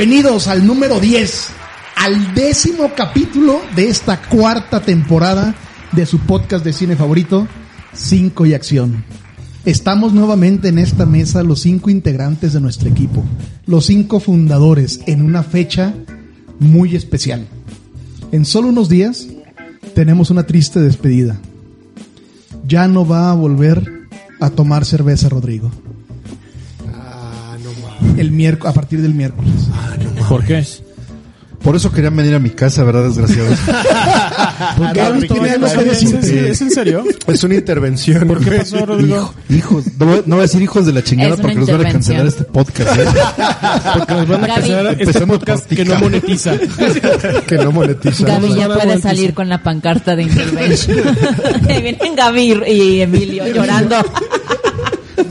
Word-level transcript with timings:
Bienvenidos 0.00 0.48
al 0.48 0.66
número 0.66 0.98
10, 0.98 1.48
al 1.96 2.34
décimo 2.34 2.90
capítulo 2.96 3.60
de 3.76 3.88
esta 3.88 4.22
cuarta 4.22 4.80
temporada 4.80 5.54
de 5.92 6.06
su 6.06 6.20
podcast 6.20 6.64
de 6.64 6.72
cine 6.72 6.96
favorito, 6.96 7.46
Cinco 7.92 8.46
y 8.46 8.54
Acción. 8.54 9.04
Estamos 9.66 10.14
nuevamente 10.14 10.68
en 10.68 10.78
esta 10.78 11.04
mesa 11.04 11.42
los 11.42 11.60
cinco 11.60 11.90
integrantes 11.90 12.54
de 12.54 12.62
nuestro 12.62 12.88
equipo, 12.88 13.22
los 13.66 13.84
cinco 13.84 14.20
fundadores, 14.20 15.00
en 15.06 15.22
una 15.22 15.42
fecha 15.42 15.92
muy 16.58 16.96
especial. 16.96 17.46
En 18.32 18.46
solo 18.46 18.68
unos 18.68 18.88
días 18.88 19.28
tenemos 19.94 20.30
una 20.30 20.46
triste 20.46 20.80
despedida. 20.80 21.38
Ya 22.66 22.88
no 22.88 23.06
va 23.06 23.30
a 23.30 23.34
volver 23.34 24.08
a 24.40 24.48
tomar 24.48 24.86
cerveza 24.86 25.28
Rodrigo. 25.28 25.70
Ah. 26.90 27.54
El 28.16 28.32
miércoles, 28.32 28.70
a 28.70 28.74
partir 28.74 29.02
del 29.02 29.14
miércoles. 29.14 29.68
¿Por 30.30 30.44
qué? 30.44 30.64
Por 31.62 31.76
eso 31.76 31.92
querían 31.92 32.16
venir 32.16 32.34
a 32.34 32.38
mi 32.38 32.48
casa, 32.50 32.84
¿verdad, 32.84 33.04
desgraciados? 33.04 33.58
Porque 34.78 35.00
Ah, 35.00 35.12
que 35.20 35.26
¿Es, 35.26 35.74
en- 35.74 35.84
decirte. 35.88 36.50
¿Es 36.50 36.60
en 36.62 36.70
serio? 36.70 37.04
es 37.26 37.44
una 37.44 37.54
intervención. 37.56 38.26
¿Por 38.28 38.42
qué 38.42 38.50
pasó, 38.52 38.86
Rodrigo? 38.86 39.34
Hijo- 39.50 39.58
hijos, 39.74 39.84
no, 39.98 40.06
voy- 40.06 40.22
no 40.24 40.36
voy 40.36 40.38
a 40.38 40.42
decir 40.46 40.62
hijos 40.62 40.86
de 40.86 40.92
la 40.94 41.02
chingada 41.04 41.36
porque 41.36 41.56
nos 41.56 41.70
van 41.70 41.84
a 41.86 41.92
cancelar 41.92 42.26
este 42.26 42.44
podcast, 42.44 42.98
¿eh? 42.98 43.04
Porque 43.98 44.14
nos 44.14 44.28
van 44.28 44.44
a 44.44 44.46
Gaby. 44.46 44.60
cancelar 44.60 44.96
este 45.00 45.26
podcast 45.26 45.66
que 45.66 45.84
no 45.84 45.98
monetiza. 45.98 46.52
que 47.46 47.56
no 47.58 47.72
monetiza. 47.72 48.26
Gaby 48.26 48.54
ya 48.54 48.68
puede 48.68 49.00
salir 49.02 49.34
con 49.34 49.48
la 49.50 49.62
pancarta 49.62 50.16
de 50.16 50.22
intervention. 50.22 50.98
Ahí 51.68 51.82
Vienen 51.82 52.16
Gaby 52.16 52.62
y 52.68 53.00
Emilio 53.02 53.46
llorando. 53.52 53.96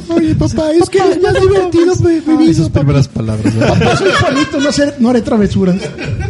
Oye, 0.09 0.35
papá, 0.35 0.71
es 0.71 0.89
que 0.89 0.97
es 0.99 1.15
divertido 1.41 1.95
mi, 1.97 2.21
mi 2.21 2.37
vida, 2.37 2.51
Esas 2.51 2.69
papi. 2.69 2.79
primeras 2.79 3.07
palabras. 3.07 3.55
¿verdad? 3.55 3.79
Papá, 3.79 3.95
soy 3.97 4.11
Juanito, 4.19 4.59
no, 4.59 4.69
haré- 4.69 4.93
no 4.99 5.09
haré 5.09 5.21
travesuras. 5.21 5.75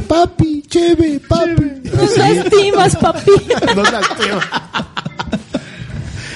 Papi, 0.08 0.64
cheve, 0.68 1.20
papi. 1.28 1.90
Nos 1.96 2.18
lastimas, 2.18 2.96
papi. 2.96 3.32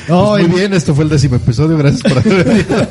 No, 0.07 0.31
Muy 0.31 0.41
en, 0.43 0.53
bien, 0.53 0.73
esto 0.73 0.93
fue 0.93 1.05
el 1.05 1.09
décimo 1.09 1.37
episodio. 1.37 1.77
Gracias 1.77 2.01
por 2.03 2.17
haber 2.17 2.43
venido. 2.43 2.87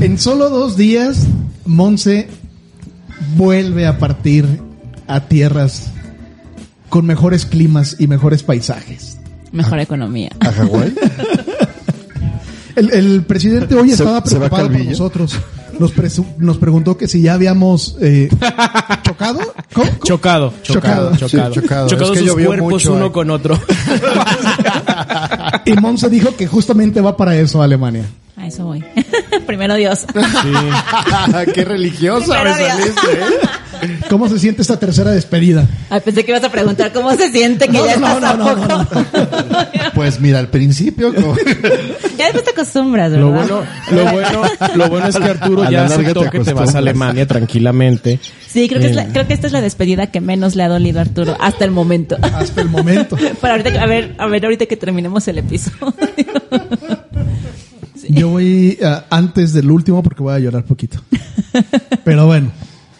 en 0.00 0.18
solo 0.18 0.48
dos 0.48 0.76
días, 0.76 1.26
Monse 1.64 2.28
vuelve 3.36 3.86
a 3.86 3.98
partir 3.98 4.46
a 5.08 5.20
tierras 5.26 5.90
con 6.88 7.04
mejores 7.06 7.46
climas 7.46 7.96
y 7.98 8.06
mejores 8.06 8.42
paisajes. 8.44 9.18
Mejor 9.50 9.80
economía. 9.80 10.30
¿A 10.40 10.52
Hawái? 10.52 10.94
El, 12.76 12.92
el 12.92 13.22
presidente 13.24 13.74
hoy 13.74 13.90
estaba 13.92 14.22
preocupado 14.22 14.68
por 14.70 14.84
nosotros. 14.84 15.38
Nos, 15.78 15.94
presu- 15.96 16.26
nos 16.38 16.58
preguntó 16.58 16.96
que 16.98 17.08
si 17.08 17.22
ya 17.22 17.32
habíamos 17.34 17.96
eh, 18.00 18.28
chocado. 19.02 19.40
¿Cómo? 19.72 19.86
¿Cómo? 19.88 20.04
Chocado, 20.04 20.52
chocado, 20.62 21.16
Chocado. 21.16 21.16
chocado. 21.16 21.28
Sí, 21.28 21.60
chocado. 21.60 21.88
Chocados 21.88 22.16
Es 22.16 22.22
que 22.22 22.28
sus 22.30 22.44
cuerpos 22.46 22.70
mucho, 22.72 22.92
uno 22.92 23.06
eh. 23.06 23.12
con 23.12 23.30
otro. 23.30 23.58
Y 25.64 25.72
Monse 25.74 26.08
dijo 26.10 26.34
que 26.36 26.46
justamente 26.46 27.00
va 27.00 27.16
para 27.16 27.36
eso 27.36 27.60
a 27.60 27.64
Alemania. 27.64 28.04
A 28.36 28.46
eso 28.46 28.64
voy. 28.64 28.82
Primero 29.46 29.74
Dios. 29.74 30.06
Qué 31.54 31.64
religiosa 31.64 32.42
me 32.42 32.54
saliste, 32.54 33.12
¿eh? 33.12 33.98
¿Cómo 34.08 34.28
se 34.28 34.38
siente 34.38 34.62
esta 34.62 34.78
tercera 34.78 35.10
despedida? 35.10 35.66
Ay, 35.90 36.00
pensé 36.04 36.24
que 36.24 36.30
ibas 36.30 36.44
a 36.44 36.50
preguntar 36.50 36.92
cómo 36.92 37.12
se 37.14 37.30
siente 37.32 37.66
que 37.66 37.72
No, 37.72 37.84
ya 37.86 37.96
no, 37.96 38.06
estás 38.08 38.38
no, 38.38 38.48
a 38.48 38.54
no, 38.54 38.66
no, 38.66 38.88
poco. 38.88 39.04
Pues 39.94 40.20
mira, 40.20 40.38
al 40.38 40.48
principio, 40.48 41.12
como... 41.14 41.34
Ya 42.16 42.26
después 42.26 42.44
te 42.44 42.50
acostumbras, 42.50 43.10
¿verdad? 43.10 43.26
Lo 43.26 43.32
bueno, 43.32 43.62
lo 43.90 44.04
bueno, 44.12 44.42
lo 44.76 44.88
bueno 44.88 45.06
es 45.08 45.16
que 45.16 45.24
Arturo 45.24 45.62
A 45.64 45.70
ya 45.70 45.84
aceptó 45.86 46.30
que 46.30 46.40
te 46.40 46.52
vas 46.54 46.74
a 46.74 46.78
Alemania 46.78 47.26
tranquilamente. 47.26 48.20
Sí, 48.46 48.68
creo 48.68 48.80
que, 48.80 48.86
es 48.88 48.94
la- 48.94 49.02
Eh. 49.04 49.08
creo 49.12 49.26
que 49.26 49.34
esta 49.34 49.46
es 49.48 49.52
la 49.52 49.60
despedida 49.60 50.06
que 50.08 50.20
menos 50.20 50.54
le 50.54 50.62
ha 50.62 50.68
dolido 50.68 51.00
a 51.00 51.02
Arturo 51.02 51.36
hasta 51.40 51.64
el 51.64 51.70
momento. 51.72 52.16
Hasta 52.22 52.60
el 52.60 52.68
momento. 52.68 53.16
Para 53.40 53.54
ahorita, 53.54 53.82
a 53.82 53.86
ver, 53.86 54.14
a 54.18 54.26
ver, 54.26 54.44
ahorita 54.44 54.66
que 54.66 54.76
terminemos 54.76 55.26
el 55.28 55.38
episodio. 55.38 55.92
Yo 58.14 58.28
voy 58.28 58.78
ah, 58.84 59.04
antes 59.10 59.52
del 59.52 59.70
último 59.70 60.02
porque 60.02 60.22
voy 60.22 60.34
a 60.34 60.38
llorar 60.38 60.64
poquito. 60.64 60.98
Pero 62.04 62.26
bueno, 62.26 62.50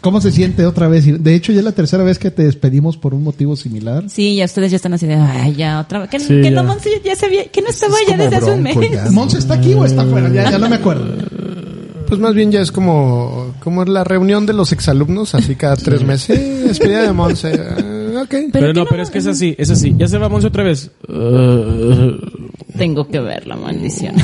¿cómo 0.01 0.21
se 0.21 0.31
siente 0.33 0.65
otra 0.67 0.89
vez? 0.89 1.23
De 1.23 1.35
hecho, 1.35 1.53
ya 1.53 1.59
es 1.59 1.65
la 1.65 1.73
tercera 1.73 2.03
vez 2.05 2.19
que 2.19 2.31
te 2.31 2.45
despedimos 2.45 2.97
por 2.97 3.15
un 3.15 3.23
motivo 3.23 3.57
similar. 3.57 4.05
Sí, 4.09 4.37
ya 4.37 4.45
ustedes 4.47 4.71
ya 4.71 4.77
están 4.77 4.95
así 4.95 5.07
de, 5.07 5.15
ay, 5.15 5.55
ya 5.55 5.81
otra 5.81 6.01
vez. 6.01 6.11
Que, 6.11 6.21
Sí, 6.21 6.29
que 6.29 6.45
ya. 6.45 6.51
no, 6.51 6.65
Monse 6.65 6.91
ya 7.05 7.15
sabía, 7.17 7.47
que 7.47 7.63
no 7.63 7.69
estaba 7.69 7.95
Es 8.01 8.07
ya 8.09 8.17
desde 8.17 8.37
hace 8.37 8.51
un 8.53 8.63
mes. 8.63 8.77
¿Monse 9.13 9.39
está 9.39 9.55
aquí 9.55 9.75
o 9.75 9.85
está 9.85 10.03
afuera? 10.03 10.29
Ya, 10.33 10.51
ya 10.51 10.59
no 10.59 10.69
me 10.69 10.77
acuerdo. 10.77 11.07
Pues 12.13 12.21
más 12.21 12.35
bien 12.35 12.53
ya 12.53 12.61
es 12.61 12.71
como, 12.71 13.55
como 13.61 13.87
la 13.87 14.05
reunión 14.05 14.45
de 14.45 14.53
los 14.53 14.71
exalumnos, 14.73 15.35
así 15.35 15.55
cada 15.55 15.77
tres 15.77 16.05
meses. 16.05 16.37
Sí, 16.39 16.45
despedida 16.69 17.05
de 17.05 17.13
Monse. 17.15 17.53
Ah, 17.59 18.23
ok. 18.25 18.35
Pero 18.53 18.75
no, 18.75 18.83
no- 18.83 18.87
pero 18.87 19.03
es 19.03 19.09
que 19.09 19.17
es 19.17 19.27
así, 19.27 19.55
es 19.57 19.71
así. 19.71 19.95
Ya 19.97 20.07
se 20.07 20.19
va 20.19 20.29
Monse 20.29 20.49
otra 20.49 20.63
vez. 20.63 20.91
Uh, 21.09 22.11
Tengo 22.77 23.09
que 23.09 23.19
ver 23.19 23.47
la 23.47 23.57
maldición. 23.57 24.15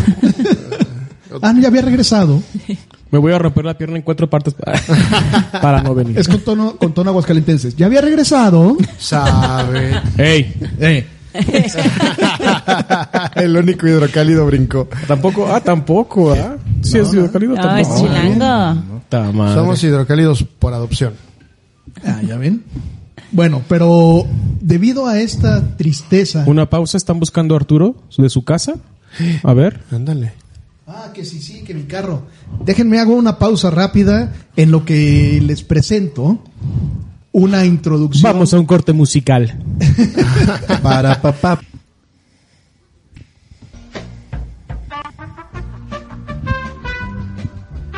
Ah, 1.43 1.53
no, 1.53 1.61
ya 1.61 1.69
había 1.69 1.83
regresado. 1.83 2.43
me 3.11 3.19
voy 3.19 3.33
a 3.33 3.39
romper 3.39 3.65
la 3.65 3.77
pierna 3.79 3.97
en 3.97 4.03
cuatro 4.03 4.29
partes 4.29 4.55
para 5.63 5.83
no 5.83 5.95
venir. 5.95 6.19
Es 6.19 6.29
con 6.29 6.41
tono, 6.41 6.77
con 6.77 6.93
tono 6.93 7.11
aguascalentenses. 7.11 7.77
Ya 7.77 7.87
había 7.87 8.01
regresado. 8.01 8.77
Sabe. 8.99 10.01
Ey, 10.17 10.55
Eh, 10.81 11.07
El 13.37 13.57
único 13.57 13.87
hidrocálido 13.87 14.47
brincó. 14.47 14.89
tampoco, 15.07 15.47
ah, 15.53 15.61
tampoco, 15.61 16.33
ah. 16.33 16.57
Sí, 16.81 16.99
es 16.99 17.13
hidrocálido, 17.13 17.55
No, 17.55 17.77
es 17.77 17.89
tampoco. 17.89 18.07
chilango. 18.09 19.03
Ta 19.09 19.33
madre. 19.33 19.55
Somos 19.55 19.83
hidrocálidos 19.85 20.43
por 20.59 20.73
adopción. 20.75 21.15
ah, 22.05 22.21
ya 22.27 22.37
ven. 22.37 22.63
Bueno, 23.31 23.63
pero 23.69 24.27
debido 24.61 25.07
a 25.07 25.19
esta 25.21 25.77
tristeza. 25.77 26.45
Una 26.47 26.69
pausa, 26.71 26.97
¿están 26.97 27.21
buscando 27.21 27.55
a 27.55 27.59
Arturo 27.59 27.95
de 28.17 28.31
su 28.31 28.43
casa? 28.45 28.75
A 29.43 29.53
ver. 29.55 29.81
Ándale. 29.93 30.33
Ah, 30.91 31.11
que 31.13 31.23
sí, 31.27 31.43
sí, 31.43 31.61
que 31.65 31.75
mi 31.75 31.83
carro. 31.83 32.23
Déjenme 32.65 32.99
hago 32.99 33.15
una 33.15 33.39
pausa 33.39 33.71
rápida 33.71 34.33
en 34.57 34.71
lo 34.71 34.87
que 34.87 35.39
les 35.45 35.63
presento 35.63 36.43
una 37.31 37.67
introducción. 37.67 38.33
Vamos 38.33 38.55
a 38.55 38.59
un 38.59 38.65
corte 38.65 38.95
musical. 38.95 39.63
Para 40.83 41.21
papá. 41.21 41.61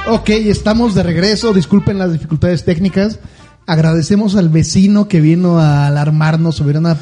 Ok, 0.09 0.31
estamos 0.31 0.97
de 0.97 1.05
regreso. 1.05 1.53
Disculpen 1.53 1.97
las 1.97 2.12
dificultades 2.12 2.65
técnicas. 2.65 3.21
Agradecemos 3.67 4.34
al 4.34 4.49
vecino 4.49 5.07
que 5.07 5.21
vino 5.21 5.61
a 5.61 5.87
alarmarnos 5.87 6.57
sobre 6.57 6.78
una 6.78 6.99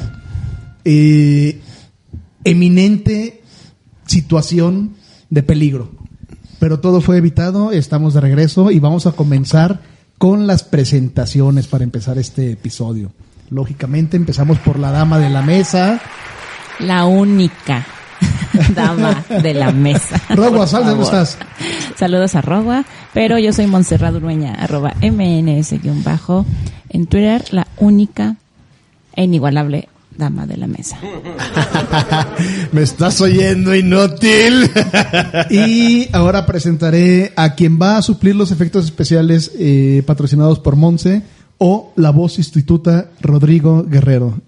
eh, 0.85 1.59
eminente 2.43 3.41
situación 4.05 4.98
de 5.29 5.43
peligro. 5.43 5.89
Pero 6.59 6.79
todo 6.79 7.01
fue 7.01 7.17
evitado. 7.17 7.71
Estamos 7.71 8.13
de 8.13 8.21
regreso 8.21 8.71
y 8.71 8.79
vamos 8.79 9.07
a 9.07 9.13
comenzar 9.13 9.81
con 10.17 10.47
las 10.47 10.63
presentaciones 10.63 11.67
para 11.67 11.83
empezar 11.83 12.17
este 12.17 12.51
episodio. 12.51 13.11
Lógicamente 13.49 14.17
empezamos 14.17 14.59
por 14.59 14.77
la 14.77 14.91
dama 14.91 15.17
de 15.17 15.29
la 15.29 15.41
mesa. 15.41 16.01
La 16.79 17.05
única 17.05 17.85
dama 18.75 19.23
de 19.41 19.53
la 19.53 19.71
mesa. 19.71 20.21
Rogua, 20.29 20.67
sal, 20.67 20.85
¿dónde 20.85 21.05
estás? 21.05 21.37
Saludos 21.95 22.35
a 22.35 22.41
Rogua, 22.41 22.85
pero 23.13 23.39
yo 23.39 23.53
soy 23.53 23.67
Montserrat 23.67 24.13
Urueña, 24.15 24.53
arroba 24.53 24.93
MNS-bajo. 25.01 26.45
En 26.89 27.07
Twitter, 27.07 27.45
la 27.51 27.67
única 27.77 28.35
e 29.15 29.23
inigualable 29.23 29.87
dama 30.19 30.45
de 30.45 30.57
la 30.57 30.67
mesa. 30.67 30.99
¿Me 32.71 32.83
estás 32.83 33.19
oyendo, 33.21 33.73
inútil? 33.73 34.69
Y 35.49 36.07
ahora 36.13 36.45
presentaré 36.45 37.33
a 37.35 37.55
quien 37.55 37.79
va 37.81 37.97
a 37.97 38.01
suplir 38.01 38.35
los 38.35 38.51
efectos 38.51 38.85
especiales 38.85 39.51
eh, 39.57 40.03
patrocinados 40.05 40.59
por 40.59 40.75
Monse 40.75 41.23
o 41.57 41.91
la 41.95 42.11
voz 42.11 42.33
sustituta 42.33 43.09
Rodrigo 43.21 43.83
Guerrero. 43.83 44.39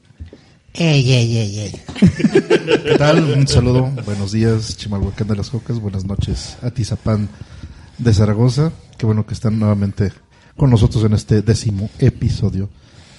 ¿Qué 0.74 1.80
tal? 2.98 3.24
Un 3.24 3.48
saludo. 3.48 3.90
Buenos 4.06 4.32
días, 4.32 4.78
Chimalhuacán 4.78 5.28
de 5.28 5.36
las 5.36 5.50
Cocas. 5.50 5.80
Buenas 5.80 6.06
noches, 6.06 6.58
Atizapán 6.62 7.30
de 7.98 8.14
Zaragoza. 8.14 8.72
Qué 8.98 9.06
bueno 9.06 9.26
que 9.26 9.34
están 9.34 9.60
nuevamente 9.60 10.12
con 10.56 10.70
nosotros 10.70 11.04
en 11.06 11.14
este 11.14 11.42
décimo 11.42 11.90
episodio. 12.00 12.70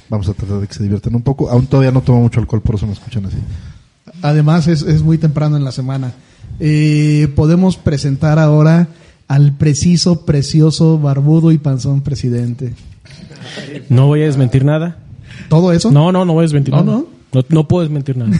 Vamos 0.08 0.28
a 0.28 0.34
tratar 0.34 0.60
de 0.60 0.66
que 0.66 0.75
se 0.75 0.82
diviertan 0.82 1.14
un 1.14 1.22
poco. 1.22 1.49
Aún 1.50 1.66
todavía 1.66 1.93
no 1.93 2.00
tomo 2.02 2.20
mucho 2.20 2.40
alcohol, 2.40 2.60
por 2.62 2.75
eso 2.75 2.87
me 2.87 2.93
escuchan 2.93 3.25
así. 3.26 3.37
Además 4.20 4.69
es, 4.69 4.82
es 4.82 5.02
muy 5.02 5.19
temprano 5.19 5.56
en 5.56 5.64
la 5.64 5.72
semana. 5.72 6.12
Eh, 6.60 7.28
podemos 7.34 7.76
presentar 7.76 8.38
ahora 8.38 8.88
al 9.28 9.52
preciso, 9.52 10.26
precioso, 10.26 10.99
barbudo 10.99 11.52
y 11.52 11.58
panzón 11.58 12.02
presidente. 12.02 12.75
No 13.88 14.06
voy 14.06 14.22
a 14.22 14.26
desmentir 14.26 14.64
nada. 14.64 14.99
¿Todo 15.49 15.72
eso? 15.72 15.90
No, 15.90 16.12
no, 16.12 16.25
no 16.25 16.34
voy 16.34 16.43
a 16.43 16.46
desmentir 16.46 16.75
No, 16.75 16.84
nada. 16.84 16.98
no. 16.98 17.06
No, 17.32 17.44
no 17.48 17.69
puedo 17.69 17.82
desmentir 17.82 18.16
nada. 18.16 18.31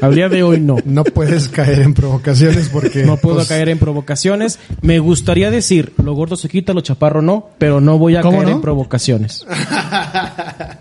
Al 0.00 0.14
día 0.14 0.28
de 0.28 0.42
hoy 0.42 0.60
no. 0.60 0.76
No 0.84 1.02
puedes 1.04 1.48
caer 1.48 1.80
en 1.80 1.94
provocaciones 1.94 2.68
porque... 2.68 3.04
No 3.04 3.16
puedo 3.16 3.36
pues, 3.36 3.48
caer 3.48 3.68
en 3.70 3.78
provocaciones. 3.78 4.58
Me 4.82 4.98
gustaría 4.98 5.50
decir, 5.50 5.92
lo 6.02 6.14
gordo 6.14 6.36
se 6.36 6.48
quita, 6.48 6.74
lo 6.74 6.82
chaparro 6.82 7.22
no, 7.22 7.48
pero 7.58 7.80
no 7.80 7.98
voy 7.98 8.16
a 8.16 8.20
¿Cómo 8.20 8.36
caer 8.38 8.50
no? 8.50 8.54
en 8.56 8.60
provocaciones. 8.60 9.46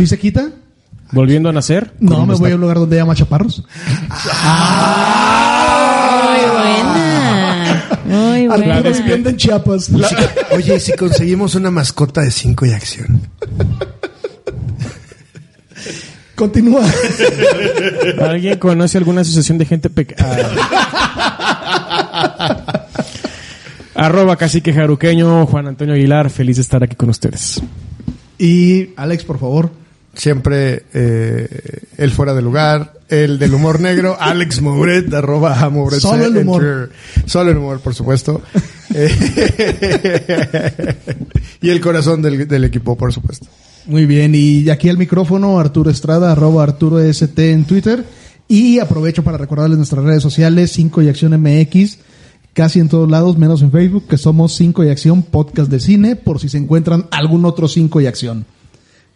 ¿Sí 0.00 0.06
se 0.06 0.18
quita? 0.18 0.48
Volviendo 1.12 1.50
a 1.50 1.52
nacer. 1.52 1.92
No, 2.00 2.24
me 2.24 2.34
voy 2.34 2.52
a 2.52 2.54
un 2.54 2.62
lugar 2.62 2.78
donde 2.78 2.98
haya 2.98 3.14
chaparros. 3.14 3.58
Muy 3.58 3.66
buena. 6.52 7.84
Muy 8.06 8.46
Arturo 8.46 9.04
buena. 9.04 9.28
en 9.28 9.36
Chiapas. 9.36 9.90
Oye, 10.52 10.76
¿y 10.76 10.80
si 10.80 10.92
conseguimos 10.94 11.54
una 11.54 11.70
mascota 11.70 12.22
de 12.22 12.30
5 12.30 12.64
y 12.64 12.70
acción. 12.70 13.20
Continúa. 16.34 16.86
¿Alguien 18.22 18.58
conoce 18.58 18.96
alguna 18.96 19.20
asociación 19.20 19.58
de 19.58 19.66
gente 19.66 19.90
pequeña? 19.90 20.26
Arroba 23.94 24.36
cacique 24.36 24.72
jaruqueño, 24.72 25.44
Juan 25.44 25.66
Antonio 25.66 25.92
Aguilar, 25.92 26.30
feliz 26.30 26.56
de 26.56 26.62
estar 26.62 26.82
aquí 26.82 26.96
con 26.96 27.10
ustedes. 27.10 27.60
Y 28.38 28.94
Alex, 28.96 29.24
por 29.24 29.38
favor. 29.38 29.79
Siempre 30.14 30.84
eh, 30.92 31.48
el 31.96 32.10
fuera 32.10 32.34
de 32.34 32.42
lugar, 32.42 32.94
el 33.08 33.38
del 33.38 33.54
humor 33.54 33.80
negro, 33.80 34.16
Alex 34.20 34.60
Mouret, 34.60 35.12
arroba 35.14 35.68
Mouret 35.70 36.00
Solo 36.00 36.24
el 36.24 36.36
humor. 36.36 36.90
Solo 37.26 37.50
el 37.50 37.58
humor, 37.58 37.80
por 37.80 37.94
supuesto. 37.94 38.42
Y 41.62 41.68
el 41.68 41.80
corazón 41.80 42.22
del, 42.22 42.48
del 42.48 42.64
equipo, 42.64 42.96
por 42.96 43.12
supuesto. 43.12 43.46
Muy 43.86 44.06
bien, 44.06 44.34
y 44.34 44.68
aquí 44.70 44.88
al 44.88 44.96
micrófono 44.96 45.58
Arturo 45.58 45.90
Estrada, 45.90 46.32
arroba 46.32 46.62
Arturo 46.62 47.00
ST 47.00 47.52
en 47.52 47.64
Twitter. 47.64 48.04
Y 48.48 48.78
aprovecho 48.80 49.22
para 49.22 49.38
recordarles 49.38 49.78
nuestras 49.78 50.04
redes 50.04 50.22
sociales, 50.22 50.72
5 50.72 51.02
y 51.02 51.08
Acción 51.08 51.40
MX, 51.40 51.98
casi 52.52 52.80
en 52.80 52.88
todos 52.88 53.08
lados, 53.08 53.38
menos 53.38 53.62
en 53.62 53.70
Facebook, 53.70 54.08
que 54.08 54.18
somos 54.18 54.54
5 54.56 54.84
y 54.84 54.88
Acción, 54.88 55.22
podcast 55.22 55.70
de 55.70 55.78
cine, 55.78 56.16
por 56.16 56.40
si 56.40 56.48
se 56.48 56.58
encuentran 56.58 57.06
algún 57.12 57.44
otro 57.44 57.68
5 57.68 58.00
y 58.00 58.06
Acción. 58.06 58.44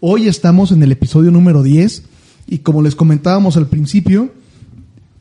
Hoy 0.07 0.29
estamos 0.29 0.71
en 0.71 0.83
el 0.83 0.93
episodio 0.93 1.31
número 1.31 1.63
10 1.63 2.03
y 2.47 2.59
como 2.59 2.83
les 2.83 2.95
comentábamos 2.95 3.57
al 3.57 3.69
principio, 3.69 4.35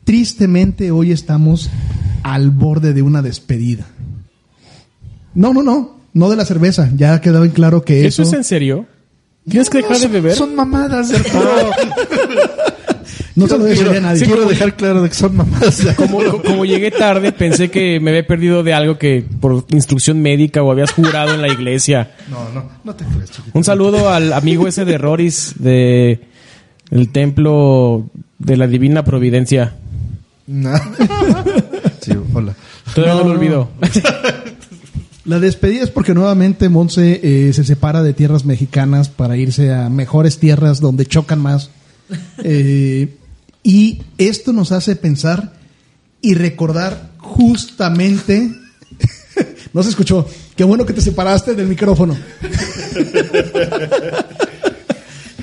tristemente 0.04 0.90
hoy 0.90 1.10
estamos 1.10 1.70
al 2.22 2.50
borde 2.50 2.92
de 2.92 3.00
una 3.00 3.22
despedida. 3.22 3.86
No, 5.32 5.54
no, 5.54 5.62
no, 5.62 6.00
no 6.12 6.28
de 6.28 6.36
la 6.36 6.44
cerveza, 6.44 6.90
ya 6.94 7.18
quedaba 7.22 7.46
en 7.46 7.52
claro 7.52 7.82
que 7.82 8.04
¿Eso 8.04 8.20
eso... 8.20 8.32
es 8.32 8.36
en 8.36 8.44
serio? 8.44 8.86
¿Tienes 9.48 9.70
que 9.70 9.78
dejar 9.78 10.00
de 10.00 10.08
beber? 10.08 10.34
Son 10.34 10.54
mamadas 10.54 11.10
Arturo. 11.14 11.70
No 13.36 13.48
se 13.48 13.58
lo 13.58 13.64
quiero, 13.64 13.80
dejaría 13.90 13.98
a 13.98 14.12
nadie. 14.12 14.24
quiero 14.26 14.46
dejar 14.46 14.76
claro 14.76 15.02
de 15.02 15.08
que 15.08 15.14
son 15.16 15.36
de 15.36 15.94
Como, 15.96 16.18
co- 16.22 16.42
como 16.42 16.64
llegué 16.64 16.90
tarde, 16.92 17.32
pensé 17.32 17.68
que 17.70 17.98
me 17.98 18.10
había 18.10 18.26
perdido 18.26 18.62
de 18.62 18.72
algo 18.74 18.96
que 18.96 19.24
por 19.40 19.64
instrucción 19.70 20.22
médica 20.22 20.62
o 20.62 20.70
habías 20.70 20.92
jurado 20.92 21.34
en 21.34 21.42
la 21.42 21.48
iglesia. 21.48 22.12
No, 22.30 22.48
no, 22.54 22.70
no 22.84 22.94
te 22.94 23.04
creas, 23.04 23.30
chiquito. 23.32 23.58
Un 23.58 23.64
saludo 23.64 24.08
al 24.08 24.32
amigo 24.32 24.68
ese 24.68 24.84
de 24.84 24.98
Roris 24.98 25.54
de 25.58 26.20
el 26.90 27.10
templo 27.10 28.08
de 28.38 28.56
la 28.56 28.66
Divina 28.68 29.04
Providencia. 29.04 29.74
No. 30.46 30.70
Sí, 32.00 32.12
hola. 32.34 32.54
Todavía 32.94 33.14
no, 33.14 33.20
No. 33.22 33.28
lo 33.30 33.34
olvido. 33.40 33.68
La 35.24 35.40
despedida 35.40 35.82
es 35.84 35.88
porque 35.90 36.12
nuevamente 36.12 36.68
Monse 36.68 37.18
eh, 37.48 37.52
se 37.54 37.64
separa 37.64 38.02
de 38.02 38.12
tierras 38.12 38.44
mexicanas 38.44 39.08
para 39.08 39.38
irse 39.38 39.72
a 39.72 39.88
mejores 39.88 40.38
tierras 40.38 40.80
donde 40.80 41.06
chocan 41.06 41.40
más. 41.40 41.70
Eh, 42.42 43.08
y 43.64 44.02
esto 44.18 44.52
nos 44.52 44.70
hace 44.70 44.94
pensar 44.94 45.54
y 46.20 46.34
recordar 46.34 47.08
justamente... 47.18 48.52
no 49.72 49.82
se 49.82 49.88
escuchó. 49.88 50.28
Qué 50.54 50.62
bueno 50.62 50.86
que 50.86 50.92
te 50.92 51.00
separaste 51.00 51.54
del 51.54 51.66
micrófono. 51.66 52.16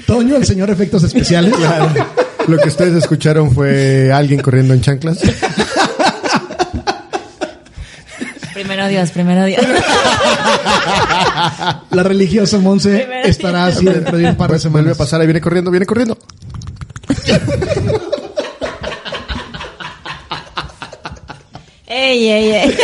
Toño, 0.05 0.37
el 0.37 0.45
señor 0.45 0.69
efectos 0.69 1.03
especiales. 1.03 1.53
Lo 2.47 2.57
que 2.57 2.69
ustedes 2.69 2.95
escucharon 2.95 3.51
fue 3.53 4.11
alguien 4.13 4.41
corriendo 4.41 4.73
en 4.73 4.81
chanclas. 4.81 5.19
Primero 8.53 8.87
Dios, 8.87 9.09
primero 9.11 9.45
Dios. 9.45 9.65
La 11.91 12.03
religiosa 12.03 12.59
Monse 12.59 13.07
estará 13.23 13.65
así 13.65 13.85
dentro 13.85 14.17
de 14.17 14.29
un 14.29 14.35
par 14.35 14.51
de 14.51 14.69
vuelve 14.69 14.91
a 14.91 14.95
pasar, 14.95 15.19
ahí 15.21 15.27
viene 15.27 15.41
corriendo, 15.41 15.71
viene 15.71 15.87
corriendo. 15.87 16.17
Ey, 22.09 22.27
ey, 22.29 22.51
ey. 22.51 22.77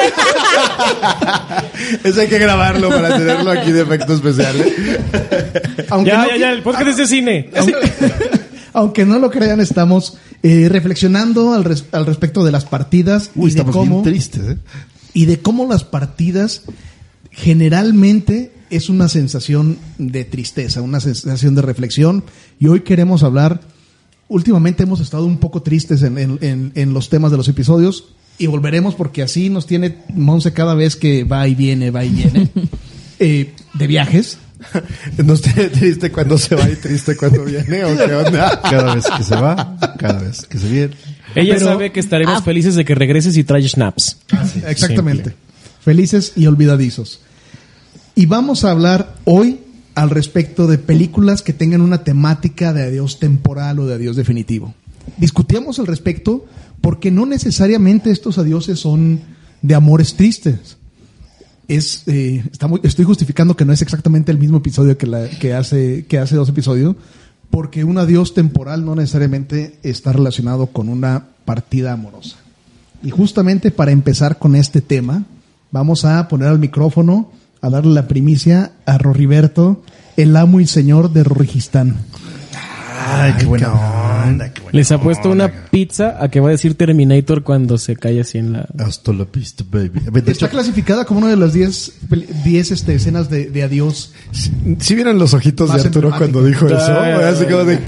Eso 2.04 2.22
hay 2.22 2.28
que 2.28 2.40
grabarlo 2.40 2.90
para 2.90 3.18
tenerlo 3.18 3.52
aquí 3.52 3.72
de 3.72 3.82
efecto 3.82 4.14
especial. 4.14 4.56
¿eh? 4.60 5.86
Aunque 5.90 6.12
ya, 6.12 6.22
no 6.24 6.30
ya, 6.30 6.38
ya, 6.38 6.52
el 6.52 6.64
podcast 6.64 6.88
es 6.88 6.98
de 6.98 7.08
cine. 7.08 7.50
Aunque 8.74 9.06
no 9.06 9.20
lo 9.20 9.30
crean, 9.30 9.60
estamos 9.62 10.18
eh, 10.44 10.68
reflexionando 10.70 11.54
al, 11.54 11.64
res- 11.64 11.86
al 11.92 12.06
respecto 12.06 12.44
de 12.44 12.52
las 12.52 12.66
partidas 12.66 13.32
Uy, 13.36 13.52
y 13.52 13.54
de 13.54 13.60
estamos 13.60 13.76
cómo 13.76 14.02
bien 14.02 14.14
tristes, 14.14 14.42
¿eh? 14.50 14.58
y 15.14 15.26
de 15.26 15.40
cómo 15.40 15.68
las 15.68 15.84
partidas 15.84 16.64
generalmente 17.32 18.52
es 18.70 18.90
una 18.90 19.08
sensación 19.08 19.78
de 19.98 20.26
tristeza, 20.26 20.82
una 20.82 21.00
sensación 21.00 21.56
de 21.56 21.62
reflexión. 21.62 22.24
Y 22.60 22.68
hoy 22.68 22.82
queremos 22.82 23.24
hablar. 23.24 23.62
Últimamente 24.30 24.84
hemos 24.84 25.00
estado 25.00 25.26
un 25.26 25.38
poco 25.38 25.62
tristes 25.62 26.02
en, 26.04 26.18
en- 26.18 26.38
en- 26.42 26.72
en 26.76 26.94
los 26.94 27.10
temas 27.10 27.32
de 27.32 27.38
los 27.38 27.48
episodios 27.48 28.10
y 28.38 28.48
volveremos 28.48 28.96
porque 28.96 29.24
así 29.24 29.50
nos 29.50 29.66
tiene 29.66 29.98
Monse 30.14 30.54
cada 30.54 30.76
vez 30.76 30.96
que 30.96 31.24
va 31.24 31.48
y 31.48 31.56
viene, 31.56 31.92
va 31.92 32.06
y 32.06 32.10
viene 32.10 32.50
eh, 33.20 33.54
de 33.74 33.88
viajes. 33.88 34.38
¿No 35.24 35.34
esté 35.34 35.70
triste 35.70 36.12
cuando 36.12 36.38
se 36.38 36.56
va 36.56 36.68
y 36.70 36.76
triste 36.76 37.16
cuando 37.16 37.44
viene 37.46 37.84
o 37.86 37.96
qué 37.96 38.16
onda? 38.16 38.60
Cada 38.70 38.96
vez 38.96 39.06
que 39.06 39.24
se 39.24 39.36
va, 39.36 39.78
cada 40.00 40.20
vez 40.20 40.48
que 40.48 40.58
se 40.58 40.68
viene. 40.68 40.94
Ella 41.36 41.54
Pero- 41.56 41.66
sabe 41.68 41.92
que 41.92 42.00
estaremos 42.00 42.44
felices 42.44 42.74
de 42.76 42.84
que 42.84 42.96
regreses 42.96 43.38
y 43.38 43.44
traes 43.44 43.72
snaps. 43.72 44.18
Exactamente. 44.68 45.36
Felices 45.82 46.34
y 46.36 46.48
olvidadizos. 46.48 47.22
Y 48.16 48.26
vamos 48.26 48.66
a 48.66 48.72
hablar 48.72 49.14
hoy 49.26 49.60
al 49.94 50.10
respecto 50.10 50.66
de 50.66 50.80
películas 50.80 51.44
que 51.44 51.54
tengan 51.54 51.82
una 51.82 52.04
temática 52.04 52.74
de 52.74 52.84
adiós 52.84 53.20
temporal 53.20 53.80
o 53.80 53.86
de 53.86 53.96
adiós 53.96 54.16
definitivo. 54.16 54.74
Discutíamos 55.18 55.80
al 55.80 55.88
respecto 55.88 56.46
porque 56.82 57.12
no 57.12 57.26
necesariamente 57.26 58.12
estos 58.12 58.38
adioses 58.38 58.80
son 58.80 59.22
de 59.62 59.76
amores 59.76 60.16
tristes. 60.16 60.78
Es, 61.68 62.04
eh, 62.08 62.44
estoy 62.84 63.04
justificando 63.06 63.58
que 63.58 63.66
no 63.66 63.74
es 63.74 63.82
exactamente 63.82 64.32
el 64.32 64.38
mismo 64.38 64.58
episodio 64.60 64.98
que, 64.98 65.06
la- 65.08 65.28
que, 65.30 65.54
hace, 65.54 66.06
que 66.08 66.18
hace 66.18 66.36
dos 66.36 66.48
episodios, 66.50 66.96
porque 67.50 67.84
un 67.84 67.98
adiós 67.98 68.34
temporal 68.34 68.86
no 68.86 68.96
necesariamente 68.96 69.78
está 69.84 70.14
relacionado 70.14 70.68
con 70.68 70.88
una 70.90 71.26
partida 71.46 71.94
amorosa. 71.94 72.38
Y 73.04 73.10
justamente 73.10 73.72
para 73.72 73.92
empezar 73.92 74.38
con 74.38 74.56
este 74.56 74.82
tema, 74.82 75.24
vamos 75.72 76.06
a 76.06 76.28
poner 76.30 76.48
al 76.48 76.60
micrófono, 76.60 77.32
a 77.62 77.70
darle 77.70 77.94
la 77.94 78.08
primicia 78.08 78.72
a 78.86 78.98
Roriberto, 78.98 79.84
el 80.16 80.36
amo 80.38 80.60
y 80.62 80.68
señor 80.68 81.12
de 81.12 81.24
Rorigistán. 81.24 81.98
Ay, 83.10 83.34
qué 83.40 83.46
buena 83.46 83.68
onda, 84.28 84.54
qué 84.54 84.62
Les 84.72 84.92
ha 84.92 85.00
puesto 85.02 85.30
una 85.30 85.52
pizza 85.70 86.18
a 86.24 86.30
que 86.30 86.40
va 86.40 86.50
a 86.50 86.52
decir 86.52 86.76
Terminator 86.76 87.44
cuando 87.44 87.78
se 87.78 87.96
cae 87.96 88.20
así 88.22 88.38
en 88.38 88.54
la... 88.54 88.68
Hasta 88.80 89.14
la 89.14 89.26
pista, 89.26 89.64
baby. 89.70 90.00
De 90.12 90.20
Está 90.20 90.32
hecho, 90.32 90.50
clasificada 90.50 91.06
como 91.06 91.20
una 91.22 91.30
de 91.30 91.38
las 91.38 91.54
10 91.54 91.92
peli- 92.10 92.28
10 92.44 92.72
este, 92.72 92.96
escenas 92.96 93.30
de, 93.30 93.46
de 93.50 93.64
adiós. 93.64 94.14
¿Sí 94.80 94.96
vieron 94.96 95.18
los 95.20 95.34
ojitos 95.34 95.70
Más 95.70 95.82
de 95.84 95.88
Arturo 95.90 96.12
cuando 96.18 96.44
dijo 96.44 96.68
eso? 96.68 96.76
Así 96.78 97.46
como 97.46 97.64
de... 97.66 97.80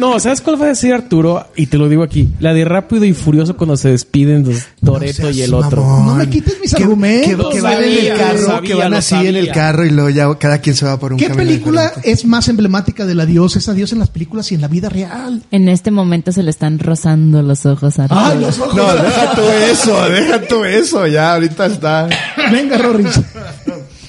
No, 0.00 0.18
¿sabes 0.20 0.40
cuál 0.40 0.60
va 0.60 0.66
a 0.66 0.68
decir 0.68 0.92
Arturo? 0.92 1.46
Y 1.56 1.66
te 1.66 1.78
lo 1.78 1.88
digo 1.88 2.02
aquí. 2.02 2.28
La 2.40 2.52
de 2.54 2.64
Rápido 2.64 3.04
y 3.04 3.12
Furioso 3.12 3.56
cuando 3.56 3.76
se 3.76 3.90
despiden 3.90 4.44
los 4.44 4.62
Toreto 4.84 5.30
y 5.30 5.42
el 5.42 5.54
otro. 5.54 5.82
No 5.82 6.14
me 6.14 6.28
quites 6.28 6.58
mis 6.60 6.74
argumentos. 6.74 7.48
Que, 7.48 7.56
que 7.56 7.60
van 7.60 7.82
en 7.82 8.06
el 8.06 8.16
carro, 8.18 8.38
sabía, 8.46 8.68
que 8.68 8.74
van 8.74 8.94
así 8.94 9.14
en 9.14 9.36
el 9.36 9.50
carro 9.50 9.84
y 9.84 9.90
luego 9.90 10.10
ya 10.10 10.34
cada 10.38 10.58
quien 10.58 10.76
se 10.76 10.84
va 10.84 10.98
por 10.98 11.12
un 11.12 11.18
¿Qué 11.18 11.28
camino 11.28 11.44
película 11.48 11.82
diferente. 11.84 12.10
es 12.10 12.24
más 12.24 12.48
emblemática 12.48 13.06
del 13.06 13.20
adiós? 13.20 13.56
Es 13.56 13.68
adiós 13.68 13.92
en 13.92 13.98
las 14.00 14.10
películas 14.10 14.50
y 14.52 14.54
en 14.56 14.60
la 14.60 14.68
vida 14.68 14.88
real. 14.88 15.42
En 15.50 15.68
este 15.68 15.90
momento 15.90 16.32
se 16.32 16.42
le 16.42 16.50
están 16.50 16.78
rozando 16.78 17.42
los 17.42 17.64
ojos 17.66 17.98
a 17.98 18.04
Arturo. 18.04 18.20
¡Ay, 18.20 18.40
los 18.40 18.58
ojos! 18.58 18.74
No, 18.74 18.94
deja 18.94 19.34
tú 19.34 19.42
eso, 19.70 20.08
deja 20.10 20.40
tú 20.42 20.64
eso, 20.64 21.06
ya 21.06 21.34
ahorita 21.34 21.66
está. 21.66 22.08
Venga, 22.50 22.78
Roris. 22.78 23.20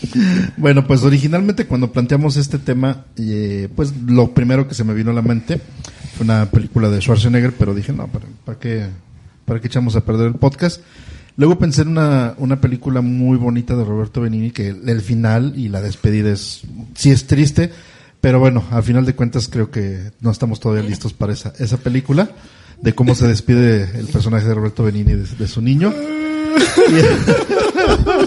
Bueno, 0.58 0.86
pues 0.88 1.04
originalmente 1.04 1.66
cuando 1.66 1.92
planteamos 1.92 2.38
este 2.38 2.60
tema, 2.60 3.06
eh, 3.18 3.70
pues 3.76 3.94
lo 4.06 4.34
primero 4.34 4.68
que 4.68 4.76
se 4.76 4.84
me 4.84 4.94
vino 4.94 5.12
a 5.12 5.14
la 5.14 5.22
mente 5.22 5.60
fue 6.16 6.26
una 6.26 6.46
película 6.46 6.90
de 6.90 7.02
Schwarzenegger, 7.02 7.54
pero 7.54 7.74
dije, 7.74 7.92
no, 7.94 8.08
¿para, 8.46 8.60
qué, 8.60 8.88
¿para 9.46 9.60
qué 9.60 9.68
echamos 9.68 9.96
a 9.96 10.02
perder 10.06 10.28
el 10.28 10.36
podcast? 10.36 10.82
Luego 11.36 11.58
pensé 11.58 11.82
en 11.82 11.90
una, 11.90 12.36
una 12.38 12.62
película 12.62 13.02
muy 13.02 13.38
bonita 13.38 13.76
de 13.76 13.84
Roberto 13.84 14.22
Benini, 14.22 14.52
que 14.52 14.70
el, 14.70 14.88
el 14.88 15.02
final 15.02 15.54
y 15.56 15.70
la 15.70 15.82
despedida 15.82 16.32
es, 16.32 16.62
sí 16.94 17.10
es 17.10 17.26
triste, 17.26 17.72
pero 18.22 18.40
bueno, 18.40 18.64
al 18.70 18.84
final 18.84 19.06
de 19.06 19.16
cuentas 19.16 19.48
creo 19.48 19.72
que 19.72 20.12
no 20.22 20.30
estamos 20.30 20.60
todavía 20.60 20.88
listos 20.88 21.14
para 21.14 21.34
esa, 21.34 21.54
esa 21.58 21.78
película. 21.78 22.30
de 22.82 22.94
cómo 22.94 23.16
se 23.16 23.28
despide 23.28 23.98
el 23.98 24.08
personaje 24.08 24.48
de 24.48 24.54
Roberto 24.54 24.84
Benini 24.84 25.14
de, 25.14 25.26
de 25.26 25.48
su 25.48 25.62
niño. 25.62 25.94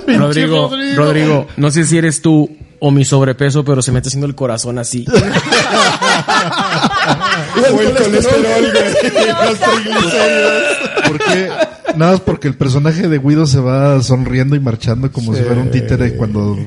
Rodrigo, 0.06 0.70
Rodrigo, 0.96 1.46
no 1.56 1.70
sé 1.70 1.84
si 1.84 1.98
eres 1.98 2.22
tú 2.22 2.50
o 2.78 2.90
mi 2.90 3.04
sobrepeso, 3.04 3.64
pero 3.64 3.82
se 3.82 3.92
me 3.92 3.98
está 3.98 4.08
haciendo 4.08 4.26
el 4.26 4.34
corazón 4.34 4.78
así. 4.78 5.04
O 7.56 7.80
el 7.80 7.94
colesterol. 7.94 8.44
Porque, 11.08 11.48
nada 11.96 12.12
más 12.12 12.20
porque 12.20 12.48
el 12.48 12.54
personaje 12.54 13.08
de 13.08 13.18
Guido 13.18 13.46
se 13.46 13.60
va 13.60 14.02
sonriendo 14.02 14.56
y 14.56 14.60
marchando 14.60 15.10
como 15.10 15.34
si 15.34 15.42
fuera 15.42 15.62
un 15.62 15.70
títere 15.70 16.16
cuando 16.16 16.58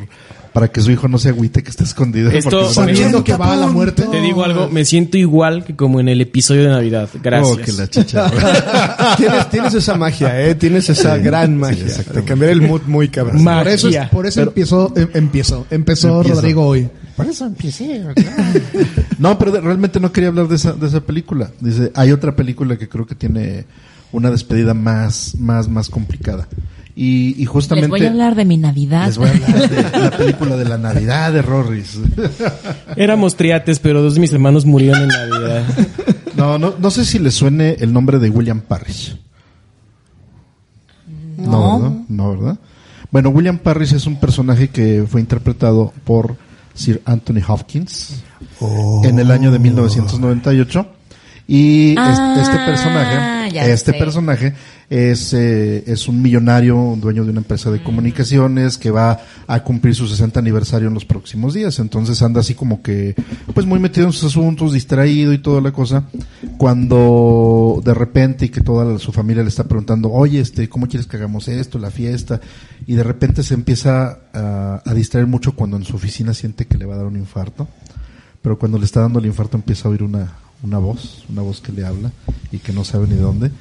para 0.60 0.74
que 0.74 0.82
su 0.82 0.92
hijo 0.92 1.08
no 1.08 1.18
se 1.18 1.30
agüite 1.30 1.63
que 1.63 1.70
está 1.70 1.86
escondido. 1.86 2.30
Esto- 2.32 2.50
porque 2.50 2.74
se 2.74 2.80
va- 2.82 2.86
Sabiendo 2.88 3.24
que 3.24 3.34
va 3.38 3.54
a 3.54 3.56
la 3.56 3.68
muerte. 3.68 4.04
Te 4.04 4.20
digo 4.20 4.44
algo, 4.44 4.68
me 4.70 4.84
siento 4.84 5.18
igual 5.18 5.63
que 5.63 5.74
como 5.74 6.01
en 6.01 6.10
el 6.10 6.20
episodio 6.20 6.63
de 6.63 6.68
Navidad. 6.68 7.08
Oh, 7.16 7.20
Gracias. 7.24 7.58
que 7.66 7.72
la 7.72 7.88
chicha. 7.89 8.30
Tienes, 9.18 9.50
tienes 9.50 9.74
esa 9.74 9.96
magia, 9.96 10.42
¿eh? 10.46 10.56
Tienes 10.56 10.89
esa 10.89 11.16
Sí, 11.16 11.22
gran 11.24 11.51
sí, 11.51 11.56
magia 11.56 11.84
de 11.86 11.89
exactamente. 11.89 12.28
cambiar 12.28 12.51
el 12.51 12.62
mood 12.62 12.82
muy 12.88 13.08
cabrón. 13.08 13.42
Ma- 13.42 13.60
Por 13.60 13.70
eso, 13.70 13.88
es- 13.88 13.96
Magia. 13.96 14.10
por 14.10 14.25
eso 14.28 14.42
empezó, 14.42 14.94
em- 14.98 15.08
empezó, 15.13 15.66
empezó 15.72 16.18
Empieza. 16.18 16.36
Rodrigo 16.42 16.66
hoy. 16.66 16.89
Por 17.16 17.25
eso 17.28 17.46
empecé. 17.46 18.04
no, 19.18 19.39
pero 19.39 19.51
de- 19.54 19.62
realmente 19.62 20.01
no 20.01 20.12
quería 20.12 20.28
hablar 20.28 20.50
de 20.50 20.56
esa, 20.58 20.74
de 20.74 20.88
esa 20.88 21.00
película. 21.00 21.51
Dice, 21.62 21.92
hay 21.96 22.12
otra 22.12 22.36
película 22.36 22.78
que 22.78 22.89
creo 22.89 23.06
que 23.08 23.16
tiene 23.16 23.63
una 24.12 24.30
despedida 24.30 24.74
más, 24.74 25.36
más, 25.39 25.70
más 25.70 25.89
complicada. 25.89 26.50
Y, 27.01 27.41
y 27.41 27.46
justamente... 27.46 27.88
Les 27.88 27.98
voy 27.98 28.06
a 28.06 28.10
hablar 28.10 28.36
de 28.36 28.44
mi 28.44 28.58
Navidad. 28.58 29.06
les 29.06 29.18
voy 29.18 29.29
a 29.29 29.32
hablar 29.32 29.70
de 29.70 30.00
la 30.00 30.12
película 30.12 30.58
de 30.58 30.65
la 30.65 30.77
Navidad 30.77 31.32
de 31.32 31.41
Rorris. 31.41 31.98
Éramos 32.98 33.38
triates, 33.38 33.79
pero 33.79 34.01
dos 34.01 34.15
de 34.15 34.20
mis 34.20 34.34
hermanos 34.34 34.65
murieron 34.65 35.03
en 35.03 35.08
Navidad. 35.08 35.63
No, 36.36 36.58
no, 36.58 36.74
no 36.77 36.91
sé 36.91 37.06
si 37.06 37.18
le 37.18 37.32
suene 37.32 37.77
el 37.79 37.94
nombre 37.94 38.20
de 38.20 38.29
William 38.29 38.60
Parrish. 38.60 39.18
No, 41.38 41.79
¿verdad? 41.79 41.98
No, 42.10 42.38
¿verdad? 42.38 42.60
Bueno, 43.12 43.29
William 43.29 43.60
Parrish 43.60 43.94
es 43.94 44.06
un 44.06 44.20
personaje 44.20 44.68
que 44.68 45.06
fue 45.08 45.22
interpretado 45.22 45.94
por 46.03 46.36
Sir 46.74 47.01
Anthony 47.06 47.41
Hopkins 47.48 48.24
en 49.03 49.20
el 49.20 49.32
año 49.32 49.51
de 49.51 49.60
1998. 49.60 50.86
Y 51.51 51.96
Ah, 51.98 52.36
este 52.39 52.58
personaje, 52.63 53.72
este 53.74 53.91
sé. 53.94 53.98
personaje 53.98 54.53
es, 54.88 55.34
eh, 55.34 55.84
es 55.88 56.08
un 56.08 56.22
millonario, 56.22 56.75
un 56.77 57.01
dueño 57.01 57.24
de 57.25 57.32
una 57.32 57.39
empresa 57.39 57.72
de 57.72 57.82
comunicaciones 57.82 58.77
que 58.77 58.91
va 58.91 59.20
a 59.48 59.63
cumplir 59.63 59.96
su 59.96 60.08
60 60.08 60.39
aniversario 60.39 60.89
en 60.89 60.94
los 60.94 61.06
próximos 61.06 61.56
días. 61.56 61.79
Entonces 61.79 62.22
anda 62.22 62.41
así 62.41 62.53
como 62.53 62.84
que, 62.84 63.15
pues 63.56 63.65
muy 63.65 63.79
metido 63.79 64.06
en 64.06 64.13
sus 64.13 64.25
asuntos, 64.25 64.74
distraído 64.74 65.34
y 65.34 65.39
toda 65.39 65.60
la 65.60 65.72
cosa. 65.72 66.03
Cuando 66.58 67.82
de 67.84 67.96
repente 67.96 68.46
y 68.46 68.50
que 68.50 68.62
toda 68.62 68.86
la- 68.86 69.00
su 69.00 69.12
familia 69.12 69.41
le 69.41 69.50
está 69.50 69.63
preguntando, 69.63 70.12
oye, 70.12 70.39
este, 70.39 70.70
¿cómo 70.70 70.88
quieres 70.88 71.08
que 71.08 71.18
hagamos 71.18 71.48
esto, 71.48 71.79
la 71.79 71.89
fiesta? 71.89 72.39
Y 72.86 72.94
de 72.94 73.03
repente 73.03 73.41
se 73.41 73.56
empieza 73.56 74.20
a, 74.34 74.82
a 74.86 74.94
distraer 74.94 75.25
mucho 75.25 75.53
cuando 75.56 75.77
en 75.77 75.84
su 75.84 75.96
oficina 75.96 76.36
siente 76.36 76.68
que 76.68 76.77
le 76.77 76.86
va 76.86 76.94
a 76.94 76.98
dar 76.98 77.06
un 77.08 77.18
infarto 77.18 77.68
pero 78.41 78.58
cuando 78.58 78.77
le 78.77 78.86
está 78.86 79.01
dando 79.01 79.20
el 79.20 79.25
infarto 79.25 79.58
empieza 79.58 79.89
a 79.89 79.91
oír 79.91 80.01
una, 80.01 80.32
una 80.63 80.78
voz, 80.78 81.24
una 81.30 81.42
voz 81.42 81.62
que 81.62 81.72
le 81.72 81.86
habla 81.86 82.12
y 82.51 82.60
que 82.60 82.74
no 82.74 82.84
sabe 82.84 83.08
ni 83.08 83.16
de 83.16 83.22
dónde 83.22 83.51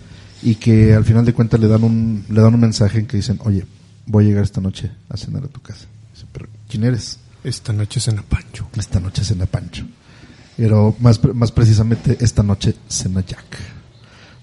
y 0.43 0.57
que 0.57 0.95
al 0.95 1.05
final 1.05 1.25
de 1.25 1.33
cuentas 1.33 1.61
le 1.61 1.69
dan 1.69 1.85
un 1.85 2.25
le 2.28 2.40
dan 2.40 2.55
un 2.55 2.61
mensaje 2.61 2.99
en 2.99 3.07
que 3.07 3.17
dicen, 3.17 3.38
"Oye, 3.45 3.67
voy 4.07 4.25
a 4.25 4.28
llegar 4.28 4.45
esta 4.45 4.61
noche 4.61 4.90
a 5.09 5.17
cenar 5.17 5.45
a 5.45 5.49
tu 5.49 5.61
casa." 5.61 5.87
Dice, 6.14 6.26
"Pero 6.33 6.49
¿quién 6.69 6.85
eres?" 6.85 7.19
Esta 7.45 7.73
noche 7.73 8.00
cena 8.00 8.23
Pancho. 8.28 8.69
Esta 8.76 9.00
noche 9.00 9.25
cena 9.25 9.47
Pancho. 9.47 9.85
Pero 10.57 10.97
más 11.00 11.21
más 11.35 11.52
precisamente 11.52 12.17
esta 12.21 12.43
noche 12.43 12.75
cena 12.88 13.25
Jack. 13.25 13.77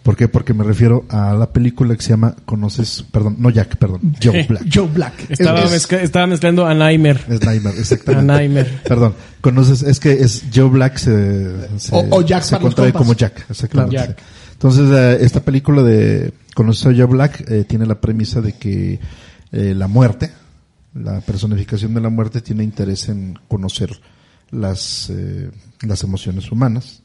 ¿Por 0.05 0.15
qué? 0.15 0.27
Porque 0.27 0.53
me 0.53 0.63
refiero 0.63 1.03
a 1.09 1.33
la 1.33 1.51
película 1.51 1.95
que 1.95 2.03
se 2.03 2.09
llama 2.11 2.35
Conoces, 2.45 3.03
perdón, 3.11 3.37
no 3.39 3.49
Jack, 3.49 3.77
perdón, 3.77 4.15
Joe 4.23 4.43
Black. 4.47 4.63
Joe 4.71 4.87
Black. 4.87 5.31
Estaba, 5.31 5.61
Es- 5.63 5.71
mezcla- 5.71 6.01
estaba 6.03 6.27
mezclando 6.27 6.67
a 6.67 6.75
Nightmare. 6.75 7.21
Es 7.27 7.43
Nightmare, 7.43 7.79
exactamente. 7.79 8.31
A 8.31 8.35
Nightmare. 8.37 8.69
Perdón, 8.87 9.15
conoces, 9.41 9.81
es 9.81 9.99
que 9.99 10.11
es 10.13 10.43
Joe 10.53 10.69
Black 10.69 10.97
se, 10.97 11.79
se, 11.79 11.95
O- 11.95 12.17
o 12.17 12.21
Jack 12.21 12.43
se 12.43 12.59
contrae 12.59 12.93
como 12.93 13.13
Jack, 13.15 13.47
exactamente. 13.49 13.95
Jack. 13.95 14.21
Entonces, 14.53 14.89
eh, 14.91 15.17
esta 15.25 15.39
película 15.41 15.81
de 15.81 16.31
Conoces 16.53 16.85
a 16.85 16.89
Joe 16.95 17.05
Black 17.05 17.43
eh, 17.49 17.65
tiene 17.67 17.87
la 17.87 17.99
premisa 17.99 18.41
de 18.41 18.53
que 18.53 18.99
eh, 19.51 19.73
la 19.75 19.87
muerte, 19.87 20.31
la 20.93 21.19
personificación 21.21 21.95
de 21.95 22.01
la 22.01 22.09
muerte 22.09 22.41
tiene 22.41 22.63
interés 22.63 23.09
en 23.09 23.39
conocer 23.47 23.99
las, 24.51 25.09
eh, 25.09 25.49
las 25.81 26.03
emociones 26.03 26.51
humanas 26.51 27.01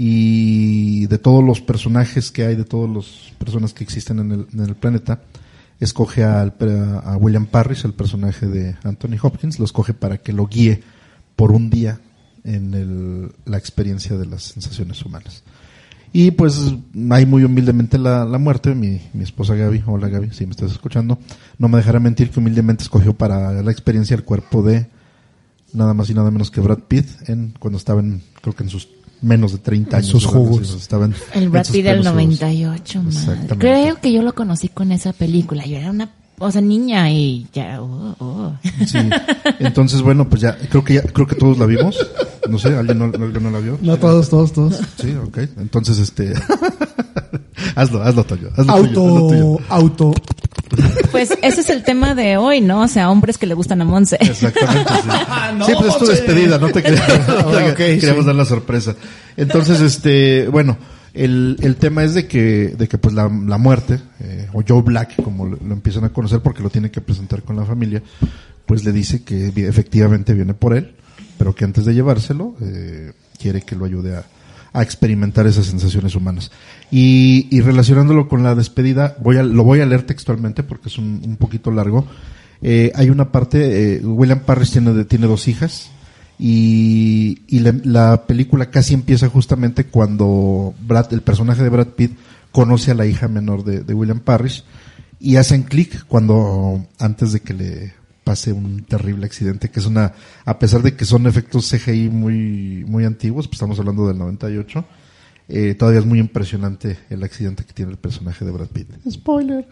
y 0.00 1.06
de 1.06 1.18
todos 1.18 1.42
los 1.42 1.60
personajes 1.60 2.30
que 2.30 2.44
hay, 2.46 2.54
de 2.54 2.64
todas 2.64 2.88
las 2.88 3.32
personas 3.36 3.74
que 3.74 3.82
existen 3.82 4.20
en 4.20 4.30
el, 4.30 4.46
en 4.54 4.60
el 4.60 4.76
planeta, 4.76 5.22
escoge 5.80 6.22
a 6.22 6.52
William 7.18 7.46
Parrish, 7.46 7.84
el 7.84 7.94
personaje 7.94 8.46
de 8.46 8.76
Anthony 8.84 9.16
Hopkins, 9.20 9.58
lo 9.58 9.64
escoge 9.64 9.94
para 9.94 10.18
que 10.18 10.32
lo 10.32 10.46
guíe 10.46 10.82
por 11.34 11.50
un 11.50 11.68
día 11.68 11.98
en 12.44 12.74
el- 12.74 13.32
la 13.44 13.58
experiencia 13.58 14.16
de 14.16 14.26
las 14.26 14.44
sensaciones 14.44 15.04
humanas. 15.04 15.42
Y 16.12 16.30
pues 16.30 16.72
hay 17.10 17.26
muy 17.26 17.42
humildemente 17.42 17.98
la, 17.98 18.24
la 18.24 18.38
muerte, 18.38 18.76
mi, 18.76 19.00
mi 19.12 19.24
esposa 19.24 19.56
Gaby, 19.56 19.82
hola 19.84 20.08
Gaby, 20.08 20.30
si 20.30 20.46
me 20.46 20.52
estás 20.52 20.70
escuchando, 20.70 21.18
no 21.58 21.68
me 21.68 21.76
dejará 21.78 21.98
mentir 21.98 22.30
que 22.30 22.38
humildemente 22.38 22.84
escogió 22.84 23.14
para 23.14 23.62
la 23.64 23.72
experiencia 23.72 24.14
el 24.14 24.22
cuerpo 24.22 24.62
de 24.62 24.86
nada 25.72 25.92
más 25.92 26.08
y 26.08 26.14
nada 26.14 26.30
menos 26.30 26.52
que 26.52 26.60
Brad 26.60 26.84
Pitt 26.86 27.28
en, 27.28 27.52
cuando 27.58 27.78
estaba 27.78 28.00
en, 28.00 28.22
creo 28.40 28.54
que 28.54 28.62
en 28.62 28.70
sus 28.70 28.88
menos 29.22 29.52
de 29.52 29.58
30 29.58 29.96
En 29.98 30.02
años. 30.04 30.10
sus 30.10 30.26
jugos. 30.26 30.66
Sí, 30.68 30.76
estaba 30.78 31.06
en- 31.06 31.14
El 31.34 31.48
Brad 31.48 31.66
Pitt 31.66 31.84
del 31.84 32.00
plenos 32.00 32.06
jugos. 32.08 32.14
98, 32.14 33.02
madre. 33.02 33.56
Creo 33.58 34.00
que 34.00 34.12
yo 34.12 34.22
lo 34.22 34.34
conocí 34.34 34.68
con 34.68 34.92
esa 34.92 35.12
película. 35.12 35.64
Yo 35.66 35.76
era 35.76 35.90
una, 35.90 36.10
o 36.38 36.50
sea, 36.50 36.60
niña 36.60 37.10
y 37.10 37.46
ya, 37.52 37.82
oh, 37.82 38.14
oh. 38.18 38.52
Sí. 38.86 38.98
Entonces, 39.58 40.02
bueno, 40.02 40.28
pues 40.28 40.42
ya, 40.42 40.56
creo 40.70 40.84
que 40.84 40.94
ya, 40.94 41.02
creo 41.02 41.26
que 41.26 41.34
todos 41.34 41.58
la 41.58 41.66
vimos. 41.66 41.96
No 42.48 42.58
sé, 42.58 42.74
¿alguien 42.76 42.98
no, 42.98 43.04
alguien 43.06 43.42
no 43.42 43.50
la 43.50 43.58
vio? 43.58 43.78
No 43.82 43.96
todos, 43.98 44.28
todos, 44.30 44.52
todos. 44.52 44.80
Sí, 45.00 45.14
ok. 45.14 45.38
Entonces, 45.58 45.98
este, 45.98 46.32
hazlo, 47.74 48.02
hazlo 48.02 48.24
tuyo. 48.24 48.48
Hazlo 48.56 48.74
tuyo, 48.74 49.06
hazlo 49.06 49.28
tuyo. 49.28 49.58
Auto, 49.68 50.10
auto. 50.10 50.14
Pues 51.10 51.30
ese 51.42 51.60
es 51.62 51.70
el 51.70 51.82
tema 51.82 52.14
de 52.14 52.36
hoy, 52.36 52.60
¿no? 52.60 52.82
O 52.82 52.88
sea, 52.88 53.10
hombres 53.10 53.38
que 53.38 53.46
le 53.46 53.54
gustan 53.54 53.80
a 53.80 53.84
Monse. 53.84 54.16
Exactamente, 54.20 54.92
sí. 54.94 55.64
sí, 55.66 55.72
pues 55.78 55.92
es 55.92 55.98
tu 55.98 56.06
despedida, 56.06 56.58
no 56.58 56.68
te 56.68 56.82
quería- 56.82 57.06
no 57.28 57.50
te 57.50 57.70
Ok, 57.70 57.76
queríamos 57.76 58.20
sí. 58.20 58.26
dar 58.26 58.34
la 58.34 58.44
sorpresa. 58.44 58.94
Entonces, 59.36 59.80
este, 59.80 60.48
bueno, 60.48 60.76
el, 61.14 61.56
el 61.62 61.76
tema 61.76 62.04
es 62.04 62.14
de 62.14 62.26
que, 62.26 62.74
de 62.76 62.88
que 62.88 62.98
pues 62.98 63.14
la, 63.14 63.28
la 63.46 63.58
muerte, 63.58 64.00
eh, 64.20 64.48
o 64.52 64.62
Joe 64.66 64.82
Black, 64.82 65.22
como 65.22 65.46
lo, 65.46 65.56
lo 65.56 65.72
empiezan 65.74 66.04
a 66.04 66.10
conocer 66.10 66.40
porque 66.40 66.62
lo 66.62 66.70
tiene 66.70 66.90
que 66.90 67.00
presentar 67.00 67.42
con 67.42 67.56
la 67.56 67.64
familia, 67.64 68.02
pues 68.66 68.84
le 68.84 68.92
dice 68.92 69.22
que 69.24 69.48
efectivamente 69.66 70.34
viene 70.34 70.54
por 70.54 70.76
él, 70.76 70.94
pero 71.38 71.54
que 71.54 71.64
antes 71.64 71.84
de 71.84 71.94
llevárselo, 71.94 72.54
eh, 72.60 73.12
quiere 73.40 73.62
que 73.62 73.74
lo 73.76 73.84
ayude 73.86 74.16
a, 74.16 74.24
a 74.72 74.82
experimentar 74.82 75.46
esas 75.46 75.66
sensaciones 75.66 76.14
humanas. 76.14 76.50
Y, 76.90 77.60
relacionándolo 77.60 78.28
con 78.28 78.42
la 78.42 78.54
despedida, 78.54 79.16
voy 79.20 79.36
a, 79.36 79.42
lo 79.42 79.62
voy 79.62 79.80
a 79.80 79.86
leer 79.86 80.04
textualmente 80.04 80.62
porque 80.62 80.88
es 80.88 80.98
un, 80.98 81.20
un 81.24 81.36
poquito 81.36 81.70
largo. 81.70 82.06
Eh, 82.62 82.92
hay 82.94 83.10
una 83.10 83.30
parte, 83.30 83.96
eh, 83.96 84.00
William 84.04 84.40
Parrish 84.40 84.72
tiene, 84.72 85.04
tiene 85.04 85.26
dos 85.26 85.46
hijas 85.48 85.90
y, 86.38 87.42
y 87.46 87.60
la, 87.60 87.74
la 87.84 88.26
película 88.26 88.70
casi 88.70 88.94
empieza 88.94 89.28
justamente 89.28 89.84
cuando 89.84 90.74
Brad, 90.80 91.12
el 91.12 91.22
personaje 91.22 91.62
de 91.62 91.68
Brad 91.68 91.88
Pitt 91.88 92.16
conoce 92.52 92.90
a 92.90 92.94
la 92.94 93.06
hija 93.06 93.28
menor 93.28 93.64
de, 93.64 93.82
de 93.82 93.94
William 93.94 94.20
Parrish 94.20 94.64
y 95.20 95.36
hacen 95.36 95.64
clic 95.64 96.04
cuando 96.06 96.84
antes 96.98 97.32
de 97.32 97.40
que 97.40 97.54
le 97.54 97.92
pase 98.24 98.52
un 98.52 98.84
terrible 98.84 99.26
accidente 99.26 99.70
que 99.70 99.80
es 99.80 99.86
una 99.86 100.12
a 100.44 100.58
pesar 100.58 100.82
de 100.82 100.94
que 100.94 101.04
son 101.04 101.26
efectos 101.26 101.70
CGI 101.70 102.08
muy 102.08 102.84
muy 102.86 103.04
antiguos 103.04 103.46
pues 103.48 103.56
estamos 103.56 103.78
hablando 103.78 104.06
del 104.06 104.18
98 104.18 104.84
eh, 105.48 105.74
todavía 105.74 106.00
es 106.00 106.06
muy 106.06 106.18
impresionante 106.18 106.98
el 107.10 107.22
accidente 107.22 107.64
que 107.64 107.72
tiene 107.72 107.92
el 107.92 107.98
personaje 107.98 108.44
de 108.44 108.50
Brad 108.50 108.68
Pitt 108.68 108.88
spoiler 109.10 109.66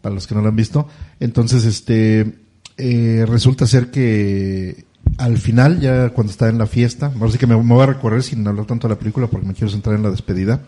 para 0.00 0.14
los 0.14 0.26
que 0.26 0.34
no 0.34 0.42
lo 0.42 0.48
han 0.48 0.56
visto. 0.56 0.88
Entonces, 1.20 1.64
este, 1.64 2.38
eh, 2.76 3.24
resulta 3.28 3.66
ser 3.66 3.90
que 3.90 4.84
al 5.18 5.38
final, 5.38 5.80
ya 5.80 6.10
cuando 6.10 6.30
está 6.30 6.48
en 6.48 6.58
la 6.58 6.66
fiesta, 6.66 7.12
ahora 7.14 7.30
sí 7.30 7.38
que 7.38 7.46
me, 7.46 7.56
me 7.56 7.74
voy 7.74 7.82
a 7.82 7.86
recorrer 7.86 8.22
sin 8.22 8.46
hablar 8.46 8.66
tanto 8.66 8.88
de 8.88 8.94
la 8.94 8.98
película 8.98 9.26
porque 9.26 9.46
me 9.46 9.54
quiero 9.54 9.70
centrar 9.70 9.96
en 9.96 10.02
la 10.02 10.10
despedida. 10.10 10.62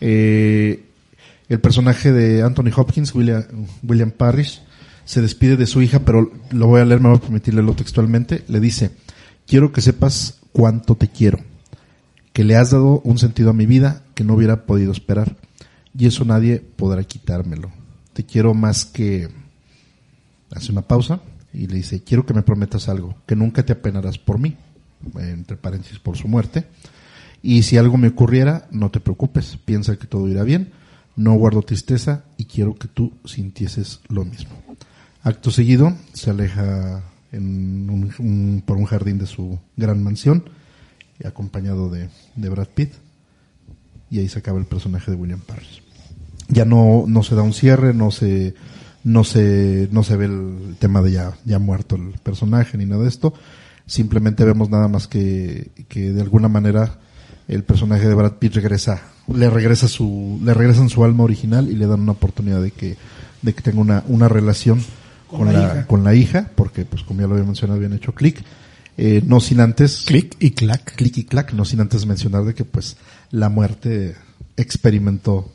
Eh, 0.00 0.84
el 1.48 1.60
personaje 1.60 2.12
de 2.12 2.42
Anthony 2.42 2.70
Hopkins, 2.74 3.14
William, 3.14 3.44
William 3.82 4.10
Parrish, 4.10 4.62
se 5.04 5.22
despide 5.22 5.56
de 5.56 5.66
su 5.66 5.80
hija, 5.82 6.00
pero 6.00 6.32
lo 6.50 6.66
voy 6.66 6.80
a 6.80 6.84
leer, 6.84 7.00
me 7.00 7.08
voy 7.08 7.18
a 7.18 7.20
permitir 7.20 7.54
leerlo 7.54 7.74
textualmente. 7.74 8.42
Le 8.48 8.58
dice, 8.58 8.90
quiero 9.46 9.72
que 9.72 9.80
sepas 9.80 10.40
cuánto 10.52 10.96
te 10.96 11.08
quiero, 11.08 11.38
que 12.36 12.44
le 12.44 12.54
has 12.54 12.70
dado 12.70 13.00
un 13.00 13.16
sentido 13.16 13.48
a 13.48 13.54
mi 13.54 13.64
vida 13.64 14.02
que 14.14 14.22
no 14.22 14.34
hubiera 14.34 14.66
podido 14.66 14.92
esperar, 14.92 15.38
y 15.96 16.04
eso 16.04 16.22
nadie 16.26 16.58
podrá 16.58 17.02
quitármelo. 17.02 17.72
Te 18.12 18.26
quiero 18.26 18.52
más 18.52 18.84
que... 18.84 19.30
Hace 20.50 20.70
una 20.70 20.82
pausa 20.82 21.22
y 21.54 21.66
le 21.66 21.76
dice, 21.76 22.02
quiero 22.04 22.26
que 22.26 22.34
me 22.34 22.42
prometas 22.42 22.90
algo, 22.90 23.16
que 23.24 23.36
nunca 23.36 23.64
te 23.64 23.72
apenarás 23.72 24.18
por 24.18 24.38
mí, 24.38 24.54
entre 25.18 25.56
paréntesis, 25.56 25.98
por 25.98 26.18
su 26.18 26.28
muerte, 26.28 26.66
Y 27.42 27.62
si 27.62 27.76
algo 27.76 27.96
me 27.96 28.08
ocurriera, 28.08 28.66
no 28.72 28.90
te 28.90 29.00
preocupes, 29.00 29.56
piensa 29.64 29.96
que 29.96 30.06
todo 30.06 30.28
irá 30.28 30.42
bien, 30.42 30.72
no 31.14 31.34
guardo 31.34 31.62
tristeza 31.62 32.24
y 32.36 32.46
quiero 32.46 32.74
que 32.74 32.88
tú 32.88 33.12
sintieses 33.24 34.00
lo 34.08 34.24
mismo. 34.24 34.50
Acto 35.22 35.50
seguido, 35.50 35.96
se 36.12 36.30
aleja 36.30 37.02
por 37.30 38.76
un 38.76 38.86
jardín 38.86 39.18
de 39.18 39.26
su 39.26 39.58
gran 39.76 40.02
mansión, 40.02 40.44
acompañado 41.24 41.88
de, 41.88 42.08
de 42.34 42.48
Brad 42.48 42.68
Pitt, 42.68 42.92
y 44.10 44.18
ahí 44.18 44.28
se 44.28 44.38
acaba 44.38 44.58
el 44.58 44.66
personaje 44.66 45.10
de 45.10 45.16
William 45.16 45.40
Parrish. 45.40 45.82
Ya 46.48 46.64
no, 46.64 47.04
no 47.06 47.22
se 47.22 47.34
da 47.34 47.42
un 47.42 47.52
cierre, 47.52 47.92
no 47.92 48.10
se, 48.10 48.54
no 49.02 49.24
se, 49.24 49.88
no 49.90 50.02
se 50.02 50.16
ve 50.16 50.26
el 50.26 50.76
tema 50.78 51.02
de 51.02 51.12
ya, 51.12 51.34
ya 51.44 51.58
muerto 51.58 51.96
el 51.96 52.12
personaje 52.22 52.78
ni 52.78 52.86
nada 52.86 53.02
de 53.02 53.08
esto. 53.08 53.34
Simplemente 53.86 54.44
vemos 54.44 54.70
nada 54.70 54.88
más 54.88 55.08
que, 55.08 55.70
que 55.88 56.12
de 56.12 56.20
alguna 56.20 56.48
manera 56.48 56.98
el 57.48 57.62
personaje 57.64 58.08
de 58.08 58.14
Brad 58.14 58.34
Pitt 58.34 58.54
regresa, 58.54 59.02
le 59.32 59.48
regresa 59.50 59.88
su, 59.88 60.40
le 60.42 60.54
regresan 60.54 60.88
su 60.88 61.04
alma 61.04 61.24
original 61.24 61.68
y 61.68 61.74
le 61.74 61.86
dan 61.86 62.00
una 62.00 62.12
oportunidad 62.12 62.60
de 62.62 62.72
que, 62.72 62.96
de 63.42 63.54
que 63.54 63.62
tenga 63.62 63.80
una, 63.80 64.04
una 64.08 64.28
relación 64.28 64.80
Con 65.28 65.38
con, 65.38 65.52
la 65.52 65.52
la, 65.52 65.64
hija. 65.64 65.86
con 65.86 66.04
la 66.04 66.14
hija, 66.14 66.50
porque 66.54 66.84
pues 66.84 67.02
como 67.02 67.20
ya 67.20 67.26
lo 67.26 67.34
había 67.34 67.44
mencionado, 67.44 67.76
habían 67.78 67.92
hecho 67.92 68.12
clic, 68.12 68.44
eh, 68.98 69.22
no 69.26 69.40
sin 69.40 69.60
antes 69.60 70.04
Clic 70.06 70.36
y 70.38 70.52
clac. 70.52 70.94
clic 70.96 71.18
y 71.18 71.24
clac, 71.24 71.52
no 71.52 71.64
sin 71.64 71.80
antes 71.80 72.06
mencionar 72.06 72.44
de 72.44 72.54
que 72.54 72.64
pues 72.64 72.96
la 73.30 73.48
muerte 73.48 74.16
experimentó 74.56 75.50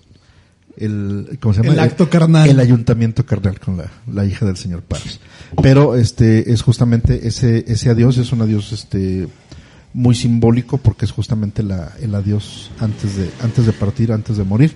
el, 0.78 1.38
¿cómo 1.40 1.54
se 1.54 1.62
llama? 1.62 1.74
El 1.74 1.80
acto 1.80 2.10
carnal. 2.10 2.50
El 2.50 2.60
ayuntamiento 2.60 3.26
carnal 3.26 3.60
con 3.60 3.78
la, 3.78 3.92
la 4.12 4.26
hija 4.26 4.46
del 4.46 4.58
señor 4.58 4.82
Parrish. 4.82 5.20
Pero 5.62 5.96
este 5.96 6.52
es 6.52 6.62
justamente 6.62 7.28
ese, 7.28 7.66
ese 7.68 7.90
adiós, 7.90 8.18
es 8.18 8.32
un 8.32 8.42
adiós 8.42 8.72
este 8.72 9.28
muy 9.94 10.16
simbólico 10.16 10.78
porque 10.78 11.06
es 11.06 11.12
justamente 11.12 11.64
la, 11.64 11.94
el 12.00 12.16
adiós 12.16 12.72
antes 12.80 13.18
de, 13.18 13.30
antes 13.42 13.66
de 13.66 13.74
partir, 13.74 14.12
antes 14.12 14.38
de 14.38 14.44
morir 14.44 14.76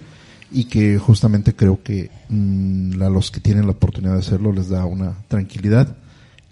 y 0.51 0.65
que 0.65 0.97
justamente 0.97 1.55
creo 1.55 1.81
que 1.81 2.11
mm, 2.29 3.01
a 3.01 3.09
los 3.09 3.31
que 3.31 3.39
tienen 3.39 3.65
la 3.65 3.71
oportunidad 3.71 4.13
de 4.13 4.19
hacerlo 4.19 4.51
les 4.51 4.69
da 4.69 4.85
una 4.85 5.15
tranquilidad 5.27 5.95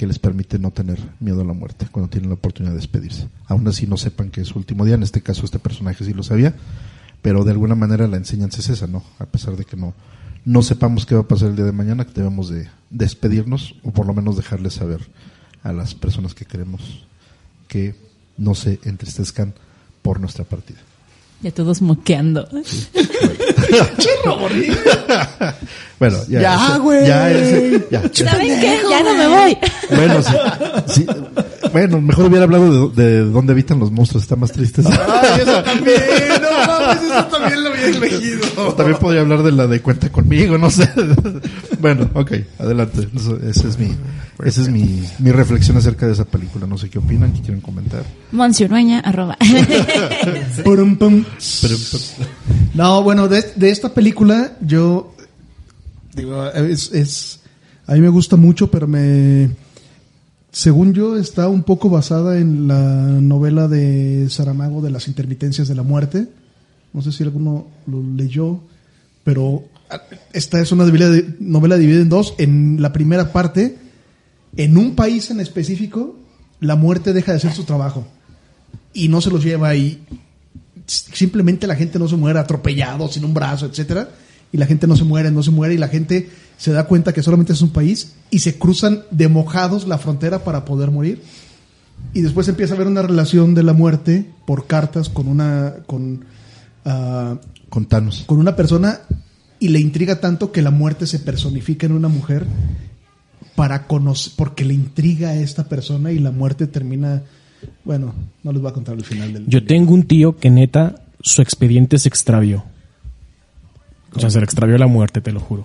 que 0.03 0.07
les 0.07 0.19
permite 0.19 0.60
no 0.60 0.72
tener 0.72 1.00
miedo 1.22 1.39
a 1.39 1.45
la 1.45 1.53
muerte 1.53 1.88
cuando 1.89 2.10
tienen 2.10 2.29
la 2.29 2.36
oportunidad 2.36 2.74
de 2.74 2.79
despedirse. 2.79 3.29
Aún 3.45 3.65
así 3.69 3.88
no 3.88 3.95
sepan 3.95 4.31
que 4.31 4.41
es 4.41 4.50
su 4.50 4.60
último 4.60 4.83
día, 4.83 4.95
en 4.95 5.03
este 5.03 5.22
caso 5.22 5.45
este 5.45 5.60
personaje 5.60 6.03
sí 6.03 6.13
lo 6.13 6.24
sabía, 6.24 6.53
pero 7.22 7.45
de 7.45 7.51
alguna 7.51 7.75
manera 7.75 8.05
la 8.10 8.17
enseñanza 8.17 8.60
es 8.60 8.67
esa, 8.67 8.86
¿no? 8.86 9.01
A 9.17 9.25
pesar 9.27 9.55
de 9.55 9.63
que 9.63 9.77
no, 9.77 9.93
no 10.43 10.62
sepamos 10.62 11.05
qué 11.05 11.15
va 11.15 11.22
a 11.22 11.27
pasar 11.29 11.51
el 11.51 11.55
día 11.55 11.63
de 11.63 11.72
mañana, 11.72 12.03
que 12.03 12.12
debemos 12.12 12.50
de 12.50 12.67
despedirnos 12.89 13.75
o 13.81 13.91
por 13.91 14.05
lo 14.05 14.13
menos 14.13 14.36
dejarles 14.36 14.74
saber 14.74 15.07
a 15.63 15.72
las 15.72 15.95
personas 15.95 16.33
que 16.33 16.43
queremos 16.43 17.07
que 17.69 17.95
no 18.38 18.55
se 18.55 18.81
entristezcan 18.83 19.53
por 20.01 20.19
nuestra 20.19 20.43
partida. 20.43 20.79
Ya 21.43 21.51
todos 21.51 21.81
moqueando. 21.81 22.47
Bueno, 26.00 26.17
ya. 26.27 26.41
Ya, 26.41 26.77
güey. 26.77 27.07
Ya, 27.07 27.31
ese- 27.31 27.88
ya, 27.89 28.01
ya. 28.12 28.29
¿Saben 28.31 28.59
qué? 28.59 28.77
Ya 28.89 29.03
no 29.03 29.13
me 29.15 29.27
voy. 29.27 29.57
Bueno, 29.95 30.21
sí, 30.21 30.33
sí. 30.88 31.05
Bueno, 31.71 32.01
mejor 32.01 32.25
hubiera 32.25 32.43
hablado 32.43 32.89
de, 32.89 33.03
de 33.03 33.19
dónde 33.25 33.53
habitan 33.53 33.79
los 33.79 33.89
monstruos, 33.91 34.23
está 34.23 34.35
más 34.35 34.51
triste. 34.51 34.81
Ay, 34.85 35.41
eso 35.41 35.63
también, 35.63 36.01
no 36.41 36.67
mames, 36.67 37.03
eso 37.03 37.23
también 37.27 37.62
También 38.77 38.97
podría 38.99 39.21
hablar 39.21 39.43
de 39.43 39.51
la 39.51 39.67
de 39.67 39.81
cuenta 39.81 40.11
conmigo, 40.11 40.57
no 40.57 40.69
sé. 40.69 40.89
Bueno, 41.79 42.09
ok, 42.13 42.31
adelante. 42.59 43.09
Esa 43.45 43.67
es 43.67 43.77
mi, 43.77 43.89
esa 44.45 44.61
es 44.61 44.69
mi, 44.69 45.03
mi 45.19 45.31
reflexión 45.33 45.75
acerca 45.75 46.08
de 46.08 46.13
esa 46.13 46.23
película. 46.23 46.65
No 46.65 46.77
sé 46.77 46.89
qué 46.89 46.97
opinan, 46.97 47.34
qué 47.34 47.41
quieren 47.41 47.60
comentar. 47.60 48.03
Monsiurueña, 48.31 49.01
arroba. 49.01 49.38
No, 52.73 53.03
bueno, 53.03 53.27
de, 53.27 53.43
de 53.55 53.69
esta 53.69 53.93
película 53.93 54.53
yo 54.62 55.13
digo, 56.15 56.45
es, 56.51 56.91
es 56.93 57.41
a 57.86 57.93
mí 57.93 58.01
me 58.01 58.10
gusta 58.10 58.36
mucho, 58.36 58.71
pero 58.71 58.88
me 58.88 59.49
según 60.51 60.93
yo 60.93 61.17
está 61.17 61.49
un 61.49 61.63
poco 61.63 61.89
basada 61.89 62.38
en 62.38 62.67
la 62.67 62.77
novela 63.19 63.67
de 63.67 64.27
Saramago 64.29 64.81
de 64.81 64.91
las 64.91 65.08
intermitencias 65.08 65.67
de 65.67 65.75
la 65.75 65.84
muerte. 65.84 66.27
No 66.93 67.01
sé 67.01 67.12
si 67.12 67.23
alguno 67.23 67.67
lo 67.88 68.01
leyó, 68.15 68.60
pero 69.23 69.63
esta 70.32 70.62
es 70.62 70.71
una 70.71 70.86
novela, 70.86 71.77
dividida 71.77 72.01
en 72.01 72.10
dos. 72.10 72.36
En 72.38 72.82
la 72.82 72.93
primera 72.93 73.32
parte, 73.32 73.77
en 74.56 74.77
un 74.77 74.95
país 74.95 75.32
en 75.32 75.39
específico, 75.39 76.15
la 76.60 76.75
muerte 76.75 77.13
deja 77.13 77.32
de 77.32 77.38
hacer 77.38 77.53
su 77.53 77.63
trabajo 77.63 78.08
y 78.93 79.08
no 79.08 79.21
se 79.21 79.32
los 79.32 79.43
lleva 79.43 79.75
y 79.75 80.01
simplemente 80.86 81.67
la 81.67 81.75
gente 81.75 81.99
no 81.99 82.08
se 82.08 82.15
muere 82.15 82.39
atropellado, 82.39 83.08
sin 83.08 83.25
un 83.25 83.34
brazo, 83.34 83.65
etcétera, 83.65 84.10
y 84.51 84.58
la 84.58 84.65
gente 84.65 84.86
no 84.86 84.95
se 84.95 85.03
muere, 85.03 85.32
no 85.32 85.41
se 85.41 85.51
muere, 85.51 85.73
y 85.73 85.77
la 85.77 85.88
gente 85.88 86.29
se 86.58 86.71
da 86.71 86.86
cuenta 86.86 87.13
que 87.13 87.23
solamente 87.23 87.53
es 87.53 87.62
un 87.62 87.71
país 87.71 88.13
y 88.29 88.39
se 88.39 88.58
cruzan 88.58 89.03
de 89.10 89.27
mojados 89.27 89.88
la 89.88 89.97
frontera 89.97 90.43
para 90.43 90.65
poder 90.65 90.91
morir. 90.91 91.21
Y 92.13 92.21
después 92.21 92.47
empieza 92.47 92.73
a 92.73 92.75
haber 92.75 92.88
una 92.88 93.01
relación 93.01 93.56
de 93.56 93.63
la 93.63 93.73
muerte 93.73 94.25
por 94.45 94.67
cartas 94.67 95.10
con 95.10 95.27
una 95.27 95.73
ah, 96.86 97.38
contanos. 97.69 98.24
con 98.26 98.39
una 98.39 98.56
persona 98.56 99.02
y 99.60 99.69
le 99.69 99.80
intriga 99.80 100.19
tanto 100.19 100.52
que 100.52 100.62
la 100.62 100.72
muerte 100.72 101.08
se 101.08 101.19
personifica 101.19 101.86
en 101.86 101.93
una 101.93 102.10
mujer 102.10 102.46
para 103.56 103.88
conocer, 103.88 104.34
porque 104.36 104.65
le 104.65 104.74
intriga 104.74 105.30
a 105.30 105.36
esta 105.36 105.69
persona 105.69 106.12
y 106.12 106.19
la 106.19 106.32
muerte 106.32 106.67
termina, 106.67 107.24
bueno, 107.86 108.13
no 108.43 108.52
les 108.52 108.62
voy 108.62 108.72
a 108.72 108.74
contar 108.74 108.96
el 108.96 109.06
final 109.06 109.32
del 109.32 109.48
Yo 109.48 109.63
tengo 109.65 109.93
un 109.93 110.04
tío 110.04 110.38
que 110.38 110.50
neta, 110.50 110.96
su 111.22 111.41
expediente 111.41 111.98
se 111.98 112.10
extravió. 112.10 112.65
O 114.15 114.19
sea, 114.19 114.30
se 114.30 114.39
le 114.39 114.46
extravió 114.46 114.78
la 114.78 114.88
muerte, 114.88 115.22
te 115.22 115.32
lo 115.32 115.39
juro. 115.39 115.63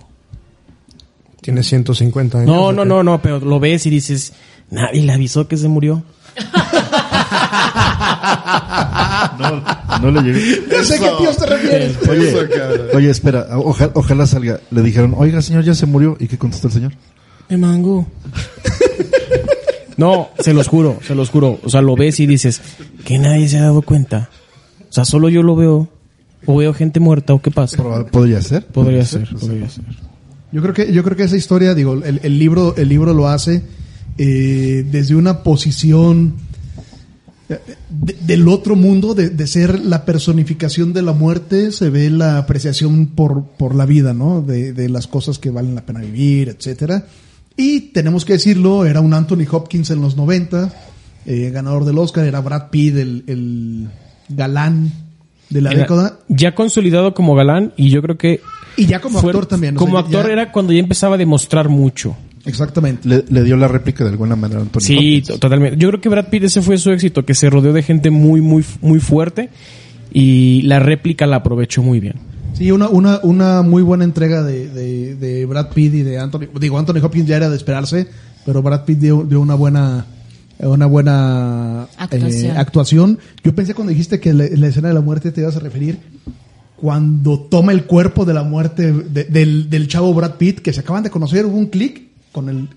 Tiene 1.41 1.63
150 1.63 2.39
años. 2.39 2.47
No, 2.47 2.67
¿o 2.67 2.71
no, 2.71 2.85
no, 2.85 3.03
no, 3.03 3.21
pero 3.21 3.39
lo 3.39 3.59
ves 3.59 3.85
y 3.85 3.89
dices, 3.89 4.33
nadie 4.71 5.03
le 5.03 5.11
avisó 5.11 5.47
que 5.47 5.57
se 5.57 5.67
murió. 5.67 6.03
No, 9.39 9.63
no 10.01 10.11
le 10.11 10.21
llegué. 10.21 10.83
Sé 10.83 10.99
qué 10.99 11.09
tíos 11.17 11.37
te 11.37 11.45
refieres. 11.45 11.97
Oye, 12.07 12.35
oye, 12.93 13.09
espera, 13.09 13.47
ojalá, 13.55 13.91
ojalá 13.95 14.27
salga. 14.27 14.59
Le 14.71 14.81
dijeron, 14.81 15.13
oiga, 15.17 15.41
señor, 15.41 15.63
ya 15.63 15.73
se 15.73 15.85
murió. 15.85 16.17
¿Y 16.19 16.27
qué 16.27 16.37
contestó 16.37 16.67
el 16.67 16.73
señor? 16.73 16.93
Me 17.49 17.57
mango. 17.57 18.07
No, 19.97 20.29
se 20.39 20.53
los 20.53 20.69
juro, 20.69 20.97
se 21.05 21.13
los 21.13 21.29
juro. 21.29 21.59
O 21.61 21.69
sea, 21.69 21.81
lo 21.81 21.93
ves 21.97 22.21
y 22.21 22.25
dices, 22.25 22.61
que 23.03 23.19
nadie 23.19 23.49
se 23.49 23.57
ha 23.57 23.63
dado 23.63 23.81
cuenta. 23.81 24.29
O 24.89 24.93
sea, 24.93 25.03
solo 25.03 25.27
yo 25.27 25.43
lo 25.43 25.57
veo. 25.57 25.89
O 26.45 26.55
veo 26.55 26.73
gente 26.73 27.01
muerta, 27.01 27.33
o 27.33 27.41
qué 27.41 27.51
pasa. 27.51 27.83
¿Podría 28.09 28.41
ser? 28.41 28.65
Podría 28.65 29.03
ser, 29.05 29.27
podría 29.27 29.69
ser. 29.69 29.83
Yo 30.53 30.61
creo 30.61 30.73
que 30.73 30.93
yo 30.93 31.03
creo 31.03 31.17
que 31.17 31.23
esa 31.23 31.35
historia, 31.35 31.75
digo, 31.75 31.95
el, 31.95 32.21
el 32.23 32.39
libro 32.39 32.75
el 32.77 32.87
libro 32.87 33.13
lo 33.13 33.27
hace 33.27 33.61
eh, 34.17 34.85
desde 34.89 35.15
una 35.15 35.43
posición 35.43 36.35
eh, 36.37 36.48
de- 37.89 38.13
del 38.21 38.47
otro 38.47 38.75
mundo, 38.75 39.15
de, 39.15 39.29
de 39.29 39.47
ser 39.47 39.79
la 39.79 40.05
personificación 40.05 40.93
de 40.93 41.01
la 41.01 41.13
muerte, 41.13 41.71
se 41.71 41.89
ve 41.89 42.09
la 42.09 42.37
apreciación 42.37 43.07
por, 43.07 43.43
por 43.57 43.73
la 43.75 43.85
vida, 43.85 44.13
¿no? 44.13 44.41
De, 44.41 44.73
de 44.73 44.87
las 44.89 45.07
cosas 45.07 45.39
que 45.39 45.49
valen 45.49 45.75
la 45.75 45.81
pena 45.85 45.99
vivir, 46.01 46.49
etcétera. 46.49 47.05
Y 47.57 47.79
tenemos 47.91 48.23
que 48.25 48.33
decirlo, 48.33 48.85
era 48.85 49.01
un 49.01 49.13
Anthony 49.13 49.45
Hopkins 49.51 49.89
en 49.89 50.01
los 50.01 50.15
90, 50.15 50.71
eh, 51.25 51.49
ganador 51.51 51.85
del 51.85 51.97
Oscar, 51.97 52.25
era 52.25 52.39
Brad 52.39 52.69
Pitt, 52.69 52.95
el, 52.95 53.23
el 53.27 53.89
galán 54.29 54.91
de 55.49 55.61
la 55.61 55.71
Era 55.71 55.79
década. 55.81 56.19
ya 56.27 56.53
consolidado 56.55 57.13
como 57.13 57.35
galán 57.35 57.73
y 57.75 57.89
yo 57.89 58.01
creo 58.03 58.17
que 58.17 58.39
Y 58.77 58.85
ya 58.85 59.01
como 59.01 59.19
actor 59.19 59.47
también. 59.47 59.75
o 59.75 59.79
como 59.79 59.93
sea, 59.93 60.01
actor 60.05 60.27
ya- 60.27 60.31
era 60.33 60.51
cuando 60.51 60.71
ya 60.71 60.79
empezaba 60.79 61.15
a 61.15 61.17
demostrar 61.17 61.67
mucho. 61.67 62.15
Exactamente. 62.45 63.07
Le, 63.07 63.25
le 63.29 63.43
dio 63.43 63.57
la 63.57 63.67
réplica 63.67 64.03
de 64.03 64.11
alguna 64.11 64.35
manera 64.35 64.59
a 64.61 64.63
Anthony 64.63 64.79
Sí, 64.81 64.95
Hopkins. 64.95 65.39
totalmente. 65.39 65.77
Yo 65.77 65.89
creo 65.89 66.01
que 66.01 66.09
Brad 66.09 66.29
Pitt 66.29 66.43
ese 66.43 66.61
fue 66.61 66.77
su 66.77 66.91
éxito, 66.91 67.25
que 67.25 67.33
se 67.35 67.49
rodeó 67.49 67.73
de 67.73 67.83
gente 67.83 68.09
muy, 68.09 68.41
muy, 68.41 68.63
muy 68.81 68.99
fuerte 68.99 69.49
y 70.13 70.61
la 70.63 70.79
réplica 70.79 71.27
la 71.27 71.37
aprovechó 71.37 71.83
muy 71.83 71.99
bien. 71.99 72.15
Sí, 72.53 72.71
una, 72.71 72.89
una, 72.89 73.19
una 73.23 73.61
muy 73.61 73.83
buena 73.83 74.03
entrega 74.03 74.43
de, 74.43 74.67
de, 74.69 75.15
de 75.15 75.45
Brad 75.45 75.69
Pitt 75.69 75.93
y 75.93 76.01
de 76.01 76.17
Anthony. 76.19 76.47
Digo, 76.59 76.77
Anthony 76.79 76.97
Hopkins 77.03 77.27
ya 77.27 77.37
era 77.37 77.49
de 77.49 77.55
esperarse, 77.55 78.07
pero 78.45 78.61
Brad 78.61 78.85
Pitt 78.85 78.99
dio, 78.99 79.23
dio 79.23 79.39
una 79.41 79.55
buena 79.55 80.05
una 80.61 80.87
buena 80.87 81.83
Actuación. 81.97 82.51
eh, 82.51 82.57
actuación. 82.57 83.19
Yo 83.45 83.55
pensé 83.55 83.73
cuando 83.73 83.91
dijiste 83.91 84.19
que 84.19 84.33
la, 84.33 84.45
la 84.51 84.67
escena 84.67 84.89
de 84.89 84.93
la 84.93 84.99
muerte 85.01 85.31
te 85.31 85.39
ibas 85.39 85.55
a 85.55 85.59
referir 85.59 85.99
cuando 86.75 87.39
toma 87.39 87.71
el 87.71 87.83
cuerpo 87.85 88.25
de 88.25 88.33
la 88.33 88.43
muerte 88.43 88.91
de- 88.91 89.25
del, 89.25 89.69
del 89.69 89.87
chavo 89.87 90.13
Brad 90.13 90.35
Pitt, 90.35 90.59
que 90.59 90.73
se 90.73 90.79
acaban 90.81 91.03
de 91.03 91.09
conocer, 91.09 91.45
hubo 91.45 91.57
un 91.57 91.67
clic 91.67 92.08
con 92.31 92.49
el 92.49 92.67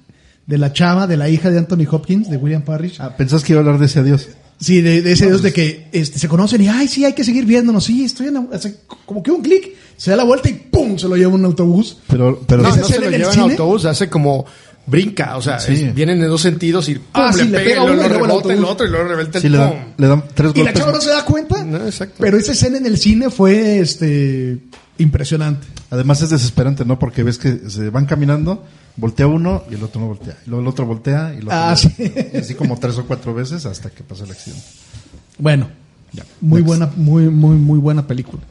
de 0.47 0.59
la 0.59 0.73
chava, 0.73 1.07
de 1.07 1.17
la 1.17 1.29
hija 1.29 1.51
de 1.51 1.59
Anthony 1.59 1.87
Hopkins, 1.91 2.29
de 2.31 2.37
William 2.37 2.63
Parrish. 2.63 2.97
Ah, 3.01 3.17
¿Pensás 3.17 3.45
que 3.45 3.53
iba 3.53 3.61
a 3.61 3.65
hablar 3.65 3.79
de 3.79 3.87
ese 3.87 4.01
adiós? 4.01 4.29
Sí, 4.61 4.81
de, 4.81 5.03
de 5.03 5.13
ese 5.13 5.27
Dios 5.27 5.43
de 5.43 5.53
que 5.53 5.89
este, 5.93 6.19
se 6.21 6.29
conocen 6.29 6.61
y, 6.63 6.69
ay, 6.69 6.87
sí, 6.89 7.05
hay 7.05 7.15
que 7.15 7.25
seguir 7.25 7.45
viéndonos. 7.47 7.85
Sí, 7.85 8.05
estoy 8.05 8.29
en. 8.29 8.49
sea, 8.59 8.71
como 9.07 9.23
que 9.23 9.31
un 9.33 9.43
clic, 9.43 9.71
se 9.97 10.11
da 10.13 10.17
la 10.17 10.25
vuelta 10.25 10.49
y 10.49 10.55
¡pum! 10.55 10.97
Se 10.99 11.09
lo 11.09 11.17
lleva 11.17 11.35
un 11.35 11.45
autobús. 11.45 11.99
Pero, 12.09 12.41
pero 12.47 12.63
No, 12.63 12.69
¿Esa 12.69 12.81
no 12.81 12.87
se 12.87 13.01
lo 13.01 13.07
en 13.07 13.15
el 13.15 13.19
lleva 13.21 13.33
en 13.33 13.39
cine? 13.41 13.51
autobús, 13.53 13.85
hace 13.87 14.09
como 14.09 14.45
brinca, 14.87 15.37
o 15.37 15.43
sea, 15.43 15.59
Sí. 15.61 15.73
es- 15.75 15.95
vienen 15.95 16.21
en 16.23 16.29
dos 16.29 16.41
sentidos 16.43 16.89
y 16.89 16.95
¡pum! 16.97 17.05
Ah, 17.15 17.33
sí, 17.33 17.45
le 17.49 17.59
pega, 17.59 17.65
pega 17.65 17.71
y 17.71 17.75
luego 17.75 17.93
uno 17.93 17.93
y 17.93 17.97
lo 17.97 18.09
luego 18.09 18.15
el 18.15 18.21
rebota 18.29 18.53
el 18.55 18.65
otro. 18.65 18.87
y 18.87 18.91
luego 18.91 19.09
rebota 19.09 19.39
el 19.39 19.43
Sí, 19.43 19.49
le 19.49 19.59
dan, 19.59 19.95
le 19.97 20.07
dan 20.07 20.25
tres 20.35 20.53
Y 20.55 20.59
la 20.59 20.65
golpes. 20.65 20.81
chava 20.81 20.93
no 20.93 21.01
se 21.01 21.11
da 21.11 21.25
cuenta. 21.25 21.65
No, 21.65 21.87
exacto. 21.87 22.15
Pero 22.19 22.37
esa 22.37 22.53
escena 22.53 22.79
en 22.79 22.87
el 22.87 22.99
cine 22.99 23.31
fue 23.31 23.79
este 23.81 24.59
impresionante. 24.99 25.67
Además 25.91 26.23
es 26.23 26.31
desesperante, 26.31 26.85
¿no? 26.85 26.99
Porque 26.99 27.23
ves 27.23 27.39
que 27.39 27.71
se 27.71 27.91
van 27.91 28.07
caminando, 28.07 28.65
voltea 28.97 29.27
uno 29.27 29.65
y 29.71 29.75
el 29.75 29.83
otro 29.83 30.01
no 30.01 30.09
voltea. 30.09 30.37
Y 30.47 30.51
luego 30.51 30.63
el 30.63 30.69
otro 30.69 30.87
voltea 30.87 31.33
y 31.35 31.39
el 31.39 31.45
otro 31.45 31.53
Ah, 31.59 31.71
no. 31.71 31.77
sí. 31.77 31.95
Y 32.33 32.37
Así 32.37 32.55
como 32.55 32.79
tres 32.79 32.97
o 32.99 33.05
cuatro 33.07 33.35
veces 33.35 33.65
hasta 33.67 33.91
que 33.91 34.03
pasa 34.03 34.25
el 34.25 34.31
accidente. 34.31 34.65
Bueno, 35.39 35.69
muy 36.41 36.61
Next. 36.61 36.67
buena, 36.67 36.91
muy, 36.97 37.29
muy, 37.29 37.57
muy 37.57 37.79
buena 37.79 38.07
película. 38.07 38.43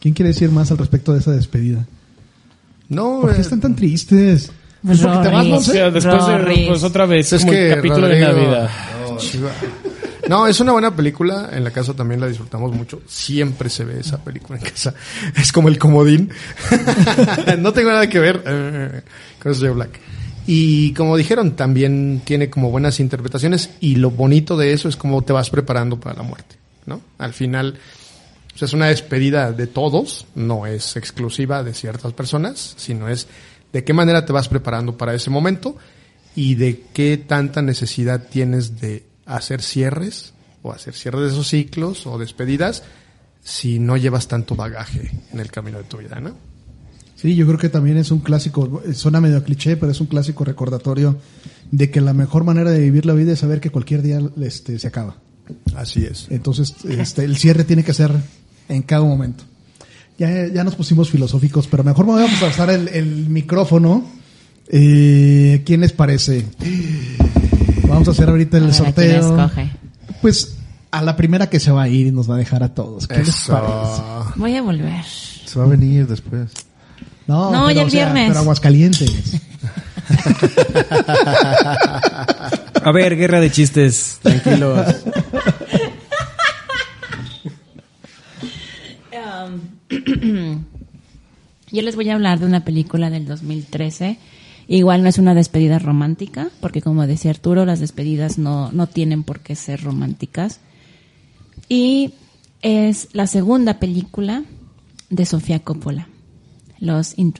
¿Quién 0.00 0.12
quiere 0.14 0.28
decir 0.28 0.50
más 0.50 0.70
al 0.70 0.78
respecto 0.78 1.12
de 1.12 1.20
esa 1.20 1.30
despedida? 1.32 1.86
No, 2.88 3.20
¿Por 3.22 3.32
qué 3.32 3.38
eh, 3.38 3.40
están 3.40 3.60
tan 3.60 3.74
tristes? 3.74 4.50
¿Es 4.88 5.00
porque 5.00 5.18
te 5.28 5.28
vas, 5.28 5.32
Rory. 5.32 5.46
O 5.48 5.54
Monse? 5.54 5.72
sea, 5.72 5.90
después 5.90 6.26
de, 6.26 6.64
pues 6.68 6.82
otra 6.84 7.06
vez, 7.06 7.32
es 7.32 7.40
como 7.40 7.52
que 7.52 7.68
el 7.70 7.74
capítulo 7.76 8.06
de 8.06 8.20
Navidad. 8.20 8.70
Chiva. 9.18 9.50
No, 10.28 10.46
es 10.46 10.58
una 10.60 10.72
buena 10.72 10.94
película. 10.94 11.50
En 11.52 11.64
la 11.64 11.70
casa 11.70 11.94
también 11.94 12.20
la 12.20 12.26
disfrutamos 12.26 12.74
mucho. 12.74 13.02
Siempre 13.06 13.70
se 13.70 13.84
ve 13.84 14.00
esa 14.00 14.22
película 14.22 14.58
en 14.58 14.64
casa. 14.64 14.94
Es 15.36 15.52
como 15.52 15.68
el 15.68 15.78
comodín. 15.78 16.30
no 17.58 17.72
tengo 17.72 17.90
nada 17.90 18.08
que 18.08 18.18
ver 18.18 18.42
eh, 18.46 19.02
con 19.40 19.52
eso 19.52 19.72
Black. 19.74 20.00
Y 20.46 20.92
como 20.94 21.16
dijeron, 21.16 21.56
también 21.56 22.22
tiene 22.24 22.50
como 22.50 22.70
buenas 22.70 23.00
interpretaciones. 23.00 23.70
Y 23.80 23.96
lo 23.96 24.10
bonito 24.10 24.56
de 24.56 24.72
eso 24.72 24.88
es 24.88 24.96
cómo 24.96 25.22
te 25.22 25.32
vas 25.32 25.50
preparando 25.50 25.98
para 25.98 26.16
la 26.16 26.22
muerte. 26.22 26.56
¿no? 26.86 27.00
Al 27.18 27.32
final, 27.32 27.78
o 28.54 28.58
sea, 28.58 28.66
es 28.66 28.72
una 28.72 28.86
despedida 28.86 29.52
de 29.52 29.66
todos. 29.66 30.26
No 30.34 30.66
es 30.66 30.96
exclusiva 30.96 31.62
de 31.62 31.74
ciertas 31.74 32.12
personas, 32.12 32.74
sino 32.76 33.08
es 33.08 33.28
de 33.72 33.84
qué 33.84 33.92
manera 33.92 34.24
te 34.24 34.32
vas 34.32 34.48
preparando 34.48 34.96
para 34.96 35.14
ese 35.14 35.30
momento 35.30 35.76
y 36.34 36.54
de 36.54 36.82
qué 36.92 37.16
tanta 37.16 37.62
necesidad 37.62 38.28
tienes 38.28 38.80
de 38.80 39.04
hacer 39.26 39.60
cierres 39.62 40.32
o 40.62 40.72
hacer 40.72 40.94
cierres 40.94 41.22
de 41.22 41.28
esos 41.28 41.48
ciclos 41.48 42.06
o 42.06 42.18
despedidas 42.18 42.82
si 43.42 43.78
no 43.78 43.96
llevas 43.96 44.26
tanto 44.26 44.56
bagaje 44.56 45.12
en 45.32 45.40
el 45.40 45.50
camino 45.50 45.78
de 45.78 45.84
tu 45.84 45.98
vida, 45.98 46.20
¿no? 46.20 46.34
Sí, 47.16 47.34
yo 47.34 47.46
creo 47.46 47.58
que 47.58 47.68
también 47.68 47.96
es 47.96 48.10
un 48.10 48.18
clásico, 48.18 48.82
suena 48.92 49.20
medio 49.20 49.42
cliché, 49.42 49.76
pero 49.76 49.92
es 49.92 50.00
un 50.00 50.06
clásico 50.06 50.44
recordatorio 50.44 51.16
de 51.70 51.90
que 51.90 52.00
la 52.00 52.12
mejor 52.12 52.44
manera 52.44 52.70
de 52.70 52.80
vivir 52.80 53.06
la 53.06 53.14
vida 53.14 53.32
es 53.32 53.38
saber 53.38 53.60
que 53.60 53.70
cualquier 53.70 54.02
día 54.02 54.20
este, 54.42 54.78
se 54.78 54.86
acaba. 54.86 55.16
Así 55.74 56.04
es. 56.04 56.26
Entonces, 56.28 56.74
este, 56.88 57.24
el 57.24 57.36
cierre 57.36 57.64
tiene 57.64 57.84
que 57.84 57.94
ser 57.94 58.10
en 58.68 58.82
cada 58.82 59.04
momento. 59.04 59.44
Ya, 60.18 60.46
ya 60.48 60.64
nos 60.64 60.74
pusimos 60.74 61.10
filosóficos, 61.10 61.66
pero 61.68 61.84
mejor 61.84 62.04
me 62.06 62.12
voy 62.12 62.24
a 62.24 62.40
pasar 62.40 62.68
el, 62.70 62.88
el 62.88 63.28
micrófono. 63.28 64.04
Eh, 64.68 65.62
¿Quién 65.64 65.80
les 65.80 65.92
parece? 65.92 66.44
Vamos 67.88 68.08
a 68.08 68.10
hacer 68.10 68.28
ahorita 68.28 68.56
A 68.56 68.60
el 68.60 68.66
ver, 68.66 68.74
¿a 68.74 68.76
quién 68.76 68.94
sorteo. 68.94 69.36
escoge? 69.44 69.70
Pues 70.22 70.56
a 70.90 71.02
la 71.02 71.16
primera 71.16 71.48
que 71.48 71.60
se 71.60 71.70
va 71.70 71.82
a 71.84 71.88
ir 71.88 72.06
y 72.06 72.10
nos 72.12 72.28
va 72.30 72.34
a 72.36 72.38
dejar 72.38 72.62
a 72.62 72.74
todos. 72.74 73.06
¿Qué 73.06 73.18
les 73.18 73.46
parece? 73.48 74.02
Voy 74.36 74.56
a 74.56 74.62
volver. 74.62 75.04
Se 75.04 75.58
va 75.58 75.64
a 75.64 75.68
venir 75.68 76.06
después. 76.06 76.50
No, 77.26 77.50
No, 77.50 77.70
ya 77.70 77.82
el 77.82 77.90
viernes. 77.90 78.28
Pero 78.28 78.40
Aguascalientes. 78.40 79.40
A 82.82 82.92
ver, 82.92 83.16
guerra 83.16 83.40
de 83.40 83.50
chistes, 83.50 84.18
tranquilos. 84.22 84.86
Yo 91.72 91.82
les 91.82 91.96
voy 91.96 92.08
a 92.10 92.14
hablar 92.14 92.38
de 92.38 92.46
una 92.46 92.64
película 92.64 93.10
del 93.10 93.26
2013. 93.26 94.18
Igual 94.68 95.02
no 95.02 95.08
es 95.08 95.18
una 95.18 95.34
despedida 95.34 95.78
romántica, 95.78 96.48
porque 96.60 96.82
como 96.82 97.06
decía 97.06 97.30
Arturo, 97.30 97.64
las 97.64 97.78
despedidas 97.80 98.36
no, 98.38 98.72
no 98.72 98.88
tienen 98.88 99.22
por 99.22 99.40
qué 99.40 99.54
ser 99.54 99.82
románticas. 99.82 100.60
Y 101.68 102.14
es 102.62 103.08
la 103.12 103.26
segunda 103.26 103.78
película 103.78 104.44
de 105.08 105.24
Sofía 105.24 105.60
Coppola, 105.60 106.08
Los 106.80 107.16
in. 107.16 107.32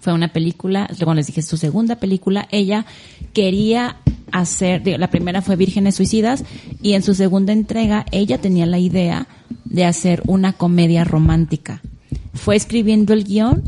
Fue 0.00 0.12
una 0.12 0.32
película, 0.32 0.90
como 0.98 1.14
les 1.14 1.28
dije, 1.28 1.42
su 1.42 1.56
segunda 1.56 1.96
película. 1.96 2.48
Ella 2.50 2.84
quería 3.32 3.98
hacer, 4.32 4.82
digo, 4.82 4.98
la 4.98 5.10
primera 5.10 5.42
fue 5.42 5.54
Vírgenes 5.54 5.94
Suicidas 5.94 6.44
y 6.82 6.94
en 6.94 7.02
su 7.04 7.14
segunda 7.14 7.52
entrega 7.52 8.06
ella 8.10 8.38
tenía 8.38 8.66
la 8.66 8.80
idea 8.80 9.28
de 9.64 9.84
hacer 9.84 10.22
una 10.26 10.54
comedia 10.54 11.04
romántica. 11.04 11.80
Fue 12.34 12.56
escribiendo 12.56 13.12
el 13.12 13.22
guion 13.22 13.62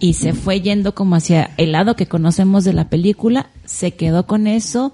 y 0.00 0.14
se 0.14 0.32
fue 0.32 0.60
yendo 0.60 0.94
como 0.94 1.16
hacia 1.16 1.50
el 1.56 1.72
lado 1.72 1.96
que 1.96 2.06
conocemos 2.06 2.64
de 2.64 2.72
la 2.72 2.88
película, 2.88 3.50
se 3.64 3.92
quedó 3.92 4.26
con 4.26 4.46
eso 4.46 4.92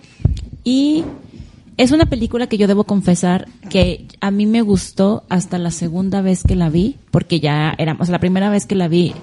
y 0.64 1.04
es 1.80 1.92
una 1.92 2.06
película 2.06 2.46
que 2.46 2.58
yo 2.58 2.66
debo 2.66 2.84
confesar 2.84 3.48
que 3.70 4.06
a 4.20 4.30
mí 4.30 4.44
me 4.44 4.60
gustó 4.60 5.24
hasta 5.30 5.56
la 5.56 5.70
segunda 5.70 6.20
vez 6.20 6.42
que 6.42 6.54
la 6.54 6.68
vi, 6.68 6.96
porque 7.10 7.40
ya 7.40 7.74
era, 7.78 7.96
o 7.98 8.04
sea, 8.04 8.12
la 8.12 8.20
primera 8.20 8.50
vez 8.50 8.66
que 8.66 8.74
la 8.74 8.86
vi, 8.86 9.14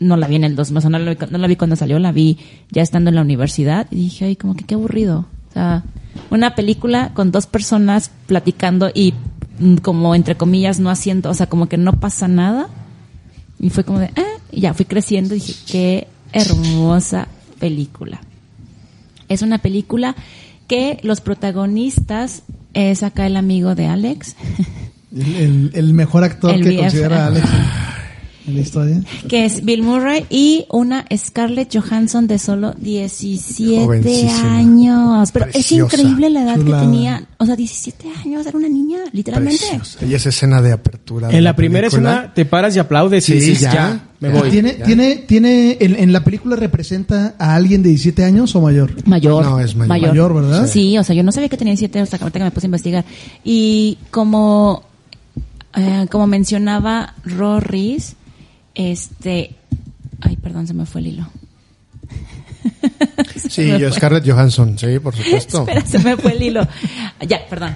no 0.00 0.16
la 0.16 0.26
vi 0.26 0.34
en 0.34 0.42
el 0.42 0.56
2000, 0.56 0.78
o 0.78 0.80
sea, 0.80 0.90
no 0.90 0.98
la, 0.98 1.14
vi, 1.14 1.18
no 1.30 1.38
la 1.38 1.46
vi 1.46 1.54
cuando 1.54 1.76
salió, 1.76 2.00
la 2.00 2.10
vi 2.10 2.36
ya 2.72 2.82
estando 2.82 3.10
en 3.10 3.14
la 3.14 3.22
universidad 3.22 3.86
y 3.92 3.96
dije, 3.96 4.24
ay, 4.24 4.34
como 4.34 4.56
que 4.56 4.64
qué 4.64 4.74
aburrido. 4.74 5.26
O 5.50 5.52
sea, 5.52 5.84
una 6.30 6.56
película 6.56 7.12
con 7.14 7.30
dos 7.30 7.46
personas 7.46 8.10
platicando 8.26 8.90
y 8.92 9.14
mm, 9.60 9.76
como 9.76 10.16
entre 10.16 10.36
comillas 10.36 10.80
no 10.80 10.90
haciendo, 10.90 11.30
o 11.30 11.34
sea, 11.34 11.46
como 11.46 11.68
que 11.68 11.76
no 11.76 11.92
pasa 12.00 12.26
nada. 12.26 12.68
Y 13.60 13.70
fue 13.70 13.84
como 13.84 14.00
de, 14.00 14.06
eh, 14.06 14.29
y 14.52 14.60
ya 14.60 14.74
fui 14.74 14.84
creciendo 14.84 15.34
y 15.34 15.40
dije, 15.40 15.54
qué 15.70 16.06
hermosa 16.32 17.28
película. 17.58 18.20
Es 19.28 19.42
una 19.42 19.58
película 19.58 20.14
que 20.66 20.98
los 21.02 21.20
protagonistas 21.20 22.42
es 22.74 23.02
acá 23.02 23.26
el 23.26 23.36
amigo 23.36 23.74
de 23.74 23.86
Alex, 23.86 24.36
El, 25.14 25.36
el- 25.36 25.70
el 25.74 25.94
mejor 25.94 26.22
actor 26.24 26.52
El 26.54 26.62
que 26.62 26.76
considera 26.76 27.26
Alex 27.26 27.48
en 28.46 28.54
la 28.54 28.60
historia. 28.60 29.02
que 29.28 29.44
es 29.44 29.64
Bill 29.64 29.82
Murray 29.82 30.24
y 30.30 30.64
una 30.70 31.04
Scarlett 31.16 31.74
Johansson 31.76 32.26
de 32.26 32.38
solo 32.38 32.74
17 32.78 33.84
Jovencísima. 33.84 34.56
años. 34.56 35.30
Pero 35.32 35.46
Preciosa. 35.46 35.86
es 35.86 35.94
increíble 35.94 36.30
la 36.30 36.42
edad 36.44 36.56
Chulada. 36.56 36.82
que 36.82 36.86
tenía. 36.88 37.28
O 37.38 37.46
sea, 37.46 37.56
17 37.56 38.08
años, 38.24 38.46
era 38.46 38.56
una 38.58 38.68
niña, 38.68 38.98
literalmente. 39.12 39.64
Preciosa. 39.68 40.04
Y 40.06 40.14
esa 40.14 40.28
escena 40.30 40.60
de 40.62 40.72
apertura. 40.72 41.28
de 41.28 41.36
En 41.38 41.44
la 41.44 41.54
primera 41.56 41.86
es 41.86 41.92
película. 41.94 42.18
una, 42.24 42.34
te 42.34 42.44
paras 42.44 42.74
y 42.76 42.78
aplaudes 42.78 43.28
y 43.28 43.34
dices, 43.34 43.60
ya, 43.60 43.72
ya, 43.72 44.08
me 44.20 44.28
voy. 44.30 44.50
¿Tiene, 44.50 44.76
ya. 44.78 44.84
tiene, 44.84 45.16
tiene, 45.16 45.76
en, 45.80 45.96
en 45.96 46.12
la 46.12 46.24
película 46.24 46.56
representa 46.56 47.34
a 47.38 47.54
alguien 47.54 47.82
de 47.82 47.90
17 47.90 48.24
años 48.24 48.54
o 48.56 48.60
mayor? 48.60 49.06
Mayor. 49.06 49.44
No, 49.44 49.60
es 49.60 49.74
mayor. 49.76 50.08
Mayor, 50.08 50.34
¿verdad? 50.34 50.66
Sí, 50.66 50.96
o 50.98 51.04
sea, 51.04 51.14
yo 51.14 51.22
no 51.22 51.32
sabía 51.32 51.48
que 51.48 51.56
tenía 51.56 51.72
17 51.72 51.98
años 51.98 52.12
hasta 52.12 52.24
ahorita 52.24 52.38
que 52.40 52.44
me 52.44 52.50
puse 52.50 52.66
a 52.66 52.68
investigar. 52.68 53.04
Y 53.44 53.96
como, 54.10 54.82
eh, 55.76 56.06
como 56.10 56.26
mencionaba 56.26 57.14
Rorris, 57.24 58.16
este, 58.74 59.56
ay, 60.20 60.36
perdón, 60.36 60.66
se 60.66 60.74
me 60.74 60.86
fue 60.86 61.00
el 61.00 61.06
hilo. 61.08 61.26
Sí, 63.48 63.66
yo 63.78 63.90
Scarlett 63.90 64.28
Johansson, 64.28 64.78
sí, 64.78 64.98
por 64.98 65.16
supuesto. 65.16 65.60
Espera, 65.68 65.84
se 65.86 65.98
me 66.00 66.16
fue 66.16 66.32
el 66.32 66.42
hilo. 66.42 66.68
Ya, 67.26 67.40
perdón. 67.48 67.74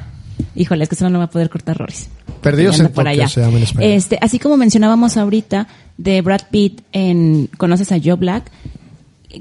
Híjole, 0.55 0.85
es 0.85 0.89
que 0.89 0.95
eso 0.95 1.05
no 1.05 1.11
lo 1.11 1.19
va 1.19 1.25
a 1.25 1.31
poder 1.31 1.51
cortar 1.51 1.77
Rorris. 1.77 2.09
Perdidos 2.41 2.79
en 2.79 2.93
Tokio 2.93 3.29
se 3.29 3.41
llama 3.41 3.59
en. 3.59 3.83
Este, 3.83 4.19
así 4.21 4.39
como 4.39 4.57
mencionábamos 4.57 5.17
ahorita 5.17 5.67
de 5.97 6.21
Brad 6.23 6.43
Pitt 6.51 6.83
en 6.93 7.49
¿Conoces 7.57 7.91
a 7.93 7.99
Joe 8.03 8.15
Black? 8.15 8.51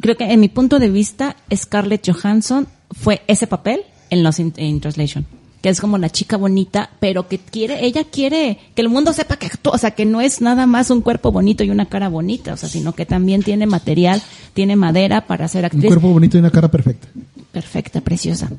Creo 0.01 0.17
que 0.17 0.23
en 0.23 0.39
mi 0.39 0.47
punto 0.47 0.79
de 0.79 0.89
vista 0.89 1.35
Scarlett 1.53 2.09
Johansson 2.09 2.67
fue 2.91 3.21
ese 3.27 3.45
papel 3.45 3.81
en 4.09 4.23
Los 4.23 4.39
in, 4.39 4.53
in 4.57 4.79
Translation, 4.79 5.25
que 5.63 5.69
es 5.69 5.79
como 5.79 5.97
la 5.97 6.09
chica 6.09 6.35
bonita, 6.35 6.89
pero 6.99 7.29
que 7.29 7.37
quiere 7.37 7.85
ella 7.85 8.03
quiere 8.03 8.59
que 8.75 8.81
el 8.81 8.89
mundo 8.89 9.13
sepa 9.13 9.37
que 9.37 9.45
actúa, 9.45 9.71
o 9.71 9.77
sea, 9.77 9.91
que 9.91 10.03
no 10.03 10.19
es 10.19 10.41
nada 10.41 10.67
más 10.67 10.89
un 10.89 10.99
cuerpo 10.99 11.31
bonito 11.31 11.63
y 11.63 11.69
una 11.69 11.85
cara 11.85 12.09
bonita, 12.09 12.53
o 12.53 12.57
sea, 12.57 12.67
sino 12.67 12.91
que 12.91 13.05
también 13.05 13.43
tiene 13.43 13.65
material, 13.65 14.21
tiene 14.53 14.75
madera 14.75 15.25
para 15.25 15.47
ser 15.47 15.61
Un 15.61 15.67
actriz 15.67 15.85
cuerpo 15.85 16.09
bonito 16.09 16.35
y 16.35 16.41
una 16.41 16.51
cara 16.51 16.69
perfecta. 16.69 17.07
perfecta, 17.53 18.01
preciosa. 18.01 18.49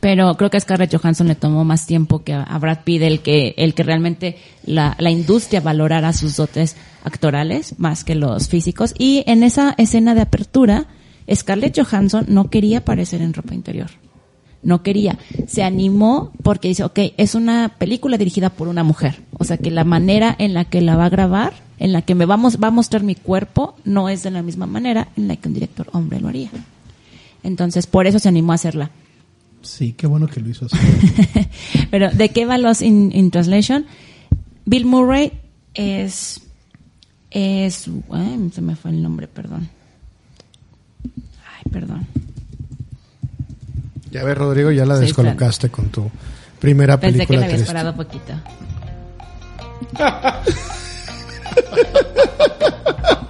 Pero 0.00 0.36
creo 0.36 0.50
que 0.50 0.58
a 0.58 0.60
Scarlett 0.60 0.94
Johansson 0.94 1.28
le 1.28 1.34
tomó 1.34 1.64
más 1.64 1.86
tiempo 1.86 2.22
que 2.22 2.34
a, 2.34 2.42
a 2.42 2.58
Brad 2.58 2.80
Pitt 2.84 3.00
el 3.00 3.20
que, 3.20 3.54
el 3.56 3.72
que 3.72 3.82
realmente 3.82 4.36
la, 4.66 4.94
la 4.98 5.10
industria 5.10 5.62
valorara 5.62 6.12
sus 6.12 6.36
dotes 6.36 6.76
actorales 7.04 7.78
más 7.78 8.04
que 8.04 8.16
los 8.16 8.48
físicos. 8.48 8.92
Y 8.98 9.24
en 9.26 9.42
esa 9.42 9.74
escena 9.78 10.14
de 10.14 10.20
apertura, 10.20 10.88
Scarlett 11.32 11.80
Johansson 11.80 12.26
no 12.28 12.50
quería 12.50 12.78
aparecer 12.78 13.22
en 13.22 13.32
ropa 13.32 13.54
interior. 13.54 13.88
No 14.62 14.82
quería. 14.82 15.18
Se 15.46 15.62
animó 15.62 16.32
porque 16.42 16.68
dice, 16.68 16.84
ok, 16.84 16.98
es 17.16 17.34
una 17.34 17.70
película 17.78 18.16
dirigida 18.16 18.50
por 18.50 18.68
una 18.68 18.84
mujer. 18.84 19.20
O 19.38 19.44
sea 19.44 19.56
que 19.56 19.70
la 19.70 19.84
manera 19.84 20.34
en 20.38 20.54
la 20.54 20.64
que 20.64 20.80
la 20.80 20.96
va 20.96 21.06
a 21.06 21.10
grabar, 21.10 21.52
en 21.78 21.92
la 21.92 22.02
que 22.02 22.14
me 22.14 22.26
vamos, 22.26 22.58
va 22.62 22.68
a 22.68 22.70
mostrar 22.72 23.02
mi 23.02 23.16
cuerpo, 23.16 23.74
no 23.84 24.08
es 24.08 24.22
de 24.22 24.30
la 24.30 24.42
misma 24.42 24.66
manera 24.66 25.08
en 25.16 25.26
la 25.28 25.36
que 25.36 25.48
un 25.48 25.54
director 25.54 25.88
hombre 25.92 26.20
lo 26.20 26.28
haría. 26.28 26.50
Entonces, 27.42 27.86
por 27.86 28.06
eso 28.06 28.18
se 28.18 28.28
animó 28.28 28.52
a 28.52 28.54
hacerla. 28.54 28.90
Sí, 29.62 29.94
qué 29.96 30.06
bueno 30.06 30.26
que 30.26 30.40
lo 30.40 30.48
hizo 30.48 30.66
así. 30.66 30.76
Pero, 31.90 32.10
¿de 32.10 32.28
qué 32.30 32.46
va 32.46 32.58
los 32.58 32.82
in, 32.82 33.10
in 33.12 33.30
Translation? 33.30 33.86
Bill 34.64 34.86
Murray 34.86 35.32
es. 35.74 36.40
es 37.30 37.88
ay, 38.10 38.50
se 38.52 38.60
me 38.60 38.76
fue 38.76 38.90
el 38.90 39.02
nombre, 39.02 39.28
perdón. 39.28 39.68
perdón. 41.70 42.06
Ya 44.12 44.22
ves, 44.24 44.36
Rodrigo, 44.38 44.70
ya 44.70 44.84
la 44.86 44.96
Sí, 44.98 45.06
descolocaste 45.06 45.70
con 45.70 45.88
tu 45.88 46.08
primera 46.60 47.00
Pensé 47.00 47.20
que 47.20 47.26
película 47.26 47.38
le 47.40 47.44
habías 47.46 47.58
triste. 47.60 47.74
parado 47.74 47.96
poquito. 47.96 48.32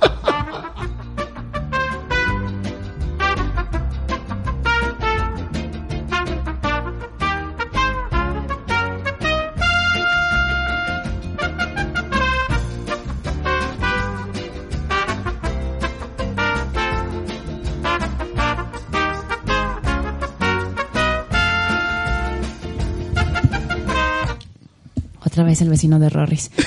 Otra 25.43 25.51
vez 25.51 25.61
el 25.61 25.71
vecino 25.71 25.99
de 25.99 26.09
Rorris. 26.09 26.51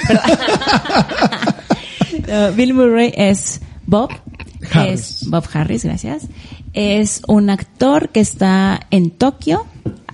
No, 2.28 2.52
Bill 2.54 2.74
Murray 2.74 3.14
es 3.16 3.62
Bob. 3.86 4.10
Harris. 4.72 5.22
Es 5.22 5.30
Bob 5.30 5.44
Harris, 5.54 5.84
gracias. 5.86 6.24
Es 6.74 7.22
un 7.28 7.50
actor 7.50 8.10
que 8.10 8.20
está 8.20 8.80
en 8.90 9.12
Tokio 9.12 9.66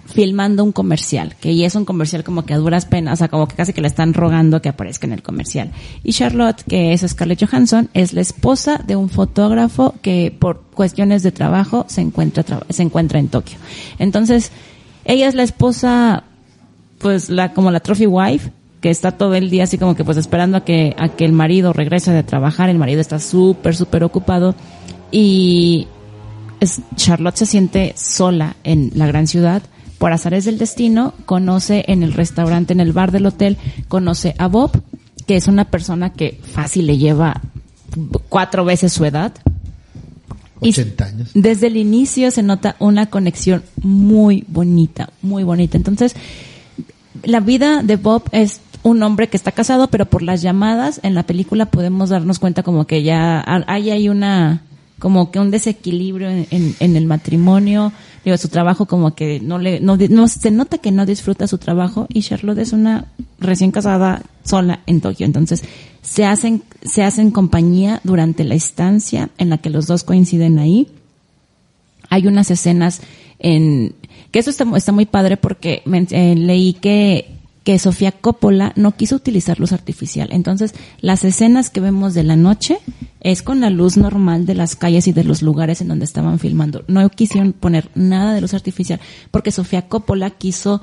filmando 0.07 0.63
un 0.65 0.73
comercial, 0.73 1.35
que 1.39 1.55
ya 1.55 1.67
es 1.67 1.75
un 1.75 1.85
comercial 1.85 2.23
como 2.25 2.43
que 2.43 2.53
a 2.53 2.57
duras 2.57 2.85
penas, 2.85 3.13
o 3.13 3.15
sea, 3.17 3.27
como 3.29 3.47
que 3.47 3.55
casi 3.55 3.71
que 3.71 3.79
le 3.81 3.87
están 3.87 4.13
rogando 4.13 4.61
que 4.61 4.67
aparezca 4.69 5.07
en 5.07 5.13
el 5.13 5.23
comercial. 5.23 5.71
Y 6.03 6.11
Charlotte, 6.11 6.61
que 6.67 6.91
es 6.91 7.01
Scarlett 7.07 7.45
Johansson, 7.49 7.89
es 7.93 8.11
la 8.13 8.19
esposa 8.21 8.81
de 8.85 8.95
un 8.97 9.09
fotógrafo 9.09 9.95
que 10.01 10.35
por 10.37 10.63
cuestiones 10.73 11.23
de 11.23 11.31
trabajo 11.31 11.85
se 11.87 12.01
encuentra, 12.01 12.43
tra- 12.45 12.65
se 12.69 12.83
encuentra 12.83 13.19
en 13.19 13.29
Tokio. 13.29 13.57
Entonces, 13.99 14.51
ella 15.05 15.29
es 15.29 15.35
la 15.35 15.43
esposa 15.43 16.25
pues 17.01 17.29
la 17.29 17.53
como 17.53 17.71
la 17.71 17.79
trophy 17.79 18.05
wife 18.07 18.51
que 18.79 18.89
está 18.89 19.11
todo 19.11 19.35
el 19.35 19.49
día 19.49 19.63
así 19.65 19.77
como 19.77 19.95
que 19.95 20.03
pues 20.03 20.17
esperando 20.17 20.57
a 20.57 20.65
que 20.65 20.95
a 20.97 21.09
que 21.09 21.25
el 21.25 21.33
marido 21.33 21.73
regrese 21.73 22.11
de 22.11 22.23
trabajar 22.23 22.69
el 22.69 22.77
marido 22.77 23.01
está 23.01 23.19
súper 23.19 23.75
súper 23.75 24.03
ocupado 24.03 24.55
y 25.11 25.87
es- 26.59 26.81
Charlotte 26.95 27.35
se 27.37 27.45
siente 27.45 27.93
sola 27.95 28.55
en 28.63 28.91
la 28.95 29.07
gran 29.07 29.27
ciudad 29.27 29.61
por 29.97 30.11
azares 30.13 30.45
del 30.45 30.57
destino 30.57 31.13
conoce 31.25 31.83
en 31.87 32.01
el 32.03 32.13
restaurante 32.13 32.73
en 32.73 32.79
el 32.79 32.91
bar 32.93 33.11
del 33.11 33.25
hotel 33.27 33.57
conoce 33.87 34.35
a 34.37 34.47
Bob 34.47 34.71
que 35.27 35.35
es 35.35 35.47
una 35.47 35.65
persona 35.65 36.11
que 36.13 36.39
fácil 36.53 36.87
le 36.87 36.97
lleva 36.97 37.41
cuatro 38.29 38.65
veces 38.65 38.93
su 38.93 39.05
edad 39.05 39.33
y 40.61 40.69
80 40.69 41.05
años. 41.05 41.29
desde 41.33 41.67
el 41.67 41.77
inicio 41.77 42.29
se 42.31 42.43
nota 42.43 42.75
una 42.79 43.07
conexión 43.07 43.63
muy 43.81 44.45
bonita, 44.47 45.09
muy 45.23 45.43
bonita. 45.43 45.75
Entonces, 45.75 46.15
la 47.23 47.39
vida 47.39 47.83
de 47.83 47.95
Bob 47.95 48.23
es 48.31 48.61
un 48.83 49.03
hombre 49.03 49.27
que 49.27 49.37
está 49.37 49.51
casado, 49.51 49.87
pero 49.87 50.05
por 50.07 50.23
las 50.23 50.41
llamadas 50.41 50.99
en 51.03 51.13
la 51.13 51.23
película 51.23 51.67
podemos 51.67 52.09
darnos 52.09 52.39
cuenta 52.39 52.63
como 52.63 52.85
que 52.87 53.03
ya 53.03 53.43
hay, 53.67 53.91
hay 53.91 54.09
una, 54.09 54.63
como 54.97 55.29
que 55.31 55.39
un 55.39 55.51
desequilibrio 55.51 56.29
en, 56.29 56.75
en- 56.79 56.95
el 56.95 57.05
matrimonio, 57.05 57.91
digo, 58.25 58.37
su 58.37 58.47
trabajo 58.47 58.87
como 58.87 59.13
que 59.13 59.39
no 59.39 59.59
le, 59.59 59.79
no, 59.81 59.97
no, 59.97 60.27
se 60.27 60.49
nota 60.49 60.79
que 60.79 60.91
no 60.91 61.05
disfruta 61.05 61.45
su 61.47 61.59
trabajo 61.59 62.07
y 62.09 62.21
Charlotte 62.23 62.57
es 62.57 62.73
una 62.73 63.05
recién 63.39 63.71
casada 63.71 64.23
sola 64.43 64.79
en 64.87 64.99
Tokio. 65.01 65.27
Entonces, 65.27 65.63
se 66.01 66.25
hacen, 66.25 66.63
se 66.81 67.03
hacen 67.03 67.29
compañía 67.29 68.01
durante 68.03 68.43
la 68.43 68.55
estancia 68.55 69.29
en 69.37 69.49
la 69.49 69.59
que 69.59 69.69
los 69.69 69.85
dos 69.85 70.03
coinciden 70.03 70.57
ahí 70.57 70.87
hay 72.09 72.27
unas 72.27 72.49
escenas 72.51 73.01
en 73.39 73.93
que 74.31 74.39
eso 74.39 74.49
está, 74.49 74.65
está 74.75 74.91
muy 74.91 75.05
padre 75.05 75.37
porque 75.37 75.83
eh, 75.85 76.35
leí 76.35 76.73
que 76.73 77.41
que 77.63 77.77
Sofía 77.77 78.11
Coppola 78.11 78.73
no 78.75 78.95
quiso 78.95 79.15
utilizar 79.15 79.59
luz 79.59 79.71
artificial. 79.71 80.29
Entonces, 80.31 80.73
las 80.99 81.23
escenas 81.23 81.69
que 81.69 81.79
vemos 81.79 82.13
de 82.13 82.23
la 82.23 82.35
noche 82.35 82.79
es 83.19 83.43
con 83.43 83.61
la 83.61 83.69
luz 83.69 83.97
normal 83.97 84.45
de 84.45 84.55
las 84.55 84.75
calles 84.75 85.07
y 85.07 85.13
de 85.13 85.23
los 85.23 85.41
lugares 85.43 85.79
en 85.81 85.87
donde 85.87 86.05
estaban 86.05 86.39
filmando. 86.39 86.83
No 86.87 87.07
quisieron 87.09 87.53
poner 87.53 87.89
nada 87.93 88.33
de 88.33 88.41
luz 88.41 88.53
artificial 88.53 88.99
porque 89.29 89.51
Sofía 89.51 89.87
Coppola 89.87 90.31
quiso 90.31 90.81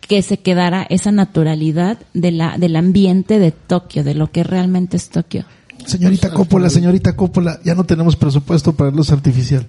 que 0.00 0.22
se 0.22 0.38
quedara 0.38 0.86
esa 0.88 1.12
naturalidad 1.12 1.98
de 2.14 2.32
la, 2.32 2.56
del 2.56 2.76
ambiente 2.76 3.38
de 3.38 3.52
Tokio, 3.52 4.02
de 4.02 4.14
lo 4.14 4.32
que 4.32 4.42
realmente 4.42 4.96
es 4.96 5.10
Tokio. 5.10 5.44
Señorita 5.86 6.30
Coppola, 6.30 6.70
señorita 6.70 7.14
Coppola, 7.14 7.60
ya 7.64 7.74
no 7.74 7.84
tenemos 7.84 8.16
presupuesto 8.16 8.72
para 8.74 8.90
luz 8.90 9.12
artificial. 9.12 9.66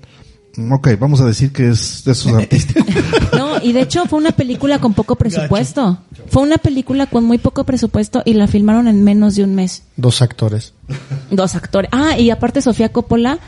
Ok, 0.71 0.89
vamos 0.99 1.21
a 1.21 1.25
decir 1.25 1.51
que 1.51 1.69
es 1.69 2.03
de 2.03 2.11
esos 2.11 2.33
artísticos. 2.37 2.85
No, 3.33 3.61
y 3.61 3.71
de 3.73 3.81
hecho 3.81 4.05
fue 4.05 4.19
una 4.19 4.31
película 4.31 4.79
con 4.79 4.93
poco 4.93 5.15
presupuesto. 5.15 5.99
Fue 6.27 6.43
una 6.43 6.57
película 6.57 7.07
con 7.07 7.23
muy 7.23 7.37
poco 7.37 7.63
presupuesto 7.63 8.21
y 8.25 8.33
la 8.33 8.47
filmaron 8.47 8.87
en 8.87 9.03
menos 9.03 9.35
de 9.35 9.43
un 9.43 9.55
mes. 9.55 9.83
Dos 9.95 10.21
actores. 10.21 10.73
Dos 11.29 11.55
actores. 11.55 11.89
Ah, 11.93 12.17
y 12.17 12.29
aparte 12.29 12.61
Sofía 12.61 12.89
Coppola, 12.89 13.39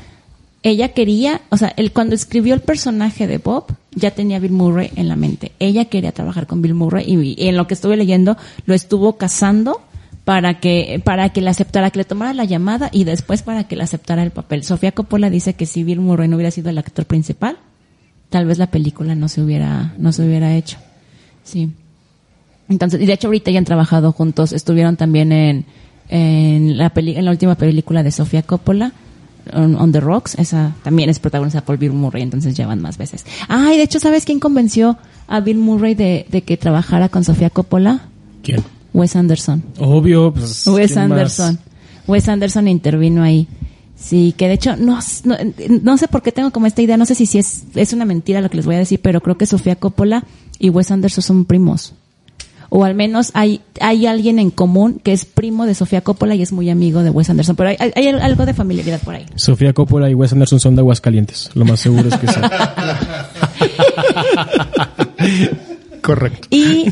ella 0.63 0.89
quería, 0.89 1.41
o 1.49 1.57
sea, 1.57 1.73
él 1.75 1.91
cuando 1.91 2.15
escribió 2.15 2.53
el 2.53 2.61
personaje 2.61 3.27
de 3.27 3.37
Bob, 3.37 3.65
ya 3.91 4.11
tenía 4.11 4.37
a 4.37 4.39
Bill 4.39 4.51
Murray 4.53 4.91
en 4.95 5.09
la 5.09 5.15
mente. 5.15 5.51
Ella 5.59 5.85
quería 5.85 6.13
trabajar 6.13 6.47
con 6.47 6.61
Bill 6.61 6.73
Murray 6.73 7.05
y, 7.05 7.35
y 7.37 7.49
en 7.49 7.57
lo 7.57 7.67
que 7.67 7.73
estuve 7.73 7.97
leyendo 7.97 8.37
lo 8.65 8.73
estuvo 8.73 9.17
casando 9.17 9.81
para 10.25 10.59
que 10.59 11.01
para 11.03 11.29
que 11.29 11.41
le 11.41 11.49
aceptara, 11.49 11.89
que 11.91 11.99
le 11.99 12.05
tomara 12.05 12.33
la 12.33 12.45
llamada 12.45 12.89
y 12.91 13.03
después 13.03 13.41
para 13.41 13.65
que 13.65 13.75
le 13.75 13.83
aceptara 13.83 14.23
el 14.23 14.31
papel. 14.31 14.63
Sofía 14.63 14.91
Coppola 14.93 15.29
dice 15.29 15.53
que 15.53 15.65
si 15.65 15.83
Bill 15.83 15.99
Murray 15.99 16.27
no 16.27 16.35
hubiera 16.37 16.51
sido 16.51 16.69
el 16.69 16.77
actor 16.77 17.05
principal, 17.05 17.57
tal 18.29 18.45
vez 18.45 18.57
la 18.57 18.67
película 18.67 19.15
no 19.15 19.27
se 19.27 19.41
hubiera 19.41 19.93
no 19.97 20.11
se 20.11 20.25
hubiera 20.25 20.55
hecho. 20.55 20.77
Sí. 21.43 21.69
Entonces, 22.69 23.01
y 23.01 23.05
de 23.05 23.13
hecho 23.13 23.27
ahorita 23.27 23.51
ya 23.51 23.59
han 23.59 23.65
trabajado 23.65 24.13
juntos, 24.13 24.53
estuvieron 24.53 24.95
también 24.95 25.31
en 25.33 25.65
en 26.09 26.77
la 26.77 26.89
peli- 26.91 27.15
en 27.17 27.25
la 27.25 27.31
última 27.31 27.55
película 27.55 28.03
de 28.03 28.11
Sofía 28.11 28.43
Coppola, 28.43 28.93
On, 29.51 29.91
the 29.91 29.99
Rocks, 29.99 30.35
esa 30.39 30.73
también 30.83 31.09
es 31.09 31.19
protagonizada 31.19 31.65
por 31.65 31.77
Bill 31.77 31.91
Murray, 31.91 32.21
entonces 32.23 32.55
llevan 32.55 32.81
más 32.81 32.97
veces. 32.97 33.25
Ah, 33.49 33.71
y 33.73 33.77
de 33.77 33.83
hecho, 33.83 33.99
¿sabes 33.99 34.23
quién 34.23 34.39
convenció 34.39 34.97
a 35.27 35.41
Bill 35.41 35.57
Murray 35.57 35.95
de, 35.95 36.25
de 36.31 36.43
que 36.43 36.55
trabajara 36.55 37.09
con 37.09 37.25
Sofía 37.25 37.49
Coppola? 37.49 38.03
¿Quién? 38.41 38.63
Wes 38.93 39.15
Anderson. 39.15 39.63
Obvio, 39.79 40.33
pues. 40.33 40.67
Wes. 40.67 40.95
Anderson. 40.97 41.59
Wes 42.07 42.27
Anderson 42.29 42.67
intervino 42.67 43.23
ahí. 43.23 43.47
Sí, 43.95 44.33
que 44.37 44.47
de 44.47 44.53
hecho, 44.55 44.75
no, 44.75 44.99
no, 45.23 45.37
no 45.81 45.97
sé 45.97 46.07
por 46.09 46.21
qué 46.21 46.31
tengo 46.33 46.51
como 46.51 46.67
esta 46.67 46.81
idea, 46.81 46.97
no 46.97 47.05
sé 47.05 47.15
si, 47.15 47.25
si 47.25 47.37
es, 47.39 47.63
es 47.75 47.93
una 47.93 48.03
mentira 48.05 48.41
lo 48.41 48.49
que 48.49 48.57
les 48.57 48.65
voy 48.65 48.75
a 48.75 48.79
decir, 48.79 48.99
pero 49.01 49.21
creo 49.21 49.37
que 49.37 49.45
Sofía 49.45 49.77
Coppola 49.77 50.25
y 50.59 50.69
Wes 50.69 50.91
Anderson 50.91 51.23
son 51.23 51.45
primos. 51.45 51.93
O 52.75 52.83
al 52.83 52.95
menos 52.95 53.29
hay, 53.35 53.61
hay 53.79 54.07
alguien 54.07 54.39
en 54.39 54.49
común 54.49 54.99
que 55.03 55.13
es 55.13 55.25
primo 55.25 55.65
de 55.67 55.75
Sofía 55.75 56.01
Coppola 56.01 56.33
y 56.35 56.41
es 56.41 56.51
muy 56.51 56.69
amigo 56.71 57.03
de 57.03 57.11
Wes 57.11 57.29
Anderson, 57.29 57.55
pero 57.55 57.69
hay, 57.69 57.77
hay- 57.79 57.91
hay 57.95 58.07
algo 58.07 58.45
de 58.47 58.53
familiaridad 58.55 58.99
por 59.01 59.13
ahí. 59.15 59.25
Sofía 59.35 59.73
Coppola 59.73 60.09
y 60.09 60.15
Wes 60.15 60.33
Anderson 60.33 60.59
son 60.59 60.75
de 60.75 60.81
Aguascalientes. 60.81 61.51
Lo 61.53 61.63
más 61.65 61.79
seguro 61.79 62.09
es 62.09 62.17
que 62.17 62.27
sí. 62.27 62.33
Correcto. 66.01 66.47
Y 66.49 66.85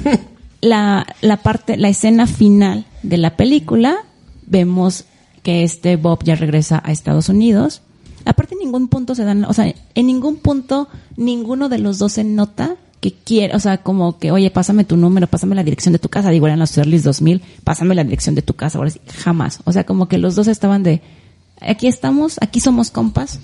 la, 0.61 1.07
la 1.21 1.37
parte, 1.37 1.77
la 1.77 1.89
escena 1.89 2.27
final 2.27 2.85
de 3.03 3.17
la 3.17 3.35
película, 3.35 3.97
vemos 4.45 5.05
que 5.43 5.63
este 5.63 5.95
Bob 5.95 6.23
ya 6.23 6.35
regresa 6.35 6.81
a 6.83 6.91
Estados 6.91 7.29
Unidos. 7.29 7.81
Aparte 8.25 8.53
en 8.53 8.59
ningún 8.59 8.87
punto 8.87 9.15
se 9.15 9.23
dan, 9.23 9.45
o 9.45 9.53
sea, 9.53 9.73
en 9.95 10.07
ningún 10.07 10.37
punto 10.37 10.87
ninguno 11.17 11.69
de 11.69 11.79
los 11.79 11.97
dos 11.97 12.13
se 12.13 12.23
nota 12.23 12.75
que 12.99 13.13
quiere, 13.13 13.55
o 13.55 13.59
sea, 13.59 13.79
como 13.79 14.19
que, 14.19 14.31
oye, 14.31 14.51
pásame 14.51 14.83
tu 14.83 14.95
número, 14.95 15.25
pásame 15.25 15.55
la 15.55 15.63
dirección 15.63 15.91
de 15.91 15.97
tu 15.97 16.07
casa, 16.07 16.29
digo, 16.29 16.45
eran 16.45 16.59
los 16.59 16.77
Earlys 16.77 17.03
2000, 17.03 17.41
pásame 17.63 17.95
la 17.95 18.03
dirección 18.03 18.35
de 18.35 18.43
tu 18.43 18.53
casa, 18.53 18.77
ahora 18.77 18.91
sí, 18.91 19.01
jamás. 19.17 19.59
O 19.63 19.71
sea, 19.71 19.85
como 19.85 20.07
que 20.07 20.19
los 20.19 20.35
dos 20.35 20.47
estaban 20.47 20.83
de, 20.83 21.01
aquí 21.59 21.87
estamos, 21.87 22.37
aquí 22.41 22.59
somos 22.59 22.91
compas, 22.91 23.39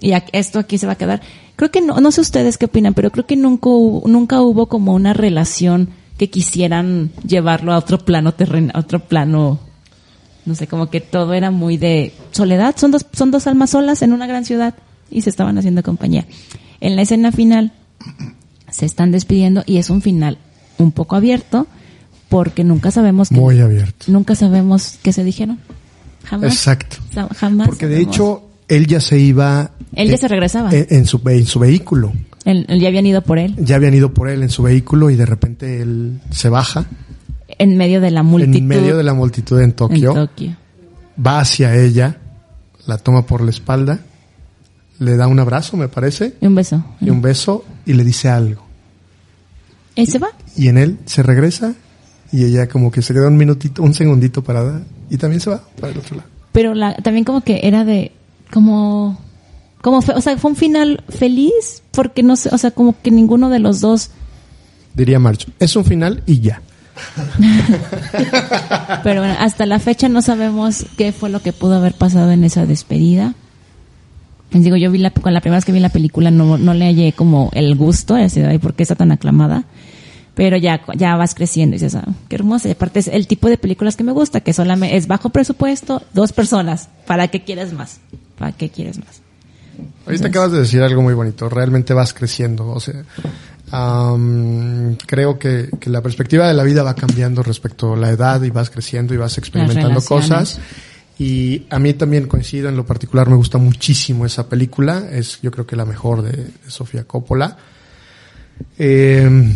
y 0.00 0.12
esto 0.32 0.58
aquí 0.58 0.76
se 0.78 0.86
va 0.86 0.94
a 0.94 0.98
quedar. 0.98 1.22
Creo 1.54 1.70
que 1.70 1.80
no, 1.80 2.00
no 2.00 2.10
sé 2.10 2.20
ustedes 2.20 2.58
qué 2.58 2.66
opinan, 2.66 2.94
pero 2.94 3.12
creo 3.12 3.26
que 3.26 3.36
nunca 3.36 3.68
hubo, 3.68 4.08
nunca 4.08 4.40
hubo 4.40 4.66
como 4.66 4.92
una 4.92 5.12
relación 5.12 5.90
que 6.18 6.30
quisieran 6.30 7.10
llevarlo 7.26 7.72
a 7.72 7.78
otro 7.78 7.98
plano 7.98 8.32
terreno, 8.32 8.70
a 8.74 8.80
otro 8.80 9.00
plano, 9.00 9.58
no 10.46 10.54
sé, 10.54 10.66
como 10.66 10.90
que 10.90 11.00
todo 11.00 11.34
era 11.34 11.50
muy 11.50 11.76
de 11.76 12.12
soledad, 12.30 12.74
son 12.78 12.90
dos, 12.92 13.06
son 13.12 13.30
dos 13.30 13.46
almas 13.46 13.70
solas 13.70 14.02
en 14.02 14.12
una 14.12 14.26
gran 14.26 14.44
ciudad 14.44 14.74
y 15.10 15.22
se 15.22 15.30
estaban 15.30 15.58
haciendo 15.58 15.82
compañía. 15.82 16.26
En 16.80 16.96
la 16.96 17.02
escena 17.02 17.32
final 17.32 17.72
se 18.70 18.86
están 18.86 19.10
despidiendo 19.10 19.62
y 19.66 19.78
es 19.78 19.90
un 19.90 20.02
final 20.02 20.38
un 20.78 20.92
poco 20.92 21.16
abierto 21.16 21.66
porque 22.28 22.64
nunca 22.64 22.90
sabemos 22.90 23.28
qué- 23.28 23.34
Muy 23.36 23.60
abierto. 23.60 24.06
nunca 24.08 24.34
sabemos 24.34 24.98
qué 25.02 25.12
se 25.12 25.24
dijeron. 25.24 25.58
Jamás. 26.24 26.52
Exacto. 26.52 26.96
Jamás. 27.36 27.68
Porque 27.68 27.86
de 27.86 27.94
sabemos. 27.96 28.14
hecho, 28.14 28.42
él 28.68 28.86
ya 28.86 29.00
se 29.00 29.18
iba. 29.18 29.72
Él 29.94 30.08
ya 30.10 30.16
se 30.16 30.26
regresaba. 30.26 30.70
En, 30.72 30.86
en 30.90 31.06
su, 31.06 31.20
en 31.26 31.44
su 31.46 31.58
vehículo. 31.58 32.12
Él- 32.44 32.66
él 32.68 32.80
ya 32.80 32.88
habían 32.88 33.06
ido 33.06 33.22
por 33.22 33.38
él. 33.38 33.54
Ya 33.58 33.76
habían 33.76 33.94
ido 33.94 34.12
por 34.12 34.28
él 34.28 34.42
en 34.42 34.50
su 34.50 34.62
vehículo 34.62 35.10
y 35.10 35.16
de 35.16 35.26
repente 35.26 35.80
él 35.80 36.20
se 36.30 36.48
baja 36.48 36.84
En 37.58 37.76
medio 37.76 38.00
de 38.00 38.10
la 38.10 38.22
multitud. 38.22 38.56
en 38.56 38.66
medio 38.66 38.96
de 38.96 39.02
la 39.02 39.14
multitud 39.14 39.60
en 39.60 39.72
Tokio. 39.72 40.10
En 40.10 40.26
Tokio. 40.26 40.56
Va 41.24 41.40
hacia 41.40 41.74
ella, 41.76 42.18
la 42.86 42.98
toma 42.98 43.24
por 43.26 43.40
la 43.42 43.50
espalda, 43.50 44.00
le 44.98 45.16
da 45.16 45.26
un 45.28 45.38
abrazo, 45.40 45.76
me 45.76 45.88
parece, 45.88 46.34
Y 46.40 46.46
un 46.46 46.54
beso. 46.54 46.84
y 47.00 47.10
un 47.10 47.22
beso, 47.22 47.64
y 47.86 47.92
le 47.94 48.04
dice 48.04 48.28
algo. 48.28 48.62
¿Y 49.96 50.06
se 50.06 50.18
va? 50.18 50.28
Y 50.56 50.68
en 50.68 50.78
él 50.78 50.98
se 51.06 51.22
regresa, 51.22 51.74
y 52.32 52.44
ella 52.44 52.68
como 52.68 52.90
que 52.90 53.00
se 53.02 53.14
queda 53.14 53.28
un 53.28 53.36
minutito, 53.36 53.82
un 53.82 53.94
segundito 53.94 54.42
parada, 54.42 54.82
y 55.08 55.16
también 55.16 55.40
se 55.40 55.50
va 55.50 55.62
para 55.80 55.92
el 55.92 55.98
otro 55.98 56.16
lado. 56.16 56.28
Pero 56.52 56.74
la, 56.74 56.94
también 56.96 57.24
como 57.24 57.40
que 57.42 57.60
era 57.62 57.84
de, 57.84 58.10
como, 58.52 59.20
como, 59.84 60.00
fe- 60.02 60.14
o 60.16 60.20
sea, 60.22 60.36
fue 60.38 60.50
un 60.50 60.56
final 60.56 61.04
feliz, 61.10 61.82
porque 61.92 62.22
no 62.22 62.36
sé, 62.36 62.48
o 62.52 62.56
sea, 62.58 62.70
como 62.70 62.94
que 63.02 63.10
ninguno 63.10 63.50
de 63.50 63.58
los 63.58 63.80
dos, 63.82 64.10
Diría 64.94 65.18
March, 65.18 65.46
es 65.58 65.76
un 65.76 65.84
final 65.84 66.22
y 66.26 66.40
ya. 66.40 66.62
pero 69.02 69.20
bueno, 69.20 69.34
hasta 69.38 69.66
la 69.66 69.78
fecha 69.78 70.08
no 70.08 70.22
sabemos 70.22 70.86
qué 70.96 71.12
fue 71.12 71.30
lo 71.30 71.40
que 71.42 71.52
pudo 71.52 71.74
haber 71.76 71.94
pasado 71.94 72.30
en 72.30 72.44
esa 72.44 72.66
despedida. 72.66 73.34
Les 74.52 74.62
digo, 74.64 74.76
yo 74.76 74.90
vi 74.90 74.98
la, 74.98 75.10
con 75.10 75.34
la 75.34 75.40
primera 75.40 75.56
vez 75.58 75.64
que 75.64 75.72
vi 75.72 75.80
la 75.80 75.88
película 75.88 76.30
no, 76.30 76.56
no 76.58 76.74
le 76.74 76.86
hallé 76.86 77.12
como 77.12 77.50
el 77.54 77.74
gusto, 77.74 78.14
así 78.14 78.40
de, 78.40 78.46
"Ay, 78.46 78.58
¿por 78.58 78.74
qué 78.74 78.84
está 78.84 78.94
tan 78.94 79.10
aclamada? 79.12 79.64
Pero 80.36 80.56
ya, 80.56 80.80
ya 80.96 81.16
vas 81.16 81.34
creciendo 81.34 81.76
y 81.76 81.78
dices, 81.80 81.94
ah, 81.96 82.06
qué 82.28 82.36
hermosa. 82.36 82.68
Y 82.68 82.72
aparte 82.72 83.00
es 83.00 83.08
el 83.08 83.26
tipo 83.26 83.48
de 83.48 83.56
películas 83.58 83.96
que 83.96 84.04
me 84.04 84.12
gusta, 84.12 84.40
que 84.40 84.52
solamente 84.52 84.96
es 84.96 85.06
bajo 85.06 85.30
presupuesto, 85.30 86.02
dos 86.12 86.32
personas. 86.32 86.88
¿Para 87.06 87.28
qué 87.28 87.42
quieres 87.42 87.72
más? 87.72 88.00
¿Para 88.38 88.52
qué 88.52 88.68
quieres 88.68 88.98
más? 88.98 89.20
Ahorita 90.06 90.28
acabas 90.28 90.52
de 90.52 90.60
decir 90.60 90.82
algo 90.82 91.02
muy 91.02 91.14
bonito, 91.14 91.48
realmente 91.48 91.94
vas 91.94 92.12
creciendo, 92.12 92.68
o 92.68 92.80
sea, 92.80 93.04
am, 93.70 94.96
creo 95.06 95.38
que, 95.38 95.70
que 95.80 95.90
la 95.90 96.02
perspectiva 96.02 96.46
de 96.46 96.54
la 96.54 96.62
vida 96.62 96.82
va 96.82 96.94
cambiando 96.94 97.42
respecto 97.42 97.94
a 97.94 97.96
la 97.96 98.10
edad 98.10 98.42
y 98.42 98.50
vas 98.50 98.70
creciendo 98.70 99.14
y 99.14 99.16
vas 99.16 99.38
experimentando 99.38 100.02
cosas. 100.02 100.60
Y 101.16 101.66
a 101.70 101.78
mí 101.78 101.94
también 101.94 102.26
coincido, 102.26 102.68
en 102.68 102.76
lo 102.76 102.84
particular 102.84 103.28
me 103.28 103.36
gusta 103.36 103.58
muchísimo 103.58 104.26
esa 104.26 104.48
película, 104.48 105.08
es 105.12 105.40
yo 105.42 105.50
creo 105.52 105.64
que 105.66 105.76
la 105.76 105.84
mejor 105.84 106.22
de, 106.22 106.32
de 106.32 106.70
Sofía 106.70 107.04
Coppola. 107.04 107.56
Eh, 108.78 109.52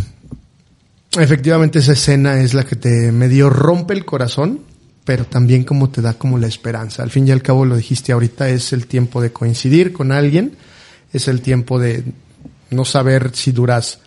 efectivamente 1.18 1.81
esa 1.81 1.92
escena 1.92 2.40
es 2.40 2.54
la 2.54 2.64
que 2.64 2.76
te 2.76 3.11
medio 3.12 3.50
rompe 3.50 3.94
el 3.94 4.04
corazón, 4.04 4.61
pero 5.09 5.25
también 5.25 5.64
como 5.64 5.88
te 5.88 6.03
da 6.03 6.12
como 6.12 6.37
la 6.37 6.49
esperanza. 6.49 7.03
Al 7.03 7.09
fin 7.09 7.27
y 7.27 7.31
al 7.31 7.40
cabo 7.40 7.64
lo 7.64 7.79
dijiste 7.79 8.12
ahorita, 8.12 8.51
es 8.51 8.75
el 8.75 8.87
tiempo 8.87 9.23
de 9.23 9.33
coincidir 9.33 9.94
con 9.94 10.12
alguien, 10.12 10.53
es 11.14 11.29
el 11.29 11.40
tiempo 11.40 11.79
de 11.79 12.05
no 12.68 12.85
saber 12.85 13.31
si 13.33 13.53
duras 13.53 14.01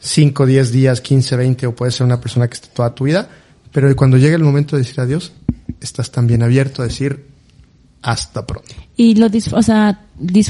5, 0.00 0.46
10 0.46 0.72
días, 0.72 1.00
15, 1.02 1.36
20 1.36 1.66
o 1.68 1.76
puede 1.76 1.92
ser 1.92 2.04
una 2.04 2.20
persona 2.20 2.48
que 2.48 2.54
esté 2.54 2.66
toda 2.74 2.92
tu 2.96 3.04
vida, 3.04 3.28
pero 3.70 3.94
cuando 3.94 4.16
llega 4.16 4.34
el 4.34 4.42
momento 4.42 4.74
de 4.74 4.82
decir 4.82 4.98
adiós, 4.98 5.30
estás 5.80 6.10
también 6.10 6.42
abierto 6.42 6.82
a 6.82 6.86
decir 6.86 7.26
hasta 8.02 8.44
pronto. 8.44 8.74
Y 8.96 9.14
lo 9.14 9.28
o 9.52 9.62
sea, 9.62 10.00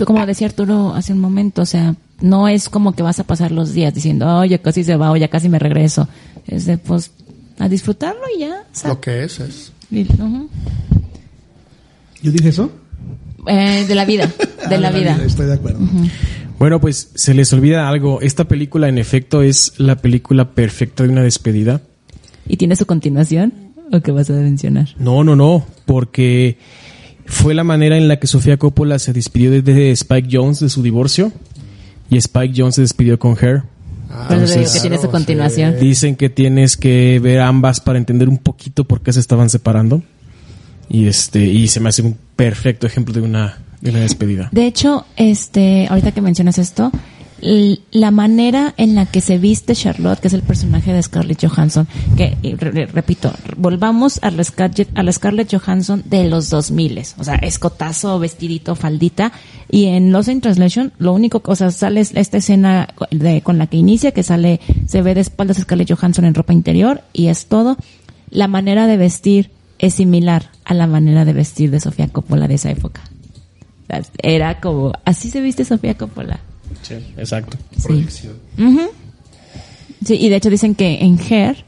como 0.06 0.24
decía 0.24 0.46
Arturo 0.46 0.94
hace 0.94 1.12
un 1.12 1.20
momento, 1.20 1.60
o 1.60 1.66
sea, 1.66 1.94
no 2.22 2.48
es 2.48 2.70
como 2.70 2.94
que 2.94 3.02
vas 3.02 3.20
a 3.20 3.24
pasar 3.24 3.52
los 3.52 3.74
días 3.74 3.92
diciendo, 3.92 4.26
oh, 4.26 4.46
ya 4.46 4.62
casi 4.62 4.82
se 4.82 4.96
va 4.96 5.10
o 5.10 5.16
ya 5.18 5.28
casi 5.28 5.50
me 5.50 5.58
regreso. 5.58 6.08
Es 6.46 6.64
de, 6.64 6.78
pues, 6.78 7.10
a 7.58 7.68
disfrutarlo 7.68 8.22
y 8.34 8.40
ya. 8.40 8.62
o 8.62 8.74
sea, 8.74 8.88
Lo 8.88 8.98
que 8.98 9.24
es 9.24 9.40
es. 9.40 9.72
¿Yo 12.22 12.32
dije 12.32 12.48
eso? 12.48 12.70
Eh, 13.46 13.84
de 13.88 13.94
la 13.94 14.04
vida, 14.04 14.26
de 14.68 14.74
Ah, 14.74 14.78
la 14.78 14.90
vida. 14.90 15.18
Estoy 15.24 15.46
de 15.46 15.54
acuerdo. 15.54 15.80
Bueno, 16.58 16.80
pues 16.80 17.10
se 17.14 17.32
les 17.34 17.52
olvida 17.52 17.88
algo. 17.88 18.20
Esta 18.20 18.44
película, 18.46 18.88
en 18.88 18.98
efecto, 18.98 19.42
es 19.42 19.72
la 19.78 19.96
película 19.96 20.50
perfecta 20.52 21.04
de 21.04 21.08
una 21.08 21.22
despedida. 21.22 21.80
¿Y 22.46 22.56
tiene 22.58 22.76
su 22.76 22.84
continuación? 22.86 23.52
¿O 23.92 24.00
qué 24.00 24.12
vas 24.12 24.28
a 24.30 24.34
mencionar? 24.34 24.88
No, 24.98 25.24
no, 25.24 25.34
no, 25.36 25.66
porque 25.86 26.58
fue 27.26 27.54
la 27.54 27.64
manera 27.64 27.96
en 27.96 28.08
la 28.08 28.18
que 28.20 28.26
Sofía 28.26 28.56
Coppola 28.58 28.98
se 28.98 29.12
despidió 29.12 29.50
de 29.62 29.90
Spike 29.92 30.28
Jones 30.30 30.60
de 30.60 30.68
su 30.68 30.82
divorcio 30.82 31.32
y 32.10 32.16
Spike 32.18 32.54
Jones 32.56 32.74
se 32.76 32.82
despidió 32.82 33.18
con 33.18 33.36
Her. 33.40 33.62
Digo 34.10 34.22
Entonces, 34.22 34.72
que 34.72 34.80
tiene 34.80 34.96
su 34.96 35.02
claro, 35.02 35.12
continuación. 35.12 35.78
Dicen 35.78 36.16
que 36.16 36.28
tienes 36.28 36.76
que 36.76 37.20
ver 37.20 37.40
ambas 37.40 37.80
para 37.80 37.96
entender 37.96 38.28
un 38.28 38.38
poquito 38.38 38.84
por 38.84 39.02
qué 39.02 39.12
se 39.12 39.20
estaban 39.20 39.48
separando. 39.48 40.02
Y 40.88 41.06
este, 41.06 41.44
y 41.44 41.68
se 41.68 41.78
me 41.78 41.88
hace 41.88 42.02
un 42.02 42.16
perfecto 42.34 42.86
ejemplo 42.86 43.14
de 43.14 43.20
una, 43.20 43.58
de 43.80 43.90
una 43.90 44.00
despedida. 44.00 44.48
De 44.50 44.66
hecho, 44.66 45.06
este, 45.16 45.86
ahorita 45.88 46.10
que 46.10 46.20
mencionas 46.20 46.58
esto, 46.58 46.90
la 47.40 48.10
manera 48.10 48.74
en 48.76 48.94
la 48.94 49.06
que 49.06 49.20
se 49.20 49.38
viste 49.38 49.74
Charlotte, 49.74 50.20
que 50.20 50.28
es 50.28 50.34
el 50.34 50.42
personaje 50.42 50.92
de 50.92 51.02
Scarlett 51.02 51.46
Johansson, 51.46 51.86
que, 52.16 52.36
repito, 52.92 53.32
volvamos 53.56 54.18
a 54.22 54.30
la, 54.30 54.44
Scarlett, 54.44 55.54
Johansson 55.54 56.02
de 56.04 56.28
los 56.28 56.50
2000 56.50 56.98
o 57.18 57.24
sea, 57.24 57.36
escotazo, 57.36 58.18
vestidito, 58.18 58.74
faldita, 58.74 59.32
y 59.70 59.86
en 59.86 60.12
Lost 60.12 60.28
in 60.28 60.40
Translation, 60.40 60.92
lo 60.98 61.12
único, 61.12 61.42
o 61.44 61.56
sea, 61.56 61.70
sale 61.70 62.00
esta 62.00 62.36
escena 62.36 62.88
con 63.42 63.58
la 63.58 63.66
que 63.66 63.76
inicia, 63.76 64.12
que 64.12 64.22
sale, 64.22 64.60
se 64.86 65.02
ve 65.02 65.14
de 65.14 65.20
espaldas 65.20 65.58
Scarlett 65.58 65.92
Johansson 65.92 66.24
en 66.24 66.34
ropa 66.34 66.52
interior, 66.52 67.02
y 67.12 67.28
es 67.28 67.46
todo. 67.46 67.76
La 68.30 68.48
manera 68.48 68.86
de 68.86 68.96
vestir 68.96 69.50
es 69.78 69.94
similar 69.94 70.50
a 70.64 70.74
la 70.74 70.86
manera 70.86 71.24
de 71.24 71.32
vestir 71.32 71.70
de 71.70 71.80
Sofía 71.80 72.08
Coppola 72.08 72.48
de 72.48 72.54
esa 72.54 72.70
época. 72.70 73.02
Era 74.22 74.60
como, 74.60 74.92
así 75.04 75.30
se 75.30 75.40
viste 75.40 75.64
Sofía 75.64 75.96
Coppola. 75.96 76.40
Sí, 76.82 76.94
exacto. 77.16 77.56
Sí. 77.78 78.28
Ujú. 78.58 78.80
Sí, 80.04 80.14
y 80.14 80.28
de 80.28 80.36
hecho 80.36 80.50
dicen 80.50 80.74
que 80.74 80.98
en 81.00 81.18
Her, 81.28 81.64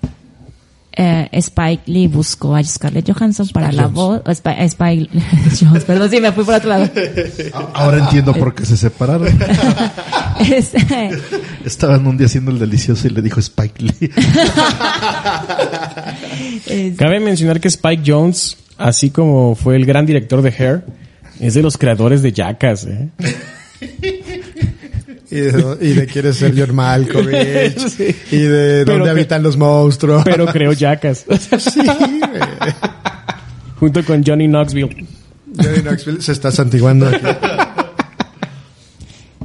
eh, 0.95 1.29
Spike 1.33 1.83
Lee 1.87 2.07
buscó 2.07 2.55
a 2.57 2.63
Scarlett 2.65 3.11
Johansson 3.11 3.49
para 3.49 3.73
la 3.73 3.87
voz. 3.89 4.21
Spike 4.27 5.09
Jones, 5.61 5.85
perdón, 5.85 6.11
sí, 6.11 6.21
me 6.21 6.33
fui 6.33 6.45
por 6.45 6.55
otro 6.55 6.69
lado. 6.71 6.89
Ahora 7.75 7.99
entiendo 8.05 8.33
por 8.35 8.55
qué 8.55 8.65
se 8.65 8.77
separaron. 8.77 9.29
Es, 10.51 10.73
Estaban 11.65 12.05
un 12.07 12.17
día 12.17 12.27
haciendo 12.27 12.51
el 12.51 12.59
delicioso 12.59 13.07
y 13.07 13.11
le 13.11 13.23
dijo 13.23 13.39
Spike 13.39 13.81
Lee. 13.85 14.11
es- 16.67 16.97
Cabe 16.97 17.21
mencionar 17.21 17.61
que 17.61 17.69
Spike 17.69 18.03
Jones, 18.05 18.57
así 18.79 19.11
como 19.11 19.55
fue 19.55 19.77
el 19.77 19.85
gran 19.87 20.07
director 20.07 20.43
de 20.43 20.51
Hair, 20.51 20.85
es 21.39 21.55
de 21.55 21.63
los 21.63 21.77
creadores 21.79 22.23
de 22.23 22.33
Jackass. 22.33 22.87
¿eh? 22.87 23.09
Y 25.35 25.41
de, 25.41 25.77
y 25.81 25.93
de 25.95 26.07
quieres 26.07 26.37
ser 26.37 26.53
John 26.57 26.75
Malkovich. 26.77 27.79
Sí. 27.89 28.15
Y 28.33 28.37
de 28.43 28.83
Pero 28.85 28.99
dónde 28.99 29.05
que- 29.05 29.11
habitan 29.11 29.43
los 29.43 29.57
monstruos. 29.57 30.23
Pero 30.25 30.47
creó 30.47 30.73
Jackass. 30.79 31.25
sí, 31.59 31.81
güey. 31.81 32.43
junto 33.81 34.05
con 34.05 34.23
Johnny 34.25 34.47
Knoxville. 34.47 35.07
Johnny 35.57 35.81
Knoxville 35.83 36.21
se 36.23 36.33
está 36.33 36.51
santiguando 36.51 37.09
aquí. 37.09 37.27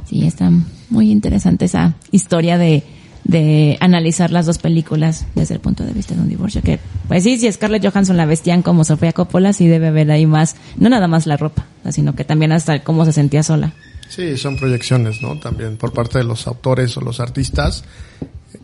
sí, 0.08 0.26
está 0.26 0.50
muy 0.90 1.10
interesante 1.10 1.64
esa 1.66 1.94
historia 2.10 2.58
de, 2.58 2.82
de 3.24 3.76
analizar 3.80 4.30
las 4.30 4.46
dos 4.46 4.58
películas 4.58 5.26
desde 5.34 5.54
el 5.54 5.60
punto 5.60 5.84
de 5.84 5.92
vista 5.92 6.14
de 6.14 6.20
un 6.20 6.28
divorcio. 6.28 6.62
Que, 6.62 6.78
pues 7.08 7.24
sí, 7.24 7.38
si 7.38 7.50
Scarlett 7.50 7.86
Johansson 7.86 8.16
la 8.16 8.26
vestían 8.26 8.62
como 8.62 8.84
Sofía 8.84 9.12
Coppola, 9.12 9.52
sí 9.52 9.66
debe 9.66 9.88
haber 9.88 10.10
ahí 10.10 10.26
más, 10.26 10.56
no 10.76 10.88
nada 10.88 11.08
más 11.08 11.26
la 11.26 11.36
ropa, 11.36 11.66
sino 11.90 12.14
que 12.14 12.24
también 12.24 12.52
hasta 12.52 12.82
cómo 12.82 13.04
se 13.04 13.12
sentía 13.12 13.42
sola. 13.42 13.72
Sí, 14.08 14.36
son 14.36 14.56
proyecciones, 14.56 15.20
¿no? 15.20 15.38
También 15.38 15.76
por 15.76 15.92
parte 15.92 16.18
de 16.18 16.24
los 16.24 16.46
autores 16.46 16.96
o 16.96 17.00
los 17.00 17.20
artistas. 17.20 17.84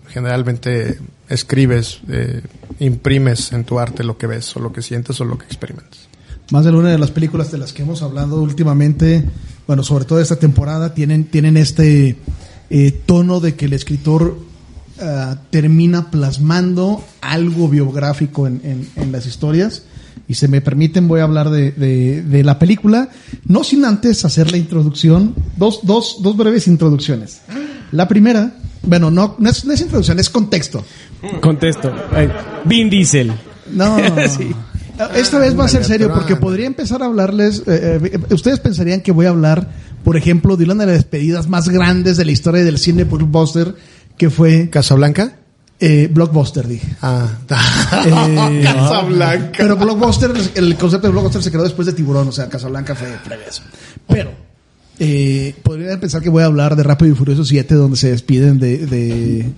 Generalmente 0.08 0.98
escribes, 1.28 2.00
eh, 2.08 2.40
imprimes 2.78 3.52
en 3.52 3.64
tu 3.64 3.78
arte 3.78 4.04
lo 4.04 4.16
que 4.16 4.26
ves 4.26 4.56
o 4.56 4.60
lo 4.60 4.72
que 4.72 4.80
sientes 4.80 5.20
o 5.20 5.24
lo 5.24 5.36
que 5.36 5.44
experimentas. 5.44 6.08
Más 6.50 6.64
de 6.64 6.70
una 6.72 6.90
de 6.90 6.98
las 6.98 7.10
películas 7.10 7.50
de 7.50 7.58
las 7.58 7.72
que 7.72 7.82
hemos 7.82 8.02
hablado 8.02 8.40
últimamente, 8.40 9.24
bueno, 9.66 9.82
sobre 9.82 10.04
todo 10.04 10.20
esta 10.20 10.36
temporada, 10.36 10.94
tienen, 10.94 11.24
tienen 11.24 11.56
este 11.56 12.16
eh, 12.70 12.90
tono 13.06 13.40
de 13.40 13.54
que 13.54 13.66
el 13.66 13.72
escritor 13.72 14.38
ah, 15.00 15.36
termina 15.50 16.10
plasmando 16.10 17.04
algo 17.20 17.68
biográfico 17.68 18.46
en, 18.46 18.60
en- 18.64 18.88
en 18.96 19.12
las 19.12 19.26
historias. 19.26 19.82
Y 20.26 20.34
si 20.34 20.48
me 20.48 20.60
permiten, 20.62 21.06
voy 21.08 21.20
a 21.20 21.24
hablar 21.24 21.50
de, 21.50 21.72
de- 21.72 22.22
de 22.22 22.44
la 22.44 22.58
película, 22.58 23.10
no 23.46 23.62
sin 23.64 23.84
antes 23.84 24.24
hacer 24.24 24.50
la 24.50 24.56
introducción, 24.56 25.34
dos, 25.56 25.80
dos, 25.82 26.18
dos 26.22 26.36
breves 26.36 26.66
introducciones. 26.66 27.42
La 27.92 28.08
primera, 28.08 28.54
bueno, 28.82 29.10
no, 29.10 29.36
no 29.38 29.50
es, 29.50 29.64
no 29.66 29.72
es 29.72 29.80
introducción, 29.82 30.18
es 30.18 30.30
contexto. 30.30 30.84
Contesto. 31.42 31.92
Ay, 32.12 32.28
Vin 32.64 32.88
Diesel. 32.88 33.32
No, 33.72 33.96
Sí. 34.28 34.50
esta 35.14 35.38
vez 35.38 35.58
va 35.58 35.64
a 35.64 35.68
ser 35.68 35.84
serio 35.84 36.10
porque 36.14 36.36
podría 36.36 36.66
empezar 36.66 37.02
a 37.02 37.06
hablarles. 37.06 37.62
eh, 37.66 37.98
eh, 38.02 38.18
ustedes 38.34 38.60
pensarían 38.60 39.00
que 39.00 39.12
voy 39.12 39.26
a 39.26 39.30
hablar, 39.30 39.68
por 40.04 40.16
ejemplo, 40.16 40.56
de 40.56 40.64
una 40.64 40.74
de 40.74 40.86
las 40.86 40.94
despedidas 40.96 41.48
más 41.48 41.68
grandes 41.68 42.16
de 42.16 42.24
la 42.24 42.30
historia 42.32 42.62
del 42.62 42.78
cine 42.78 43.04
blockbuster, 43.04 43.74
que 44.16 44.30
fue 44.30 44.68
¿Casablanca? 44.70 45.36
eh, 45.80 46.08
blockbuster, 46.12 46.68
dije. 46.68 46.86
Ah. 47.02 47.26
Eh, 48.06 48.60
Casablanca. 48.62 49.50
Pero 49.58 49.76
blockbuster, 49.76 50.30
el 50.54 50.76
concepto 50.76 51.08
de 51.08 51.12
blockbuster 51.12 51.42
se 51.42 51.50
creó 51.50 51.64
después 51.64 51.86
de 51.86 51.92
Tiburón, 51.92 52.28
o 52.28 52.32
sea, 52.32 52.48
Casablanca 52.48 52.94
fue 52.94 53.08
previo. 53.24 53.44
Pero 54.06 54.30
eh, 54.98 55.54
podrían 55.62 55.98
pensar 56.00 56.22
que 56.22 56.28
voy 56.28 56.42
a 56.42 56.46
hablar 56.46 56.76
de 56.76 56.82
Rápido 56.84 57.12
y 57.12 57.14
Furioso 57.16 57.44
7, 57.44 57.74
donde 57.74 57.96
se 57.96 58.10
despiden 58.12 58.58
de 58.60 58.86
de, 58.86 59.50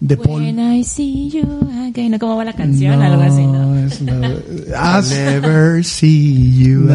de 0.00 0.16
Paul. 0.16 0.42
When 0.42 0.58
I 0.58 0.82
see 0.84 1.30
you 1.30 1.68
again, 1.88 2.10
¿no? 2.12 2.18
¿Cómo 2.18 2.36
va 2.36 2.44
la 2.44 2.54
canción? 2.54 3.00
Algo 3.00 3.22
así, 3.22 3.46
¿no? 3.46 3.78
es 3.78 4.00
una- 4.00 4.34
ah, 4.76 5.00
Never 5.08 5.84
see 5.84 6.56
you 6.64 6.80
No, 6.80 6.94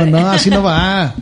again. 0.00 0.10
no, 0.10 0.18
así 0.30 0.50
no 0.50 0.62
va. 0.62 1.14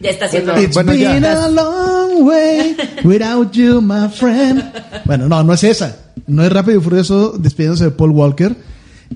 Ya 0.00 0.10
está 0.10 0.26
haciendo. 0.26 0.52
Bueno, 0.52 0.64
It's 0.66 0.74
bueno, 0.74 0.92
been 0.92 1.22
ya. 1.22 1.44
a 1.44 1.48
long 1.50 2.22
way 2.26 2.76
without 3.04 3.52
you, 3.52 3.80
my 3.80 4.08
friend. 4.08 4.62
Bueno, 5.04 5.28
no, 5.28 5.42
no 5.42 5.52
es 5.52 5.64
esa. 5.64 5.96
No 6.26 6.44
es 6.44 6.52
Rápido 6.52 6.78
y 6.78 6.82
Furioso 6.82 7.32
despidiéndose 7.38 7.84
de 7.84 7.90
Paul 7.90 8.10
Walker. 8.10 8.54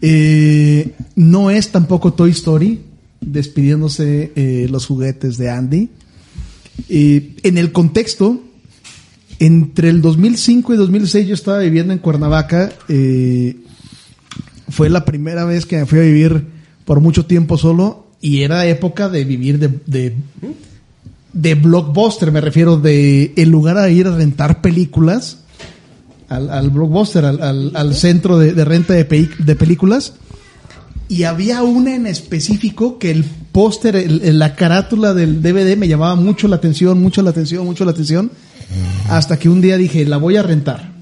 Eh, 0.01 0.93
no 1.17 1.51
es 1.51 1.71
tampoco 1.71 2.13
Toy 2.15 2.31
Story 2.31 2.81
despidiéndose 3.21 4.33
eh, 4.35 4.67
los 4.71 4.87
juguetes 4.87 5.39
de 5.39 5.51
Andy. 5.51 5.89
Eh, 6.89 7.37
en 7.43 7.59
el 7.59 7.71
contexto, 7.73 8.41
entre 9.39 9.89
el 9.91 10.01
2005 10.03 10.75
y 10.75 10.77
2006 10.77 11.29
yo 11.29 11.35
estaba 11.35 11.59
viviendo 11.59 11.93
en 11.93 11.99
Cuernavaca. 12.01 12.73
eh, 12.89 13.57
fue 14.69 14.89
la 14.89 15.05
primera 15.05 15.45
vez 15.45 15.67
que 15.67 15.77
me 15.77 15.87
fui 15.87 15.99
a 15.99 16.03
vivir 16.03 16.47
por 16.87 17.01
mucho 17.01 17.27
tiempo 17.27 17.59
solo 17.59 18.07
y 18.23 18.43
era 18.43 18.67
época 18.67 19.09
de 19.11 19.25
vivir 19.25 19.59
de, 19.59 19.69
de, 19.87 20.15
de 21.33 21.55
blockbuster, 21.55 22.31
me 22.33 22.41
refiero 22.41 22.77
de 22.77 23.33
el 23.37 23.49
lugar 23.51 23.79
a 23.79 23.89
ir 23.89 24.07
a 24.07 24.15
rentar 24.17 24.61
películas 24.61 25.39
al, 26.29 26.71
blockbuster, 26.71 27.25
al, 27.25 27.95
centro 27.95 28.39
de, 28.39 28.65
renta 28.65 28.95
de, 28.95 29.05
pe- 29.05 29.29
de 29.39 29.55
películas. 29.57 30.15
Y 31.09 31.25
había 31.25 31.63
una 31.63 31.95
en 31.95 32.07
específico 32.07 32.99
que 32.99 33.11
el 33.11 33.25
póster, 33.25 34.11
la 34.11 34.55
carátula 34.55 35.13
del 35.13 35.43
DVD 35.43 35.77
me 35.77 35.89
llamaba 35.89 36.15
mucho 36.15 36.49
la 36.49 36.57
atención, 36.57 37.03
mucho 37.03 37.21
la 37.21 37.31
atención, 37.31 37.67
mucho 37.67 37.85
la 37.85 37.91
atención. 37.91 38.31
Hasta 39.11 39.39
que 39.39 39.51
un 39.51 39.61
día 39.61 39.77
dije, 39.77 40.07
la 40.07 40.17
voy 40.17 40.37
a 40.37 40.43
rentar. 40.43 40.93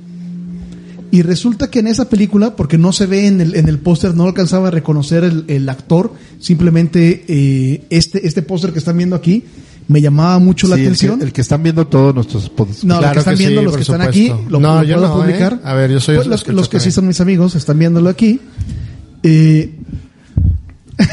Y 1.12 1.22
resulta 1.22 1.70
que 1.70 1.78
en 1.80 1.86
esa 1.88 2.08
película, 2.08 2.56
porque 2.56 2.78
no 2.78 2.92
se 2.92 3.06
ve 3.06 3.26
en 3.28 3.40
el, 3.40 3.54
en 3.54 3.68
el 3.68 3.78
póster, 3.78 4.14
no 4.14 4.24
alcanzaba 4.24 4.68
a 4.68 4.70
reconocer 4.72 5.22
el, 5.22 5.44
el 5.48 5.68
actor, 5.68 6.12
simplemente 6.40 7.24
eh, 7.28 7.82
este, 7.90 8.26
este 8.26 8.42
póster 8.42 8.72
que 8.72 8.78
están 8.80 8.96
viendo 8.96 9.14
aquí 9.16 9.44
me 9.90 10.00
llamaba 10.00 10.38
mucho 10.38 10.68
la 10.68 10.76
Sí, 10.76 10.82
el 10.82 10.86
que- 10.86 10.90
atención. 10.90 11.22
El 11.22 11.32
que, 11.32 11.40
están 11.40 11.62
viendo 11.62 11.86
todos 11.86 12.14
nuestros 12.14 12.48
podcasts. 12.48 12.84
No, 12.84 12.98
Claro 12.98 13.12
que 13.14 13.18
están 13.20 13.34
que 13.34 13.38
viendo 13.38 13.60
sí, 13.60 13.64
los 13.64 13.74
que 13.76 13.82
están 13.82 14.00
supuesto. 14.00 14.34
aquí, 14.34 14.44
lo, 14.50 14.60
No, 14.60 14.74
lo 14.76 14.82
yo 14.84 14.94
puedo 14.96 15.08
no, 15.08 15.14
¿eh? 15.14 15.26
publicar. 15.26 15.60
A 15.64 15.74
ver, 15.74 15.90
yo 15.90 16.00
soy 16.00 16.16
Pues 16.16 16.26
los, 16.28 16.46
los 16.48 16.68
que 16.68 16.80
sí 16.80 16.90
son 16.90 17.06
mis 17.06 17.20
amigos 17.20 17.54
están 17.56 17.78
viéndolo 17.78 18.08
aquí. 18.10 18.40
Eh, 19.22 19.76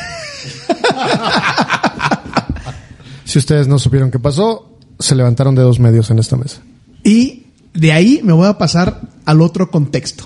Si 3.25 3.39
ustedes 3.39 3.67
no 3.67 3.77
supieron 3.77 4.09
qué 4.09 4.19
pasó, 4.19 4.77
se 4.99 5.15
levantaron 5.15 5.53
de 5.55 5.61
dos 5.61 5.79
medios 5.79 6.09
en 6.11 6.19
esta 6.19 6.37
mesa. 6.37 6.61
y 7.03 7.43
de 7.73 7.91
ahí 7.91 8.21
me 8.23 8.33
voy 8.33 8.47
a 8.47 8.57
pasar 8.57 9.01
al 9.25 9.41
otro 9.41 9.69
contexto. 9.69 10.25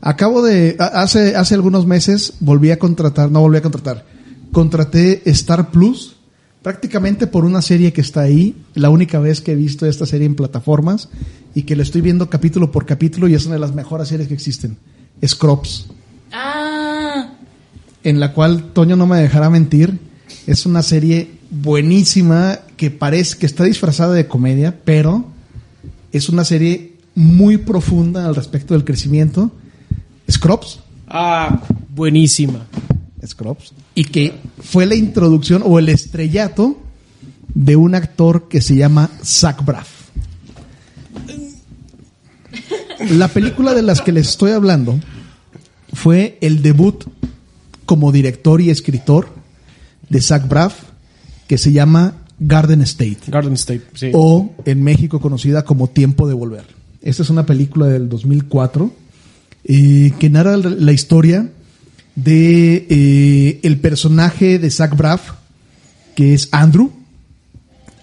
Acabo 0.00 0.42
de, 0.42 0.76
hace, 0.78 1.36
hace 1.36 1.54
algunos 1.54 1.86
meses 1.86 2.34
volví 2.40 2.70
a 2.70 2.78
contratar, 2.78 3.30
no 3.30 3.40
volví 3.40 3.58
a 3.58 3.62
contratar, 3.62 4.06
contraté 4.52 5.22
Star 5.30 5.70
Plus 5.70 6.15
prácticamente 6.66 7.28
por 7.28 7.44
una 7.44 7.62
serie 7.62 7.92
que 7.92 8.00
está 8.00 8.22
ahí, 8.22 8.56
la 8.74 8.90
única 8.90 9.20
vez 9.20 9.40
que 9.40 9.52
he 9.52 9.54
visto 9.54 9.86
esta 9.86 10.04
serie 10.04 10.26
en 10.26 10.34
plataformas 10.34 11.08
y 11.54 11.62
que 11.62 11.76
la 11.76 11.84
estoy 11.84 12.00
viendo 12.00 12.28
capítulo 12.28 12.72
por 12.72 12.86
capítulo 12.86 13.28
y 13.28 13.34
es 13.34 13.46
una 13.46 13.54
de 13.54 13.60
las 13.60 13.72
mejores 13.72 14.08
series 14.08 14.26
que 14.26 14.34
existen. 14.34 14.76
Scrubs. 15.24 15.86
Ah, 16.32 17.34
en 18.02 18.18
la 18.18 18.32
cual 18.32 18.72
Toño 18.72 18.96
no 18.96 19.06
me 19.06 19.20
dejará 19.20 19.48
mentir. 19.48 19.96
Es 20.48 20.66
una 20.66 20.82
serie 20.82 21.38
buenísima 21.50 22.58
que 22.76 22.90
parece 22.90 23.38
que 23.38 23.46
está 23.46 23.62
disfrazada 23.62 24.14
de 24.14 24.26
comedia, 24.26 24.76
pero 24.84 25.24
es 26.10 26.28
una 26.28 26.44
serie 26.44 26.94
muy 27.14 27.58
profunda 27.58 28.26
al 28.26 28.34
respecto 28.34 28.74
del 28.74 28.82
crecimiento. 28.82 29.52
Scrubs. 30.28 30.80
Ah, 31.06 31.62
buenísima. 31.94 32.66
Scrubs. 33.26 33.72
Y 33.94 34.04
que 34.04 34.34
fue 34.60 34.86
la 34.86 34.94
introducción 34.94 35.62
o 35.64 35.78
el 35.78 35.88
estrellato 35.88 36.78
de 37.54 37.76
un 37.76 37.94
actor 37.94 38.48
que 38.48 38.60
se 38.60 38.76
llama 38.76 39.10
Zach 39.24 39.64
Braff. 39.64 39.88
La 43.10 43.28
película 43.28 43.74
de 43.74 43.82
las 43.82 44.00
que 44.00 44.12
les 44.12 44.28
estoy 44.28 44.52
hablando 44.52 44.98
fue 45.92 46.38
el 46.40 46.62
debut 46.62 47.04
como 47.84 48.12
director 48.12 48.60
y 48.60 48.70
escritor 48.70 49.28
de 50.08 50.20
Zach 50.20 50.48
Braff, 50.48 50.74
que 51.46 51.58
se 51.58 51.72
llama 51.72 52.14
Garden 52.38 52.82
State, 52.82 53.18
Garden 53.28 53.54
State, 53.54 53.84
sí. 53.94 54.10
o 54.12 54.54
en 54.64 54.82
México 54.82 55.20
conocida 55.20 55.64
como 55.64 55.88
Tiempo 55.88 56.28
de 56.28 56.34
Volver. 56.34 56.64
Esta 57.02 57.22
es 57.22 57.30
una 57.30 57.46
película 57.46 57.86
del 57.86 58.08
2004 58.08 58.92
eh, 59.64 60.12
que 60.18 60.28
narra 60.28 60.56
la 60.56 60.70
la 60.70 60.92
historia 60.92 61.50
de 62.16 62.86
eh, 62.90 63.60
el 63.62 63.78
personaje 63.78 64.58
de 64.58 64.70
Zach 64.70 64.96
Braff, 64.96 65.30
que 66.14 66.34
es 66.34 66.48
Andrew. 66.50 66.90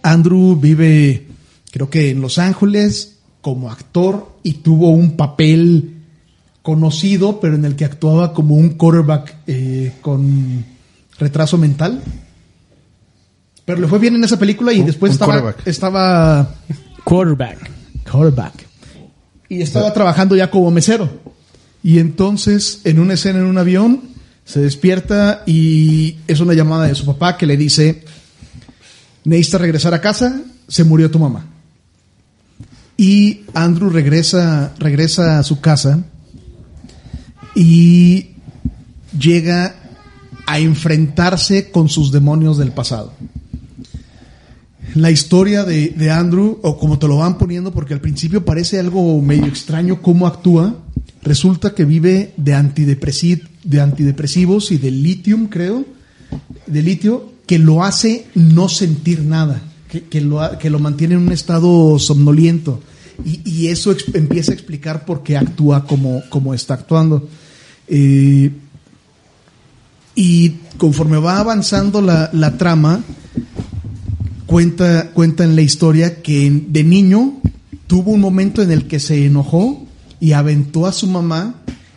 Andrew 0.02 0.56
vive, 0.56 1.28
creo 1.72 1.90
que 1.90 2.12
en 2.12 2.22
Los 2.22 2.38
Ángeles, 2.38 3.18
como 3.42 3.70
actor 3.70 4.38
y 4.44 4.54
tuvo 4.54 4.90
un 4.90 5.18
papel 5.18 5.98
conocido, 6.62 7.40
pero 7.42 7.56
en 7.56 7.66
el 7.66 7.76
que 7.76 7.84
actuaba 7.86 8.34
como 8.34 8.56
un 8.56 8.70
quarterback 8.72 9.36
eh, 9.48 9.94
con 10.02 10.64
retraso 11.20 11.58
mental. 11.58 12.02
Pero 13.66 13.82
le 13.82 13.88
fue 13.88 14.00
bien 14.00 14.16
en 14.16 14.24
esa 14.24 14.38
película 14.38 14.74
y 14.74 14.80
Un- 14.82 14.86
después 14.86 15.10
un 15.12 15.14
estaba, 15.14 15.34
quarterback. 15.42 15.68
estaba 15.68 16.56
Quarterback. 17.04 17.72
quarterback. 18.10 18.54
Y 19.50 19.62
estaba 19.62 19.94
trabajando 19.94 20.36
ya 20.36 20.50
como 20.52 20.70
mesero. 20.72 21.10
Y 21.84 22.00
entonces, 22.00 22.82
en 22.86 23.00
una 23.00 23.16
escena 23.16 23.40
en 23.40 23.46
un 23.46 23.58
avión, 23.58 24.02
se 24.46 24.62
despierta 24.62 25.44
y 25.46 26.18
es 26.28 26.40
una 26.40 26.54
llamada 26.54 26.88
de 26.88 26.96
su 26.96 27.06
papá 27.06 27.38
que 27.38 27.46
le 27.46 27.58
dice, 27.58 28.04
necesitas 29.26 29.62
regresar 29.62 29.94
a 29.94 30.02
casa, 30.02 30.42
se 30.68 30.84
murió 30.84 31.12
tu 31.12 31.20
mamá. 31.20 31.46
Y 32.96 33.42
Andrew 33.54 33.90
regresa, 33.90 34.74
regresa 34.80 35.40
a 35.40 35.44
su 35.44 35.60
casa 35.60 36.06
y 37.56 38.28
llega 39.18 39.76
a 40.46 40.60
enfrentarse 40.60 41.70
con 41.70 41.90
sus 41.90 42.12
demonios 42.12 42.58
del 42.58 42.72
pasado 42.72 43.14
la 44.96 45.12
historia 45.12 45.64
de, 45.64 45.90
de 45.90 46.12
Andrew, 46.12 46.60
o 46.62 46.78
como 46.78 47.00
te 47.00 47.08
lo 47.08 47.18
van 47.18 47.38
poniendo, 47.38 47.72
porque 47.72 47.94
al 47.94 48.02
principio 48.02 48.46
parece 48.46 48.80
algo 48.80 49.22
medio 49.22 49.46
extraño 49.46 50.02
cómo 50.02 50.28
actúa, 50.28 50.83
resulta 51.24 51.74
que 51.74 51.86
vive 51.86 52.34
de, 52.38 52.54
antidepresi- 52.56 53.42
de 53.64 53.82
antidepresivos 53.82 54.72
y 54.72 54.78
de 54.78 54.92
litium, 54.92 55.48
creo, 55.48 55.86
de 56.68 56.82
litio, 56.82 57.32
que 57.46 57.60
lo 57.60 57.84
hace 57.84 58.26
no 58.36 58.70
sentir 58.70 59.22
nada, 59.24 59.62
que, 59.90 60.04
que 60.04 60.22
lo, 60.22 60.40
que 60.60 60.70
lo 60.70 60.80
mantiene 60.80 61.16
en 61.16 61.22
un 61.22 61.32
estado 61.32 62.00
somnoliento. 62.00 62.82
Y, 63.26 63.42
y 63.46 63.68
eso 63.68 63.96
empieza 64.14 64.52
a 64.52 64.56
explicar 64.56 65.06
por 65.06 65.24
qué 65.24 65.38
actúa 65.38 65.86
como, 65.86 66.24
como 66.30 66.54
está 66.54 66.74
actuando. 66.76 67.28
Eh, 67.88 68.50
y 70.16 70.50
conforme 70.78 71.18
va 71.18 71.40
avanzando 71.40 72.02
la, 72.02 72.30
la 72.34 72.58
trama, 72.58 73.04
cuenta, 74.46 75.12
cuenta 75.12 75.44
en 75.44 75.56
la 75.56 75.62
historia 75.62 76.22
que 76.22 76.50
de 76.68 76.84
niño 76.84 77.40
tuvo 77.88 78.12
un 78.12 78.22
momento 78.22 78.62
en 78.62 78.72
el 78.72 78.88
que 78.88 79.00
se 79.00 79.26
enojó 79.26 79.83
y 80.24 80.32
aventó 80.32 80.86
a 80.86 80.94
su 80.94 81.08
mamá 81.08 81.56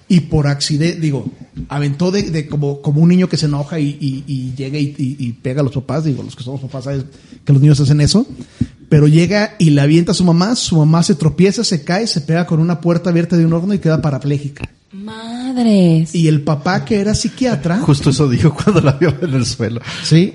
y 0.09 0.21
por 0.21 0.47
accidente, 0.47 1.01
digo, 1.01 1.27
aventó 1.69 2.11
de, 2.11 2.23
de 2.31 2.47
como, 2.49 2.81
como 2.83 3.01
un 3.03 3.09
niño 3.09 3.29
que 3.29 3.37
se 3.37 3.47
enoja 3.47 3.79
y, 3.81 3.97
y- 4.01 4.25
y 4.27 4.53
llega 4.57 4.79
y, 4.79 4.95
y- 4.99 5.17
y 5.19 5.33
pega 5.33 5.61
a 5.61 5.65
los 5.65 5.73
papás, 5.73 6.05
digo, 6.05 6.23
los 6.23 6.35
que 6.37 6.43
somos 6.45 6.61
papás 6.61 6.85
saben 6.85 7.05
que 7.45 7.53
los 7.53 7.61
niños 7.63 7.81
hacen 7.81 8.01
eso, 8.01 8.27
pero 8.89 9.07
llega 9.09 9.55
y 9.59 9.71
le 9.71 9.81
avienta 9.81 10.13
a 10.13 10.15
su 10.15 10.25
mamá, 10.25 10.55
su 10.57 10.77
mamá 10.77 11.03
se 11.03 11.15
tropieza, 11.15 11.65
se 11.65 11.83
cae, 11.85 12.07
se 12.07 12.21
pega 12.21 12.47
con 12.47 12.61
una 12.61 12.81
puerta 12.81 13.11
abierta 13.11 13.37
de 13.37 13.45
un 13.47 13.53
horno 13.53 13.75
y 13.75 13.79
queda 13.79 14.01
parapléjica. 14.03 14.69
madres. 14.93 16.15
Y 16.15 16.29
el 16.29 16.43
papá 16.43 16.85
que 16.85 17.01
era 17.01 17.15
psiquiatra, 17.15 17.79
Justo 17.81 18.11
eso 18.11 18.29
dijo 18.29 18.55
cuando 18.55 18.81
la 18.81 18.93
vio 18.93 19.15
en 19.23 19.35
el 19.35 19.47
suelo. 19.47 19.81
Sí. 20.05 20.35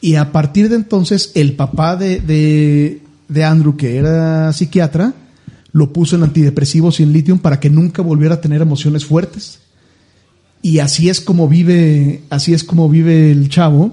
Y 0.00 0.14
a 0.14 0.30
partir 0.32 0.68
de 0.68 0.76
entonces, 0.76 1.32
el 1.34 1.54
papá 1.54 1.96
de, 1.96 2.20
de, 2.20 3.00
de 3.28 3.44
Andrew, 3.44 3.76
que 3.76 3.96
era 3.96 4.52
psiquiatra, 4.52 5.12
lo 5.78 5.92
puso 5.92 6.16
en 6.16 6.24
antidepresivos 6.24 6.98
y 6.98 7.04
en 7.04 7.12
litio 7.12 7.38
para 7.38 7.60
que 7.60 7.70
nunca 7.70 8.02
volviera 8.02 8.34
a 8.34 8.40
tener 8.40 8.60
emociones 8.60 9.06
fuertes. 9.06 9.60
Y 10.60 10.80
así 10.80 11.08
es 11.08 11.20
como 11.20 11.48
vive, 11.48 12.22
así 12.30 12.52
es 12.52 12.64
como 12.64 12.88
vive 12.88 13.30
el 13.30 13.48
chavo. 13.48 13.92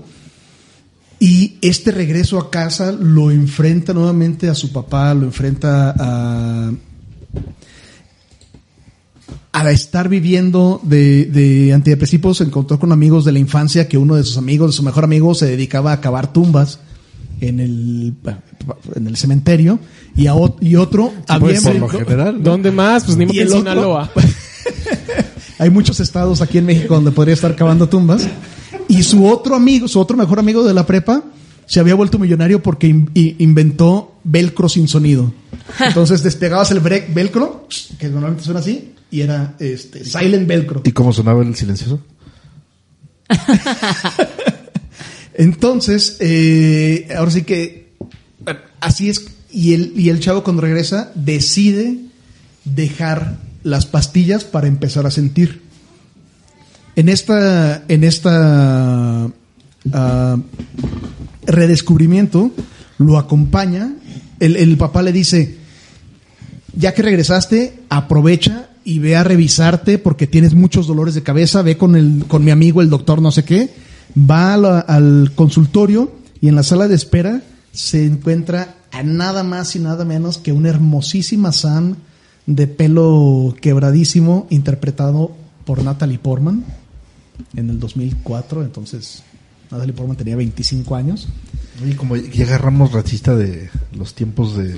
Y 1.19 1.57
este 1.61 1.91
regreso 1.91 2.39
a 2.39 2.49
casa 2.49 2.91
lo 2.91 3.29
enfrenta 3.31 3.93
nuevamente 3.93 4.49
a 4.49 4.55
su 4.55 4.73
papá, 4.73 5.13
lo 5.13 5.25
enfrenta 5.25 5.95
a, 5.97 6.73
al 9.53 9.67
estar 9.67 10.09
viviendo 10.09 10.81
de, 10.83 11.25
de 11.25 11.71
antidepresivos, 11.71 12.37
se 12.37 12.43
encontró 12.45 12.79
con 12.79 12.91
amigos 12.91 13.25
de 13.25 13.31
la 13.31 13.39
infancia 13.39 13.87
que 13.87 13.97
uno 13.97 14.15
de 14.15 14.23
sus 14.23 14.37
amigos, 14.37 14.71
de 14.71 14.77
su 14.77 14.83
mejor 14.83 15.03
amigo, 15.03 15.35
se 15.35 15.45
dedicaba 15.45 15.93
a 15.93 16.01
cavar 16.01 16.33
tumbas 16.33 16.79
en 17.41 17.59
el, 17.59 18.15
en 18.95 19.07
el 19.07 19.15
cementerio 19.15 19.79
y, 20.15 20.27
a, 20.27 20.33
ot- 20.33 20.57
y 20.61 20.75
otro 20.75 21.13
había 21.27 21.39
Pues, 21.59 21.63
por 21.63 21.75
lo 21.75 21.87
enfrentó- 21.87 21.99
general. 22.09 22.35
¿no? 22.37 22.43
¿Dónde 22.51 22.71
más? 22.71 23.03
Pues 23.03 23.17
ni 23.17 23.23
en 23.37 23.49
Sinaloa. 23.49 24.11
Hay 25.59 25.69
muchos 25.69 25.99
estados 25.99 26.41
aquí 26.41 26.57
en 26.57 26.65
México 26.65 26.95
donde 26.95 27.11
podría 27.11 27.33
estar 27.33 27.55
cavando 27.55 27.87
tumbas. 27.89 28.27
Y 28.87 29.03
su 29.03 29.25
otro 29.25 29.55
amigo, 29.55 29.87
su 29.87 29.99
otro 29.99 30.15
mejor 30.17 30.39
amigo 30.39 30.63
de 30.63 30.73
la 30.73 30.85
prepa, 30.85 31.23
se 31.65 31.79
había 31.79 31.95
vuelto 31.95 32.19
millonario 32.19 32.61
porque 32.61 32.87
in- 32.87 33.09
inventó 33.15 34.15
velcro 34.23 34.67
sin 34.69 34.87
sonido. 34.87 35.33
Entonces 35.79 36.21
despegabas 36.23 36.71
el 36.71 36.79
velcro, 36.81 37.67
que 37.97 38.07
normalmente 38.09 38.43
suena 38.43 38.59
así, 38.59 38.91
y 39.09 39.21
era 39.21 39.55
este, 39.59 40.03
silent 40.05 40.47
velcro. 40.47 40.81
¿Y 40.83 40.91
cómo 40.91 41.11
sonaba 41.13 41.41
el 41.43 41.55
silencioso? 41.55 41.99
Entonces, 45.33 46.17
eh, 46.19 47.07
ahora 47.17 47.31
sí 47.31 47.41
que 47.43 47.93
así 48.79 49.09
es. 49.09 49.25
Y 49.55 49.73
el, 49.73 49.93
y 49.95 50.09
el 50.09 50.19
chavo 50.19 50.43
cuando 50.43 50.61
regresa 50.61 51.13
decide 51.15 51.97
dejar 52.65 53.37
las 53.63 53.85
pastillas 53.85 54.43
para 54.43 54.67
empezar 54.67 55.05
a 55.05 55.11
sentir. 55.11 55.61
En 56.97 57.07
esta, 57.07 57.85
en 57.87 58.03
esta 58.03 59.31
ah, 59.93 60.37
redescubrimiento 61.45 62.51
lo 62.97 63.17
acompaña. 63.17 63.93
El, 64.41 64.57
el 64.57 64.75
papá 64.75 65.01
le 65.01 65.13
dice, 65.13 65.55
ya 66.75 66.93
que 66.93 67.01
regresaste, 67.01 67.79
aprovecha 67.87 68.67
y 68.83 68.99
ve 68.99 69.15
a 69.15 69.23
revisarte 69.23 69.99
porque 69.99 70.27
tienes 70.27 70.53
muchos 70.53 70.85
dolores 70.85 71.15
de 71.15 71.23
cabeza, 71.23 71.61
ve 71.61 71.77
con 71.77 71.95
el, 71.95 72.25
con 72.27 72.43
mi 72.43 72.51
amigo 72.51 72.81
el 72.81 72.89
doctor 72.89 73.21
no 73.21 73.31
sé 73.31 73.45
qué, 73.45 73.69
va 74.17 74.53
al 74.53 75.31
consultorio 75.33 76.11
y 76.41 76.49
en 76.49 76.55
la 76.55 76.63
sala 76.63 76.89
de 76.89 76.95
espera 76.95 77.41
se 77.71 78.05
encuentra 78.05 78.75
a 78.95 79.03
nada 79.03 79.43
más 79.43 79.75
y 79.75 79.79
nada 79.79 80.05
menos 80.05 80.37
que 80.37 80.53
una 80.53 80.69
hermosísima 80.69 81.51
Sam 81.51 81.95
de 82.45 82.67
pelo 82.67 83.53
quebradísimo 83.59 84.47
interpretado 84.49 85.35
por 85.65 85.83
Natalie 85.83 86.17
Portman 86.17 86.63
en 87.57 87.69
el 87.69 87.79
2004, 87.79 88.63
entonces 88.63 89.23
Natalie 89.69 89.93
Portman 89.93 90.15
tenía 90.15 90.37
25 90.37 90.95
años. 90.95 91.27
Oye, 91.83 91.97
como 91.97 92.15
ya 92.15 92.45
agarramos 92.45 92.93
racista 92.93 93.35
de 93.35 93.69
los 93.93 94.13
tiempos 94.13 94.55
de, 94.55 94.73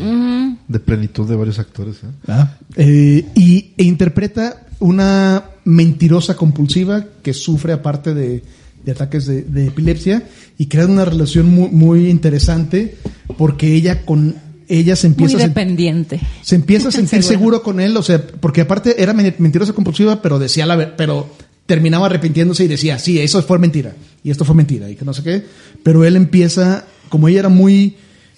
de 0.67 0.79
plenitud 0.79 1.29
de 1.29 1.35
varios 1.35 1.59
actores. 1.59 1.97
¿eh? 1.97 2.45
Eh, 2.75 3.25
y, 3.35 3.73
e 3.77 3.83
interpreta 3.83 4.65
una 4.79 5.43
mentirosa 5.63 6.35
compulsiva 6.35 7.05
que 7.21 7.33
sufre 7.33 7.73
aparte 7.73 8.15
de, 8.15 8.41
de 8.87 8.93
ataques 8.93 9.25
de, 9.25 9.41
de 9.43 9.67
epilepsia 9.67 10.23
y 10.57 10.67
crea 10.67 10.85
una 10.87 11.03
relación 11.03 11.47
muy, 11.53 11.67
muy 11.69 12.09
interesante 12.09 12.95
porque 13.37 13.73
ella 13.75 14.05
con 14.05 14.35
ella 14.69 14.95
se 14.95 15.07
Muy 15.09 15.13
empieza 15.13 15.37
a 15.37 15.41
sen- 15.41 15.47
dependiente. 15.49 16.19
se 16.41 16.55
empieza 16.55 16.87
a 16.87 16.91
sentir 16.93 17.21
Seguro. 17.21 17.61
con 17.61 17.79
él, 17.81 17.95
o 17.97 18.01
sea, 18.03 18.25
porque 18.25 18.61
aparte 18.61 19.01
era 19.01 19.13
men- 19.13 19.35
mentirosa 19.39 19.73
compulsiva, 19.73 20.21
pero 20.21 20.39
decía 20.39 20.65
la 20.65 20.75
ver- 20.77 20.95
pero 20.97 21.29
terminaba 21.65 22.05
arrepintiéndose 22.05 22.63
y 22.63 22.67
decía, 22.69 22.97
sí, 22.97 23.19
eso 23.19 23.41
fue 23.43 23.59
mentira, 23.59 23.93
y 24.23 24.31
esto 24.31 24.45
fue 24.45 24.55
mentira, 24.55 24.89
y 24.89 24.95
que 24.95 25.03
no 25.05 25.13
sé 25.13 25.21
qué, 25.23 25.43
pero 25.83 26.05
él 26.05 26.15
empieza, 26.15 26.85
como 27.09 27.27
ella 27.27 27.39
era 27.39 27.49
muy 27.49 27.95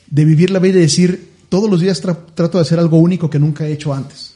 de 0.09 0.25
vivir 0.25 0.49
la 0.49 0.57
vida 0.59 0.79
y 0.79 0.81
decir, 0.81 1.29
todos 1.47 1.69
los 1.69 1.79
días 1.79 2.03
tra- 2.03 2.17
trato 2.33 2.57
de 2.57 2.63
hacer 2.63 2.79
algo 2.79 2.97
único 2.97 3.29
que 3.29 3.37
nunca 3.39 3.67
he 3.67 3.71
hecho 3.71 3.93
antes. 3.93 4.33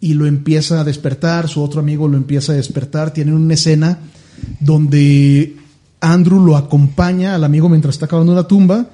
Y 0.00 0.14
lo 0.14 0.26
empieza 0.26 0.80
a 0.80 0.84
despertar, 0.84 1.48
su 1.48 1.62
otro 1.62 1.80
amigo 1.80 2.06
lo 2.06 2.16
empieza 2.16 2.52
a 2.52 2.56
despertar, 2.56 3.12
tienen 3.12 3.34
una 3.34 3.54
escena 3.54 3.98
donde 4.60 5.56
Andrew 6.00 6.40
lo 6.44 6.56
acompaña 6.56 7.34
al 7.34 7.44
amigo 7.44 7.68
mientras 7.68 7.94
está 7.94 8.06
acabando 8.06 8.32
una 8.32 8.46
tumba, 8.48 8.86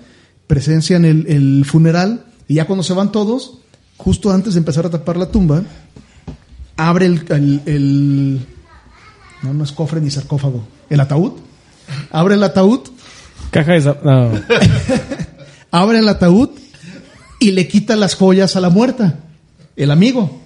presencian 0.47 1.05
el, 1.05 1.27
el 1.29 1.65
funeral 1.65 2.25
y 2.49 2.55
ya 2.55 2.67
cuando 2.67 2.83
se 2.83 2.93
van 2.95 3.13
todos, 3.13 3.59
justo 3.97 4.31
antes 4.33 4.55
de 4.55 4.59
empezar 4.59 4.87
a 4.87 4.91
tapar 4.91 5.17
la 5.17 5.27
tumba, 5.31 5.63
abre 6.77 7.07
el, 7.07 7.25
el- 7.31 7.63
el- 7.67 8.47
no, 9.43 9.55
no 9.55 9.65
es 9.65 9.73
cofre 9.73 10.01
ni 10.01 10.11
sarcófago, 10.11 10.65
el 10.91 11.01
ataúd, 11.01 11.33
abre 12.11 12.35
el 12.35 12.43
ataúd, 12.43 12.81
Caja 13.51 13.73
de... 13.73 13.81
No. 14.05 14.31
abre 15.71 15.99
el 15.99 16.09
ataúd 16.09 16.51
y 17.39 17.51
le 17.53 17.67
quita 17.69 17.97
las 17.97 18.15
joyas 18.15 18.57
a 18.57 18.61
la 18.61 18.71
muerta, 18.71 19.19
el 19.77 19.91
amigo. 19.91 20.42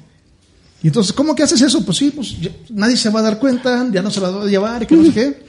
Y 0.83 0.89
entonces, 0.89 1.13
¿cómo 1.13 1.35
que 1.35 1.43
haces 1.43 1.61
eso? 1.63 1.85
Pues 1.85 1.99
sí, 1.99 2.13
pues 2.15 2.39
ya- 2.41 2.51
nadie 2.71 2.97
se 2.97 3.11
va 3.11 3.21
a 3.21 3.23
dar 3.23 3.39
cuenta, 3.39 3.89
ya 3.93 4.03
no 4.03 4.11
se 4.11 4.21
la 4.21 4.31
va 4.31 4.43
a 4.43 4.47
llevar, 4.47 4.83
y 4.83 4.87
que 4.87 4.97
no 4.97 5.05
sé 5.05 5.13
qué. 5.13 5.43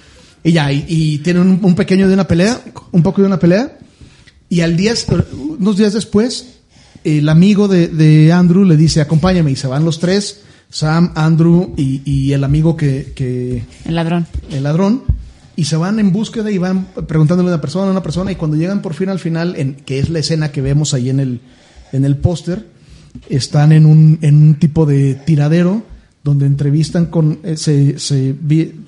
Y 0.44 0.52
ya, 0.54 0.72
y, 0.72 0.86
y 0.88 1.18
tienen 1.20 1.42
un, 1.44 1.60
un 1.64 1.76
pequeño 1.76 2.08
de 2.08 2.14
una 2.14 2.28
pelea, 2.28 2.60
un 2.92 3.04
poco 3.04 3.22
de 3.22 3.28
una 3.28 3.38
pelea. 3.40 3.78
Y 4.50 4.62
al 4.62 4.78
día, 4.78 4.94
unos 5.60 5.78
días 5.78 5.94
después, 5.94 6.46
el 7.04 7.28
amigo 7.30 7.68
de, 7.68 7.88
de 7.90 8.32
Andrew 8.32 8.64
le 8.64 8.78
dice, 8.78 9.02
acompáñame, 9.02 9.52
y 9.52 9.56
se 9.56 9.68
van 9.68 9.84
los 9.84 10.00
tres, 10.00 10.42
Sam, 10.70 11.12
Andrew 11.16 11.74
y, 11.78 12.02
y 12.06 12.34
el 12.34 12.44
amigo 12.44 12.76
que, 12.78 13.14
que, 13.16 13.64
El 13.86 13.96
ladrón. 13.96 14.28
el 14.52 14.64
ladrón 14.64 15.04
y 15.56 15.64
se 15.66 15.76
van 15.78 15.98
en 16.00 16.12
búsqueda 16.12 16.52
y 16.52 16.58
van 16.58 16.88
preguntándole 17.08 17.50
a 17.50 17.54
una 17.54 17.62
persona 17.62 17.88
a 17.88 17.92
una 17.92 18.04
persona 18.04 18.32
y 18.32 18.36
cuando 18.36 18.58
llegan 18.58 18.82
por 18.82 18.94
fin 18.94 19.08
al 19.10 19.18
final 19.20 19.56
en 19.56 19.76
que 19.76 19.98
es 20.00 20.10
la 20.10 20.20
escena 20.20 20.52
que 20.52 20.62
vemos 20.62 20.94
ahí 20.94 21.10
en 21.10 21.20
el 21.22 21.40
en 21.94 22.04
el 22.04 22.18
póster 22.18 22.68
están 23.30 23.72
en 23.72 23.86
un 23.86 24.20
en 24.22 24.36
un 24.36 24.56
tipo 24.56 24.86
de 24.86 25.16
tiradero 25.16 25.84
donde 26.24 26.46
entrevistan 26.46 27.08
con 27.08 27.40
eh, 27.44 27.58
se, 27.58 28.00
se, 28.00 28.36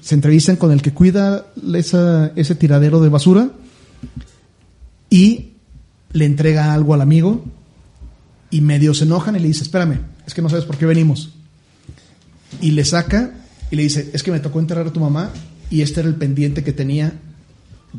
se 0.01 0.15
entrevistan 0.15 0.57
con 0.57 0.71
el 0.71 0.81
que 0.81 0.93
cuida 0.93 1.45
esa, 1.73 2.31
ese 2.35 2.55
tiradero 2.55 3.01
de 3.01 3.09
basura 3.09 3.51
y 5.09 5.49
le 6.11 6.25
entrega 6.25 6.73
algo 6.73 6.93
al 6.93 7.01
amigo 7.01 7.45
y 8.51 8.61
medio 8.61 8.93
se 8.93 9.05
enojan 9.05 9.35
y 9.35 9.39
le 9.39 9.47
dice 9.47 9.63
espérame 9.63 9.99
es 10.25 10.33
que 10.33 10.41
no 10.41 10.49
sabes 10.49 10.65
por 10.65 10.77
qué 10.77 10.85
venimos 10.85 11.33
y 12.61 12.71
le 12.71 12.83
saca 12.83 13.31
y 13.71 13.75
le 13.75 13.83
dice, 13.83 14.09
es 14.13 14.23
que 14.23 14.31
me 14.31 14.39
tocó 14.39 14.59
enterrar 14.59 14.87
a 14.87 14.93
tu 14.93 14.99
mamá 14.99 15.31
y 15.69 15.81
este 15.81 15.99
era 15.99 16.09
el 16.09 16.15
pendiente 16.15 16.63
que 16.63 16.73
tenía. 16.73 17.13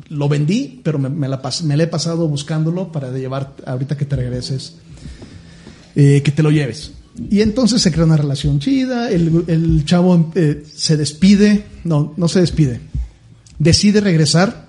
Lo 0.09 0.29
vendí, 0.29 0.81
pero 0.85 0.99
me, 0.99 1.09
me 1.09 1.29
la 1.29 1.41
me 1.65 1.75
he 1.75 1.87
pasado 1.87 2.29
buscándolo 2.29 2.93
para 2.93 3.11
llevar 3.13 3.55
ahorita 3.67 3.97
que 3.97 4.05
te 4.05 4.17
regreses, 4.17 4.77
eh, 5.95 6.23
que 6.23 6.31
te 6.31 6.43
lo 6.43 6.51
lleves. 6.51 6.93
Y 7.31 7.41
entonces 7.41 7.83
se 7.83 7.93
crea 7.93 8.05
una 8.05 8.17
relación 8.17 8.61
chida, 8.61 9.11
el, 9.11 9.45
el 9.47 9.85
chavo 9.85 10.33
eh, 10.35 10.63
se 10.73 10.97
despide, 10.97 11.65
no, 11.85 12.15
no 12.17 12.29
se 12.29 12.41
despide, 12.41 12.81
decide 13.59 14.01
regresar, 14.01 14.67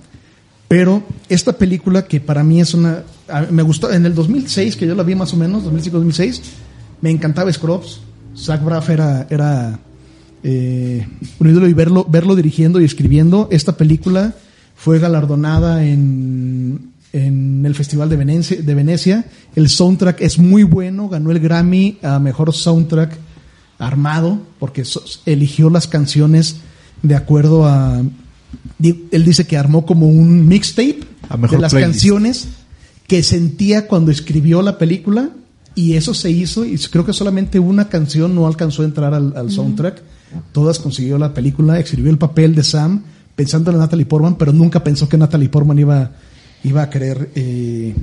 pero 0.67 1.03
esta 1.30 1.53
película 1.53 2.05
que 2.05 2.19
para 2.19 2.43
mí 2.43 2.59
es 2.59 2.74
una, 2.74 3.03
me 3.51 3.63
gustó, 3.63 3.91
en 3.91 4.05
el 4.05 4.15
2006, 4.15 4.76
que 4.76 4.88
yo 4.88 4.95
la 4.95 5.03
vi 5.03 5.15
más 5.15 5.34
o 5.34 5.38
menos, 5.38 5.63
2005-2006, 5.63 6.41
me 7.01 7.09
encantaba 7.09 7.51
Scrubs, 7.51 8.01
Zach 8.36 8.63
Braff 8.63 8.89
era, 8.89 9.28
era 9.30 9.80
eh, 10.43 11.05
un 11.39 11.49
ídolo 11.49 11.67
y 11.67 11.74
verlo, 11.74 12.05
verlo 12.09 12.36
dirigiendo 12.36 12.80
y 12.80 12.86
escribiendo. 12.86 13.47
Esta 13.51 13.78
película 13.78 14.34
fue 14.76 14.99
galardonada 14.99 15.86
en, 15.86 16.90
en 17.14 17.66
el 17.66 17.76
Festival 17.76 18.09
de 18.09 18.16
Venecia, 18.16 18.62
de 18.62 18.74
Venecia. 18.76 19.26
El 19.55 19.70
soundtrack 19.70 20.22
es 20.22 20.39
muy 20.39 20.64
bueno, 20.64 21.09
ganó 21.09 21.32
el 21.32 21.39
Grammy 21.39 21.97
a 22.01 22.20
Mejor 22.20 22.53
Soundtrack 22.53 23.18
Armado, 23.80 24.39
porque 24.59 24.86
so- 24.86 25.03
eligió 25.26 25.70
las 25.70 25.88
canciones 25.88 26.57
de 27.01 27.16
acuerdo 27.16 27.66
a... 27.68 28.01
Él 28.82 29.26
dice 29.26 29.45
que 29.47 29.57
armó 29.57 29.86
como 29.86 30.07
un 30.07 30.47
mixtape 30.47 30.99
A 31.30 31.38
mejor 31.38 31.57
de 31.57 31.62
las 31.62 31.72
playlist. 31.72 31.93
canciones 31.93 32.47
que 33.07 33.24
sentía 33.24 33.88
cuando 33.88 34.12
escribió 34.12 34.62
la 34.62 34.78
película 34.78 35.30
y 35.74 35.93
eso 35.93 36.14
se 36.14 36.30
hizo 36.32 36.66
y 36.66 36.78
creo 36.78 37.05
que 37.05 37.14
solamente 37.14 37.59
una 37.59 37.88
canción 37.89 38.36
no 38.36 38.45
alcanzó 38.47 38.82
a 38.82 38.86
entrar 38.86 39.14
al, 39.14 39.36
al 39.36 39.51
soundtrack. 39.51 40.01
Todas 40.51 40.80
consiguió 40.80 41.18
la 41.18 41.34
película, 41.34 41.80
escribió 41.80 42.12
el 42.12 42.18
papel 42.18 42.55
de 42.55 42.64
Sam 42.64 43.03
pensando 43.36 43.72
en 43.72 43.78
Natalie 43.78 44.05
Portman, 44.05 44.36
pero 44.36 44.53
nunca 44.53 44.84
pensó 44.84 45.07
que 45.09 45.18
Natalie 45.18 45.49
Portman 45.49 45.80
iba, 45.80 46.12
iba 46.64 46.84
a 46.84 46.89
querer 46.89 47.30
eh, 47.36 47.95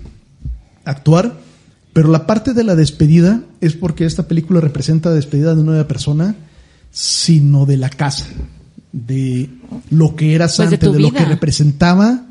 actuar. 0.84 1.38
Pero 1.92 2.10
la 2.10 2.26
parte 2.26 2.54
de 2.54 2.64
la 2.64 2.76
despedida 2.76 3.42
es 3.60 3.74
porque 3.74 4.04
esta 4.04 4.28
película 4.28 4.60
representa 4.60 5.08
la 5.08 5.16
despedida 5.16 5.54
de 5.54 5.62
una 5.62 5.72
nueva 5.72 5.88
persona, 5.88 6.36
sino 6.90 7.66
de 7.66 7.76
la 7.76 7.90
casa, 7.90 8.26
de 8.92 9.50
lo 9.90 10.14
que 10.14 10.34
era 10.34 10.48
Sam, 10.48 10.68
Pues 10.68 10.80
de 10.80 10.86
tu 10.86 10.92
de 10.92 11.00
lo 11.00 11.12
que 11.12 11.24
representaba 11.24 12.24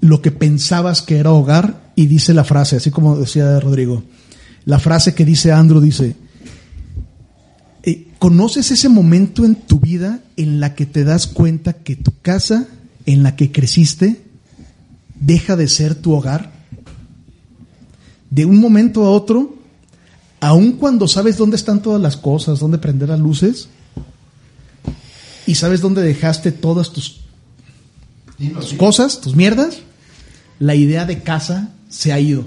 lo 0.00 0.22
que 0.22 0.30
pensabas 0.30 1.02
que 1.02 1.18
era 1.18 1.32
hogar 1.32 1.92
y 1.94 2.06
dice 2.06 2.34
la 2.34 2.44
frase, 2.44 2.76
así 2.76 2.90
como 2.90 3.16
decía 3.16 3.58
Rodrigo, 3.60 4.04
la 4.64 4.78
frase 4.78 5.14
que 5.14 5.24
dice 5.24 5.52
Andrew 5.52 5.80
dice, 5.80 6.16
eh, 7.82 8.08
¿conoces 8.18 8.70
ese 8.70 8.88
momento 8.88 9.44
en 9.44 9.54
tu 9.54 9.80
vida 9.80 10.20
en 10.36 10.60
la 10.60 10.74
que 10.74 10.86
te 10.86 11.04
das 11.04 11.26
cuenta 11.26 11.72
que 11.72 11.96
tu 11.96 12.12
casa 12.20 12.66
en 13.06 13.22
la 13.22 13.36
que 13.36 13.52
creciste 13.52 14.22
deja 15.20 15.56
de 15.56 15.68
ser 15.68 15.94
tu 15.94 16.14
hogar? 16.14 16.52
De 18.30 18.44
un 18.44 18.60
momento 18.60 19.04
a 19.04 19.10
otro, 19.10 19.54
aun 20.40 20.72
cuando 20.72 21.08
sabes 21.08 21.36
dónde 21.36 21.56
están 21.56 21.82
todas 21.82 22.00
las 22.00 22.16
cosas, 22.16 22.58
dónde 22.58 22.78
prender 22.78 23.08
las 23.08 23.20
luces, 23.20 23.68
y 25.46 25.54
sabes 25.54 25.80
dónde 25.80 26.02
dejaste 26.02 26.52
todas 26.52 26.92
tus 26.92 27.20
tus 28.36 28.74
cosas, 28.74 29.20
tus 29.20 29.34
mierdas, 29.34 29.78
la 30.58 30.74
idea 30.74 31.06
de 31.06 31.22
casa 31.22 31.70
se 31.88 32.12
ha 32.12 32.20
ido. 32.20 32.44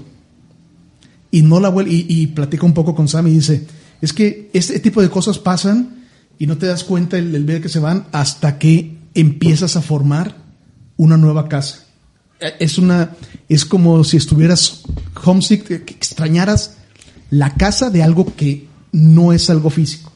Y 1.32 1.42
no 1.42 1.58
la 1.58 1.72
vuel- 1.72 1.90
y, 1.90 2.06
y 2.08 2.28
platica 2.28 2.64
un 2.66 2.74
poco 2.74 2.94
con 2.94 3.08
Sam 3.08 3.26
y 3.26 3.32
dice, 3.32 3.66
es 4.00 4.12
que 4.12 4.50
este 4.52 4.78
tipo 4.80 5.02
de 5.02 5.10
cosas 5.10 5.38
pasan 5.38 6.04
y 6.38 6.46
no 6.46 6.58
te 6.58 6.66
das 6.66 6.84
cuenta 6.84 7.18
el, 7.18 7.34
el 7.34 7.46
día 7.46 7.60
que 7.60 7.68
se 7.68 7.80
van 7.80 8.06
hasta 8.12 8.58
que 8.58 8.98
empiezas 9.14 9.76
a 9.76 9.82
formar 9.82 10.36
una 10.96 11.16
nueva 11.16 11.48
casa. 11.48 11.86
Es 12.58 12.78
una 12.78 13.10
es 13.48 13.64
como 13.64 14.04
si 14.04 14.16
estuvieras 14.16 14.82
homesick, 15.24 15.70
extrañaras 15.70 16.76
la 17.30 17.54
casa 17.54 17.90
de 17.90 18.02
algo 18.02 18.32
que 18.36 18.66
no 18.92 19.32
es 19.32 19.50
algo 19.50 19.70
físico. 19.70 20.10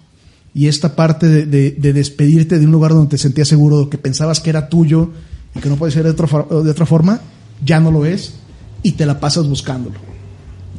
Y 0.54 0.68
esta 0.68 0.94
parte 0.94 1.26
de, 1.28 1.46
de- 1.46 1.72
de 1.72 1.92
despedirte 1.92 2.58
de 2.58 2.64
un 2.66 2.70
lugar 2.72 2.92
donde 2.92 3.10
te 3.10 3.18
sentías 3.18 3.48
seguro, 3.48 3.90
que 3.90 3.98
pensabas 3.98 4.40
que 4.40 4.50
era 4.50 4.68
tuyo 4.68 5.10
y 5.54 5.58
que 5.60 5.68
no 5.68 5.76
puede 5.76 5.92
ser 5.92 6.04
de 6.04 6.10
otra, 6.10 6.26
de 6.62 6.70
otra 6.70 6.86
forma, 6.86 7.20
ya 7.64 7.80
no 7.80 7.90
lo 7.90 8.06
es 8.06 8.34
y 8.82 8.92
te 8.92 9.04
la 9.06 9.18
pasas 9.20 9.48
buscándolo 9.48 9.96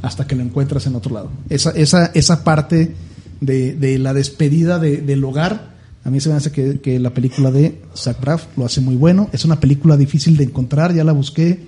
hasta 0.02 0.28
que 0.28 0.36
lo 0.36 0.44
encuentras 0.44 0.86
en 0.88 0.96
otro 0.96 1.14
lado. 1.14 1.32
Esa, 1.50 1.72
esa, 1.72 2.06
esa 2.14 2.44
parte 2.44 2.96
de, 3.42 3.76
de 3.76 3.98
la 4.00 4.14
despedida 4.14 4.80
de- 4.80 5.02
del 5.02 5.24
hogar, 5.26 5.75
a 6.06 6.12
mí 6.12 6.22
se 6.22 6.30
me 6.30 6.36
hace 6.36 6.52
que, 6.52 6.80
que 6.80 7.00
la 7.00 7.10
película 7.10 7.50
de 7.50 7.82
Zach 7.96 8.22
Braff 8.22 8.46
lo 8.56 8.64
hace 8.66 8.80
muy 8.80 8.96
bueno. 8.96 9.28
Es 9.34 9.44
una 9.44 9.60
película 9.60 9.98
difícil 9.98 10.38
de 10.38 10.44
encontrar, 10.44 10.94
ya 10.94 11.04
la 11.04 11.14
busqué 11.14 11.60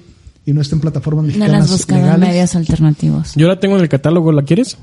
y 0.46 0.54
no 0.54 0.62
está 0.62 0.76
en 0.76 0.82
plataformas 0.82 1.24
No 1.24 1.28
mexicanas 1.30 1.62
las 1.62 1.72
buscado 1.72 2.14
en 2.14 2.20
medios 2.20 2.56
alternativos. 2.56 3.34
Yo 3.36 3.48
la 3.48 3.60
tengo 3.60 3.78
en 3.78 3.82
el 3.82 3.90
catálogo, 3.90 4.32
¿la 4.32 4.44
quieres? 4.44 4.78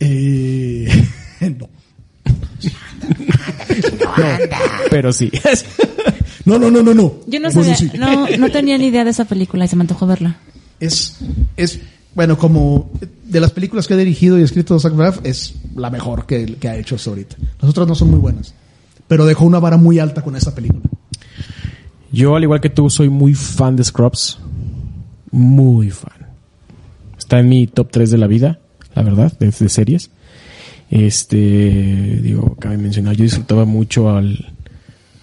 Eh, 0.00 0.86
no. 1.58 1.70
Pero 4.90 5.14
sí. 5.14 5.30
no, 6.44 6.58
no, 6.58 6.70
no, 6.70 6.82
no, 6.82 6.92
no. 6.92 7.14
Yo 7.26 7.40
no 7.40 7.50
Bueno, 7.50 7.74
sabía, 7.74 7.76
sí. 7.76 7.90
no, 7.98 8.28
no 8.36 8.50
tenía 8.50 8.76
ni 8.76 8.88
idea 8.88 9.04
de 9.04 9.10
esa 9.12 9.24
película 9.24 9.64
y 9.64 9.68
se 9.68 9.76
me 9.76 9.82
antojó 9.82 10.06
verla. 10.06 10.36
Es, 10.78 11.16
es, 11.56 11.80
bueno, 12.14 12.36
como 12.36 12.90
de 13.24 13.40
las 13.40 13.50
películas 13.50 13.88
que 13.88 13.94
ha 13.94 13.96
dirigido 13.96 14.38
y 14.38 14.42
escrito 14.42 14.78
Zach 14.78 14.92
Braff, 14.94 15.20
es 15.24 15.54
la 15.74 15.88
mejor 15.88 16.26
que, 16.26 16.56
que 16.56 16.68
ha 16.68 16.76
hecho 16.76 16.96
hasta 16.96 17.08
ahorita. 17.10 17.36
Las 17.60 17.70
otras 17.70 17.88
no 17.88 17.94
son 17.94 18.10
muy 18.10 18.20
buenas, 18.20 18.54
pero 19.10 19.26
dejó 19.26 19.44
una 19.44 19.58
vara 19.58 19.76
muy 19.76 19.98
alta 19.98 20.22
con 20.22 20.36
esta 20.36 20.54
película. 20.54 20.82
Yo, 22.12 22.36
al 22.36 22.44
igual 22.44 22.60
que 22.60 22.70
tú, 22.70 22.88
soy 22.88 23.08
muy 23.08 23.34
fan 23.34 23.74
de 23.74 23.82
Scrubs. 23.82 24.38
Muy 25.32 25.90
fan. 25.90 26.28
Está 27.18 27.40
en 27.40 27.48
mi 27.48 27.66
top 27.66 27.88
3 27.90 28.08
de 28.12 28.18
la 28.18 28.28
vida, 28.28 28.60
la 28.94 29.02
verdad, 29.02 29.32
de, 29.40 29.46
de 29.50 29.68
series. 29.68 30.10
Este, 30.90 32.20
digo, 32.22 32.54
cabe 32.60 32.78
mencionar, 32.78 33.16
yo 33.16 33.24
disfrutaba 33.24 33.64
mucho 33.64 34.10
al, 34.10 34.52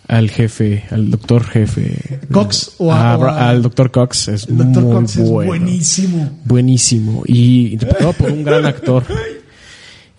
al 0.10 0.30
jefe, 0.30 0.84
al 0.92 1.12
doctor 1.12 1.46
jefe. 1.46 2.20
Cox 2.32 2.76
o 2.80 2.92
a- 2.92 3.14
Ah, 3.14 3.18
o 3.18 3.24
a- 3.24 3.50
al 3.50 3.62
doctor 3.62 3.90
Cox. 3.92 4.28
Es 4.28 4.48
El 4.48 4.56
muy 4.56 4.74
Cox 4.92 5.16
es 5.18 5.30
bueno. 5.30 5.48
buenísimo. 5.52 6.40
Buenísimo. 6.44 7.24
Y 7.26 7.68
interpretado 7.74 8.12
por 8.14 8.32
un 8.32 8.44
gran 8.44 8.66
actor. 8.66 9.04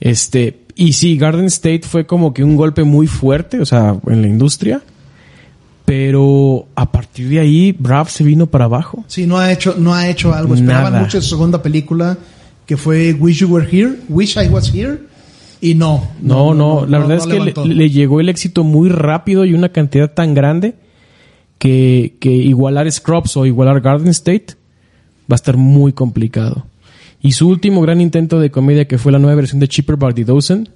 Este, 0.01 0.57
y 0.79 0.93
sí, 0.93 1.16
Garden 1.18 1.47
State 1.47 1.83
fue 1.83 2.07
como 2.07 2.33
que 2.33 2.45
un 2.45 2.55
golpe 2.55 2.85
muy 2.85 3.09
fuerte, 3.09 3.61
o 3.61 3.66
sea, 3.66 3.97
en 4.07 4.22
la 4.22 4.29
industria. 4.29 4.81
Pero 5.85 6.68
a 6.76 6.93
partir 6.93 7.29
de 7.29 7.41
ahí, 7.41 7.74
Brav 7.76 8.09
se 8.09 8.22
vino 8.22 8.47
para 8.47 8.66
abajo. 8.66 9.05
Sí, 9.09 9.26
no 9.26 9.39
ha 9.39 9.51
hecho, 9.51 9.74
no 9.76 9.93
ha 9.93 10.09
hecho 10.09 10.33
algo. 10.33 10.55
Esperaban 10.55 10.93
Nada. 10.93 11.05
mucho 11.05 11.18
de 11.18 11.22
su 11.22 11.31
segunda 11.31 11.61
película, 11.62 12.16
que 12.64 12.76
fue 12.76 13.12
Wish 13.12 13.41
You 13.41 13.49
Were 13.49 13.66
Here, 13.68 13.99
Wish 14.09 14.37
I 14.37 14.47
Was 14.51 14.72
Here, 14.72 15.01
y 15.61 15.74
no. 15.74 16.07
No, 16.22 16.55
no, 16.55 16.87
la 16.87 17.01
verdad 17.01 17.24
no 17.26 17.35
es 17.35 17.55
que 17.55 17.64
le, 17.64 17.74
le 17.74 17.91
llegó 17.91 18.20
el 18.20 18.29
éxito 18.29 18.62
muy 18.62 18.89
rápido 18.89 19.45
y 19.45 19.55
una 19.55 19.70
cantidad 19.70 20.12
tan 20.12 20.33
grande 20.33 20.76
que, 21.59 22.14
que 22.20 22.31
igualar 22.31 22.89
Scrubs 22.93 23.37
o 23.37 23.47
igualar 23.47 23.81
Garden 23.81 24.09
State 24.09 24.55
va 25.29 25.35
a 25.35 25.37
estar 25.37 25.57
muy 25.57 25.93
complicado. 25.93 26.66
Y 27.21 27.33
su 27.33 27.49
último 27.49 27.81
gran 27.81 28.01
intento 28.01 28.39
de 28.39 28.51
comedia, 28.51 28.87
que 28.87 28.99
fue 28.99 29.11
la 29.12 29.19
nueva 29.19 29.35
versión 29.37 29.59
de 29.61 29.69
Cheaper 29.69 29.97
by 29.97 30.14
the 30.14 30.25
Dozen, 30.25 30.69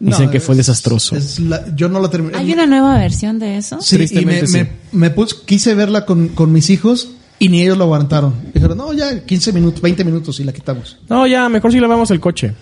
dicen 0.00 0.30
que 0.30 0.40
fue 0.40 0.54
es- 0.54 0.58
desastroso. 0.58 1.14
es 1.16 1.38
la- 1.40 1.74
yo 1.76 1.88
no 1.88 2.00
la 2.00 2.08
terminé. 2.10 2.36
¿Hay 2.38 2.52
una 2.52 2.66
nueva 2.66 2.96
versión 2.98 3.38
de 3.38 3.58
eso? 3.58 3.80
Sí, 3.80 3.96
y 3.96 3.98
me, 3.98 4.06
Tristemente, 4.06 4.46
sí. 4.46 4.58
me, 4.58 4.70
me 4.92 5.10
pus- 5.14 5.34
quise 5.44 5.74
verla 5.74 6.06
con, 6.06 6.28
con 6.28 6.52
mis 6.52 6.70
hijos 6.70 7.10
y 7.38 7.48
ni 7.50 7.60
ellos 7.62 7.76
lo 7.76 7.84
aguantaron. 7.84 8.34
Dijeron, 8.54 8.78
no, 8.78 8.92
ya 8.92 9.24
15 9.24 9.52
minutos, 9.52 9.80
20 9.82 10.04
minutos 10.04 10.40
y 10.40 10.44
la 10.44 10.52
quitamos. 10.52 10.98
No, 11.08 11.26
ya, 11.26 11.48
mejor 11.48 11.70
si 11.70 11.80
lavamos 11.80 12.10
el 12.10 12.20
coche. 12.20 12.54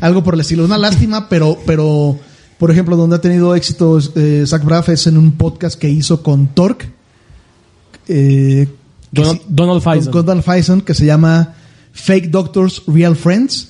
Algo 0.00 0.22
por 0.24 0.34
el 0.34 0.40
estilo. 0.40 0.64
Una 0.64 0.78
lástima, 0.78 1.28
pero, 1.28 1.58
pero 1.64 2.18
por 2.58 2.70
ejemplo, 2.70 2.96
donde 2.96 3.16
ha 3.16 3.20
tenido 3.20 3.54
éxito 3.54 3.98
eh, 4.16 4.44
Zach 4.46 4.64
Braff 4.64 4.88
es 4.90 5.06
en 5.06 5.16
un 5.16 5.32
podcast 5.32 5.78
que 5.78 5.88
hizo 5.88 6.22
con 6.22 6.48
Torque. 6.48 6.90
eh, 8.08 8.68
Donald, 9.12 9.38
sí- 9.38 9.44
Donald 9.48 9.82
con 9.82 9.92
Faison. 9.94 10.12
Donald 10.12 10.42
Faison, 10.42 10.80
que 10.80 10.94
se 10.94 11.06
llama 11.06 11.54
Fake 11.92 12.30
Doctors, 12.30 12.82
Real 12.86 13.14
Friends, 13.16 13.68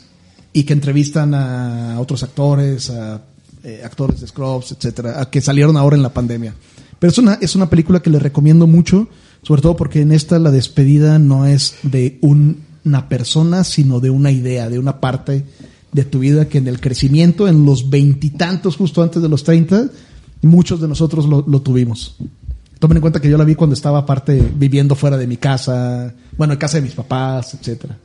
y 0.52 0.62
que 0.64 0.72
entrevistan 0.72 1.34
a 1.34 1.98
otros 2.00 2.22
actores, 2.22 2.90
a 2.90 3.22
eh, 3.64 3.82
actores 3.84 4.20
de 4.20 4.26
Scrubs, 4.26 4.72
etcétera, 4.72 5.20
a 5.20 5.30
que 5.30 5.40
salieron 5.40 5.76
ahora 5.76 5.96
en 5.96 6.02
la 6.02 6.12
pandemia. 6.12 6.54
Pero 6.98 7.10
es 7.10 7.18
una, 7.18 7.34
es 7.40 7.54
una 7.56 7.68
película 7.70 8.00
que 8.00 8.10
les 8.10 8.22
recomiendo 8.22 8.66
mucho, 8.66 9.08
sobre 9.42 9.62
todo 9.62 9.76
porque 9.76 10.00
en 10.02 10.12
esta 10.12 10.38
la 10.38 10.50
despedida 10.50 11.18
no 11.18 11.46
es 11.46 11.74
de 11.82 12.18
un- 12.22 12.58
una 12.84 13.08
persona, 13.08 13.64
sino 13.64 14.00
de 14.00 14.10
una 14.10 14.30
idea, 14.30 14.68
de 14.68 14.78
una 14.78 15.00
parte 15.00 15.44
de 15.92 16.04
tu 16.04 16.18
vida 16.20 16.48
que 16.48 16.58
en 16.58 16.68
el 16.68 16.80
crecimiento, 16.80 17.48
en 17.48 17.64
los 17.64 17.90
veintitantos, 17.90 18.76
justo 18.76 19.02
antes 19.02 19.22
de 19.22 19.28
los 19.28 19.44
treinta, 19.44 19.88
muchos 20.42 20.80
de 20.80 20.88
nosotros 20.88 21.26
lo, 21.26 21.44
lo 21.46 21.62
tuvimos. 21.62 22.16
Tomen 22.82 22.96
en 22.96 23.00
cuenta 23.00 23.20
que 23.20 23.30
yo 23.30 23.38
la 23.38 23.44
vi 23.44 23.54
cuando 23.54 23.74
estaba 23.74 23.98
aparte 23.98 24.42
viviendo 24.56 24.96
fuera 24.96 25.16
de 25.16 25.28
mi 25.28 25.36
casa, 25.36 26.12
bueno, 26.36 26.54
en 26.54 26.58
casa 26.58 26.78
de 26.78 26.82
mis 26.82 26.94
papás, 26.94 27.54
etcétera. 27.54 27.96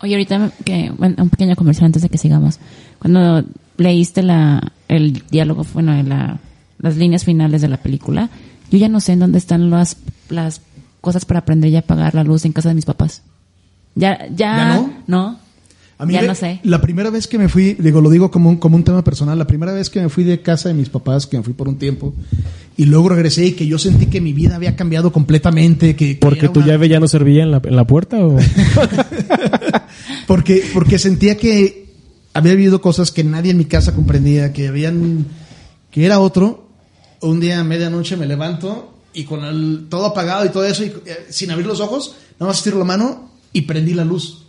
Oye, 0.00 0.14
ahorita 0.14 0.50
que, 0.64 0.90
bueno, 0.96 1.16
un 1.18 1.28
pequeño 1.28 1.54
comercial 1.56 1.84
antes 1.84 2.00
de 2.00 2.08
que 2.08 2.16
sigamos. 2.16 2.58
Cuando 2.98 3.44
leíste 3.76 4.22
la, 4.22 4.72
el 4.88 5.22
diálogo, 5.30 5.66
bueno, 5.74 6.02
la, 6.02 6.38
las 6.78 6.96
líneas 6.96 7.22
finales 7.22 7.60
de 7.60 7.68
la 7.68 7.76
película, 7.76 8.30
yo 8.70 8.78
ya 8.78 8.88
no 8.88 9.00
sé 9.00 9.12
en 9.12 9.18
dónde 9.18 9.36
están 9.36 9.68
las, 9.68 9.98
las 10.30 10.62
cosas 11.02 11.26
para 11.26 11.40
aprender 11.40 11.70
y 11.70 11.76
apagar 11.76 12.14
la 12.14 12.24
luz 12.24 12.46
en 12.46 12.54
casa 12.54 12.70
de 12.70 12.76
mis 12.76 12.86
papás. 12.86 13.20
Ya, 13.94 14.26
ya, 14.30 14.56
¿Ya 14.56 14.74
no? 14.74 14.90
no. 15.06 15.38
A 15.98 16.06
mí 16.06 16.14
ya 16.14 16.22
de- 16.22 16.26
no 16.28 16.34
sé. 16.34 16.60
La 16.64 16.80
primera 16.80 17.08
vez 17.10 17.26
que 17.28 17.38
me 17.38 17.48
fui, 17.48 17.74
digo, 17.74 18.00
lo 18.00 18.10
digo 18.10 18.30
como 18.30 18.50
un, 18.50 18.56
como 18.56 18.76
un 18.76 18.82
tema 18.84 19.04
personal, 19.04 19.38
la 19.38 19.46
primera 19.46 19.72
vez 19.72 19.90
que 19.90 20.00
me 20.00 20.08
fui 20.08 20.24
de 20.24 20.40
casa 20.42 20.68
de 20.68 20.74
mis 20.74 20.88
papás, 20.88 21.26
que 21.26 21.36
me 21.36 21.42
fui 21.44 21.52
por 21.54 21.68
un 21.68 21.76
tiempo, 21.78 22.12
y 22.76 22.86
luego 22.86 23.10
regresé 23.10 23.46
y 23.46 23.52
que 23.52 23.66
yo 23.66 23.78
sentí 23.78 24.06
que 24.06 24.20
mi 24.20 24.32
vida 24.32 24.56
había 24.56 24.74
cambiado 24.74 25.12
completamente, 25.12 25.94
que... 25.94 26.14
que 26.14 26.20
¿Porque 26.20 26.48
tu 26.48 26.60
una- 26.60 26.68
llave 26.68 26.88
ya 26.88 26.98
no 26.98 27.06
servía 27.06 27.44
en 27.44 27.52
la, 27.52 27.60
en 27.62 27.76
la 27.76 27.86
puerta? 27.86 28.18
O? 28.26 28.36
Porque, 30.26 30.64
porque 30.72 30.98
sentía 30.98 31.36
que 31.36 31.86
había 32.32 32.52
habido 32.52 32.80
cosas 32.80 33.10
que 33.10 33.24
nadie 33.24 33.50
en 33.50 33.58
mi 33.58 33.66
casa 33.66 33.94
comprendía, 33.94 34.52
que 34.52 34.68
habían, 34.68 35.26
que 35.90 36.04
era 36.06 36.18
otro. 36.18 36.68
Un 37.20 37.40
día 37.40 37.60
a 37.60 37.64
medianoche 37.64 38.16
me 38.16 38.26
levanto 38.26 38.94
y 39.12 39.24
con 39.24 39.44
el, 39.44 39.86
todo 39.88 40.06
apagado 40.06 40.44
y 40.44 40.48
todo 40.48 40.64
eso, 40.64 40.82
y 40.84 40.88
eh, 41.06 41.26
sin 41.30 41.50
abrir 41.50 41.66
los 41.66 41.80
ojos, 41.80 42.16
nada 42.40 42.50
más 42.50 42.58
estiro 42.58 42.78
la 42.78 42.84
mano 42.84 43.30
y 43.52 43.62
prendí 43.62 43.94
la 43.94 44.04
luz. 44.04 44.43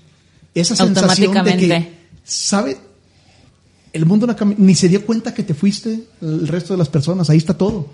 Esa 0.56 0.76
sensación 0.76 1.06
de 1.06 1.16
que, 1.34 1.38
Automáticamente. 1.40 1.98
¿sabe? 2.24 2.78
El 3.94 4.06
mundo 4.08 4.26
no 4.26 4.36
ni 4.58 4.74
se 4.74 4.90
dio 4.90 5.06
cuenta 5.06 5.34
que 5.34 5.44
te 5.44 5.54
fuiste 5.54 6.00
el 6.22 6.48
resto 6.48 6.74
de 6.74 6.78
las 6.80 6.90
personas, 6.90 7.30
ahí 7.30 7.38
está 7.38 7.54
todo. 7.56 7.90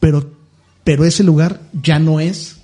Pero, 0.00 0.30
pero 0.84 1.04
ese 1.06 1.24
lugar 1.24 1.60
ya 1.82 1.98
no 1.98 2.20
es 2.20 2.56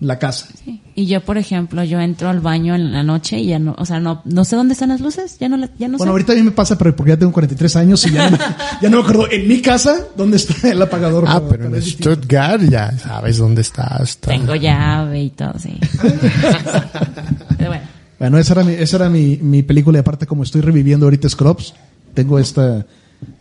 la 0.00 0.18
casa. 0.18 0.48
Sí. 0.64 0.82
Y 0.94 1.06
yo, 1.06 1.22
por 1.24 1.38
ejemplo, 1.38 1.82
yo 1.84 2.00
entro 2.00 2.28
al 2.28 2.40
baño 2.40 2.74
en 2.74 2.92
la 2.92 3.02
noche 3.02 3.38
y 3.38 3.46
ya 3.46 3.58
no, 3.58 3.74
o 3.78 3.84
sea, 3.86 3.98
no, 4.00 4.22
no 4.24 4.44
sé 4.44 4.54
dónde 4.56 4.72
están 4.74 4.88
las 4.90 5.00
luces, 5.00 5.38
ya 5.38 5.48
no, 5.48 5.56
la- 5.56 5.70
ya 5.78 5.88
no 5.88 5.98
Bueno, 5.98 6.10
sé. 6.10 6.14
ahorita 6.14 6.32
a 6.32 6.36
mí 6.36 6.42
me 6.42 6.50
pasa, 6.50 6.76
pero 6.76 6.94
porque 6.96 7.10
ya 7.12 7.16
tengo 7.18 7.32
43 7.32 7.76
años 7.76 8.06
y 8.06 8.10
ya 8.12 8.28
no, 8.30 8.36
ya 8.82 8.88
no 8.90 8.98
me 8.98 9.02
acuerdo 9.02 9.30
en 9.30 9.48
mi 9.48 9.60
casa 9.62 10.06
dónde 10.16 10.36
está 10.38 10.70
el 10.70 10.80
apagador. 10.82 11.24
Ah, 11.26 11.40
pero 11.48 11.66
en 11.66 11.74
es 11.76 11.84
distinto. 11.86 12.12
Stuttgart 12.14 12.62
ya 12.68 12.96
sabes 12.98 13.38
dónde 13.38 13.62
está. 13.62 13.98
está. 14.02 14.30
Tengo 14.32 14.54
llave 14.54 15.22
y 15.24 15.30
todo, 15.30 15.54
sí. 15.58 15.78
Pero 17.58 17.70
bueno. 17.70 17.95
Bueno, 18.18 18.38
esa 18.38 18.54
era, 18.54 18.64
mi, 18.64 18.72
esa 18.72 18.96
era 18.96 19.10
mi, 19.10 19.36
mi 19.36 19.62
película 19.62 19.98
y 19.98 20.00
aparte 20.00 20.26
como 20.26 20.42
estoy 20.42 20.60
reviviendo 20.62 21.06
ahorita 21.06 21.28
Scrubs, 21.28 21.74
tengo 22.14 22.38
esta, 22.38 22.86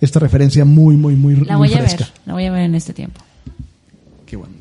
esta 0.02 0.20
referencia 0.20 0.66
muy, 0.66 0.96
muy, 0.98 1.16
muy, 1.16 1.36
La 1.36 1.58
muy 1.58 1.70
voy 1.70 1.78
a 1.78 1.80
fresca. 1.82 2.06
ver, 2.06 2.14
la 2.26 2.34
voy 2.34 2.46
a 2.46 2.52
ver 2.52 2.62
en 2.64 2.76
este 2.76 2.94
tiempo. 2.94 3.22
Qué 4.26 4.36
bueno. 4.36 4.54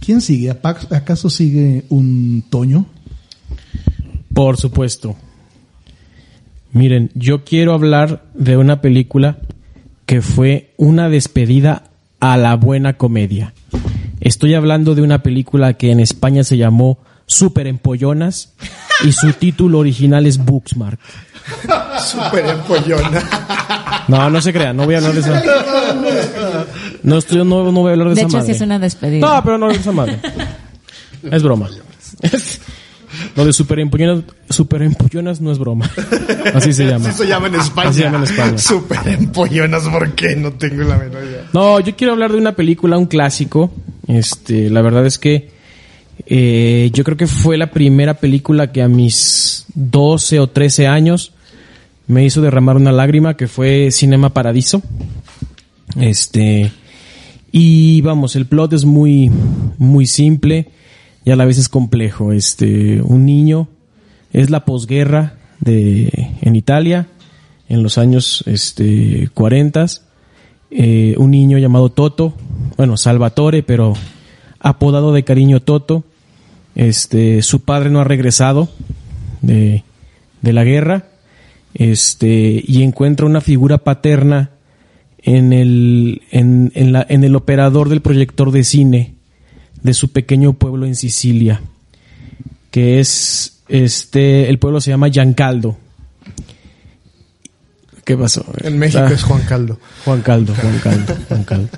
¿Quién 0.00 0.20
sigue? 0.20 0.50
¿Apa- 0.50 0.78
¿Acaso 0.90 1.28
sigue 1.30 1.84
un 1.90 2.42
Toño? 2.48 2.86
Por 4.32 4.56
supuesto. 4.56 5.16
Miren, 6.72 7.10
yo 7.14 7.44
quiero 7.44 7.74
hablar 7.74 8.24
de 8.34 8.56
una 8.56 8.80
película 8.80 9.38
que 10.06 10.22
fue 10.22 10.72
una 10.78 11.08
despedida 11.10 11.84
a 12.20 12.36
la 12.38 12.56
buena 12.56 12.94
comedia. 12.96 13.52
Estoy 14.20 14.54
hablando 14.54 14.94
de 14.94 15.02
una 15.02 15.22
película 15.22 15.74
que 15.74 15.90
en 15.90 16.00
España 16.00 16.44
se 16.44 16.56
llamó 16.56 16.98
Super 17.32 17.66
Empollonas 17.66 18.52
y 19.04 19.12
su 19.12 19.32
título 19.32 19.78
original 19.78 20.26
es 20.26 20.38
Booksmart. 20.38 21.00
Súper 21.98 22.46
empollona. 22.46 24.04
No, 24.08 24.30
no 24.30 24.40
se 24.40 24.52
crean, 24.52 24.76
no 24.76 24.84
voy 24.84 24.94
a 24.94 24.98
hablar 24.98 25.14
de 25.14 25.20
esa. 25.20 25.42
No, 27.02 27.18
estoy, 27.18 27.38
no, 27.38 27.44
no 27.44 27.72
voy 27.72 27.90
a 27.90 27.92
hablar 27.92 28.08
de, 28.10 28.14
De 28.14 28.20
esa 28.20 28.28
hecho, 28.28 28.30
sí 28.30 28.36
madre. 28.38 28.52
es 28.52 28.60
una 28.60 28.78
despedida. 28.78 29.26
No, 29.26 29.42
pero 29.44 29.58
no 29.58 29.68
de 29.68 29.74
esa 29.74 29.92
madre. 29.92 30.18
Es 31.30 31.42
broma. 31.42 31.68
Lo 33.36 33.44
de 33.44 33.52
super 33.52 33.78
empollonas, 33.78 34.24
super 34.48 34.82
empollonas 34.82 35.40
no 35.40 35.52
es 35.52 35.58
broma. 35.58 35.90
Así 36.54 36.72
se 36.72 36.86
llama. 36.86 37.08
Así 37.10 37.18
se 37.18 37.28
llama 37.28 37.48
en 37.48 37.54
España. 37.56 37.88
Así 37.90 37.98
se 37.98 38.04
llama 38.04 38.18
en 38.18 38.24
España. 38.24 38.58
Súper 38.58 39.08
empollonas, 39.08 39.82
¿por 39.88 40.12
qué? 40.14 40.34
No 40.36 40.52
tengo 40.52 40.82
la 40.84 40.96
menor 40.96 41.22
idea. 41.24 41.44
No, 41.52 41.78
yo 41.80 41.94
quiero 41.96 42.12
hablar 42.14 42.32
de 42.32 42.38
una 42.38 42.52
película, 42.52 42.98
un 42.98 43.06
clásico. 43.06 43.70
Este, 44.08 44.70
la 44.70 44.82
verdad 44.82 45.06
es 45.06 45.18
que 45.18 45.51
Eh, 46.26 46.90
yo 46.92 47.04
creo 47.04 47.16
que 47.16 47.26
fue 47.26 47.56
la 47.56 47.70
primera 47.70 48.14
película 48.14 48.72
que 48.72 48.82
a 48.82 48.88
mis 48.88 49.66
12 49.74 50.40
o 50.40 50.46
13 50.46 50.86
años 50.86 51.32
me 52.06 52.24
hizo 52.24 52.42
derramar 52.42 52.76
una 52.76 52.92
lágrima, 52.92 53.36
que 53.36 53.48
fue 53.48 53.90
Cinema 53.90 54.30
Paradiso. 54.30 54.82
Este, 56.00 56.72
y 57.50 58.00
vamos, 58.00 58.36
el 58.36 58.46
plot 58.46 58.72
es 58.72 58.84
muy, 58.84 59.30
muy 59.78 60.06
simple 60.06 60.70
y 61.24 61.30
a 61.30 61.36
la 61.36 61.44
vez 61.44 61.58
es 61.58 61.68
complejo. 61.68 62.32
Este, 62.32 63.00
un 63.02 63.24
niño, 63.26 63.68
es 64.32 64.50
la 64.50 64.64
posguerra 64.64 65.34
de, 65.60 66.10
en 66.40 66.56
Italia, 66.56 67.08
en 67.68 67.82
los 67.82 67.98
años, 67.98 68.44
este, 68.46 69.28
40 69.34 69.86
eh, 70.74 71.14
un 71.18 71.30
niño 71.30 71.58
llamado 71.58 71.90
Toto, 71.90 72.32
bueno, 72.78 72.96
Salvatore, 72.96 73.62
pero 73.62 73.92
apodado 74.58 75.12
de 75.12 75.22
cariño 75.22 75.60
Toto. 75.60 76.04
Este, 76.74 77.42
su 77.42 77.62
padre 77.64 77.90
no 77.90 78.00
ha 78.00 78.04
regresado 78.04 78.70
de, 79.42 79.84
de 80.40 80.52
la 80.52 80.64
guerra, 80.64 81.06
este, 81.74 82.62
y 82.66 82.82
encuentra 82.82 83.26
una 83.26 83.40
figura 83.40 83.78
paterna 83.78 84.50
en 85.18 85.52
el, 85.52 86.22
en, 86.30 86.72
en, 86.74 86.92
la, 86.92 87.06
en 87.08 87.24
el 87.24 87.36
operador 87.36 87.88
del 87.88 88.00
proyector 88.02 88.50
de 88.50 88.64
cine 88.64 89.14
de 89.82 89.94
su 89.94 90.12
pequeño 90.12 90.52
pueblo 90.54 90.86
en 90.86 90.94
Sicilia, 90.96 91.60
que 92.70 93.00
es, 93.00 93.62
este, 93.68 94.48
el 94.48 94.58
pueblo 94.58 94.80
se 94.80 94.90
llama 94.90 95.08
Giancaldo. 95.08 95.76
¿Qué 98.04 98.16
pasó? 98.16 98.44
En 98.62 98.78
México 98.78 99.04
Ah. 99.06 99.12
es 99.12 99.22
Juan 99.22 99.42
Caldo. 99.42 99.78
Juan 100.04 100.22
Caldo, 100.22 100.54
Juan 100.54 100.78
Caldo, 100.82 101.16
Juan 101.28 101.44
Caldo. 101.44 101.68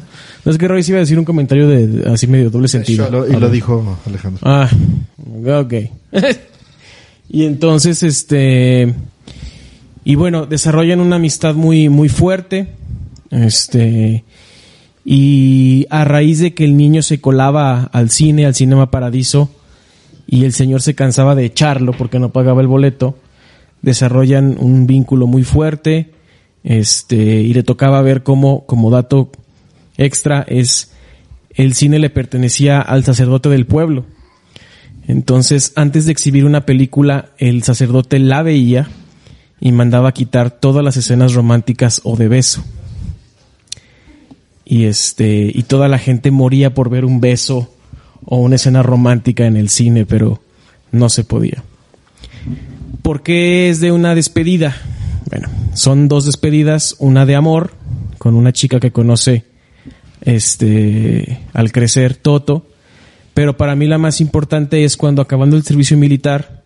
No 0.44 0.52
es 0.52 0.58
que 0.58 0.68
Roy 0.68 0.84
iba 0.86 0.98
a 0.98 1.00
decir 1.00 1.18
un 1.18 1.24
comentario 1.24 1.66
de, 1.68 1.86
de- 1.86 2.10
así 2.10 2.26
medio 2.26 2.50
doble 2.50 2.68
sentido. 2.68 3.08
Y 3.08 3.10
lo, 3.10 3.28
y 3.28 3.32
lo 3.40 3.48
dijo 3.50 3.98
Alejandro. 4.06 4.40
Ah, 4.44 4.68
ok. 5.60 5.74
y 7.30 7.44
entonces, 7.44 8.02
este, 8.02 8.92
y 10.04 10.14
bueno, 10.16 10.46
desarrollan 10.46 11.00
una 11.00 11.16
amistad 11.16 11.54
muy, 11.54 11.88
muy 11.88 12.08
fuerte, 12.10 12.68
este, 13.30 14.22
y 15.04 15.86
a 15.90 16.04
raíz 16.04 16.40
de 16.40 16.52
que 16.54 16.64
el 16.64 16.76
niño 16.76 17.02
se 17.02 17.20
colaba 17.20 17.84
al 17.92 18.10
cine, 18.10 18.44
al 18.46 18.54
Cinema 18.54 18.90
Paradiso, 18.90 19.50
y 20.26 20.44
el 20.44 20.52
señor 20.52 20.82
se 20.82 20.94
cansaba 20.94 21.34
de 21.34 21.46
echarlo 21.46 21.92
porque 21.92 22.18
no 22.18 22.30
pagaba 22.32 22.60
el 22.60 22.66
boleto, 22.68 23.16
desarrollan 23.82 24.56
un 24.58 24.86
vínculo 24.86 25.26
muy 25.26 25.42
fuerte, 25.42 26.10
este, 26.64 27.16
y 27.16 27.52
le 27.54 27.62
tocaba 27.62 28.00
ver 28.02 28.22
cómo, 28.22 28.64
como 28.66 28.90
dato 28.90 29.30
extra, 29.96 30.44
es 30.48 30.92
el 31.54 31.74
cine 31.74 31.98
le 31.98 32.10
pertenecía 32.10 32.80
al 32.80 33.04
sacerdote 33.04 33.48
del 33.48 33.66
pueblo. 33.66 34.04
Entonces, 35.06 35.72
antes 35.76 36.06
de 36.06 36.12
exhibir 36.12 36.44
una 36.44 36.66
película, 36.66 37.30
el 37.38 37.62
sacerdote 37.62 38.18
la 38.18 38.42
veía 38.42 38.88
y 39.60 39.72
mandaba 39.72 40.12
quitar 40.12 40.50
todas 40.50 40.84
las 40.84 40.96
escenas 40.96 41.34
románticas 41.34 42.00
o 42.04 42.16
de 42.16 42.28
beso. 42.28 42.64
Y 44.64 44.84
este, 44.84 45.50
y 45.54 45.62
toda 45.64 45.88
la 45.88 45.98
gente 45.98 46.30
moría 46.30 46.74
por 46.74 46.88
ver 46.90 47.04
un 47.04 47.20
beso 47.20 47.72
o 48.24 48.38
una 48.38 48.56
escena 48.56 48.82
romántica 48.82 49.46
en 49.46 49.56
el 49.56 49.68
cine, 49.68 50.06
pero 50.06 50.40
no 50.90 51.08
se 51.08 51.24
podía. 51.24 51.62
¿Por 53.02 53.22
qué 53.22 53.68
es 53.68 53.80
de 53.80 53.92
una 53.92 54.14
despedida? 54.14 54.74
Bueno, 55.30 55.48
son 55.74 56.08
dos 56.08 56.24
despedidas, 56.24 56.96
una 56.98 57.26
de 57.26 57.36
amor 57.36 57.72
con 58.18 58.34
una 58.34 58.52
chica 58.52 58.80
que 58.80 58.92
conoce 58.92 59.44
este 60.24 61.40
al 61.52 61.70
crecer 61.72 62.16
Toto, 62.16 62.66
pero 63.34 63.56
para 63.56 63.74
mí 63.76 63.86
la 63.86 63.98
más 63.98 64.20
importante 64.20 64.84
es 64.84 64.96
cuando 64.96 65.22
acabando 65.22 65.56
el 65.56 65.62
servicio 65.64 65.96
militar 65.98 66.62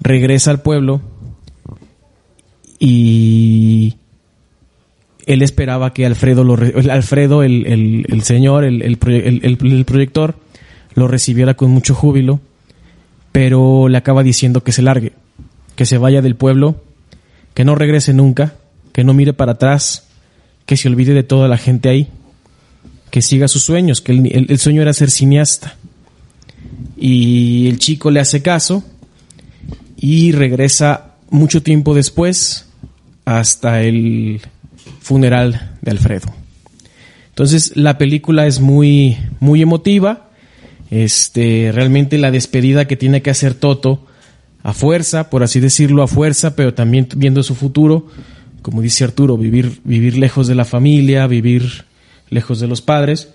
regresa 0.00 0.50
al 0.50 0.62
pueblo 0.62 1.00
y 2.78 3.94
él 5.26 5.42
esperaba 5.42 5.92
que 5.92 6.04
Alfredo 6.06 6.42
lo 6.44 6.54
Alfredo 6.90 7.42
el, 7.42 7.66
el- 7.66 8.06
el 8.08 8.22
señor 8.22 8.64
el- 8.64 8.82
el 8.82 9.84
proyector 9.84 10.34
lo 10.94 11.08
recibiera 11.08 11.54
con 11.54 11.70
mucho 11.70 11.94
júbilo 11.94 12.40
pero 13.30 13.88
le 13.88 13.96
acaba 13.98 14.22
diciendo 14.22 14.62
que 14.64 14.72
se 14.72 14.82
largue 14.82 15.12
que 15.76 15.86
se 15.86 15.98
vaya 15.98 16.22
del 16.22 16.34
pueblo 16.36 16.82
que 17.54 17.64
no 17.64 17.74
regrese 17.76 18.12
nunca 18.12 18.54
que 18.92 19.04
no 19.04 19.14
mire 19.14 19.32
para 19.32 19.52
atrás 19.52 20.08
que 20.66 20.76
se 20.76 20.88
olvide 20.88 21.14
de 21.14 21.22
toda 21.22 21.48
la 21.48 21.56
gente 21.58 21.88
ahí 21.88 22.08
que 23.12 23.22
siga 23.22 23.46
sus 23.46 23.62
sueños 23.62 24.00
que 24.00 24.10
el, 24.12 24.46
el- 24.50 24.58
sueño 24.58 24.80
era 24.82 24.92
ser 24.94 25.10
cineasta 25.10 25.76
y 26.96 27.68
el 27.68 27.78
chico 27.78 28.10
le 28.10 28.20
hace 28.20 28.42
caso 28.42 28.82
y 29.96 30.32
regresa 30.32 31.12
mucho 31.30 31.62
tiempo 31.62 31.94
después 31.94 32.66
hasta 33.24 33.82
el 33.82 34.40
funeral 35.00 35.76
de 35.82 35.90
Alfredo. 35.90 36.32
Entonces 37.28 37.76
la 37.76 37.98
película 37.98 38.46
es 38.46 38.60
muy 38.60 39.16
muy 39.40 39.62
emotiva. 39.62 40.28
Este, 40.90 41.70
realmente 41.72 42.18
la 42.18 42.30
despedida 42.30 42.86
que 42.86 42.96
tiene 42.96 43.22
que 43.22 43.30
hacer 43.30 43.54
Toto 43.54 44.06
a 44.62 44.72
fuerza, 44.72 45.30
por 45.30 45.42
así 45.42 45.60
decirlo, 45.60 46.02
a 46.02 46.08
fuerza, 46.08 46.54
pero 46.56 46.74
también 46.74 47.08
viendo 47.16 47.42
su 47.42 47.54
futuro, 47.54 48.08
como 48.62 48.80
dice 48.82 49.04
Arturo, 49.04 49.36
vivir 49.36 49.80
vivir 49.84 50.16
lejos 50.18 50.46
de 50.48 50.54
la 50.54 50.64
familia, 50.64 51.26
vivir 51.26 51.84
lejos 52.32 52.60
de 52.60 52.66
los 52.66 52.82
padres. 52.82 53.34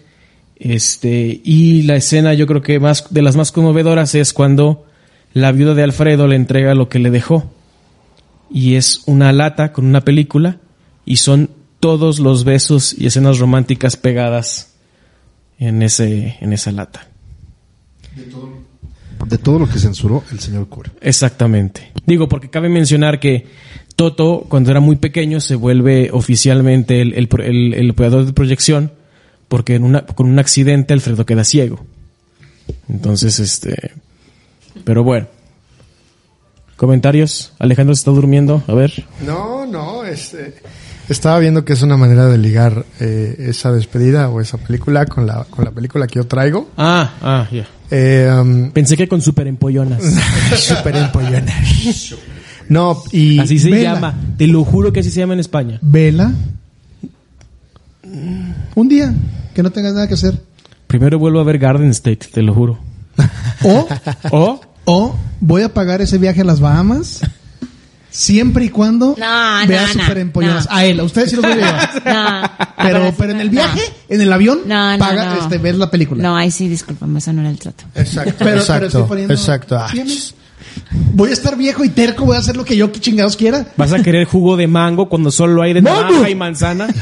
Este, 0.55 1.39
y 1.43 1.83
la 1.83 1.95
escena 1.95 2.33
yo 2.33 2.47
creo 2.47 2.61
que 2.61 2.79
más 2.79 3.13
de 3.13 3.21
las 3.21 3.35
más 3.35 3.51
conmovedoras 3.51 4.15
es 4.15 4.33
cuando 4.33 4.85
la 5.33 5.51
viuda 5.51 5.75
de 5.75 5.83
Alfredo 5.83 6.27
le 6.27 6.35
entrega 6.35 6.73
lo 6.73 6.89
que 6.89 6.99
le 6.99 7.11
dejó. 7.11 7.51
Y 8.49 8.75
es 8.75 9.03
una 9.05 9.31
lata 9.31 9.71
con 9.71 9.85
una 9.85 10.01
película 10.01 10.57
y 11.05 11.17
son 11.17 11.49
todos 11.79 12.19
los 12.19 12.43
besos 12.43 12.95
y 12.97 13.05
escenas 13.05 13.39
románticas 13.39 13.97
pegadas 13.97 14.73
en 15.59 15.83
ese 15.83 16.37
en 16.41 16.53
esa 16.53 16.71
lata. 16.71 17.07
De 19.25 19.37
todo 19.37 19.59
lo 19.59 19.67
que 19.67 19.77
censuró 19.77 20.23
el 20.31 20.39
señor 20.39 20.69
cura. 20.69 20.91
Exactamente. 21.01 21.91
Digo, 22.05 22.29
porque 22.29 22.49
cabe 22.49 22.69
mencionar 22.69 23.19
que 23.19 23.45
Toto, 23.97 24.45
cuando 24.47 24.71
era 24.71 24.79
muy 24.79 24.95
pequeño, 24.95 25.41
se 25.41 25.55
vuelve 25.55 26.09
oficialmente 26.13 27.01
el, 27.01 27.13
el, 27.15 27.27
el- 27.41 27.73
el 27.73 27.89
operador 27.91 28.25
de 28.25 28.31
proyección, 28.31 28.91
porque 29.49 29.75
en 29.75 29.83
una, 29.83 30.05
con 30.05 30.27
un 30.27 30.39
accidente 30.39 30.93
Alfredo 30.93 31.25
queda 31.25 31.43
ciego. 31.43 31.85
Entonces, 32.87 33.39
este. 33.39 33.91
Pero 34.85 35.03
bueno. 35.03 35.27
¿Comentarios? 36.75 37.53
Alejandro 37.57 37.95
se 37.95 38.01
está 38.01 38.11
durmiendo. 38.11 38.63
A 38.67 38.73
ver. 38.75 39.03
No, 39.25 39.65
no, 39.65 40.03
este, 40.05 40.53
estaba 41.09 41.39
viendo 41.39 41.65
que 41.65 41.73
es 41.73 41.81
una 41.81 41.97
manera 41.97 42.27
de 42.27 42.37
ligar 42.37 42.85
eh, 42.99 43.35
esa 43.49 43.71
despedida 43.71 44.29
o 44.29 44.41
esa 44.41 44.59
película 44.59 45.07
con 45.07 45.25
la, 45.25 45.45
con 45.45 45.65
la 45.65 45.71
película 45.71 46.05
que 46.05 46.17
yo 46.19 46.27
traigo. 46.27 46.69
Ah, 46.77 47.13
ah, 47.23 47.47
ya. 47.51 47.67
Eh, 47.89 48.29
um, 48.31 48.69
Pensé 48.69 48.95
que 48.95 49.07
con 49.07 49.23
super 49.23 49.47
empollonas. 49.47 50.03
Súper 50.55 50.97
empollona. 50.97 51.51
No, 52.69 53.01
y 53.11 53.39
Así 53.39 53.59
se 53.59 53.69
Vela. 53.69 53.93
llama. 53.93 54.13
Te 54.37 54.47
lo 54.47 54.63
juro 54.63 54.91
que 54.93 54.99
así 55.01 55.09
se 55.11 55.19
llama 55.19 55.33
en 55.33 55.39
España. 55.39 55.79
Vela. 55.81 56.31
Un 58.75 58.87
día 58.89 59.13
que 59.53 59.63
no 59.63 59.71
tengas 59.71 59.93
nada 59.93 60.07
que 60.07 60.13
hacer. 60.13 60.41
Primero 60.87 61.19
vuelvo 61.19 61.39
a 61.39 61.43
ver 61.43 61.57
Garden 61.57 61.89
State, 61.89 62.27
te 62.31 62.41
lo 62.41 62.53
juro. 62.53 62.79
O, 63.63 63.87
O 64.31 64.61
o 64.85 65.15
voy 65.41 65.63
a 65.63 65.73
pagar 65.73 66.01
ese 66.01 66.17
viaje 66.17 66.41
a 66.41 66.43
las 66.45 66.61
Bahamas 66.61 67.19
siempre 68.09 68.65
y 68.65 68.69
cuando 68.69 69.15
No, 69.19 69.67
vea 69.67 69.81
no, 69.87 70.01
super 70.01 70.17
empollonas. 70.19 70.65
no. 70.69 70.75
A 70.75 70.85
él, 70.85 70.99
a 70.99 71.03
ustedes 71.03 71.29
sí 71.31 71.35
los 71.35 71.43
voy 71.43 71.51
a 71.53 71.55
llevar. 71.55 72.03
No, 72.05 72.65
Pero, 72.83 73.13
pero 73.17 73.31
en 73.33 73.41
el 73.41 73.49
viaje, 73.49 73.81
en 74.07 74.21
el 74.21 74.31
avión, 74.31 74.59
No, 74.65 74.93
no, 74.93 74.97
paga, 74.99 75.35
no. 75.35 75.41
este, 75.41 75.57
ves 75.57 75.75
la 75.75 75.91
película. 75.91 76.23
No, 76.23 76.37
ahí 76.37 76.51
sí, 76.51 76.69
discúlpame, 76.69 77.19
eso 77.19 77.33
no 77.33 77.41
era 77.41 77.49
el 77.49 77.59
trato. 77.59 77.83
exacto, 77.95 78.33
Pero, 78.37 78.49
pero 78.49 78.59
exacto, 78.61 78.85
estoy 78.85 79.03
poniendo- 79.03 79.33
exacto. 79.33 79.77
Ah. 79.77 79.89
Voy 81.13 81.29
a 81.31 81.33
estar 81.33 81.57
viejo 81.57 81.83
y 81.83 81.89
terco, 81.89 82.25
voy 82.25 82.35
a 82.35 82.39
hacer 82.39 82.55
lo 82.57 82.63
que 82.65 82.75
yo 82.77 82.87
chingados 82.91 83.35
quiera. 83.35 83.67
vas 83.77 83.93
a 83.93 84.01
querer 84.03 84.25
jugo 84.25 84.55
de 84.57 84.67
mango 84.67 85.09
cuando 85.09 85.31
solo 85.31 85.61
hay 85.61 85.73
de 85.73 85.81
y 86.29 86.35
manzana. 86.35 86.87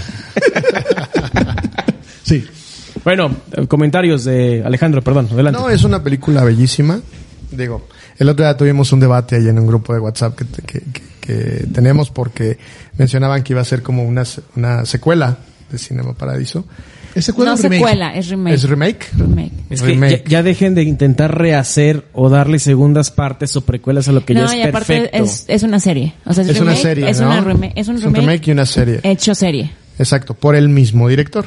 Sí. 2.23 2.43
Bueno, 3.03 3.29
comentarios 3.67 4.23
de 4.23 4.63
Alejandro, 4.65 5.01
perdón, 5.01 5.27
adelante. 5.31 5.59
No, 5.59 5.69
es 5.69 5.83
una 5.83 6.01
película 6.03 6.43
bellísima. 6.43 6.99
Digo, 7.51 7.87
el 8.17 8.29
otro 8.29 8.43
día 8.45 8.57
tuvimos 8.57 8.91
un 8.93 8.99
debate 8.99 9.35
ahí 9.35 9.47
en 9.47 9.59
un 9.59 9.67
grupo 9.67 9.93
de 9.93 9.99
WhatsApp 9.99 10.35
que, 10.35 10.45
que, 10.45 10.79
que- 10.91 11.15
que 11.25 11.65
tenemos 11.73 12.11
porque 12.11 12.59
mencionaban 12.99 13.41
que 13.41 13.53
iba 13.53 13.61
a 13.61 13.65
ser 13.65 13.81
como 13.81 14.03
una, 14.03 14.23
una 14.55 14.85
secuela 14.85 15.37
de 15.71 15.77
Cinema 15.79 16.13
Paradiso. 16.13 16.65
¿Es 17.15 17.25
secuela 17.25 17.51
No 17.51 17.55
o 17.55 17.57
remake? 17.61 17.75
secuela, 17.79 18.13
es 18.15 18.29
remake. 18.29 18.53
¿Es 18.55 18.63
remake? 18.69 19.07
Remake. 19.17 19.51
es 19.69 19.81
que 19.81 19.87
remake. 19.87 20.23
ya, 20.25 20.29
ya 20.29 20.43
dejen 20.43 20.75
de 20.75 20.83
intentar 20.83 21.35
rehacer 21.37 22.05
o 22.13 22.29
darle 22.29 22.59
segundas 22.59 23.09
partes 23.09 23.55
o 23.55 23.61
precuelas 23.61 24.07
a 24.09 24.11
lo 24.11 24.23
que 24.25 24.33
no, 24.33 24.45
ya 24.45 24.55
y 24.57 24.61
es 24.61 24.67
aparte 24.67 24.97
perfecto. 25.01 25.23
es, 25.23 25.45
es 25.47 25.63
una 25.63 25.79
serie. 25.79 26.13
O 26.25 26.33
sea, 26.33 26.43
es, 26.43 26.49
Es 26.49 26.59
una 26.59 26.75
serie, 26.75 27.09
Es, 27.09 27.21
¿no? 27.21 27.27
una 27.29 27.37
es 27.39 27.87
un 27.87 27.95
Es 27.97 28.03
un 28.03 28.13
remake, 28.13 28.47
y 28.49 28.51
una 28.51 28.65
serie. 28.65 28.99
hecho 29.03 29.33
serie. 29.33 29.71
Exacto, 29.97 30.33
por 30.33 30.55
el 30.55 30.67
mismo 30.69 31.07
director. 31.07 31.45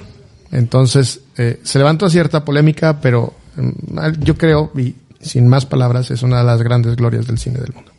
Entonces, 0.51 1.21
eh, 1.37 1.61
se 1.63 1.79
levantó 1.79 2.09
cierta 2.09 2.45
polémica, 2.45 3.01
pero 3.01 3.35
mm, 3.57 4.23
yo 4.23 4.37
creo, 4.39 4.73
y 4.77 4.95
sin 5.21 5.47
más 5.49 5.67
palabras, 5.67 6.11
es 6.11 6.23
una 6.23 6.39
de 6.39 6.45
las 6.45 6.63
grandes 6.63 6.97
glorias 6.97 7.27
del 7.27 7.39
cine 7.39 7.59
del 7.61 7.75
mundo. 7.75 7.93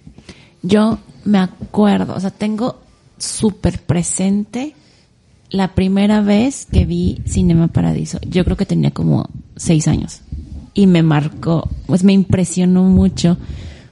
Yo 0.63 0.97
me 1.25 1.37
acuerdo, 1.37 2.15
o 2.15 2.19
sea, 2.19 2.31
tengo 2.31 2.81
súper 3.19 3.79
presente 3.79 4.73
la 5.49 5.73
primera 5.73 6.21
vez 6.21 6.67
que 6.71 6.85
vi 6.85 7.21
Cinema 7.25 7.67
Paradiso. 7.67 8.19
Yo 8.27 8.43
creo 8.45 8.57
que 8.57 8.65
tenía 8.65 8.91
como 8.91 9.29
seis 9.55 9.87
años. 9.87 10.21
Y 10.73 10.87
me 10.87 11.03
marcó, 11.03 11.69
pues 11.87 12.03
me 12.03 12.13
impresionó 12.13 12.83
mucho 12.83 13.37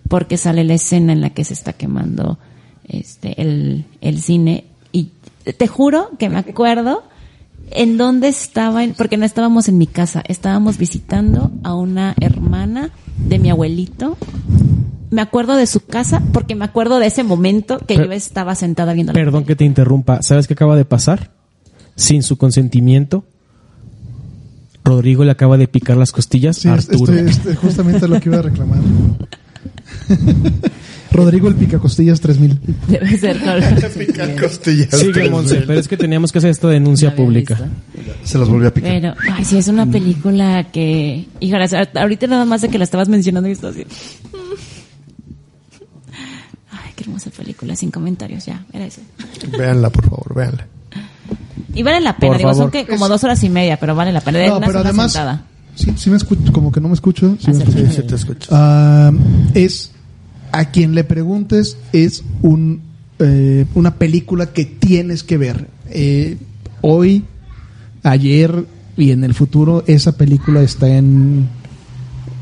porque 0.08 0.38
sale 0.38 0.64
la 0.64 0.76
escena 0.76 1.14
en 1.14 1.22
la 1.22 1.32
que 1.32 1.44
se 1.44 1.54
está 1.54 1.74
quemando 1.74 2.38
este 2.88 3.42
el, 3.42 3.86
el 4.02 4.22
cine. 4.22 4.66
Y 4.92 5.12
te 5.58 5.68
juro 5.68 6.12
que 6.18 6.30
me 6.30 6.38
acuerdo 6.38 7.04
en 7.72 7.98
dónde 7.98 8.30
estaba, 8.30 8.82
porque 8.96 9.18
no 9.18 9.26
estábamos 9.26 9.68
en 9.68 9.78
mi 9.78 9.88
casa, 9.88 10.24
estábamos 10.28 10.78
visitando 10.78 11.52
a 11.64 11.74
una 11.74 12.16
hermana 12.22 12.92
de 13.18 13.40
mi 13.40 13.50
abuelito. 13.50 14.18
Me 15.10 15.22
acuerdo 15.22 15.56
de 15.56 15.68
su 15.68 15.86
casa 15.86 16.22
porque 16.32 16.56
me 16.56 16.66
acuerdo 16.66 17.00
de 17.00 17.08
ese 17.08 17.24
momento 17.24 17.80
que 17.80 17.96
yo 17.96 18.12
estaba 18.12 18.56
sentada 18.56 18.94
viendo 18.94 19.14
la 19.14 19.20
Perdón 19.20 19.46
que 19.46 19.56
te 19.56 19.66
interrumpa. 19.66 20.22
¿Sabes 20.22 20.48
qué 20.48 20.54
acaba 20.54 20.76
de 20.76 20.86
pasar? 20.86 21.37
Sin 21.98 22.24
su 22.24 22.38
consentimiento, 22.38 23.26
Rodrigo 24.86 25.26
le 25.26 25.32
acaba 25.32 25.58
de 25.58 25.68
picar 25.68 25.98
las 25.98 26.14
costillas 26.14 26.56
Sí, 26.58 26.70
a 26.70 26.76
es- 26.76 26.88
Arturo. 26.90 27.12
estoy- 27.14 27.30
estoy 27.30 27.56
justamente 27.56 28.08
lo 28.08 28.20
que 28.22 28.30
iba 28.30 28.38
a 28.40 28.44
reclamar. 28.44 28.80
Rodrigo 31.12 31.48
el 31.48 31.56
Picacostillas 31.56 32.20
3000. 32.22 32.60
Debe 32.88 33.18
ser 33.18 33.38
Picar 33.98 34.40
costillas. 34.40 34.90
Sigue, 34.92 35.30
Monse, 35.30 35.62
pero 35.66 35.80
es 35.80 35.88
que 35.88 35.98
teníamos 35.98 36.32
que 36.32 36.38
hacer 36.38 36.52
esta 36.52 36.68
denuncia 36.68 37.16
pública. 37.16 37.56
visto. 37.56 38.14
Se 38.24 38.38
las 38.38 38.48
volvió 38.48 38.68
a 38.68 38.72
picar. 38.72 38.92
Pero, 38.92 39.14
ay, 39.34 39.44
sí, 39.44 39.58
es 39.58 39.68
una 39.68 39.86
película 39.88 40.70
que. 40.72 41.26
Híjole, 41.40 41.64
o 41.66 41.68
sea, 41.68 41.90
ahorita 41.96 42.28
nada 42.28 42.46
más 42.46 42.62
de 42.62 42.70
que 42.70 42.78
la 42.78 42.84
estabas 42.84 43.10
mencionando 43.10 43.50
y 43.50 43.54
estoy 43.54 43.72
así. 43.72 43.84
Ay, 46.72 46.92
qué 46.96 47.04
hermosa 47.04 47.30
película, 47.32 47.76
sin 47.76 47.90
comentarios, 47.90 48.46
ya, 48.46 48.66
era 48.74 48.86
eso. 48.86 49.02
Véanla, 49.58 49.90
por 49.90 50.04
favor, 50.10 50.36
véanla. 50.36 50.68
Y 51.74 51.84
vale 51.84 52.00
la 52.02 52.18
pena, 52.18 52.32
Por 52.34 52.38
digo, 52.38 52.50
son 52.52 52.58
favor. 52.58 52.72
que 52.72 52.88
como 52.88 53.08
dos 53.08 53.24
horas 53.24 53.44
y 53.44 53.50
media, 53.50 53.78
pero 53.80 53.96
vale 53.96 54.12
la 54.12 54.22
pena. 54.22 54.46
No, 54.48 54.60
pero 54.60 54.80
además, 54.80 55.18
sí, 55.76 55.92
sí 55.96 56.10
me 56.10 56.18
escucho, 56.18 56.52
como 56.52 56.72
que 56.72 56.82
no 56.82 56.88
me 56.88 56.96
escucho. 56.96 57.36
sí 57.40 57.52
me 57.52 57.58
Acércate. 57.58 57.82
escucho. 57.82 57.92
Sí, 57.96 58.02
sí 58.02 58.08
te 58.08 58.16
escucho. 58.16 58.50
Ah, 58.52 59.12
es 59.54 59.92
a 60.52 60.66
quien 60.72 60.96
le 60.96 61.04
preguntes 61.04 61.78
es 61.94 62.24
un 62.42 62.82
eh, 63.20 63.66
una 63.76 63.96
película 63.96 64.48
que 64.54 64.66
tienes 64.66 65.24
que 65.24 65.38
ver 65.38 65.68
Eh, 65.90 66.38
hoy 66.82 67.24
ayer 68.04 68.66
y 68.96 69.12
en 69.12 69.24
el 69.24 69.34
futuro 69.34 69.84
esa 69.88 70.14
película 70.18 70.62
está 70.62 70.88
en 70.88 71.48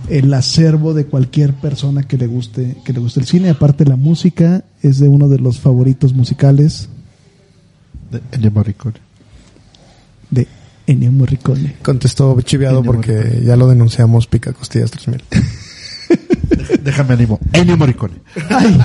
el 0.09 0.33
acervo 0.33 0.93
de 0.93 1.05
cualquier 1.05 1.53
persona 1.53 2.03
que 2.03 2.17
le 2.17 2.27
guste 2.27 2.77
que 2.86 2.93
le 2.93 2.99
guste 2.99 3.19
el 3.21 3.25
cine 3.25 3.49
aparte 3.49 3.86
la 3.86 3.95
música 3.95 4.63
es 4.83 4.99
de 4.99 5.07
uno 5.07 5.27
de 5.29 5.39
los 5.39 5.59
favoritos 5.59 6.13
musicales 6.13 6.89
De 8.12 8.22
Ennio 8.32 8.51
Morricone. 8.51 8.95
de 10.30 10.47
Ennio 10.88 11.12
Morricone 11.12 11.76
Contestó 11.82 12.39
chiviado 12.41 12.78
Ennio 12.80 12.91
porque 12.91 13.14
Morricone. 13.16 13.45
ya 13.45 13.56
lo 13.56 13.68
denunciamos 13.68 14.28
Pica 14.28 14.53
Costillas 14.53 14.91
3000. 14.91 15.24
Déjame 16.84 17.14
ánimo. 17.16 17.39
Ennio 17.53 17.76
Morricone. 17.78 18.16
Ay. 18.49 18.80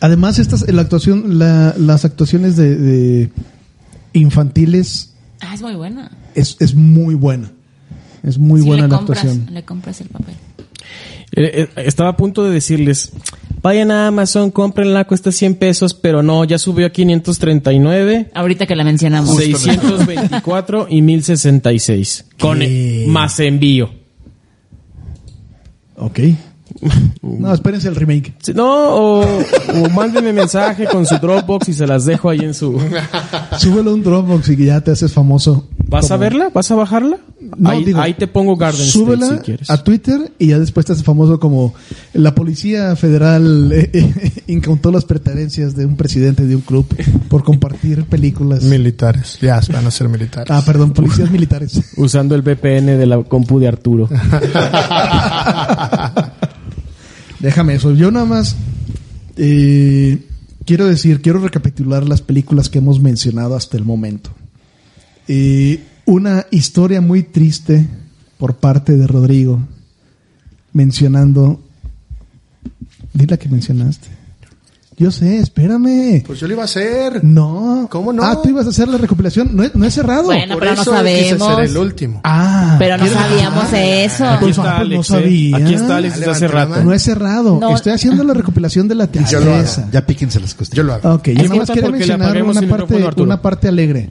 Además, 0.00 0.38
estas, 0.38 0.70
la 0.70 0.82
actuación, 0.82 1.38
la- 1.38 1.74
las 1.78 2.04
actuaciones 2.04 2.56
de, 2.56 2.76
de 2.76 3.30
infantiles 4.12 5.14
Ah, 5.40 5.54
es 5.54 5.62
muy 5.62 5.74
buena. 5.74 6.10
es, 6.34 6.56
es 6.60 6.74
muy 6.74 7.14
buena. 7.14 7.50
Es 8.22 8.38
muy 8.38 8.60
Sí, 8.62 8.66
buena 8.66 8.84
le 8.84 8.88
la 8.88 8.96
compras, 8.96 9.18
actuación. 9.18 9.54
Le 9.54 9.62
compras 9.64 10.00
el 10.00 10.08
papel. 10.08 10.34
Eh, 11.36 11.68
eh, 11.76 11.82
estaba 11.86 12.10
a 12.10 12.16
punto 12.16 12.44
de 12.44 12.50
decirles, 12.52 13.12
vayan 13.64 13.90
a 13.90 14.08
Amazon, 14.08 14.50
cómprenla, 14.50 15.06
cuesta 15.06 15.32
100 15.32 15.54
pesos, 15.54 15.94
pero 15.94 16.22
no, 16.22 16.44
ya 16.44 16.58
subió 16.58 16.86
a 16.86 16.90
539, 16.90 18.30
Ahorita 18.34 18.66
que 18.66 18.76
la 18.76 18.84
mencionamos. 18.84 19.34
624 19.36 20.86
y 20.90 21.00
1066. 21.00 22.26
Con 22.38 22.58
¿Qué? 22.58 23.06
más 23.08 23.40
envío. 23.40 23.90
Ok. 25.96 26.20
No, 27.22 27.54
espérense 27.54 27.88
el 27.88 27.96
remake. 27.96 28.34
No, 28.54 28.66
o, 28.66 29.20
o 29.22 29.88
mándenme 29.94 30.34
mensaje 30.34 30.84
con 30.86 31.06
su 31.06 31.16
Dropbox 31.16 31.68
y 31.70 31.72
se 31.72 31.86
las 31.86 32.04
dejo 32.04 32.28
ahí 32.28 32.40
en 32.40 32.52
su... 32.52 32.78
Súbelo 33.58 33.92
a 33.92 33.94
un 33.94 34.02
Dropbox 34.02 34.50
y 34.50 34.66
ya 34.66 34.82
te 34.82 34.90
haces 34.90 35.12
famoso. 35.12 35.68
¿Vas 35.88 36.10
a 36.10 36.18
verla? 36.18 36.50
¿Vas 36.52 36.70
a 36.70 36.74
bajarla? 36.74 37.18
No, 37.56 37.70
ahí, 37.70 37.84
digo, 37.84 38.00
ahí 38.00 38.14
te 38.14 38.26
pongo 38.26 38.56
Garden 38.56 38.86
Súbela 38.86 39.26
State 39.26 39.40
si 39.40 39.44
quieres. 39.44 39.70
a 39.70 39.84
Twitter 39.84 40.32
y 40.38 40.48
ya 40.48 40.58
después 40.58 40.86
te 40.86 40.92
haces 40.92 41.04
famoso 41.04 41.38
como 41.38 41.74
la 42.12 42.34
policía 42.34 42.96
federal 42.96 43.70
eh, 43.72 43.90
eh, 43.92 44.32
incautó 44.46 44.90
las 44.90 45.04
pertenencias 45.04 45.76
de 45.76 45.86
un 45.86 45.96
presidente 45.96 46.44
de 46.46 46.56
un 46.56 46.62
club 46.62 46.86
por 47.28 47.44
compartir 47.44 48.04
películas. 48.04 48.64
Militares. 48.64 49.38
Ya 49.40 49.60
van 49.72 49.86
a 49.86 49.90
ser 49.90 50.08
militares. 50.08 50.50
Ah, 50.50 50.62
perdón, 50.64 50.92
policías 50.92 51.30
militares. 51.30 51.80
Usando 51.96 52.34
el 52.34 52.42
VPN 52.42 52.98
de 52.98 53.06
la 53.06 53.22
compu 53.22 53.58
de 53.58 53.68
Arturo. 53.68 54.08
Déjame 57.40 57.74
eso. 57.74 57.92
Yo 57.92 58.10
nada 58.10 58.24
más 58.26 58.56
eh, 59.36 60.18
quiero 60.64 60.86
decir, 60.86 61.20
quiero 61.20 61.40
recapitular 61.40 62.08
las 62.08 62.22
películas 62.22 62.68
que 62.68 62.78
hemos 62.78 63.00
mencionado 63.00 63.56
hasta 63.56 63.76
el 63.76 63.84
momento. 63.84 64.30
Eh, 65.28 65.80
una 66.06 66.46
historia 66.50 67.00
muy 67.00 67.22
triste 67.22 67.86
por 68.38 68.54
parte 68.56 68.96
de 68.96 69.06
Rodrigo 69.06 69.60
mencionando. 70.72 71.60
Di 73.12 73.26
la 73.26 73.36
que 73.36 73.48
mencionaste. 73.48 74.08
Yo 74.96 75.10
sé, 75.10 75.38
espérame. 75.38 76.22
Pues 76.24 76.38
yo 76.38 76.46
lo 76.46 76.52
iba 76.54 76.62
a 76.62 76.66
hacer. 76.66 77.24
No. 77.24 77.88
¿Cómo 77.90 78.12
no? 78.12 78.22
Ah, 78.22 78.40
tú 78.40 78.48
ibas 78.48 78.66
a 78.66 78.68
hacer 78.68 78.86
la 78.86 78.96
recopilación. 78.96 79.50
No, 79.56 79.64
no 79.74 79.84
he 79.84 79.90
cerrado. 79.90 80.24
Bueno, 80.24 80.54
Por 80.54 80.60
pero 80.62 80.76
no 80.76 80.82
eso 80.82 80.90
quise 80.92 80.96
sabemos. 81.30 81.56
ser 81.56 81.64
el 81.64 81.76
último. 81.78 82.20
Ah. 82.22 82.76
Pero 82.78 82.96
no 82.96 83.04
¿quieres- 83.04 83.18
sabíamos 83.20 83.64
eso. 83.72 84.24
Aquí 84.28 84.50
está 84.50 84.76
ah, 84.78 84.84
no 84.84 85.02
sabía. 85.02 85.56
Aquí 85.56 85.74
está 85.74 85.96
Alex 85.96 86.18
desde 86.18 86.30
hace 86.30 86.48
rato. 86.48 86.84
No 86.84 86.92
he 86.92 86.98
cerrado. 87.00 87.58
No. 87.60 87.74
Estoy 87.74 87.92
haciendo 87.92 88.22
la 88.22 88.34
recopilación 88.34 88.86
de 88.86 88.94
la 88.94 89.10
yo 89.10 89.40
lo 89.40 89.52
hago. 89.52 89.62
tristeza. 89.62 89.88
Ya 89.90 90.06
píquense 90.06 90.38
las 90.38 90.54
costillas. 90.54 90.76
Yo 90.76 90.82
lo 90.84 90.94
hago. 90.94 91.14
Ok, 91.14 91.28
yo 91.28 91.42
nada 91.42 91.56
más 91.56 91.68
le 91.68 91.90
mencionar 91.90 92.42
una 92.42 92.60
parte, 92.62 93.22
una 93.22 93.42
parte 93.42 93.68
alegre. 93.68 94.10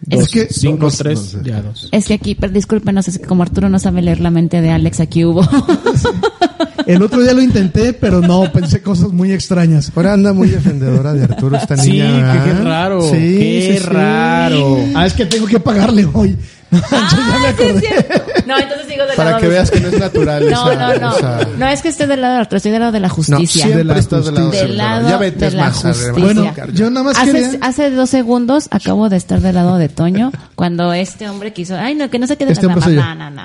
Dos, 0.00 0.22
Es 0.22 0.28
que- 0.30 0.46
cinco, 0.52 0.86
no, 0.86 0.90
tres, 0.92 1.18
no 1.34 1.42
sé. 1.42 1.50
ya 1.50 1.60
dos. 1.62 1.88
Es 1.90 2.06
que 2.06 2.14
aquí, 2.14 2.34
pero 2.36 2.52
discúlpenos, 2.52 3.08
es 3.08 3.18
que 3.18 3.26
como 3.26 3.42
Arturo 3.42 3.68
no 3.68 3.78
sabe 3.78 4.00
leer 4.02 4.20
la 4.20 4.30
mente 4.30 4.60
de 4.60 4.70
Alex, 4.70 5.00
aquí 5.00 5.24
hubo. 5.24 5.42
El 6.86 7.02
otro 7.02 7.20
día 7.22 7.34
lo 7.34 7.42
intenté, 7.42 7.92
pero 7.92 8.20
no, 8.20 8.50
pensé 8.50 8.80
cosas 8.80 9.10
muy 9.12 9.32
extrañas. 9.32 9.92
Ahora 9.94 10.14
anda 10.14 10.32
muy 10.32 10.48
defendedora 10.48 11.12
de 11.12 11.24
Arturo 11.24 11.56
esta 11.56 11.76
Sí, 11.76 11.90
niña. 11.92 12.32
que 12.32 12.38
qué 12.44 12.54
¿verdad? 12.54 12.64
raro. 12.64 13.02
Sí, 13.02 13.10
qué 13.10 13.70
sí, 13.74 13.78
sí. 13.78 13.84
raro. 13.86 14.78
Ah, 14.94 15.04
es 15.06 15.12
que 15.12 15.26
tengo 15.26 15.46
que 15.46 15.60
pagarle 15.60 16.08
hoy. 16.14 16.36
Yo 16.70 16.78
ya 16.80 17.38
me 17.40 17.48
Ah, 17.48 17.54
sí 17.58 17.64
es 17.64 17.68
acordé. 17.68 18.22
No, 18.48 18.58
entonces 18.58 18.86
sigo 18.88 19.04
del 19.06 19.14
Para 19.16 19.30
lado 19.30 19.40
que 19.40 19.46
de- 19.46 19.52
veas 19.52 19.70
que 19.70 19.80
no 19.80 19.88
es 19.88 19.98
natural 19.98 20.50
No, 20.50 20.70
esa- 20.72 20.98
no, 20.98 21.00
no. 21.10 21.16
esa- 21.16 21.48
No 21.58 21.66
es 21.68 21.82
que 21.82 21.88
esté 21.88 22.06
del 22.06 22.20
lado 22.22 22.34
de 22.34 22.40
Arturo, 22.40 22.56
estoy 22.56 22.72
del 22.72 22.80
lado 22.80 22.92
de 22.92 23.00
la 23.00 23.08
No, 23.08 23.14
justicia. 23.14 23.46
siempre 23.62 23.78
De 23.78 23.84
la 23.84 23.98
estás 23.98 24.24
del 24.24 24.34
lado 24.34 24.46
justicia. 24.46 24.68
Del 24.68 24.76
lado 24.78 25.08
Ya 25.08 25.16
vete 25.18 25.38
de 25.38 25.46
es 25.48 25.54
la 25.54 25.64
más 25.64 25.76
justicia. 25.76 26.12
Bueno, 26.12 26.54
yo 26.72 26.90
nada 26.90 27.04
más 27.04 27.18
hace, 27.18 27.32
quería... 27.32 27.50
hace 27.60 27.90
dos 27.90 28.10
segundos 28.10 28.68
acabo 28.70 29.08
de 29.08 29.16
estar 29.16 29.40
del 29.40 29.54
lado 29.54 29.76
de 29.78 29.88
Toño 29.88 30.32
cuando 30.54 30.92
este 30.92 31.28
hombre 31.28 31.52
quiso, 31.52 31.76
ay 31.76 31.94
no, 31.94 32.08
que 32.10 32.18
no 32.18 32.26
se 32.26 32.36
quede 32.36 32.52
Este 32.52 32.62
yo. 32.66 32.74
No, 32.74 32.80
no, 32.80 33.14
no, 33.14 33.30
no, 33.30 33.30
no. 33.30 33.42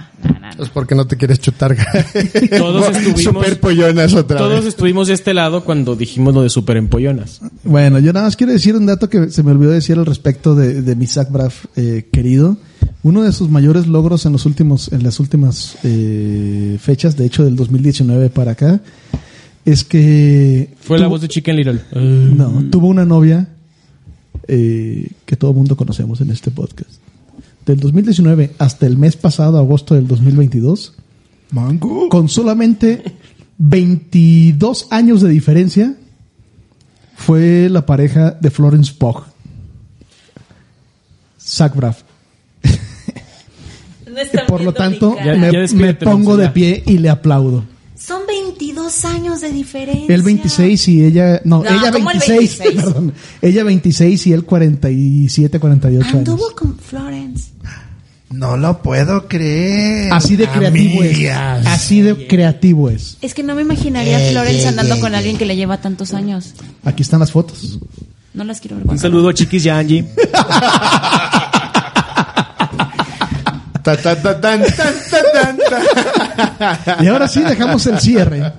Pues 0.58 0.70
porque 0.70 0.96
no 0.96 1.06
te 1.06 1.18
quieres 1.18 1.40
chutar. 1.40 1.76
Todos 2.58 2.96
estuvimos- 2.96 3.22
Super 3.24 3.60
pollonas 3.60 4.14
otra 4.14 4.38
Todos 4.38 4.60
vez. 4.64 4.66
estuvimos 4.68 5.08
de 5.08 5.14
este 5.16 5.34
lado 5.34 5.64
cuando 5.64 5.96
dijimos 5.96 6.34
lo 6.34 6.44
de 6.44 6.50
super 6.50 6.78
empollonas. 6.78 7.42
Bueno, 7.64 8.00
yo 8.00 8.14
nada 8.14 8.26
más 8.28 8.36
quiero 8.36 8.54
decir 8.54 8.76
un 8.76 8.86
dato 8.86 9.10
que 9.10 9.30
se 9.30 9.44
me 9.44 9.52
olvidó 9.52 9.72
decir 9.72 9.98
al 9.98 10.06
respecto 10.06 10.56
de, 10.56 10.82
de 10.82 10.96
mi 10.96 11.08
Zach 11.08 11.30
Braff 11.30 11.66
eh, 11.76 12.08
querido. 12.12 12.58
Uno 13.04 13.22
de 13.24 13.34
sus 13.34 13.50
mayores 13.50 13.88
logros 13.88 14.26
en 14.26 14.32
los 14.32 14.46
últimos, 14.46 14.92
en 14.94 15.04
las 15.04 15.20
últimas 15.20 15.78
eh, 15.84 16.78
fechas, 16.80 17.18
de 17.18 17.26
hecho 17.26 17.44
del 17.44 17.56
2019 17.58 18.30
para 18.30 18.52
acá, 18.52 18.82
es 19.66 19.84
que 19.84 20.74
Fue 20.80 20.98
la 21.00 21.08
voz 21.08 21.22
de 21.22 21.28
Chicken 21.28 21.56
Little. 21.56 21.82
no, 21.94 22.64
tuvo 22.70 22.88
una 22.88 23.06
novia 23.06 23.50
eh, 24.48 25.12
que 25.26 25.36
todo 25.36 25.52
el 25.52 25.58
mundo 25.58 25.76
conocemos 25.76 26.22
en 26.22 26.32
este 26.32 26.50
podcast. 26.50 26.92
Del 27.66 27.80
2019 27.80 28.52
hasta 28.58 28.88
el 28.88 28.98
mes 28.98 29.16
pasado, 29.18 29.58
agosto 29.58 29.96
del 29.96 30.08
2022, 30.08 30.94
Mango. 31.52 32.10
con 32.10 32.28
solamente 32.30 33.04
22 33.58 34.88
años 34.92 35.22
de 35.22 35.30
diferencia, 35.30 35.96
fue 37.16 37.68
la 37.70 37.86
pareja 37.86 38.32
de 38.32 38.50
Florence 38.50 38.94
Pugh. 38.98 39.24
Zach 41.40 41.76
Braff. 41.76 42.04
Por 44.48 44.62
lo 44.62 44.74
tanto, 44.74 45.16
Ya- 45.24 45.36
me, 45.36 45.52
ya 45.52 45.76
me 45.76 45.94
pongo 45.94 46.38
de 46.38 46.50
pie 46.50 46.84
y 46.86 46.98
le 46.98 47.10
aplaudo. 47.10 47.64
Son 47.98 48.22
22 48.28 49.06
años 49.06 49.40
de 49.42 49.50
diferencia. 49.52 50.14
Él 50.14 50.24
26 50.24 50.88
y 50.90 51.06
ella... 51.06 51.40
No, 51.46 51.64
No, 51.64 51.70
ella 51.70 51.92
¿cómo 51.92 52.12
el 52.12 52.20
26, 52.20 52.60
26? 52.60 52.76
perdón. 52.84 53.14
Ella 53.42 53.64
26 53.64 54.28
y 54.28 54.34
él 54.34 54.44
47, 54.44 55.60
48 55.60 56.06
años. 56.06 56.16
Anduvo 56.18 56.54
con 56.56 56.78
Florence. 56.78 57.52
No 58.30 58.58
lo 58.58 58.82
puedo 58.82 59.28
creer. 59.28 60.12
Así 60.12 60.36
de 60.36 60.48
creativo 60.48 61.04
es. 61.04 61.14
Amigas. 61.16 61.66
Así 61.68 62.02
de 62.02 62.28
creativo 62.28 62.90
es. 62.90 63.18
Es 63.22 63.34
que 63.34 63.44
no 63.44 63.54
me 63.56 63.62
imaginaría 63.62 64.18
a 64.18 64.32
Florence 64.32 64.68
andando 64.68 65.00
con 65.00 65.14
alguien 65.16 65.38
que 65.38 65.46
le 65.46 65.56
lleva 65.56 65.80
tantos 65.80 66.14
años. 66.14 66.56
Aquí 66.84 67.04
están 67.04 67.20
las 67.22 67.32
fotos. 67.32 67.80
No 68.34 68.44
las 68.44 68.60
quiero 68.60 68.78
ver. 68.78 68.88
Un 68.90 68.98
saludo 69.00 69.30
a 69.30 69.34
Chiquis 69.36 69.64
y 69.66 69.70
a 69.70 69.78
Angie. 69.78 70.04
Y 77.02 77.08
ahora 77.08 77.28
sí 77.28 77.42
dejamos 77.44 77.86
el 77.88 78.00
cierre 78.00 78.54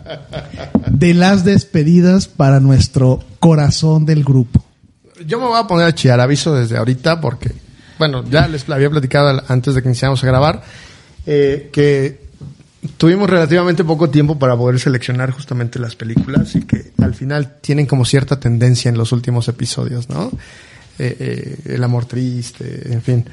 de 0.89 1.15
las 1.15 1.45
despedidas 1.45 2.29
para 2.29 2.61
nuestro 2.61 3.23
corazón 3.41 4.07
del 4.07 4.25
grupo. 4.25 4.65
Yo 5.27 5.39
me 5.39 5.47
voy 5.47 5.59
a 5.59 5.67
poner 5.67 5.87
a 5.87 5.95
chillar, 5.95 6.21
aviso 6.21 6.55
desde 6.55 6.77
ahorita, 6.77 7.21
porque, 7.21 7.53
bueno, 7.99 8.25
ya 8.29 8.49
les 8.49 8.69
había 8.69 8.91
platicado 8.91 9.43
antes 9.49 9.75
de 9.75 9.83
que 9.83 9.89
iniciáramos 9.89 10.23
a 10.23 10.27
grabar, 10.27 10.63
eh, 11.27 11.71
que 11.73 12.25
tuvimos 12.97 13.31
relativamente 13.31 13.85
poco 13.85 14.11
tiempo 14.11 14.39
para 14.39 14.57
poder 14.57 14.79
seleccionar 14.79 15.31
justamente 15.31 15.79
las 15.79 15.97
películas 15.97 16.55
y 16.57 16.63
que 16.63 16.93
al 17.01 17.15
final 17.15 17.57
tienen 17.61 17.87
como 17.87 18.05
cierta 18.05 18.39
tendencia 18.39 18.89
en 18.89 18.99
los 18.99 19.13
últimos 19.13 19.49
episodios, 19.49 20.09
¿no? 20.09 20.31
Eh, 20.99 21.17
eh, 21.19 21.75
el 21.75 21.83
amor 21.83 22.05
triste, 22.05 22.93
en 22.93 23.03
fin. 23.03 23.25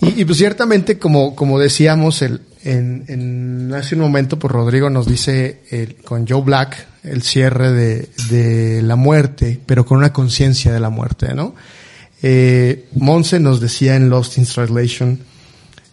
Y, 0.00 0.20
y, 0.20 0.24
pues 0.24 0.38
ciertamente, 0.38 0.98
como, 0.98 1.34
como 1.34 1.58
decíamos 1.58 2.22
el, 2.22 2.42
en, 2.64 3.04
en 3.08 3.74
hace 3.74 3.94
un 3.94 4.02
momento, 4.02 4.38
pues 4.38 4.52
Rodrigo 4.52 4.90
nos 4.90 5.06
dice 5.06 5.60
con 6.04 6.26
Joe 6.26 6.42
Black 6.42 6.86
el 7.02 7.22
cierre 7.22 7.72
de, 7.72 8.08
de 8.30 8.82
la 8.82 8.96
muerte, 8.96 9.60
pero 9.64 9.84
con 9.84 9.98
una 9.98 10.12
conciencia 10.12 10.72
de 10.72 10.80
la 10.80 10.90
muerte, 10.90 11.34
¿no? 11.34 11.54
Eh, 12.22 12.88
Monse 12.96 13.38
nos 13.38 13.60
decía 13.60 13.94
en 13.94 14.10
Lost 14.10 14.38
in 14.38 14.44
Translation 14.44 15.20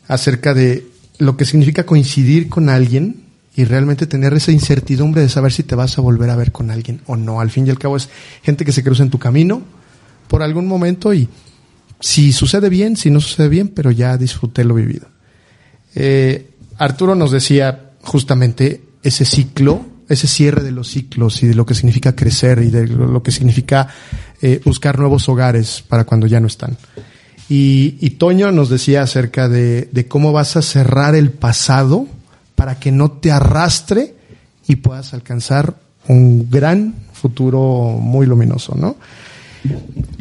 acerca 0.08 0.54
de 0.54 0.88
lo 1.20 1.38
que 1.38 1.46
significa 1.46 1.86
coincidir 1.86 2.50
con 2.50 2.70
alguien 2.70 3.22
y 3.56 3.64
realmente 3.64 4.08
tener 4.08 4.34
esa 4.34 4.52
incertidumbre 4.52 5.22
de 5.22 5.30
saber 5.30 5.54
si 5.54 5.64
te 5.64 5.76
vas 5.76 5.98
a 5.98 6.02
volver 6.02 6.30
a 6.30 6.36
ver 6.36 6.52
con 6.52 6.72
alguien 6.72 7.02
o 7.06 7.16
no. 7.16 7.40
Al 7.40 7.52
fin 7.52 7.68
y 7.68 7.70
al 7.70 7.80
cabo 7.80 7.96
es 7.96 8.10
gente 8.44 8.66
que 8.66 8.72
se 8.72 8.84
cruza 8.84 9.04
en 9.04 9.12
tu 9.12 9.20
camino 9.20 9.62
por 10.28 10.42
algún 10.42 10.68
momento 10.68 11.14
y 11.14 11.30
si 12.00 12.34
sucede 12.34 12.70
bien, 12.70 12.98
si 12.98 13.10
no 13.10 13.22
sucede 13.22 13.50
bien, 13.50 13.70
pero 13.70 13.92
ya 13.92 14.18
disfruté 14.18 14.64
lo 14.64 14.76
vivido. 14.76 15.08
Eh, 15.96 16.52
Arturo 16.78 17.16
nos 17.16 17.32
decía 17.32 17.92
justamente 18.02 18.84
ese 19.02 19.26
ciclo, 19.26 19.86
ese 20.10 20.28
cierre 20.28 20.62
de 20.64 20.72
los 20.72 20.90
ciclos 20.90 21.42
y 21.42 21.48
de 21.48 21.56
lo 21.56 21.66
que 21.66 21.74
significa 21.74 22.16
crecer 22.16 22.60
y 22.60 22.70
de 22.70 22.88
lo, 22.88 23.24
que 23.24 23.32
significa 23.32 23.88
eh, 24.42 24.62
buscar 24.64 25.00
nuevos 25.00 25.28
hogares 25.30 25.84
para 25.88 26.04
cuando 26.04 26.28
ya 26.28 26.40
no 26.40 26.48
están. 26.48 26.78
Y, 27.48 27.98
y 28.02 28.12
Toño 28.12 28.52
nos 28.52 28.70
decía 28.70 29.04
acerca 29.04 29.48
de, 29.48 29.90
de 29.92 30.08
cómo 30.08 30.32
vas 30.32 30.58
a 30.58 30.62
cerrar 30.62 31.16
el 31.16 31.32
pasado 31.32 32.08
para 32.56 32.80
que 32.80 32.92
no 32.92 33.12
te 33.12 33.32
arrastre 33.32 34.16
y 34.68 34.78
puedas 34.78 35.14
alcanzar 35.14 35.76
un 36.08 36.50
gran 36.50 36.96
futuro 37.14 37.98
muy 38.00 38.26
luminoso, 38.26 38.76
¿no? 38.76 38.96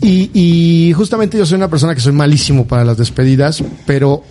Y, 0.01 0.93
justamente 0.95 1.39
yo 1.39 1.47
soy 1.47 1.57
una 1.57 1.71
persona 1.71 1.95
que 1.95 2.01
soy 2.01 2.13
malísimo 2.13 2.67
para 2.67 2.85
las 2.85 2.99
despedidas, 2.99 3.63
pero 3.87 4.23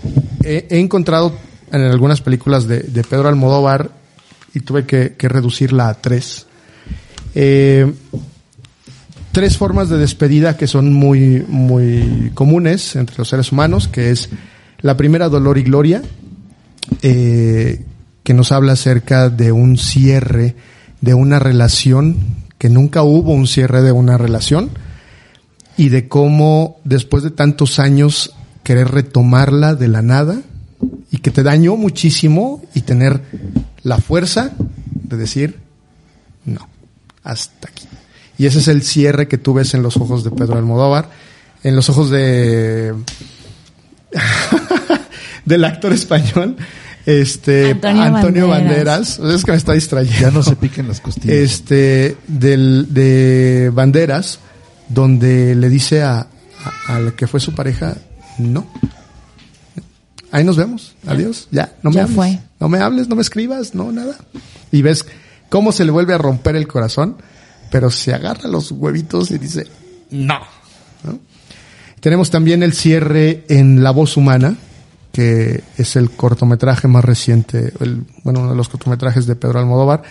he, 0.44 0.68
encontrado 0.70 1.34
en 1.72 1.82
algunas 1.82 2.22
películas 2.22 2.68
de, 2.68 3.04
Pedro 3.10 3.28
Almodóvar 3.28 3.92
y 4.54 4.60
tuve 4.60 4.86
que, 4.86 5.16
que 5.18 5.28
reducirla 5.28 5.90
a 5.90 5.96
tres. 5.96 6.46
Eh, 7.34 7.92
tres 9.34 9.58
formas 9.58 9.90
de 9.90 9.98
despedida 9.98 10.56
que 10.58 10.68
son 10.68 10.94
muy, 10.94 11.44
muy 11.48 12.32
comunes 12.36 12.96
entre 12.96 13.18
los 13.18 13.28
seres 13.28 13.52
humanos, 13.52 13.88
que 13.88 14.12
es 14.12 14.30
la 14.82 14.96
primera, 14.96 15.28
dolor 15.28 15.58
y 15.58 15.64
gloria, 15.64 16.04
eh, 17.02 17.84
que 18.24 18.34
nos 18.34 18.52
habla 18.52 18.74
acerca 18.74 19.30
de 19.30 19.52
un 19.52 19.78
cierre 19.78 20.56
de 21.02 21.16
una 21.16 21.40
relación, 21.40 22.18
que 22.60 22.70
nunca 22.70 23.02
hubo 23.02 23.34
un 23.34 23.48
cierre 23.48 23.82
de 23.82 23.92
una 23.92 24.18
relación, 24.18 24.70
y 25.78 25.90
de 25.90 26.08
cómo 26.08 26.78
después 26.84 27.24
de 27.24 27.32
tantos 27.32 27.80
años 27.80 28.34
querer 28.64 28.90
retomarla 28.90 29.76
de 29.76 29.88
la 29.88 30.02
nada 30.02 30.42
y 31.12 31.18
que 31.18 31.32
te 31.32 31.44
dañó 31.44 31.76
muchísimo 31.76 32.64
y 32.74 32.82
tener 32.82 33.22
la 33.84 33.98
fuerza 33.98 34.52
de 34.94 35.18
decir 35.18 35.60
no, 36.46 36.68
hasta 37.24 37.70
aquí. 37.70 37.88
Y 38.38 38.46
ese 38.46 38.60
es 38.60 38.68
el 38.68 38.84
cierre 38.84 39.28
que 39.28 39.38
tú 39.38 39.54
ves 39.54 39.74
en 39.74 39.84
los 39.84 39.98
ojos 39.98 40.24
de 40.24 40.32
Pedro 40.32 40.58
Almodóvar, 40.58 41.10
en 41.64 41.76
los 41.76 41.90
ojos 41.90 42.10
de 42.10 42.94
del 45.46 45.66
actor 45.66 45.94
español, 45.94 46.56
este 47.06 47.72
Antonio 47.72 48.04
Antonio, 48.04 48.48
Banderas. 48.48 49.18
Banderas. 49.18 49.40
Es 49.40 49.46
que 49.46 49.52
me 49.52 49.58
está 49.58 49.74
distrayendo. 49.74 50.20
Ya 50.20 50.32
no 50.32 50.44
se 50.44 50.56
piquen 50.56 50.88
las 50.88 51.02
costillas. 51.02 51.36
Este, 51.36 52.18
del, 52.28 52.94
de 52.94 53.72
Banderas, 53.74 54.40
donde 54.94 55.56
le 55.56 55.70
dice 55.70 56.04
a, 56.04 56.28
a, 56.88 57.12
que 57.16 57.28
fue 57.28 57.40
su 57.40 57.54
pareja, 57.54 57.96
no. 58.38 58.68
Ahí 60.32 60.44
nos 60.44 60.58
vemos. 60.58 60.96
Adiós. 61.06 61.48
Ya, 61.52 61.76
no 61.84 61.92
me 61.92 61.98
Ya 61.98 62.04
hables. 62.04 62.16
fue. 62.16 62.40
No 62.60 62.70
me 62.70 62.80
hables, 62.80 63.08
no 63.08 63.16
me 63.16 63.22
escribas, 63.22 63.76
no, 63.76 63.92
nada. 63.92 64.16
Y 64.72 64.82
ves 64.82 65.06
cómo 65.50 65.72
se 65.72 65.86
le 65.86 65.92
vuelve 65.92 66.14
a 66.14 66.18
romper 66.18 66.56
el 66.56 66.68
corazón, 66.68 67.18
pero 67.70 67.92
se 67.92 68.14
agarra 68.14 68.48
los 68.50 68.72
huevitos 68.72 69.30
y 69.32 69.38
dice, 69.38 69.68
no. 70.10 70.40
¿No? 71.04 71.20
Tenemos 72.00 72.30
también 72.32 72.64
el 72.64 72.74
cierre 72.74 73.44
en 73.50 73.84
La 73.84 73.92
voz 73.92 74.18
humana, 74.18 74.56
que 75.12 75.64
es 75.78 75.96
el 75.96 76.10
cortometraje 76.12 76.88
más 76.88 77.06
reciente, 77.06 77.72
el, 77.80 78.04
bueno, 78.24 78.40
uno 78.42 78.50
de 78.52 78.56
los 78.56 78.70
cortometrajes 78.70 79.28
de 79.28 79.36
Pedro 79.36 79.60
Almodóvar, 79.60 80.02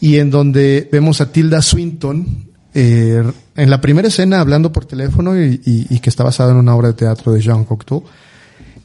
y 0.00 0.16
en 0.18 0.30
donde 0.30 0.88
vemos 0.90 1.20
a 1.20 1.30
Tilda 1.30 1.62
Swinton 1.62 2.45
eh, 2.78 3.32
en 3.56 3.70
la 3.70 3.80
primera 3.80 4.08
escena 4.08 4.38
hablando 4.40 4.70
por 4.70 4.84
teléfono 4.84 5.34
y, 5.40 5.60
y- 5.64 5.98
que 5.98 6.10
está 6.10 6.22
basado 6.24 6.50
en 6.50 6.58
una 6.58 6.74
obra 6.76 6.88
de 6.88 6.94
teatro 6.94 7.32
de 7.32 7.40
Jean 7.40 7.64
Cocteau, 7.64 8.04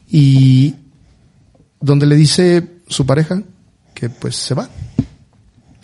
y 0.10 0.76
donde 1.80 2.06
le 2.06 2.16
dice 2.16 2.66
su 2.88 3.06
pareja 3.06 3.42
que 3.94 4.10
pues 4.10 4.38
se 4.38 4.54
va. 4.54 4.70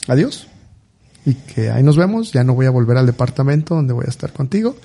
Adiós. 0.08 0.47
Y 1.26 1.34
que 1.34 1.70
ahí 1.70 1.84
nos 1.84 1.97
vemos, 1.97 2.32
ya 2.32 2.43
no 2.45 2.53
voy 2.55 2.66
a 2.66 2.70
volver 2.72 2.95
al 2.95 3.05
departamento 3.05 3.76
donde 3.76 3.93
voy 3.93 4.05
a 4.08 4.10
estar 4.10 4.32
contigo. 4.32 4.78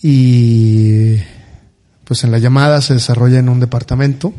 Y 0.00 1.16
pues 2.04 2.22
en 2.22 2.30
la 2.30 2.38
llamada 2.38 2.80
se 2.80 2.94
desarrolla 2.94 3.38
en 3.40 3.48
un 3.48 3.58
departamento 3.58 4.32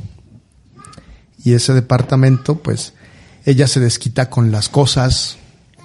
y 1.43 1.53
ese 1.53 1.73
departamento 1.73 2.55
pues 2.59 2.93
ella 3.45 3.67
se 3.67 3.79
desquita 3.79 4.29
con 4.29 4.51
las 4.51 4.69
cosas, 4.69 5.37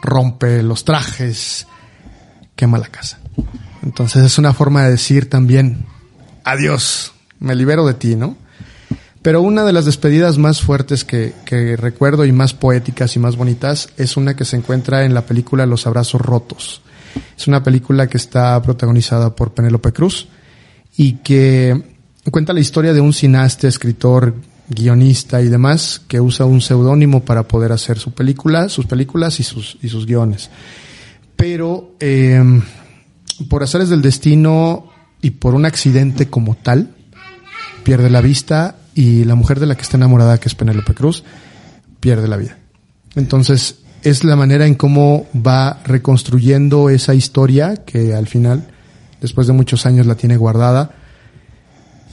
rompe 0.05 0.63
los 0.63 0.85
trajes, 0.85 1.67
quema 2.55 2.79
la 2.79 2.89
casa. 2.89 3.19
Entonces 3.83 4.25
es 4.25 4.39
una 4.39 4.53
forma 4.53 4.85
de 4.85 4.93
decir 4.93 5.29
también 5.29 5.87
adiós, 6.45 7.13
me 7.41 7.55
libero 7.55 7.87
de 7.87 7.95
ti, 7.95 8.15
¿no? 8.15 8.37
Pero 9.23 9.41
una 9.41 9.65
de 9.65 9.73
las 9.73 9.87
despedidas 9.87 10.37
más 10.37 10.61
fuertes 10.61 11.05
que, 11.05 11.33
que 11.47 11.77
recuerdo 11.77 12.27
y 12.27 12.33
más 12.33 12.53
poéticas 12.53 13.17
y 13.17 13.19
más 13.19 13.37
bonitas 13.37 13.89
es 13.97 14.19
una 14.19 14.37
que 14.37 14.45
se 14.45 14.57
encuentra 14.57 15.05
en 15.05 15.15
la 15.15 15.25
película 15.25 15.65
Los 15.65 15.87
Abrazos 15.87 16.21
Rotos. 16.21 16.83
Es 17.37 17.47
una 17.47 17.63
película 17.63 18.07
que 18.07 18.19
está 18.19 18.61
protagonizada 18.63 19.35
por 19.35 19.55
Penélope 19.55 19.93
Cruz 19.93 20.29
y 20.97 21.15
que 21.15 21.83
cuenta 22.31 22.53
la 22.53 22.61
historia 22.61 22.93
de 22.93 23.01
un 23.01 23.15
cineasta, 23.15 23.67
escritor, 23.67 24.35
guionista 24.69 25.43
y 25.43 25.49
demás 25.49 26.01
que 26.09 26.21
usa 26.21 26.47
un 26.47 26.61
seudónimo 26.61 27.25
para 27.25 27.47
poder 27.49 27.73
hacer 27.73 27.99
su 27.99 28.13
película, 28.13 28.69
sus 28.69 28.87
películas 28.87 29.41
y 29.41 29.43
sus, 29.43 29.79
y 29.83 29.89
sus 29.89 30.07
guiones. 30.07 30.51
Pero 31.37 31.95
eh, 32.01 32.43
por 33.49 33.63
azares 33.63 33.89
del 33.89 34.03
destino 34.03 34.91
y 35.21 35.31
por 35.31 35.55
un 35.55 35.67
accidente 35.67 36.29
como 36.29 36.55
tal, 36.55 36.95
pierde 37.83 38.11
la 38.11 38.21
vista 38.21 38.77
y 38.95 39.25
la 39.25 39.35
mujer 39.35 39.61
de 39.61 39.67
la 39.67 39.75
que 39.75 39.83
está 39.83 39.97
enamorada, 39.97 40.39
que 40.39 40.49
es 40.49 40.55
Penélope 40.55 40.95
Cruz, 40.95 41.25
pierde 42.01 42.29
la 42.29 42.37
vida. 42.37 42.59
Entonces, 43.17 43.79
es 44.03 44.25
la 44.25 44.37
manera 44.37 44.67
en 44.67 44.75
cómo 44.75 45.27
va 45.35 45.81
reconstruyendo 45.85 46.91
esa 46.91 47.15
historia 47.15 47.77
que 47.85 48.15
al 48.15 48.27
final, 48.27 48.69
después 49.21 49.47
de 49.47 49.53
muchos 49.53 49.87
años, 49.87 50.07
la 50.07 50.15
tiene 50.15 50.37
guardada 50.37 50.95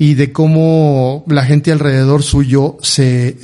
y 0.01 0.15
de 0.15 0.31
cómo 0.31 1.23
la 1.27 1.45
gente 1.45 1.71
alrededor 1.71 2.23
suyo 2.23 2.75
se, 2.81 3.37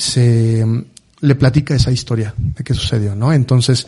mm, 0.66 0.80
le 1.20 1.36
platica 1.36 1.76
esa 1.76 1.92
historia 1.92 2.34
de 2.36 2.64
qué 2.64 2.74
sucedió, 2.74 3.14
¿no? 3.14 3.32
Entonces, 3.32 3.86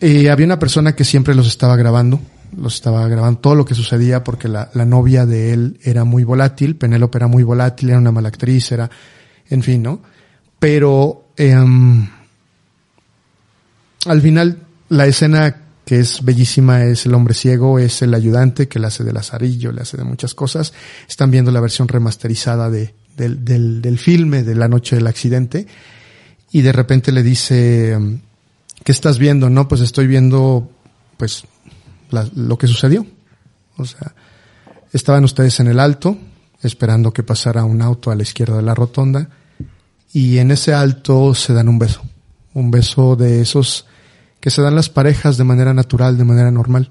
eh, 0.00 0.28
había 0.28 0.44
una 0.44 0.58
persona 0.58 0.96
que 0.96 1.04
siempre 1.04 1.36
los 1.36 1.46
estaba 1.46 1.76
grabando, 1.76 2.18
los 2.56 2.74
estaba 2.74 3.06
grabando 3.06 3.38
todo 3.38 3.54
lo 3.54 3.64
que 3.64 3.76
sucedía 3.76 4.24
porque 4.24 4.48
la, 4.48 4.70
la 4.74 4.84
novia 4.84 5.24
de 5.24 5.52
él 5.52 5.78
era 5.84 6.02
muy 6.02 6.24
volátil, 6.24 6.74
Penélope 6.74 7.18
era 7.18 7.28
muy 7.28 7.44
volátil, 7.44 7.90
era 7.90 7.98
una 8.00 8.10
mala 8.10 8.26
actriz, 8.26 8.72
era, 8.72 8.90
en 9.48 9.62
fin, 9.62 9.84
¿no? 9.84 10.02
Pero 10.58 11.28
em, 11.36 12.08
al 14.06 14.20
final 14.20 14.58
la 14.88 15.06
escena 15.06 15.61
que 15.84 15.98
es 15.98 16.24
bellísima, 16.24 16.84
es 16.84 17.06
el 17.06 17.14
hombre 17.14 17.34
ciego, 17.34 17.78
es 17.78 18.02
el 18.02 18.14
ayudante 18.14 18.68
que 18.68 18.78
le 18.78 18.86
hace 18.86 19.04
de 19.04 19.12
lazarillo, 19.12 19.72
le 19.72 19.82
hace 19.82 19.96
de 19.96 20.04
muchas 20.04 20.34
cosas. 20.34 20.72
Están 21.08 21.30
viendo 21.30 21.50
la 21.50 21.60
versión 21.60 21.88
remasterizada 21.88 22.70
de, 22.70 22.94
del, 23.16 23.44
del, 23.44 23.82
del 23.82 23.98
filme 23.98 24.42
de 24.42 24.54
la 24.54 24.68
noche 24.68 24.96
del 24.96 25.06
accidente 25.06 25.66
y 26.52 26.60
de 26.60 26.72
repente 26.72 27.10
le 27.12 27.22
dice, 27.22 27.96
um, 27.96 28.20
¿qué 28.84 28.92
estás 28.92 29.18
viendo? 29.18 29.48
No, 29.50 29.66
pues 29.66 29.80
estoy 29.80 30.06
viendo, 30.06 30.70
pues, 31.16 31.44
lo 32.34 32.58
que 32.58 32.66
sucedió. 32.66 33.06
O 33.78 33.84
sea, 33.86 34.14
estaban 34.92 35.24
ustedes 35.24 35.58
en 35.60 35.68
el 35.68 35.80
alto, 35.80 36.16
esperando 36.62 37.12
que 37.12 37.22
pasara 37.22 37.64
un 37.64 37.80
auto 37.80 38.10
a 38.10 38.14
la 38.14 38.22
izquierda 38.22 38.56
de 38.56 38.62
la 38.62 38.74
rotonda, 38.74 39.30
y 40.12 40.38
en 40.38 40.50
ese 40.50 40.74
alto 40.74 41.34
se 41.34 41.54
dan 41.54 41.68
un 41.68 41.78
beso. 41.78 42.02
Un 42.52 42.70
beso 42.70 43.16
de 43.16 43.40
esos 43.40 43.86
que 44.42 44.50
se 44.50 44.60
dan 44.60 44.74
las 44.74 44.90
parejas 44.90 45.36
de 45.38 45.44
manera 45.44 45.72
natural, 45.72 46.18
de 46.18 46.24
manera 46.24 46.50
normal. 46.50 46.90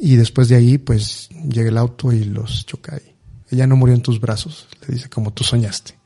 Y 0.00 0.16
después 0.16 0.48
de 0.48 0.56
ahí, 0.56 0.76
pues, 0.76 1.28
llega 1.48 1.68
el 1.68 1.78
auto 1.78 2.12
y 2.12 2.24
los 2.24 2.66
choca 2.66 2.96
ahí. 2.96 3.14
Ella 3.50 3.68
no 3.68 3.76
murió 3.76 3.94
en 3.94 4.02
tus 4.02 4.20
brazos, 4.20 4.66
le 4.86 4.94
dice, 4.94 5.08
como 5.08 5.32
tú 5.32 5.44
soñaste. 5.44 5.96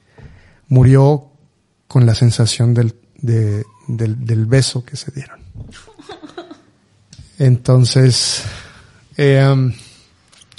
Murió 0.68 1.30
con 1.88 2.04
la 2.04 2.14
sensación 2.14 2.74
del, 2.74 2.94
de- 3.16 3.64
del, 3.88 4.24
del 4.26 4.44
beso 4.44 4.84
que 4.84 4.96
se 4.96 5.10
dieron. 5.12 5.40
Entonces, 7.38 8.42
eh, 9.16 9.46
um, 9.50 9.72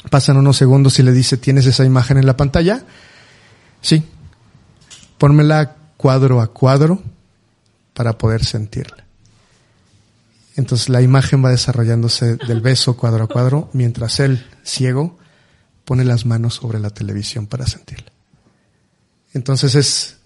pasan 0.10 0.38
unos 0.38 0.58
segundos 0.58 0.98
y 1.00 1.04
le 1.04 1.12
dice, 1.12 1.38
¿tienes 1.38 1.66
esa 1.66 1.86
imagen 1.86 2.18
en 2.18 2.26
la 2.26 2.38
pantalla? 2.38 2.84
Sí. 3.82 4.04
Pónmela 5.18 5.76
cuadro 5.98 6.42
a 6.42 6.48
cuadro 6.48 7.02
para 7.94 8.18
poder 8.18 8.44
sentirla. 8.46 9.07
Entonces 10.58 10.90
la 10.90 11.04
imagen 11.04 11.46
va 11.46 11.52
desarrollándose 11.52 12.36
del 12.36 12.62
beso 12.62 12.98
cuadro 12.98 13.24
a 13.24 13.28
cuadro 13.28 13.70
mientras 13.74 14.20
él, 14.20 14.44
ciego, 14.64 15.18
pone 15.86 16.04
las 16.04 16.26
manos 16.26 16.56
sobre 16.56 16.80
la 16.80 16.90
televisión 16.90 17.46
para 17.46 17.68
sentirla. 17.68 18.12
Entonces 19.34 19.76
es, 19.76 20.18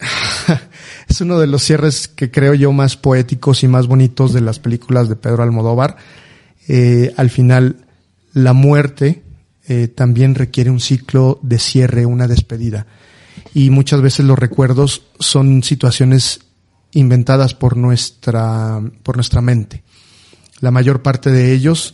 es 1.08 1.20
uno 1.20 1.38
de 1.38 1.46
los 1.46 1.62
cierres 1.62 2.08
que 2.08 2.30
creo 2.30 2.54
yo 2.54 2.72
más 2.72 2.96
poéticos 2.96 3.62
y 3.62 3.68
más 3.68 3.86
bonitos 3.86 4.32
de 4.32 4.40
las 4.40 4.58
películas 4.58 5.10
de 5.10 5.16
Pedro 5.16 5.42
Almodóvar. 5.42 5.98
Eh, 6.68 7.12
al 7.18 7.28
final, 7.28 7.84
la 8.32 8.54
muerte 8.54 9.22
eh, 9.68 9.88
también 9.88 10.34
requiere 10.34 10.70
un 10.70 10.80
ciclo 10.80 11.38
de 11.42 11.58
cierre, 11.58 12.06
una 12.06 12.26
despedida. 12.26 12.86
Y 13.52 13.68
muchas 13.68 14.00
veces 14.00 14.24
los 14.24 14.38
recuerdos 14.38 15.02
son 15.18 15.62
situaciones 15.62 16.45
inventadas 16.96 17.52
por 17.52 17.76
nuestra, 17.76 18.80
por 19.02 19.16
nuestra 19.16 19.42
mente. 19.42 19.82
La 20.60 20.70
mayor 20.70 21.02
parte 21.02 21.30
de 21.30 21.52
ellos 21.52 21.92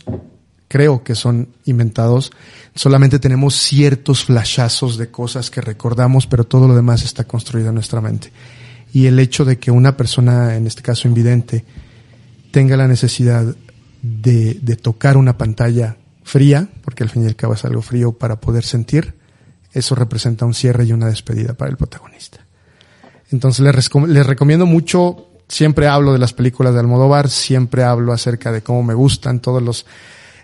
creo 0.69 1.03
que 1.03 1.13
son 1.13 1.49
inventados. 1.65 2.31
Solamente 2.73 3.19
tenemos 3.19 3.53
ciertos 3.55 4.23
flashazos 4.23 4.97
de 4.97 5.11
cosas 5.11 5.51
que 5.51 5.59
recordamos, 5.59 6.25
pero 6.25 6.45
todo 6.45 6.69
lo 6.69 6.75
demás 6.75 7.03
está 7.03 7.25
construido 7.25 7.67
en 7.69 7.75
nuestra 7.75 7.99
mente. 7.99 8.31
Y 8.93 9.07
el 9.07 9.19
hecho 9.19 9.43
de 9.43 9.59
que 9.59 9.71
una 9.71 9.97
persona, 9.97 10.55
en 10.55 10.67
este 10.67 10.81
caso 10.81 11.09
invidente, 11.09 11.65
tenga 12.51 12.77
la 12.77 12.87
necesidad 12.87 13.55
de, 14.01 14.57
de 14.61 14.75
tocar 14.77 15.17
una 15.17 15.37
pantalla 15.37 15.97
fría, 16.23 16.69
porque 16.81 17.03
al 17.03 17.09
fin 17.09 17.23
y 17.23 17.27
al 17.27 17.35
cabo 17.35 17.55
es 17.55 17.65
algo 17.65 17.81
frío 17.81 18.13
para 18.13 18.39
poder 18.39 18.63
sentir, 18.63 19.15
eso 19.73 19.95
representa 19.95 20.45
un 20.45 20.53
cierre 20.53 20.85
y 20.85 20.93
una 20.93 21.07
despedida 21.07 21.55
para 21.55 21.71
el 21.71 21.77
protagonista. 21.77 22.42
Entonces 23.33 23.65
les, 23.65 24.25
recomiendo 24.25 24.65
mucho, 24.65 25.27
siempre 25.49 25.87
hablo 25.87 26.13
de 26.13 26.19
las 26.19 26.33
películas 26.33 26.73
de 26.73 26.79
Almodóvar, 26.79 27.29
siempre 27.29 27.83
hablo 27.83 28.13
acerca 28.13 28.51
de 28.51 28.61
cómo 28.61 28.83
me 28.83 28.93
gustan 28.93 29.41
todos 29.41 29.61
los 29.61 29.85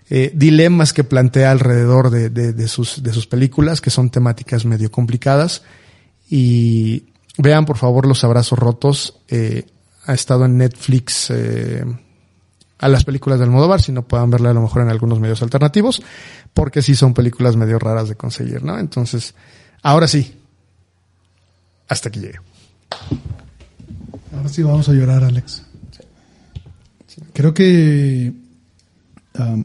eh, 0.09 0.31
dilemas 0.33 0.91
que 0.91 1.03
plantea 1.05 1.51
alrededor 1.51 2.09
de 2.09 2.67
sus 2.67 3.27
películas, 3.29 3.79
que 3.79 3.91
son 3.91 4.09
temáticas 4.09 4.65
medio 4.65 4.91
complicadas. 4.91 5.61
Y 6.29 7.05
vean 7.37 7.65
por 7.65 7.77
favor 7.77 8.05
Los 8.05 8.23
Abrazos 8.23 8.59
Rotos, 8.59 9.19
eh, 9.27 9.65
ha 10.05 10.13
estado 10.13 10.45
en 10.45 10.57
Netflix 10.57 11.29
eh, 11.29 11.83
a 12.79 12.87
las 12.87 13.03
películas 13.03 13.39
de 13.39 13.45
Almodóvar, 13.45 13.81
si 13.81 13.91
no 13.91 14.07
puedan 14.07 14.29
verla 14.29 14.51
a 14.51 14.53
lo 14.53 14.61
mejor 14.61 14.81
en 14.81 14.89
algunos 14.89 15.19
medios 15.19 15.41
alternativos, 15.41 16.01
porque 16.53 16.81
sí 16.81 16.95
son 16.95 17.13
películas 17.13 17.55
medio 17.55 17.79
raras 17.79 18.09
de 18.09 18.15
conseguir, 18.15 18.63
¿no? 18.63 18.77
Entonces, 18.77 19.35
ahora 19.81 20.07
sí, 20.07 20.39
hasta 21.87 22.09
aquí 22.09 22.19
llegué. 22.19 22.39
Ahora 24.35 24.49
sí 24.49 24.63
vamos 24.63 24.87
a 24.89 24.93
llorar, 24.93 25.23
Alex. 25.23 25.63
Creo 27.33 27.53
que... 27.53 28.33
um, 29.37 29.63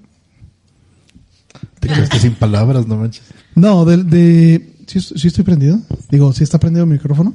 Te 1.80 1.88
quedaste 1.88 2.18
sin 2.18 2.34
palabras, 2.34 2.86
no 2.86 2.96
manches. 2.96 3.24
no, 3.54 3.84
de... 3.84 4.02
de 4.04 4.70
¿sí, 4.86 5.00
sí 5.00 5.28
estoy 5.28 5.44
prendido? 5.44 5.80
Digo, 6.10 6.32
¿sí 6.32 6.44
está 6.44 6.58
prendido 6.58 6.84
el 6.84 6.90
micrófono? 6.90 7.34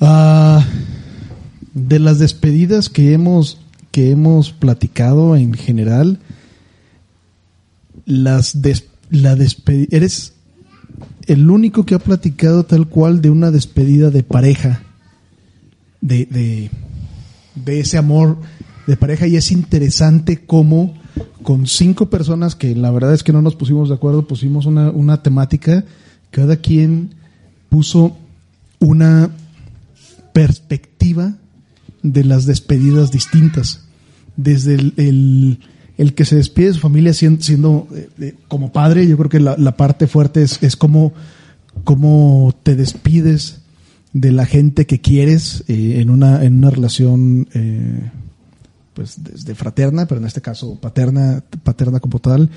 Ah, 0.00 0.64
de 1.72 1.98
las 1.98 2.18
despedidas 2.18 2.88
que 2.88 3.12
hemos, 3.14 3.58
que 3.90 4.10
hemos 4.10 4.52
platicado 4.52 5.34
en 5.36 5.54
general, 5.54 6.18
las 8.06 8.60
des- 8.62 8.86
la 9.10 9.34
despedida... 9.36 9.88
Eres 9.96 10.33
el 11.28 11.50
único 11.50 11.84
que 11.84 11.94
ha 11.94 11.98
platicado 11.98 12.64
tal 12.64 12.88
cual 12.88 13.20
de 13.20 13.30
una 13.30 13.50
despedida 13.50 14.10
de 14.10 14.22
pareja. 14.22 14.82
de, 16.00 16.26
de, 16.26 16.70
de 17.54 17.80
ese 17.80 17.96
amor 17.98 18.38
de 18.86 18.96
pareja 18.96 19.26
y 19.26 19.36
es 19.36 19.50
interesante 19.50 20.44
cómo 20.44 20.94
con 21.42 21.66
cinco 21.66 22.10
personas 22.10 22.54
que 22.54 22.74
la 22.74 22.90
verdad 22.90 23.14
es 23.14 23.22
que 23.22 23.32
no 23.32 23.42
nos 23.42 23.54
pusimos 23.54 23.88
de 23.88 23.94
acuerdo, 23.94 24.26
pusimos 24.26 24.66
una, 24.66 24.90
una 24.90 25.22
temática, 25.22 25.84
cada 26.30 26.56
quien 26.56 27.14
puso 27.68 28.16
una 28.80 29.30
perspectiva 30.32 31.34
de 32.02 32.24
las 32.24 32.46
despedidas 32.46 33.10
distintas. 33.10 33.84
Desde 34.36 34.74
el, 34.74 34.94
el, 34.96 35.60
el 35.98 36.14
que 36.14 36.24
se 36.24 36.36
despide 36.36 36.68
de 36.68 36.74
su 36.74 36.80
familia 36.80 37.12
siendo, 37.14 37.86
eh, 37.94 38.08
eh, 38.20 38.34
como 38.48 38.72
padre, 38.72 39.06
yo 39.06 39.16
creo 39.16 39.28
que 39.30 39.40
la, 39.40 39.76
parte 39.76 40.06
fuerte 40.06 40.42
es, 40.42 40.62
es 40.62 40.76
cómo, 40.76 41.12
cómo 41.84 42.54
te 42.62 42.74
despides 42.76 43.60
de 44.12 44.32
la 44.32 44.46
gente 44.46 44.86
que 44.86 45.00
quieres 45.00 45.64
eh, 45.68 46.00
en 46.00 46.10
una 46.10 46.44
en 46.44 46.58
una 46.58 46.70
relación 46.70 47.48
pues 48.94 49.16
desde 49.24 49.56
fraterna 49.56 50.06
pero 50.06 50.20
en 50.20 50.26
este 50.28 50.40
caso 50.40 50.78
paterna 50.80 51.42
paterna 51.64 51.98
como 51.98 52.20
tal 52.20 52.48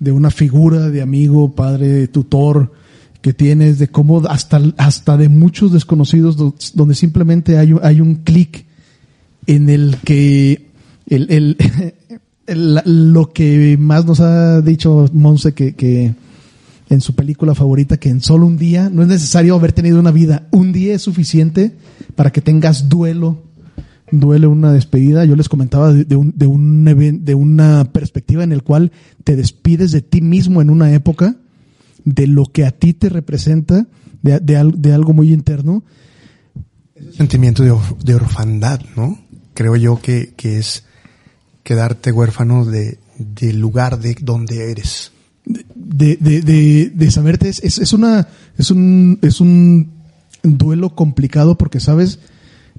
de 0.00 0.10
una 0.10 0.32
figura 0.32 0.90
de 0.90 1.02
amigo 1.02 1.54
padre 1.54 2.08
tutor 2.08 2.72
que 3.20 3.32
tienes 3.32 3.78
de 3.78 3.86
cómo 3.86 4.26
hasta 4.26 4.60
hasta 4.76 5.16
de 5.16 5.28
muchos 5.28 5.72
desconocidos 5.72 6.36
do- 6.36 6.56
donde 6.74 6.96
simplemente 6.96 7.58
hay 7.58 7.72
un- 7.74 7.80
hay 7.84 8.00
un 8.00 8.16
clic 8.16 8.66
en 9.46 9.70
el 9.70 9.98
que 10.04 10.66
el, 11.08 11.56
lo 12.46 13.32
que 13.32 13.76
más 13.78 14.04
nos 14.04 14.20
ha 14.20 14.60
dicho 14.60 15.08
Monse 15.12 15.52
que, 15.54 15.74
que 15.74 16.14
en 16.90 17.00
su 17.00 17.14
película 17.14 17.54
favorita 17.54 17.96
que 17.96 18.10
en 18.10 18.20
solo 18.20 18.46
un 18.46 18.58
día 18.58 18.90
no 18.90 19.02
es 19.02 19.08
necesario 19.08 19.54
haber 19.54 19.72
tenido 19.72 19.98
una 19.98 20.10
vida, 20.10 20.46
un 20.50 20.72
día 20.72 20.94
es 20.94 21.02
suficiente 21.02 21.72
para 22.14 22.30
que 22.30 22.40
tengas 22.42 22.88
duelo, 22.90 23.42
duele 24.10 24.46
una 24.46 24.72
despedida. 24.72 25.24
Yo 25.24 25.34
les 25.36 25.48
comentaba 25.48 25.92
de, 25.92 26.16
un, 26.16 26.32
de, 26.36 26.46
un 26.46 26.84
de 27.24 27.34
una 27.34 27.84
perspectiva 27.90 28.44
en 28.44 28.52
el 28.52 28.62
cual 28.62 28.92
te 29.24 29.34
despides 29.36 29.92
de 29.92 30.02
ti 30.02 30.20
mismo 30.20 30.60
en 30.60 30.68
una 30.70 30.92
época, 30.92 31.36
de 32.04 32.26
lo 32.26 32.44
que 32.44 32.66
a 32.66 32.70
ti 32.70 32.92
te 32.92 33.08
representa, 33.08 33.86
de, 34.22 34.38
de, 34.40 34.56
al- 34.58 34.82
de 34.82 34.92
algo 34.92 35.14
muy 35.14 35.32
interno. 35.32 35.82
Sentimiento 37.16 37.62
de, 37.62 37.70
or- 37.70 37.98
de 38.04 38.14
orfandad, 38.14 38.80
¿no? 38.96 39.18
Creo 39.54 39.76
yo 39.76 40.00
que, 40.00 40.34
que 40.36 40.58
es 40.58 40.84
quedarte 41.64 42.12
huérfano 42.12 42.64
de, 42.64 42.98
del 43.18 43.58
lugar 43.58 43.98
de 43.98 44.16
donde 44.20 44.70
eres. 44.70 45.10
de, 45.44 46.16
de, 46.94 47.10
saberte 47.10 47.48
es, 47.48 47.60
es, 47.60 47.92
una 47.92 48.28
es 48.56 48.70
un 48.70 49.18
es 49.22 49.40
un 49.40 49.92
duelo 50.42 50.94
complicado 50.94 51.58
porque 51.58 51.80
sabes 51.80 52.20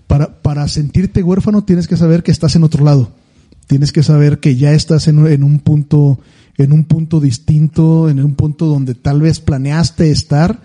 para 0.08 0.42
para 0.42 0.68
sentirte 0.68 1.22
huérfano 1.22 1.64
tienes 1.64 1.88
que 1.88 1.98
saber 1.98 2.24
que 2.24 2.32
estás 2.32 2.56
en 2.56 2.64
otro 2.64 2.84
lado 2.84 3.12
tienes 3.68 3.92
que 3.92 4.02
saber 4.02 4.40
que 4.40 4.56
ya 4.56 4.72
estás 4.72 5.08
en, 5.08 5.28
en 5.28 5.44
un 5.44 5.60
punto 5.60 6.20
en 6.58 6.72
un 6.72 6.86
punto 6.86 7.20
distinto 7.20 8.10
en 8.10 8.24
un 8.24 8.34
punto 8.34 8.66
donde 8.66 8.96
tal 8.96 9.22
vez 9.22 9.40
planeaste 9.40 10.10
estar 10.10 10.60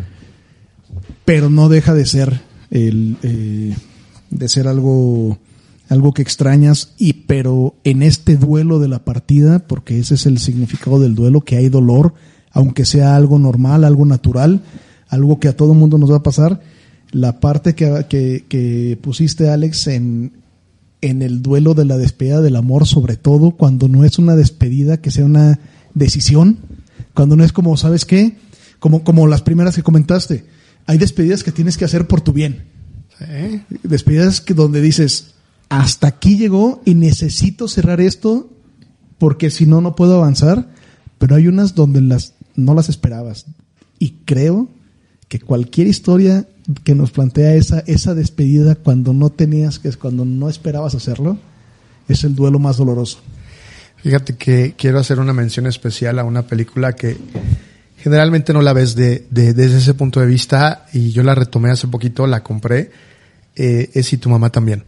pero 1.27 1.51
no 1.51 1.69
deja 1.69 1.95
de 1.95 2.07
ser 2.07 2.41
el 2.71 3.19
eh, 3.23 3.75
de 4.31 4.49
ser 4.49 4.69
algo 4.69 5.39
algo 5.91 6.15
que 6.15 6.23
extrañas 6.23 6.95
y 6.97 7.13
pero 7.13 7.75
en 7.85 8.03
este 8.03 8.37
duelo 8.37 8.79
de 8.79 8.89
la 8.89 9.05
partida 9.05 9.59
porque 9.59 9.99
ese 9.99 10.15
es 10.15 10.25
el 10.25 10.39
significado 10.39 10.99
del 10.99 11.15
duelo 11.15 11.43
que 11.43 11.57
hay 11.57 11.69
dolor 11.69 12.15
aunque 12.51 12.87
sea 12.87 13.17
algo 13.17 13.39
normal 13.39 13.85
algo 13.85 14.07
natural 14.07 14.63
algo 15.09 15.39
que 15.39 15.49
a 15.49 15.57
todo 15.57 15.75
mundo 15.75 15.99
nos 15.99 16.11
va 16.11 16.17
a 16.17 16.23
pasar 16.23 16.63
la 17.11 17.41
parte 17.41 17.75
que, 17.75 18.07
que, 18.09 18.47
que 18.49 18.99
pusiste 19.03 19.51
Alex 19.51 19.89
en 19.89 20.41
en 21.01 21.23
el 21.23 21.43
duelo 21.43 21.75
de 21.75 21.85
la 21.85 21.97
despedida 21.97 22.41
del 22.41 22.57
amor, 22.57 22.87
sobre 22.87 23.17
todo 23.17 23.53
cuando 23.53 23.89
no 23.89 24.05
es 24.05 24.19
una 24.19 24.37
despedida 24.37 24.99
que 24.99 25.11
sea 25.11 25.25
una 25.25 25.61
decisión, 25.95 26.59
cuando 27.15 27.37
no 27.37 27.45
es 27.45 27.53
como, 27.53 27.77
¿sabes 27.77 28.05
qué? 28.05 28.37
Como, 28.79 29.03
como 29.03 29.27
las 29.27 29.43
primeras 29.43 29.75
que 29.75 29.83
comentaste. 29.83 30.45
Hay 30.87 30.99
despedidas 30.99 31.43
que 31.43 31.53
tienes 31.53 31.77
que 31.77 31.85
hacer 31.85 32.07
por 32.07 32.21
tu 32.21 32.33
bien. 32.33 32.65
Despedidas 33.83 34.41
que 34.41 34.55
donde 34.55 34.81
dices, 34.81 35.35
hasta 35.71 36.09
aquí 36.09 36.37
llegó 36.37 36.83
y 36.85 36.95
necesito 36.95 37.67
cerrar 37.69 38.03
esto 38.03 38.51
porque 39.19 39.51
si 39.51 39.65
no, 39.65 39.81
no 39.81 39.97
puedo 39.97 40.17
avanzar. 40.17 40.69
Pero 41.19 41.37
hay 41.37 41.49
unas 41.49 41.75
donde 41.75 42.01
las, 42.03 42.35
no 42.57 42.75
las 42.75 42.89
esperabas. 42.89 43.47
Y 43.99 44.17
creo 44.25 44.69
que 45.29 45.39
cualquier 45.39 45.87
historia 45.87 46.47
que 46.85 46.95
nos 46.95 47.11
plantea 47.11 47.55
esa, 47.55 47.81
esa 47.81 48.15
despedida 48.15 48.75
cuando 48.75 49.13
no 49.13 49.31
tenías 49.31 49.79
que, 49.79 49.91
cuando 49.93 50.25
no 50.25 50.49
esperabas 50.49 50.95
hacerlo, 50.95 51.39
es 52.09 52.25
el 52.25 52.35
duelo 52.35 52.59
más 52.59 52.77
doloroso. 52.79 53.19
Fíjate 53.97 54.37
que 54.37 54.75
quiero 54.79 54.99
hacer 54.99 55.21
una 55.21 55.33
mención 55.35 55.67
especial 55.67 56.19
a 56.19 56.25
una 56.25 56.43
película 56.47 56.95
que 56.95 57.19
generalmente 57.99 58.53
no 58.55 58.63
la 58.63 58.73
ves 58.73 58.95
de, 58.95 59.27
de- 59.31 59.53
desde 59.53 59.77
ese 59.79 59.93
punto 59.95 60.21
de 60.21 60.27
vista 60.27 60.87
y 60.95 61.11
yo 61.11 61.23
la 61.23 61.35
retomé 61.35 61.71
hace 61.71 61.87
poquito, 61.87 62.27
la 62.27 62.43
compré, 62.43 62.91
eh, 63.57 63.91
es 63.93 64.13
y 64.15 64.17
tu 64.17 64.31
mamá 64.31 64.51
también. 64.51 64.85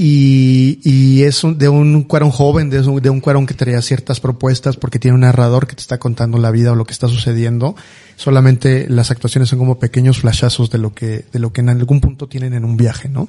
Y, 0.00 0.78
y 0.84 1.24
es 1.24 1.42
un- 1.42 1.58
de 1.58 1.68
un 1.68 2.04
cuarón 2.04 2.30
joven, 2.30 2.70
de 2.70 2.78
un, 2.80 3.02
de 3.02 3.10
un 3.10 3.20
cuarón 3.20 3.46
que 3.46 3.54
traía 3.54 3.82
ciertas 3.82 4.20
propuestas 4.20 4.76
porque 4.76 5.00
tiene 5.00 5.16
un 5.16 5.22
narrador 5.22 5.66
que 5.66 5.74
te 5.74 5.82
está 5.82 5.98
contando 5.98 6.38
la 6.38 6.52
vida 6.52 6.70
o 6.70 6.76
lo 6.76 6.84
que 6.84 6.92
está 6.92 7.08
sucediendo. 7.08 7.74
Solamente 8.14 8.86
las 8.88 9.10
actuaciones 9.10 9.48
son 9.48 9.58
como 9.58 9.80
pequeños 9.80 10.18
flashazos 10.20 10.70
de 10.70 10.78
lo 10.78 10.94
que, 10.94 11.24
de 11.32 11.38
lo 11.40 11.52
que 11.52 11.62
en 11.62 11.70
algún 11.70 12.00
punto 12.00 12.28
tienen 12.28 12.54
en 12.54 12.64
un 12.64 12.76
viaje, 12.76 13.08
¿no? 13.08 13.28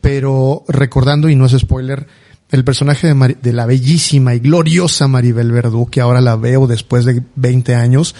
Pero 0.00 0.62
recordando, 0.68 1.28
y 1.28 1.34
no 1.34 1.46
es 1.46 1.58
spoiler, 1.58 2.06
el 2.52 2.62
personaje 2.62 3.08
de, 3.08 3.14
Mari- 3.14 3.36
de 3.42 3.52
la 3.52 3.66
bellísima 3.66 4.36
y 4.36 4.38
gloriosa 4.38 5.08
Maribel 5.08 5.50
Verdú, 5.50 5.86
que 5.90 6.00
ahora 6.00 6.20
la 6.20 6.36
veo 6.36 6.68
después 6.68 7.04
de 7.06 7.24
20 7.34 7.74
años, 7.74 8.14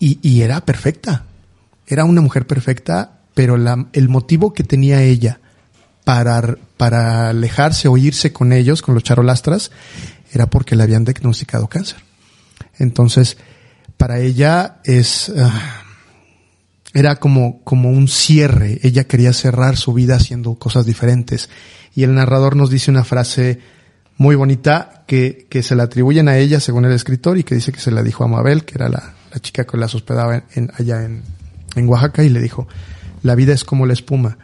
y, 0.00 0.18
y 0.28 0.40
era 0.42 0.64
perfecta. 0.64 1.24
Era 1.86 2.04
una 2.04 2.20
mujer 2.20 2.48
perfecta, 2.48 3.20
pero 3.34 3.56
la, 3.56 3.86
el 3.92 4.08
motivo 4.08 4.52
que 4.52 4.64
tenía 4.64 5.02
ella 5.04 5.38
para, 6.04 6.56
para 6.76 7.28
alejarse 7.30 7.88
o 7.88 7.96
irse 7.96 8.32
con 8.32 8.52
ellos, 8.52 8.82
con 8.82 8.94
los 8.94 9.02
charolastras, 9.02 9.70
era 10.32 10.46
porque 10.46 10.76
le 10.76 10.82
habían 10.82 11.04
diagnosticado 11.04 11.68
cáncer. 11.68 11.98
Entonces, 12.78 13.38
para 13.96 14.18
ella 14.20 14.78
es, 14.84 15.32
ah, 15.38 15.82
era 16.92 17.16
como, 17.16 17.62
como 17.64 17.90
un 17.90 18.08
cierre. 18.08 18.78
Ella 18.82 19.04
quería 19.04 19.32
cerrar 19.32 19.76
su 19.76 19.94
vida 19.94 20.16
haciendo 20.16 20.54
cosas 20.56 20.84
diferentes. 20.86 21.48
Y 21.94 22.02
el 22.02 22.14
narrador 22.14 22.56
nos 22.56 22.68
dice 22.70 22.90
una 22.90 23.04
frase 23.04 23.60
muy 24.18 24.34
bonita 24.34 25.04
que, 25.06 25.46
que 25.48 25.62
se 25.62 25.74
la 25.76 25.84
atribuyen 25.84 26.28
a 26.28 26.36
ella 26.38 26.60
según 26.60 26.84
el 26.84 26.92
escritor 26.92 27.38
y 27.38 27.44
que 27.44 27.54
dice 27.54 27.72
que 27.72 27.80
se 27.80 27.90
la 27.90 28.02
dijo 28.02 28.24
a 28.24 28.28
Mabel, 28.28 28.64
que 28.64 28.74
era 28.76 28.88
la, 28.88 29.14
la 29.32 29.40
chica 29.40 29.64
que 29.64 29.76
las 29.76 29.94
hospedaba 29.94 30.36
en, 30.36 30.44
en- 30.54 30.72
allá 30.78 31.04
en, 31.04 31.22
en 31.74 31.88
Oaxaca 31.88 32.22
y 32.24 32.28
le 32.28 32.40
dijo, 32.40 32.66
la 33.22 33.34
vida 33.34 33.52
es 33.54 33.64
como 33.64 33.86
la 33.86 33.92
espuma, 33.92 34.38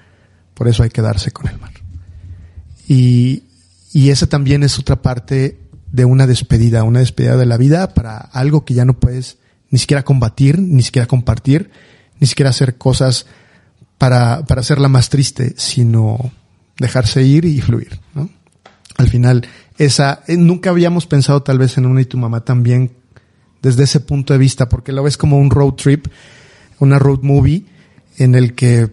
por 0.54 0.68
eso 0.68 0.82
hay 0.82 0.90
que 0.90 1.02
darse 1.02 1.30
con 1.30 1.48
el 1.48 1.58
mar. 1.58 1.72
Y, 2.92 4.10
esa 4.10 4.26
también 4.26 4.62
es 4.62 4.78
otra 4.78 5.00
parte 5.00 5.58
de 5.90 6.04
una 6.04 6.26
despedida, 6.26 6.84
una 6.84 7.00
despedida 7.00 7.36
de 7.36 7.46
la 7.46 7.56
vida 7.56 7.94
para 7.94 8.18
algo 8.18 8.64
que 8.64 8.74
ya 8.74 8.84
no 8.84 8.98
puedes 8.98 9.38
ni 9.70 9.78
siquiera 9.78 10.02
combatir, 10.04 10.58
ni 10.58 10.82
siquiera 10.82 11.06
compartir, 11.06 11.70
ni 12.20 12.26
siquiera 12.26 12.50
hacer 12.50 12.76
cosas 12.76 13.26
para, 13.96 14.44
para 14.44 14.60
hacerla 14.60 14.88
más 14.88 15.08
triste, 15.08 15.54
sino 15.56 16.32
dejarse 16.78 17.22
ir 17.22 17.46
y 17.46 17.60
fluir, 17.62 17.98
¿no? 18.14 18.28
Al 18.98 19.08
final, 19.08 19.46
esa, 19.78 20.22
eh, 20.26 20.36
nunca 20.36 20.70
habíamos 20.70 21.06
pensado 21.06 21.42
tal 21.42 21.58
vez 21.58 21.78
en 21.78 21.86
una 21.86 22.02
y 22.02 22.04
tu 22.04 22.18
mamá 22.18 22.44
también 22.44 22.92
desde 23.62 23.84
ese 23.84 24.00
punto 24.00 24.34
de 24.34 24.38
vista, 24.38 24.68
porque 24.68 24.92
lo 24.92 25.02
ves 25.02 25.16
como 25.16 25.38
un 25.38 25.50
road 25.50 25.74
trip, 25.74 26.08
una 26.78 26.98
road 26.98 27.20
movie, 27.22 27.64
en 28.18 28.34
el 28.34 28.54
que, 28.54 28.90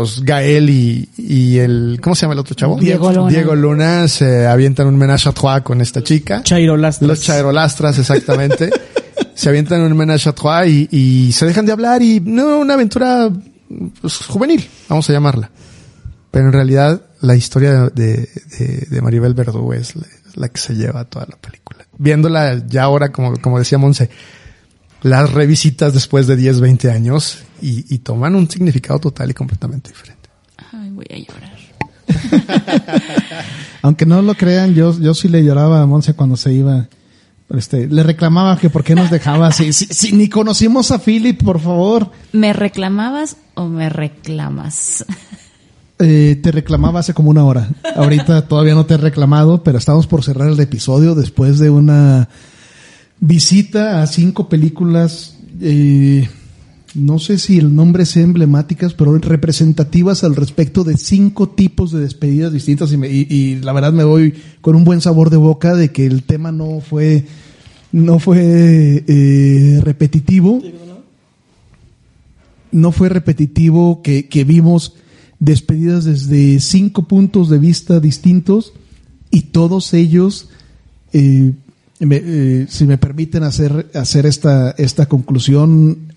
pues, 0.00 0.24
Gael 0.24 0.70
y, 0.70 1.08
y 1.18 1.58
el, 1.58 1.98
¿cómo 2.02 2.14
se 2.14 2.22
llama 2.22 2.32
el 2.32 2.40
otro 2.40 2.54
chavo? 2.54 2.78
Diego 2.78 3.12
Luna. 3.12 3.28
Diego 3.28 3.54
Luna 3.54 4.08
se 4.08 4.46
avientan 4.46 4.86
un 4.86 4.96
menage 4.96 5.28
à 5.28 5.32
trois 5.32 5.60
con 5.62 5.82
esta 5.82 6.02
chica. 6.02 6.42
Chairo 6.42 6.76
Lastras. 6.78 7.06
Los 7.06 7.20
chairolastras, 7.20 7.98
exactamente. 7.98 8.70
se 9.34 9.48
avientan 9.50 9.80
en 9.80 9.92
un 9.92 9.98
menage 9.98 10.26
à 10.26 10.32
trois 10.32 10.66
y, 10.66 10.88
y 10.90 11.32
se 11.32 11.44
dejan 11.44 11.66
de 11.66 11.72
hablar 11.72 12.00
y 12.00 12.20
no, 12.20 12.60
una 12.60 12.74
aventura 12.74 13.30
pues, 14.00 14.16
juvenil, 14.26 14.66
vamos 14.88 15.10
a 15.10 15.12
llamarla. 15.12 15.50
Pero 16.30 16.46
en 16.46 16.52
realidad 16.52 17.02
la 17.20 17.36
historia 17.36 17.90
de, 17.92 18.26
de, 18.58 18.86
de 18.88 19.02
Maribel 19.02 19.34
Verdú 19.34 19.74
es 19.74 19.96
la, 19.96 20.06
es 20.06 20.36
la 20.36 20.48
que 20.48 20.60
se 20.60 20.76
lleva 20.76 21.04
toda 21.04 21.26
la 21.28 21.36
película. 21.36 21.84
Viéndola 21.98 22.66
ya 22.66 22.84
ahora, 22.84 23.12
como, 23.12 23.36
como 23.36 23.58
decía 23.58 23.76
Monse, 23.76 24.08
las 25.02 25.30
revisitas 25.30 25.92
después 25.92 26.26
de 26.26 26.36
10, 26.36 26.60
20 26.60 26.90
años 26.90 27.44
y, 27.60 27.94
y 27.94 27.98
toman 27.98 28.34
un 28.34 28.48
significado 28.50 28.98
total 28.98 29.30
y 29.30 29.34
completamente 29.34 29.90
diferente. 29.90 30.28
Ay, 30.72 30.90
voy 30.90 31.06
a 31.10 31.16
llorar. 31.16 31.60
Aunque 33.82 34.06
no 34.06 34.22
lo 34.22 34.34
crean, 34.34 34.74
yo, 34.74 34.98
yo 34.98 35.14
sí 35.14 35.28
le 35.28 35.44
lloraba 35.44 35.82
a 35.82 35.86
Monse 35.86 36.14
cuando 36.14 36.36
se 36.36 36.52
iba. 36.52 36.88
Este, 37.50 37.88
le 37.88 38.02
reclamaba 38.02 38.56
que 38.58 38.70
por 38.70 38.84
qué 38.84 38.94
nos 38.94 39.10
dejaba 39.10 39.50
si, 39.50 39.72
si, 39.72 39.86
si 39.86 40.12
ni 40.12 40.28
conocimos 40.28 40.90
a 40.92 40.98
Philip, 41.00 41.42
por 41.42 41.60
favor. 41.60 42.10
¿Me 42.32 42.52
reclamabas 42.52 43.36
o 43.54 43.66
me 43.66 43.88
reclamas? 43.88 45.04
Eh, 46.02 46.40
te 46.42 46.50
reclamaba 46.50 47.00
hace 47.00 47.12
como 47.12 47.30
una 47.30 47.44
hora. 47.44 47.68
Ahorita 47.96 48.42
todavía 48.48 48.74
no 48.74 48.86
te 48.86 48.94
he 48.94 48.98
reclamado, 48.98 49.62
pero 49.62 49.78
estamos 49.78 50.06
por 50.06 50.24
cerrar 50.24 50.48
el 50.48 50.60
episodio 50.60 51.14
después 51.14 51.58
de 51.58 51.70
una 51.70 52.28
visita 53.18 54.00
a 54.00 54.06
cinco 54.06 54.48
películas, 54.48 55.36
eh, 55.60 56.28
no 56.94 57.18
sé 57.20 57.38
si 57.38 57.58
el 57.58 57.74
nombre 57.74 58.04
sea 58.04 58.24
emblemáticas, 58.24 58.94
pero 58.94 59.16
representativas 59.18 60.24
al 60.24 60.34
respecto 60.34 60.82
de 60.84 60.96
cinco 60.96 61.48
tipos 61.48 61.92
de 61.92 62.00
despedidas 62.00 62.52
distintas 62.52 62.92
y, 62.92 62.96
me- 62.96 63.08
y- 63.08 63.26
y 63.30 63.56
la 63.56 63.72
verdad 63.72 63.92
me 63.92 64.04
voy 64.04 64.34
con 64.60 64.74
un 64.74 64.84
buen 64.84 65.00
sabor 65.00 65.30
de 65.30 65.36
boca 65.36 65.74
de 65.76 65.92
que 65.92 66.06
el 66.06 66.22
tema 66.24 66.50
no 66.52 66.80
fue 66.80 67.24
no 67.92 68.18
fue 68.20 69.04
eh, 69.06 69.80
repetitivo. 69.82 70.60
No 72.72 72.92
fue 72.92 73.08
repetitivo 73.08 74.00
que, 74.02 74.28
que 74.28 74.44
vimos 74.44 74.94
despedidas 75.40 76.04
desde 76.04 76.60
cinco 76.60 77.08
puntos 77.08 77.48
de 77.50 77.58
vista 77.58 77.98
distintos 77.98 78.72
y 79.30 79.42
todos 79.42 79.92
ellos, 79.94 80.50
eh, 81.12 81.52
me- 81.98 82.22
eh, 82.22 82.66
si 82.68 82.84
me 82.84 82.96
permiten 82.98 83.42
hacer, 83.42 83.90
hacer 83.94 84.26
esta, 84.26 84.70
esta 84.72 85.06
conclusión, 85.06 86.09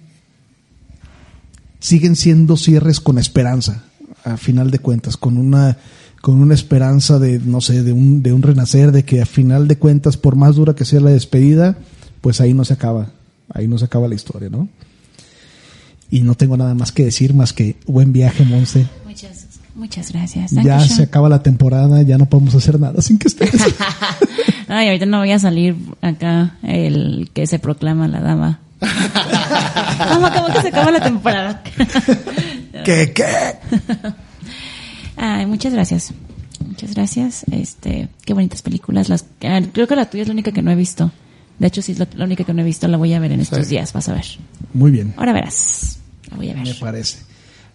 siguen 1.83 2.15
siendo 2.15 2.55
cierres 2.55 3.01
con 3.01 3.17
esperanza, 3.17 3.83
a 4.23 4.37
final 4.37 4.71
de 4.71 4.79
cuentas, 4.79 5.17
con 5.17 5.37
una, 5.37 5.77
con 6.21 6.41
una 6.41 6.53
esperanza 6.53 7.19
de, 7.19 7.39
no 7.39 7.59
sé, 7.59 7.83
de 7.83 7.91
un, 7.91 8.23
de 8.23 8.31
un 8.31 8.41
renacer, 8.41 8.93
de 8.93 9.03
que 9.03 9.21
a 9.21 9.25
final 9.25 9.67
de 9.67 9.77
cuentas, 9.77 10.15
por 10.15 10.37
más 10.37 10.55
dura 10.55 10.75
que 10.75 10.85
sea 10.85 11.01
la 11.01 11.09
despedida, 11.09 11.77
pues 12.21 12.39
ahí 12.39 12.53
no 12.53 12.63
se 12.63 12.73
acaba, 12.73 13.11
ahí 13.49 13.67
no 13.67 13.77
se 13.77 13.83
acaba 13.83 14.07
la 14.07 14.15
historia, 14.15 14.49
¿no? 14.49 14.69
Y 16.09 16.21
no 16.21 16.35
tengo 16.35 16.55
nada 16.55 16.73
más 16.73 16.93
que 16.93 17.03
decir 17.03 17.33
más 17.33 17.51
que 17.51 17.75
buen 17.85 18.13
viaje, 18.13 18.45
Monse. 18.45 18.87
Muchas, 19.05 19.47
muchas 19.75 20.13
gracias. 20.13 20.51
Ya 20.51 20.79
se 20.79 21.03
acaba 21.03 21.27
la 21.27 21.43
temporada, 21.43 22.01
ya 22.03 22.17
no 22.17 22.27
podemos 22.27 22.55
hacer 22.55 22.79
nada 22.79 23.01
sin 23.01 23.17
que 23.17 23.27
estés. 23.27 23.51
Ay, 24.69 24.87
ahorita 24.87 25.05
no 25.05 25.19
voy 25.19 25.31
a 25.31 25.39
salir 25.39 25.75
acá 26.01 26.57
el 26.63 27.29
que 27.33 27.45
se 27.45 27.59
proclama 27.59 28.07
la 28.07 28.21
dama. 28.21 28.62
¿Cómo, 30.13 30.31
cómo 30.31 30.47
que 30.53 30.61
se 30.61 30.67
acaba 30.69 30.91
la 30.91 31.01
temporada? 31.01 31.63
¿Qué, 32.83 33.13
qué? 33.13 33.25
Ay, 35.15 35.45
muchas 35.45 35.73
gracias. 35.73 36.13
Muchas 36.65 36.93
gracias. 36.93 37.43
Este, 37.51 38.09
qué 38.25 38.33
bonitas 38.33 38.61
películas. 38.61 39.09
Las, 39.09 39.25
creo 39.39 39.87
que 39.87 39.95
la 39.95 40.09
tuya 40.09 40.23
es 40.23 40.27
la 40.27 40.33
única 40.33 40.51
que 40.51 40.61
no 40.61 40.71
he 40.71 40.75
visto. 40.75 41.11
De 41.59 41.67
hecho, 41.67 41.81
sí 41.81 41.91
es 41.91 41.99
la, 41.99 42.07
la 42.15 42.25
única 42.25 42.43
que 42.43 42.53
no 42.53 42.61
he 42.61 42.65
visto. 42.65 42.87
La 42.87 42.97
voy 42.97 43.13
a 43.13 43.19
ver 43.19 43.31
en 43.31 43.41
estos 43.41 43.69
días, 43.69 43.93
vas 43.93 44.09
a 44.09 44.13
ver. 44.13 44.25
Muy 44.73 44.91
bien, 44.91 45.13
Ahora 45.17 45.33
verás. 45.33 45.99
La 46.31 46.37
voy 46.37 46.49
a 46.49 46.53
ver. 46.55 46.63
me 46.63 46.73
parece. 46.73 47.19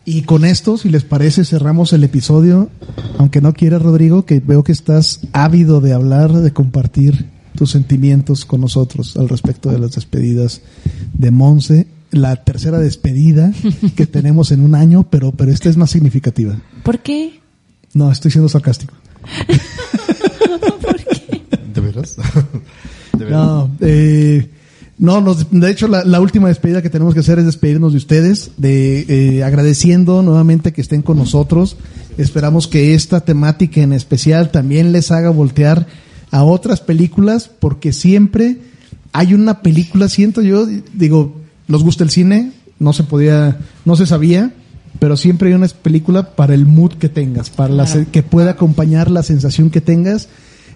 Y 0.05 0.23
con 0.23 0.45
esto, 0.45 0.79
si 0.79 0.89
les 0.89 1.05
parece, 1.05 1.45
cerramos 1.45 1.93
el 1.93 2.03
episodio. 2.03 2.71
Aunque 3.19 3.41
no 3.41 3.53
quieras, 3.53 3.83
Rodrigo, 3.83 4.25
que 4.25 4.41
veo 4.41 4.65
que 4.65 4.73
estás 4.73 5.21
ávido 5.33 5.81
de 5.81 5.93
hablar, 5.93 6.33
de 6.33 6.51
compartir 6.53 7.27
tus 7.59 7.71
sentimientos 7.73 8.45
con 8.45 8.61
nosotros 8.61 9.17
al 9.17 9.29
respecto 9.29 9.71
de 9.71 9.79
las 9.81 9.93
despedidas 9.93 10.63
de 11.13 11.31
Monse. 11.31 11.87
La 12.11 12.43
tercera 12.45 12.79
despedida 12.79 13.53
que 13.97 14.07
tenemos 14.07 14.51
en 14.53 14.61
un 14.63 14.75
año, 14.75 15.07
pero, 15.11 15.33
pero 15.33 15.51
esta 15.53 15.69
es 15.69 15.77
más 15.77 15.91
significativa. 15.91 16.57
¿Por 16.85 17.01
qué? 17.01 17.41
No, 17.93 18.11
estoy 18.13 18.31
siendo 18.31 18.49
sarcástico. 18.49 18.95
¿De 21.75 21.81
veras? 21.81 22.17
¿De 23.19 23.25
veras? 23.25 23.31
No, 23.41 23.71
eh, 23.81 24.51
No, 24.99 25.21
nos- 25.21 25.51
de 25.51 25.71
hecho 25.71 25.87
la, 25.89 26.05
la 26.05 26.21
última 26.21 26.49
despedida 26.49 26.83
que 26.83 26.91
tenemos 26.91 27.15
que 27.15 27.21
hacer 27.21 27.39
es 27.39 27.45
despedirnos 27.45 27.93
de 27.93 27.99
ustedes, 27.99 28.53
de 28.57 29.37
eh, 29.39 29.45
agradeciendo 29.45 30.23
nuevamente 30.23 30.73
que 30.73 30.81
estén 30.81 31.03
con 31.03 31.19
nosotros. 31.19 31.77
Esperamos 32.17 32.67
que 32.67 32.95
esta 32.95 33.21
temática 33.21 33.81
en 33.83 33.93
especial 33.93 34.51
también 34.51 34.91
les 34.93 35.11
haga 35.13 35.31
voltear 35.31 35.87
a 36.31 36.45
otras 36.45 36.81
películas, 36.81 37.49
porque 37.49 37.93
siempre 37.93 38.59
hay 39.13 39.35
una 39.35 39.63
película, 39.63 40.09
siento 40.09 40.43
yo, 40.43 40.67
digo, 40.95 41.35
nos 41.67 41.83
gusta 41.83 42.05
el 42.05 42.11
cine, 42.11 42.53
no 42.79 42.93
se 42.93 43.05
podía, 43.05 43.59
no 43.85 43.97
se 43.97 44.07
sabía, 44.07 44.53
pero 44.99 45.17
siempre 45.17 45.49
hay 45.49 45.55
una 45.55 45.69
película 45.69 46.35
para 46.37 46.55
el 46.55 46.67
mood 46.67 46.93
que 46.95 47.09
tengas, 47.09 47.51
para 47.51 47.73
la 47.73 47.87
que 48.11 48.23
pueda 48.23 48.53
acompañar 48.53 49.11
la 49.11 49.23
sensación 49.23 49.71
que 49.71 49.81
tengas 49.81 50.29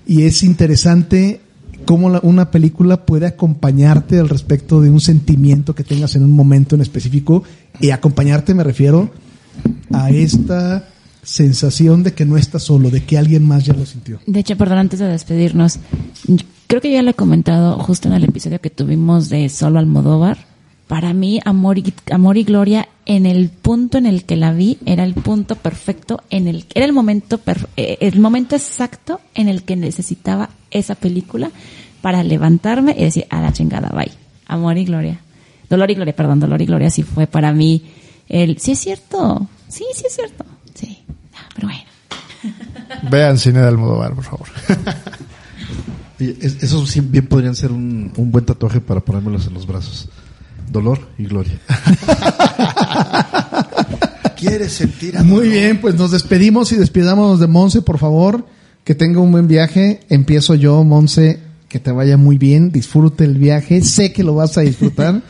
y 0.07 0.23
es 0.23 0.43
interesante 0.43 1.41
cómo 1.85 2.09
la- 2.11 2.21
una 2.23 2.51
película 2.51 3.05
puede 3.07 3.27
acompañarte 3.27 4.19
al 4.19 4.29
respecto 4.29 4.81
de 4.81 4.91
un 4.91 5.01
sentimiento 5.01 5.75
que 5.75 5.85
tengas 5.85 6.15
en 6.17 6.23
un 6.25 6.33
momento 6.33 6.75
en 6.77 6.81
específico 6.83 7.43
y 7.81 7.91
acompañarte 7.91 8.55
me 8.55 8.65
refiero 8.65 9.11
a 9.93 10.11
esta 10.11 10.89
sensación 11.23 12.03
de 12.03 12.15
que 12.15 12.25
no 12.25 12.37
estás 12.37 12.65
solo, 12.65 12.91
de 12.91 13.05
que 13.05 13.19
alguien 13.19 13.47
más 13.47 13.65
ya 13.65 13.75
lo 13.75 13.87
sintió. 13.87 14.21
De 14.27 14.41
hecho, 14.41 14.57
perdón, 14.57 14.79
antes 14.79 14.99
de 15.01 15.07
despedirnos, 15.07 15.79
creo 16.67 16.81
que 16.81 16.93
ya 16.93 17.03
lo 17.03 17.11
he 17.11 17.15
comentado 17.15 17.79
justo 17.79 18.09
en 18.09 18.15
el 18.15 18.25
episodio 18.25 18.61
que 18.61 18.71
tuvimos 18.71 19.29
de 19.29 19.49
Solo 19.49 19.79
Almodóvar. 19.79 20.51
Para 20.89 21.15
mí, 21.15 21.41
Amor 21.45 21.79
y, 21.79 21.95
Amor 22.11 22.37
y 22.37 22.45
Gloria, 22.45 22.89
en 23.07 23.25
el 23.25 23.49
punto 23.49 23.99
en 23.99 24.05
el 24.05 24.25
que 24.25 24.37
la 24.37 24.53
vi, 24.53 24.79
era 24.85 25.05
el 25.05 25.15
punto 25.15 25.55
perfecto, 25.55 26.21
en 26.29 26.49
el, 26.49 26.67
era 26.75 26.85
el 26.85 26.93
momento, 26.93 27.41
eh, 27.77 27.99
el 28.01 28.21
momento 28.21 28.57
exacto 28.57 29.21
en 29.35 29.49
el 29.49 29.63
que 29.63 29.77
necesitaba 29.77 30.51
esa 30.71 30.95
película 30.95 31.51
para 32.03 32.23
levantarme 32.25 32.95
y 32.99 33.05
decir, 33.05 33.27
a 33.31 33.41
la 33.41 33.53
chingada, 33.53 33.89
bye. 33.89 34.13
Amor 34.47 34.77
y 34.77 34.85
Gloria. 34.85 35.21
Dolor 35.71 35.91
y 35.91 35.95
Gloria, 35.95 36.15
perdón, 36.15 36.41
Dolor 36.41 36.61
y 36.61 36.67
Gloria 36.67 36.91
sí 36.91 37.03
fue 37.03 37.27
para 37.27 37.53
mí 37.53 37.83
el, 38.29 38.59
sí 38.59 38.73
es 38.73 38.79
cierto, 38.79 39.49
sí, 39.69 39.85
sí 39.95 40.05
es 40.07 40.15
cierto, 40.15 40.45
sí, 40.75 41.02
pero 41.55 41.69
bueno. 41.69 41.83
Vean 43.11 43.39
cine 43.39 43.61
de 43.61 43.69
Almodóvar, 43.69 44.15
por 44.15 44.25
favor. 44.25 44.49
Esos 46.19 46.89
sí 46.89 47.01
bien 47.01 47.27
podrían 47.27 47.57
ser 47.57 47.73
un, 47.73 48.13
un 48.17 48.31
buen 48.31 48.45
tatuaje 48.45 48.81
para 48.81 49.01
ponérmelos 49.01 49.47
en 49.47 49.55
los 49.55 49.67
brazos. 49.67 50.09
Dolor 50.71 51.09
y 51.19 51.25
gloria. 51.25 51.59
¿Quieres 54.37 54.73
sentir 54.73 55.19
amor? 55.19 55.41
Muy 55.41 55.49
bien, 55.49 55.81
pues 55.81 55.97
nos 55.97 56.13
despedimos 56.13 56.73
y 56.73 56.77
despidamos 56.77 57.41
de 57.41 57.47
Monse, 57.47 57.83
por 57.83 57.99
favor. 57.99 58.47
Que 58.85 58.95
tenga 58.95 59.21
un 59.21 59.33
buen 59.33 59.49
viaje. 59.49 60.01
Empiezo 60.09 60.55
yo, 60.55 60.83
Monse. 60.85 61.41
Que 61.69 61.79
te 61.79 61.93
vaya 61.93 62.17
muy 62.17 62.39
bien. 62.39 62.73
Disfrute 62.73 63.25
el 63.25 63.39
viaje. 63.39 63.83
Sé 63.83 64.13
que 64.13 64.25
lo 64.25 64.35
vas 64.35 64.59
a 64.59 64.63
disfrutar. 64.63 65.23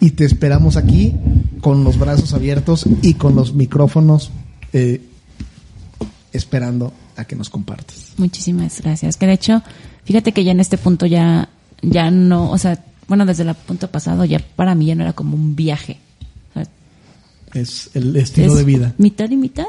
y 0.00 0.10
te 0.10 0.24
esperamos 0.24 0.76
aquí 0.76 1.14
con 1.60 1.84
los 1.84 1.98
brazos 1.98 2.34
abiertos 2.34 2.86
y 3.02 3.14
con 3.14 3.34
los 3.34 3.54
micrófonos 3.54 4.30
eh, 4.72 5.00
esperando 6.36 6.92
a 7.16 7.24
que 7.24 7.36
nos 7.36 7.50
compartas. 7.50 8.12
Muchísimas 8.16 8.80
gracias. 8.80 9.16
Que 9.16 9.26
de 9.26 9.32
hecho, 9.32 9.62
fíjate 10.04 10.32
que 10.32 10.44
ya 10.44 10.52
en 10.52 10.60
este 10.60 10.78
punto 10.78 11.06
ya, 11.06 11.48
ya 11.82 12.10
no, 12.10 12.50
o 12.50 12.58
sea, 12.58 12.84
bueno, 13.08 13.26
desde 13.26 13.44
el 13.44 13.54
punto 13.54 13.90
pasado 13.90 14.24
ya 14.24 14.40
para 14.56 14.74
mí 14.74 14.86
ya 14.86 14.94
no 14.94 15.02
era 15.02 15.12
como 15.12 15.36
un 15.36 15.56
viaje. 15.56 15.98
O 16.50 16.54
sea, 16.54 16.66
Es 17.54 17.90
el 17.94 18.16
estilo 18.16 18.52
es 18.52 18.58
de 18.58 18.64
vida. 18.64 18.94
Mitad 18.98 19.30
y 19.30 19.36
mitad. 19.36 19.66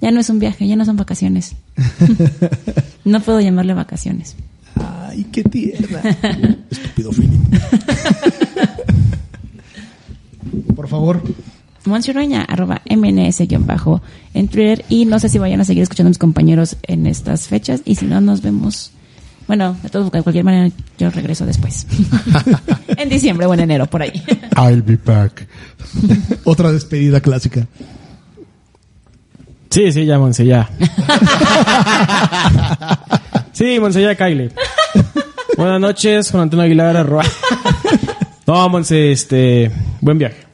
Ya 0.00 0.10
no 0.10 0.20
es 0.20 0.28
un 0.28 0.38
viaje, 0.38 0.68
ya 0.68 0.76
no 0.76 0.84
son 0.84 0.96
vacaciones. 0.96 1.56
no 3.04 3.20
puedo 3.20 3.40
llamarle 3.40 3.74
vacaciones. 3.74 4.36
Ay, 4.74 5.24
qué 5.32 5.42
tierna. 5.42 6.00
Estúpido 6.70 7.10
Philip. 7.12 7.40
Por 10.74 10.88
favor. 10.88 11.22
Monsiurueña, 11.86 12.42
arroba 12.42 12.82
mns-bajo 12.88 14.02
en 14.34 14.48
Twitter. 14.48 14.84
Y 14.88 15.04
no 15.04 15.18
sé 15.18 15.28
si 15.28 15.38
vayan 15.38 15.60
a 15.60 15.64
seguir 15.64 15.82
escuchando 15.82 16.08
a 16.08 16.10
mis 16.10 16.18
compañeros 16.18 16.76
en 16.82 17.06
estas 17.06 17.48
fechas. 17.48 17.82
Y 17.84 17.96
si 17.96 18.06
no, 18.06 18.20
nos 18.20 18.42
vemos. 18.42 18.92
Bueno, 19.46 19.76
de, 19.82 19.90
todo, 19.90 20.10
de 20.10 20.22
cualquier 20.22 20.44
manera, 20.44 20.74
yo 20.98 21.10
regreso 21.10 21.46
después. 21.46 21.86
en 22.96 23.08
diciembre 23.08 23.46
o 23.46 23.54
en 23.54 23.60
enero, 23.60 23.86
por 23.86 24.02
ahí. 24.02 24.22
I'll 24.56 24.82
be 24.82 24.96
back. 24.96 25.46
Otra 26.44 26.72
despedida 26.72 27.20
clásica. 27.20 27.66
Sí, 29.70 29.92
sí, 29.92 30.06
ya, 30.06 30.18
Monse, 30.18 30.46
ya. 30.46 30.70
sí, 33.52 33.78
Monse, 33.78 34.02
ya, 34.02 34.14
Kyle. 34.14 34.50
Buenas 35.56 35.80
noches, 35.80 36.30
Juan 36.30 36.44
Antonio 36.44 36.64
Aguilar, 36.64 36.96
arroba. 36.96 37.24
No, 38.46 38.68
Monse, 38.68 39.12
este, 39.12 39.70
buen 40.00 40.18
viaje. 40.18 40.45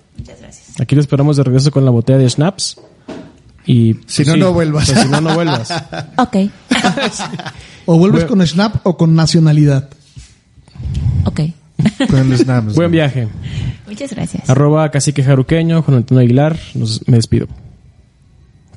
Aquí 0.80 0.94
lo 0.94 1.00
esperamos 1.00 1.36
de 1.36 1.44
regreso 1.44 1.70
con 1.70 1.84
la 1.84 1.90
botella 1.90 2.18
de 2.18 2.28
schnapps. 2.30 2.78
Y 3.64 3.94
pues, 3.94 4.12
Si 4.14 4.24
no, 4.24 4.36
no 4.36 4.52
vuelvas. 4.52 4.90
pues, 4.90 5.02
si 5.02 5.08
no, 5.08 5.20
no 5.20 5.34
vuelvas. 5.34 5.70
Ok. 6.16 6.36
O 7.84 7.98
vuelves 7.98 8.22
Bueno. 8.22 8.36
con 8.38 8.46
Snap 8.46 8.76
o 8.86 8.96
con 8.96 9.16
nacionalidad. 9.16 9.88
Ok. 11.24 11.40
Con 12.08 12.36
snaps. 12.38 12.74
Buen 12.76 12.92
viaje. 12.92 13.26
Muchas 13.88 14.12
gracias. 14.12 14.48
Arroba 14.48 14.88
cacique 14.92 15.24
jaruqueño, 15.24 15.82
Juan 15.82 15.96
Antonio 15.96 16.22
Aguilar. 16.22 16.56
Nos, 16.74 17.06
me 17.08 17.16
despido. 17.16 17.48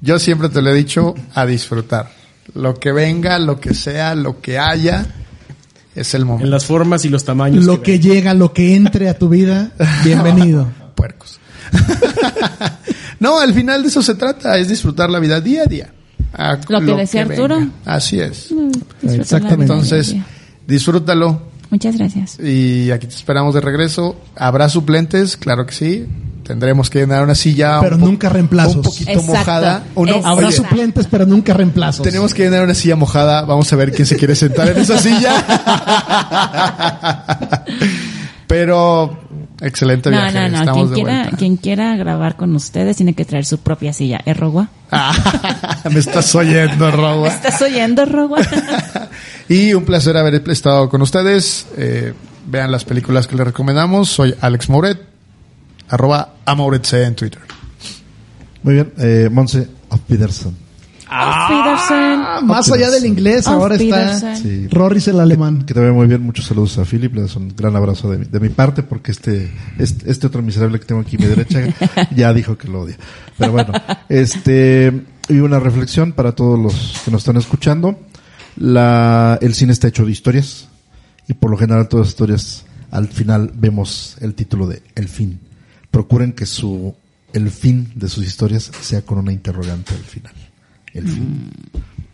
Yo 0.00 0.18
siempre 0.18 0.48
te 0.48 0.60
lo 0.62 0.70
he 0.70 0.74
dicho, 0.74 1.14
a 1.34 1.46
disfrutar. 1.46 2.10
Lo 2.54 2.74
que 2.74 2.92
venga, 2.92 3.38
lo 3.38 3.60
que 3.60 3.72
sea, 3.74 4.14
lo 4.14 4.40
que 4.40 4.58
haya, 4.58 5.06
es 5.94 6.14
el 6.14 6.22
En 6.22 6.26
momento. 6.28 6.50
las 6.50 6.64
formas 6.64 7.04
y 7.04 7.08
los 7.08 7.24
tamaños. 7.24 7.64
Lo 7.64 7.82
que 7.82 7.98
llega, 8.00 8.34
lo 8.34 8.52
que 8.52 8.74
entre 8.74 9.08
a 9.08 9.18
tu 9.18 9.28
vida, 9.28 9.72
bienvenido. 10.04 10.68
Puercos. 10.94 11.38
no, 13.20 13.38
al 13.40 13.54
final 13.54 13.82
de 13.82 13.88
eso 13.88 14.02
se 14.02 14.14
trata, 14.14 14.58
es 14.58 14.68
disfrutar 14.68 15.10
la 15.10 15.18
vida 15.18 15.40
día 15.40 15.62
a 15.62 15.66
día. 15.66 15.92
A 16.34 16.58
Lo 16.68 16.80
que 16.80 16.94
decía. 16.94 17.22
Arturo. 17.22 17.58
Así 17.84 18.18
es. 18.18 18.48
Disfrutar 18.48 19.20
Exactamente. 19.20 19.64
Entonces, 19.64 20.16
disfrútalo 20.66 21.42
Muchas 21.70 21.96
gracias. 21.96 22.38
y 22.40 22.90
aquí 22.90 23.06
te 23.06 23.14
esperamos 23.14 23.54
de 23.54 23.60
regreso. 23.60 24.16
¿Habrá 24.36 24.68
suplentes? 24.68 25.36
Claro 25.36 25.66
que 25.66 25.74
sí. 25.74 26.06
Tendremos 26.52 26.90
que 26.90 26.98
llenar 27.00 27.22
una 27.22 27.34
silla 27.34 27.80
Pero 27.80 27.96
un 27.96 28.02
nunca 28.02 28.28
reemplazos. 28.28 28.76
un 28.76 28.82
poquito 28.82 29.10
Exacto. 29.10 29.32
mojada. 29.38 29.82
O 29.94 30.04
no. 30.04 30.16
Habrá 30.24 30.48
oye, 30.48 30.56
suplentes, 30.56 31.06
pero 31.10 31.24
nunca 31.24 31.54
reemplazos. 31.54 32.02
Tenemos 32.04 32.34
que 32.34 32.42
llenar 32.44 32.62
una 32.64 32.74
silla 32.74 32.94
mojada. 32.96 33.42
Vamos 33.46 33.72
a 33.72 33.76
ver 33.76 33.92
quién 33.92 34.06
se 34.06 34.16
quiere 34.16 34.34
sentar 34.34 34.68
en 34.68 34.78
esa 34.78 34.98
silla. 34.98 35.32
Pero 38.46 39.18
excelente 39.62 40.10
No, 40.10 40.16
viaje. 40.18 40.34
no, 40.34 40.48
no. 40.50 40.58
Estamos 40.58 40.74
Quien 40.76 40.88
de 40.90 40.94
quiera, 40.94 41.18
vuelta. 41.20 41.36
quien 41.38 41.56
quiera 41.56 41.96
grabar 41.96 42.36
con 42.36 42.54
ustedes 42.54 42.96
tiene 42.96 43.14
que 43.14 43.24
traer 43.24 43.46
su 43.46 43.58
propia 43.58 43.92
silla. 43.94 44.20
¿Es 44.26 44.36
Rogua? 44.36 44.68
Me 45.90 45.98
estás 45.98 46.34
oyendo, 46.34 46.90
Roba. 46.90 47.28
¿Estás 47.28 47.62
oyendo, 47.62 48.04
Rogua? 48.04 48.40
Y 49.48 49.74
un 49.74 49.84
placer 49.84 50.16
haber 50.16 50.42
estado 50.50 50.88
con 50.88 51.02
ustedes. 51.02 51.66
Eh, 51.76 52.14
vean 52.46 52.70
las 52.72 52.84
películas 52.84 53.26
que 53.26 53.36
les 53.36 53.44
recomendamos. 53.46 54.08
Soy 54.08 54.34
Alex 54.40 54.68
Mouret, 54.70 54.98
arroba 55.92 56.36
amouretc 56.46 56.92
en 56.94 57.14
Twitter. 57.14 57.40
Muy 58.62 58.74
bien. 58.74 58.92
Eh, 58.98 59.28
Monse 59.30 59.68
of 59.90 60.00
Peterson. 60.08 60.56
Ah, 61.14 62.40
más 62.42 62.72
allá 62.72 62.90
del 62.90 63.04
inglés, 63.04 63.46
Auf 63.46 63.56
ahora 63.56 63.74
está. 63.74 64.34
Sí. 64.36 64.66
Rorris 64.68 65.08
el 65.08 65.20
alemán. 65.20 65.64
Que 65.66 65.74
te 65.74 65.80
vaya 65.80 65.92
muy 65.92 66.06
bien. 66.06 66.22
Muchos 66.22 66.46
saludos 66.46 66.78
a 66.78 66.86
Philip. 66.86 67.14
Le 67.14 67.22
das 67.22 67.36
un 67.36 67.54
gran 67.54 67.76
abrazo 67.76 68.10
de 68.10 68.18
mi, 68.18 68.24
de 68.24 68.40
mi 68.40 68.48
parte 68.48 68.82
porque 68.82 69.12
este, 69.12 69.52
este, 69.78 70.10
este 70.10 70.26
otro 70.26 70.40
miserable 70.40 70.80
que 70.80 70.86
tengo 70.86 71.02
aquí 71.02 71.16
a 71.16 71.18
mi 71.18 71.26
derecha 71.26 71.60
ya 72.16 72.32
dijo 72.32 72.56
que 72.56 72.68
lo 72.68 72.82
odia. 72.82 72.96
Pero 73.36 73.52
bueno, 73.52 73.72
este, 74.08 75.04
y 75.28 75.34
una 75.34 75.60
reflexión 75.60 76.12
para 76.12 76.32
todos 76.32 76.58
los 76.58 77.02
que 77.04 77.10
nos 77.10 77.20
están 77.20 77.36
escuchando. 77.36 77.98
La, 78.56 79.38
el 79.42 79.54
cine 79.54 79.72
está 79.72 79.88
hecho 79.88 80.06
de 80.06 80.12
historias 80.12 80.68
y 81.28 81.34
por 81.34 81.50
lo 81.50 81.58
general 81.58 81.88
todas 81.88 82.06
las 82.06 82.12
historias 82.12 82.64
al 82.90 83.08
final 83.08 83.50
vemos 83.54 84.16
el 84.20 84.34
título 84.34 84.66
de 84.66 84.82
El 84.94 85.08
fin. 85.08 85.40
Procuren 85.92 86.32
que 86.32 86.46
su, 86.46 86.94
el 87.32 87.50
fin 87.52 87.92
de 87.94 88.08
sus 88.08 88.26
historias 88.26 88.70
sea 88.80 89.02
con 89.02 89.18
una 89.18 89.32
interrogante 89.32 89.94
al 89.94 90.02
final. 90.02 90.32
El 90.92 91.06
fin. 91.08 91.50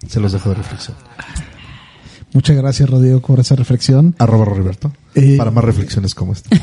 Se 0.06 0.20
los 0.20 0.32
dejo 0.32 0.50
de 0.50 0.56
reflexión. 0.56 0.96
Muchas 2.34 2.56
gracias, 2.56 2.90
Rodrigo, 2.90 3.20
por 3.20 3.40
esa 3.40 3.56
reflexión. 3.56 4.14
Arroba 4.18 4.44
Roberto. 4.44 4.92
Eh, 5.14 5.36
para 5.38 5.50
más 5.50 5.64
reflexiones 5.64 6.14
como 6.14 6.32
esta. 6.34 6.50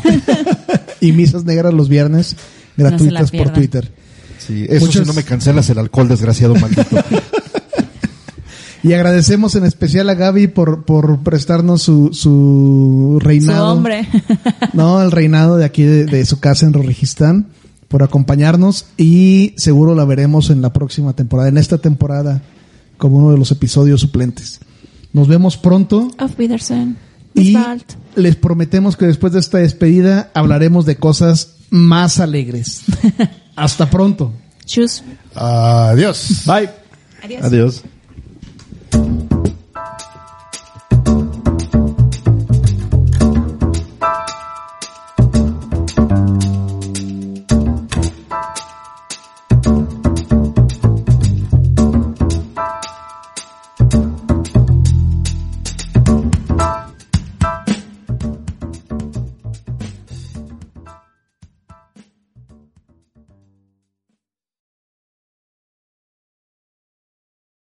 Y 1.02 1.12
misas 1.12 1.44
negras 1.44 1.74
los 1.74 1.90
viernes, 1.90 2.36
gratuitas 2.78 3.30
por. 3.30 3.52
Twitter. 3.52 3.92
Sí, 4.40 4.66
eso 4.70 4.86
Muchas- 4.86 5.02
si 5.04 5.08
no 5.08 5.14
me 5.14 5.24
cancelas 5.24 5.70
el 5.70 5.78
alcohol, 5.78 6.08
desgraciado 6.08 6.56
maldito. 6.56 6.96
Y 8.88 8.94
agradecemos 8.94 9.56
en 9.56 9.66
especial 9.66 10.10
a 10.10 10.14
Gaby 10.14 10.48
por, 10.48 10.86
por 10.86 11.20
prestarnos 11.20 11.82
su, 11.82 12.10
su 12.14 13.16
Su 13.16 13.20
reinado. 13.20 13.74
hombre. 13.74 14.08
No, 14.74 15.02
el 15.02 15.12
reinado 15.12 15.58
de 15.58 15.66
aquí 15.66 15.84
de, 15.84 16.06
de 16.06 16.26
su 16.26 16.40
casa 16.40 16.66
en 16.66 16.74
Rorrijistán 16.74 17.48
por 17.88 18.04
acompañarnos 18.04 18.86
y 18.98 19.54
seguro 19.58 19.96
la 19.96 20.06
veremos 20.06 20.50
en 20.50 20.62
la 20.62 20.74
próxima 20.74 21.14
temporada, 21.14 21.50
en 21.50 21.58
esta 21.58 21.78
temporada, 21.78 22.42
como 22.98 23.18
uno 23.20 23.32
de 23.32 23.38
los 23.38 23.52
episodios 23.52 24.02
suplentes. 24.02 24.60
Nos 25.14 25.28
vemos 25.28 25.56
pronto 25.58 26.10
Auf 26.18 26.38
Wiedersehen. 26.38 26.98
y 27.34 27.58
les 28.16 28.36
prometemos 28.36 28.98
que 28.98 29.06
después 29.08 29.32
de 29.34 29.40
esta 29.40 29.60
despedida 29.60 30.30
hablaremos 30.34 30.86
de 30.86 30.98
cosas 30.98 31.56
más 31.70 32.20
alegres. 32.20 32.82
Hasta 33.56 33.90
pronto. 33.90 34.34
Tschüss. 34.66 35.04
Adiós. 35.34 36.44
Bye. 36.46 36.70
Adiós. 37.24 37.44
Adiós. 37.44 37.84